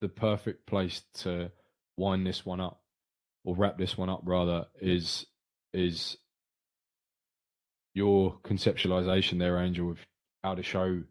[0.00, 1.50] the perfect place to
[1.96, 2.80] wind this one up,
[3.44, 4.20] or wrap this one up.
[4.24, 5.26] Rather, is
[5.72, 6.16] is
[7.94, 9.98] your conceptualization there, Angel, of
[10.44, 11.02] how to show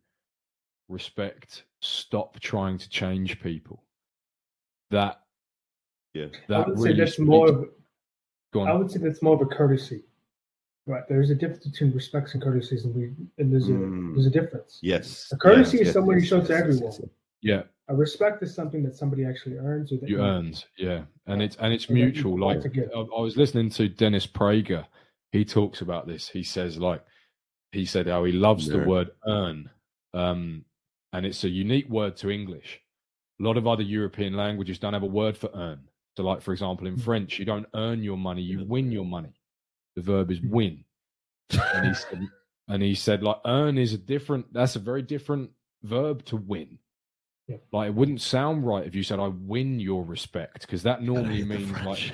[0.88, 1.64] respect.
[1.82, 3.84] Stop trying to change people.
[4.92, 5.22] That
[6.14, 7.50] yeah, that I would really say that's more.
[7.50, 7.66] Of,
[8.68, 10.04] I would say that's more of a courtesy.
[10.86, 14.16] Right, there's a difference between respects and courtesies, and we and there's a mm.
[14.16, 14.80] there's a difference.
[14.82, 16.94] Yes, a courtesy yes, is yes, someone yes, you show to everyone.
[17.42, 19.92] Yeah, a respect is something that somebody actually earns.
[19.92, 22.40] Or that you, you earns, yeah, and it's and it's mutual.
[22.40, 24.86] Like I, I was listening to Dennis Prager,
[25.32, 26.28] he talks about this.
[26.28, 27.04] He says like
[27.72, 29.70] he said how he loves the word earn,
[30.14, 30.66] um,
[31.14, 32.82] and it's a unique word to English.
[33.40, 35.82] A lot of other European languages don't have a word for earn.
[36.18, 37.02] So, like for example, in hmm.
[37.02, 39.39] French, you don't earn your money; you win your money.
[40.00, 40.86] The verb is win.
[41.52, 42.28] and he said,
[42.70, 44.54] and he said, like earn is a different.
[44.54, 45.52] That's a very different
[45.84, 46.80] verb to win.
[47.48, 47.58] Yeah.
[47.74, 51.44] Like it wouldn't sound right if you said, "I win your respect," because that normally
[51.44, 52.14] means like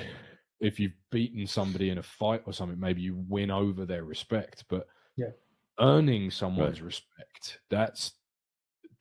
[0.60, 4.64] if you've beaten somebody in a fight or something, maybe you win over their respect.
[4.68, 5.30] But yeah,
[5.78, 6.86] earning someone's right.
[6.86, 8.12] respect that's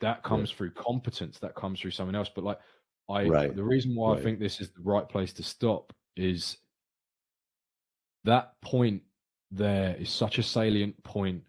[0.01, 1.39] that comes through competence.
[1.39, 2.29] That comes through someone else.
[2.29, 2.59] But like
[3.09, 3.55] I right.
[3.55, 4.15] the reason why.
[4.15, 6.57] I think this is the right place to stop is
[8.25, 9.01] that point
[9.51, 11.41] there is such a salient point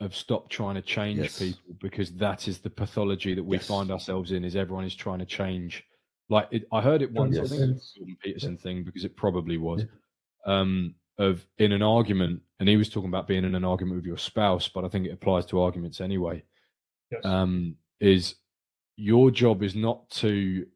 [0.00, 1.38] of stop trying to change yes.
[1.38, 3.66] people because that is the pathology that we yes.
[3.66, 5.84] find ourselves in is everyone is trying to change
[6.28, 7.52] like it, i heard it once yes.
[7.52, 10.52] i think it's a peterson thing because it probably was yeah.
[10.52, 14.06] um of in an argument and he was talking about being in an argument with
[14.06, 16.42] your spouse but i think it applies to arguments anyway
[17.24, 18.36] um is
[18.96, 20.66] your job is not to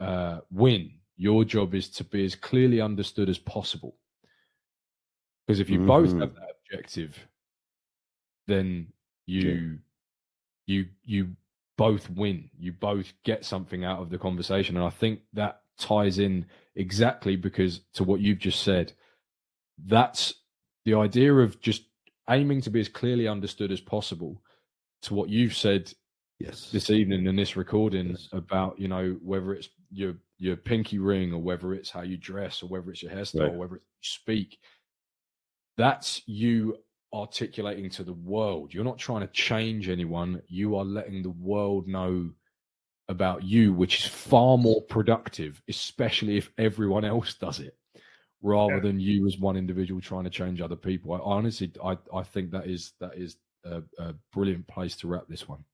[0.00, 0.90] uh, win.
[1.16, 3.96] Your job is to be as clearly understood as possible.
[5.52, 5.86] Because if you mm-hmm.
[5.86, 7.26] both have that objective,
[8.46, 8.86] then
[9.26, 9.78] you
[10.66, 10.74] yeah.
[10.74, 11.28] you you
[11.76, 12.48] both win.
[12.58, 17.36] You both get something out of the conversation, and I think that ties in exactly
[17.36, 18.94] because to what you've just said.
[19.84, 20.32] That's
[20.86, 21.82] the idea of just
[22.30, 24.40] aiming to be as clearly understood as possible.
[25.02, 25.92] To what you've said
[26.38, 28.28] yes this evening in this recording yes.
[28.32, 32.62] about you know whether it's your your pinky ring or whether it's how you dress
[32.62, 33.52] or whether it's your hairstyle right.
[33.52, 34.58] or whether it's you speak
[35.76, 36.76] that's you
[37.14, 41.86] articulating to the world you're not trying to change anyone you are letting the world
[41.86, 42.30] know
[43.08, 47.76] about you which is far more productive especially if everyone else does it
[48.40, 48.80] rather yeah.
[48.80, 52.50] than you as one individual trying to change other people i honestly i i think
[52.50, 55.64] that is that is a, a brilliant place to wrap this one.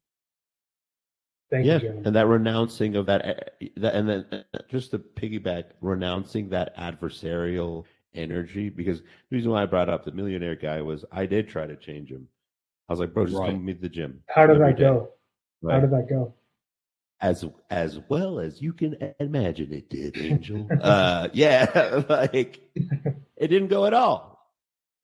[1.51, 2.07] Thank yeah, you, gentlemen.
[2.07, 6.77] and that renouncing of that, uh, that, and then uh, just to piggyback, renouncing that
[6.77, 8.69] adversarial energy.
[8.69, 9.07] Because the
[9.37, 12.27] reason why I brought up the millionaire guy was I did try to change him.
[12.89, 13.47] I was like, bro, just Right.
[13.47, 14.23] come with me to the gym.
[14.29, 15.11] How did that go?
[15.69, 16.35] How did that go?
[17.21, 20.69] as as well as you can imagine it did, Angel.
[20.81, 22.61] uh, yeah, like
[23.37, 24.39] it didn't go at all.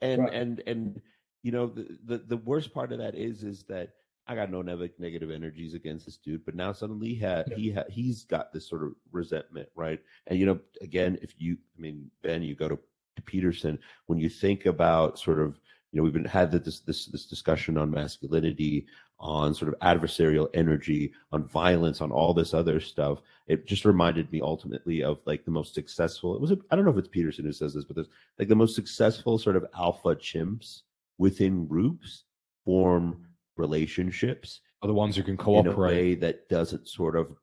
[0.00, 0.33] And Right.
[0.33, 1.00] and and
[1.42, 3.94] you know the, the the worst part of that is is that
[4.28, 7.84] I got no negative energies against this dude, but now suddenly he had he ha-
[7.91, 10.00] he's got this sort of resentment, right?
[10.28, 12.78] And you know, again, if you, I mean, Ben, you go to
[13.22, 15.58] Peterson when you think about sort of,
[15.92, 18.86] you know, we've been had this this this discussion on masculinity,
[19.20, 23.20] on sort of adversarial energy, on violence, on all this other stuff.
[23.46, 26.34] It just reminded me ultimately of like the most successful.
[26.34, 28.56] It was I don't know if it's Peterson who says this, but there's like the
[28.56, 30.82] most successful sort of alpha chimps
[31.18, 32.24] within groups
[32.64, 33.26] form
[33.56, 35.76] relationships Are the ones who can in a cooperate.
[35.76, 37.36] way that doesn't sort of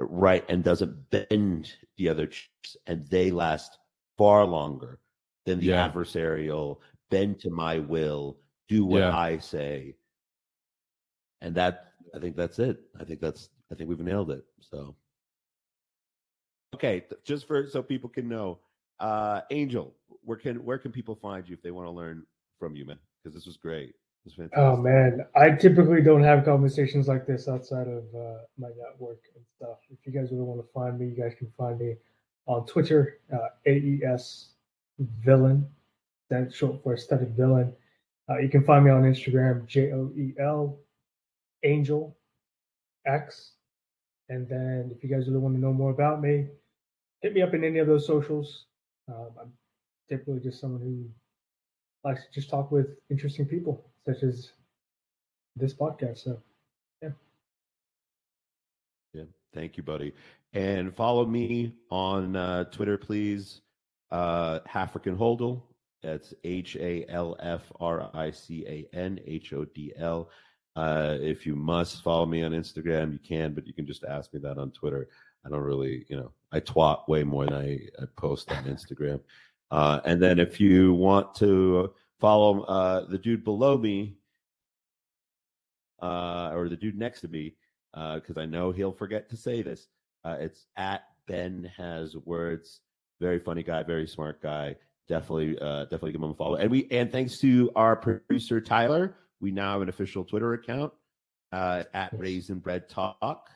[0.00, 3.78] right and doesn't bend the other chimps, and they last
[4.18, 4.98] far longer
[5.44, 5.88] than the Yeah.
[5.88, 9.16] adversarial bend to my will, do what Yeah.
[9.16, 9.96] I say,
[11.40, 12.80] and that I think that's it.
[12.98, 14.44] I think that's I think we've nailed it.
[14.60, 14.94] So,
[16.74, 18.60] okay, just for so people can know,
[19.00, 22.26] uh, Angel, where can where can people find you if they want to learn
[22.58, 22.98] from you, man?
[23.22, 23.94] Because this was great.
[24.24, 24.48] Was.
[24.56, 29.44] Oh man, I typically don't have conversations like this outside of uh, my network and
[29.54, 29.76] stuff.
[29.90, 31.96] If you guys really want to find me, you guys can find me
[32.46, 34.53] on Twitter, uh, AES
[34.98, 35.66] Villain.
[36.30, 37.72] That's short for Aesthetic Villain.
[38.28, 40.78] Uh, you can find me on Instagram, J O E L
[41.64, 42.16] Angel
[43.06, 43.52] X.
[44.30, 46.46] And then if you guys really want to know more about me,
[47.20, 48.66] hit me up in any of those socials.
[49.08, 49.52] Um, I'm
[50.08, 51.04] typically just someone who
[52.08, 54.52] likes to just talk with interesting people, such as
[55.56, 56.18] this podcast.
[56.18, 56.40] So,
[57.02, 57.10] Yeah,
[59.12, 59.24] Yeah.
[59.52, 60.14] thank you, buddy.
[60.54, 63.60] And follow me on uh, Twitter, please.
[64.14, 65.60] Uh, Halfrican Hodl.
[66.00, 70.30] That's H A L F R I C A N H O D L.
[70.76, 74.32] Uh, if you must follow me on Instagram, you can, but you can just ask
[74.32, 75.08] me that on Twitter.
[75.44, 79.18] I don't really, you know, I twat way more than I, I post on Instagram.
[79.72, 84.14] Uh, and then if you want to follow uh, the dude below me,
[86.00, 87.56] uh, or the dude next to me,
[87.92, 89.88] because I know he'll forget to say this.
[90.24, 92.80] Uh, it's at Ben has words.
[93.20, 94.76] Very funny guy, very smart guy.
[95.08, 96.56] Definitely, uh, definitely give him a follow.
[96.56, 100.92] And we and thanks to our producer Tyler, we now have an official Twitter account
[101.52, 103.50] uh, at Raisin Bread Talk.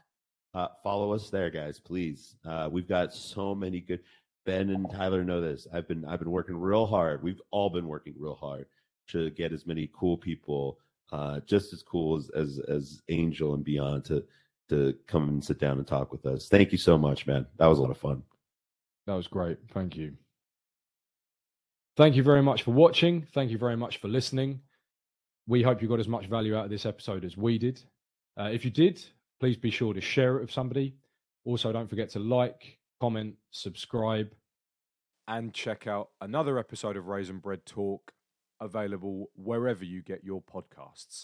[0.55, 2.37] Uh, follow us there, guys, please.
[2.45, 4.01] Uh, we've got so many good.
[4.47, 5.67] Ben and Tyler know this.
[5.75, 7.23] I've been I've been working real hard.
[7.23, 8.65] We've all been working real hard
[9.09, 10.79] to get as many cool people,
[11.13, 14.25] uh, just as cool as, as as Angel and beyond, to
[14.71, 16.49] to come and sit down and talk with us.
[16.49, 17.47] Thank you so much, man.
[17.59, 18.23] That was a lot of fun.
[19.09, 19.57] That was great.
[19.73, 20.13] Thank you.
[21.97, 23.27] Thank you very much for watching.
[23.33, 24.61] Thank you very much for listening.
[25.47, 27.81] We hope you got as much value out of this episode as we did.
[28.39, 29.03] Uh, if you did,
[29.41, 30.95] please be sure to share it with somebody.
[31.47, 34.31] Also, don't forget to like, comment, subscribe,
[35.27, 38.13] and check out another episode of Raisin Bread Talk
[38.61, 41.17] available wherever you get your podcasts.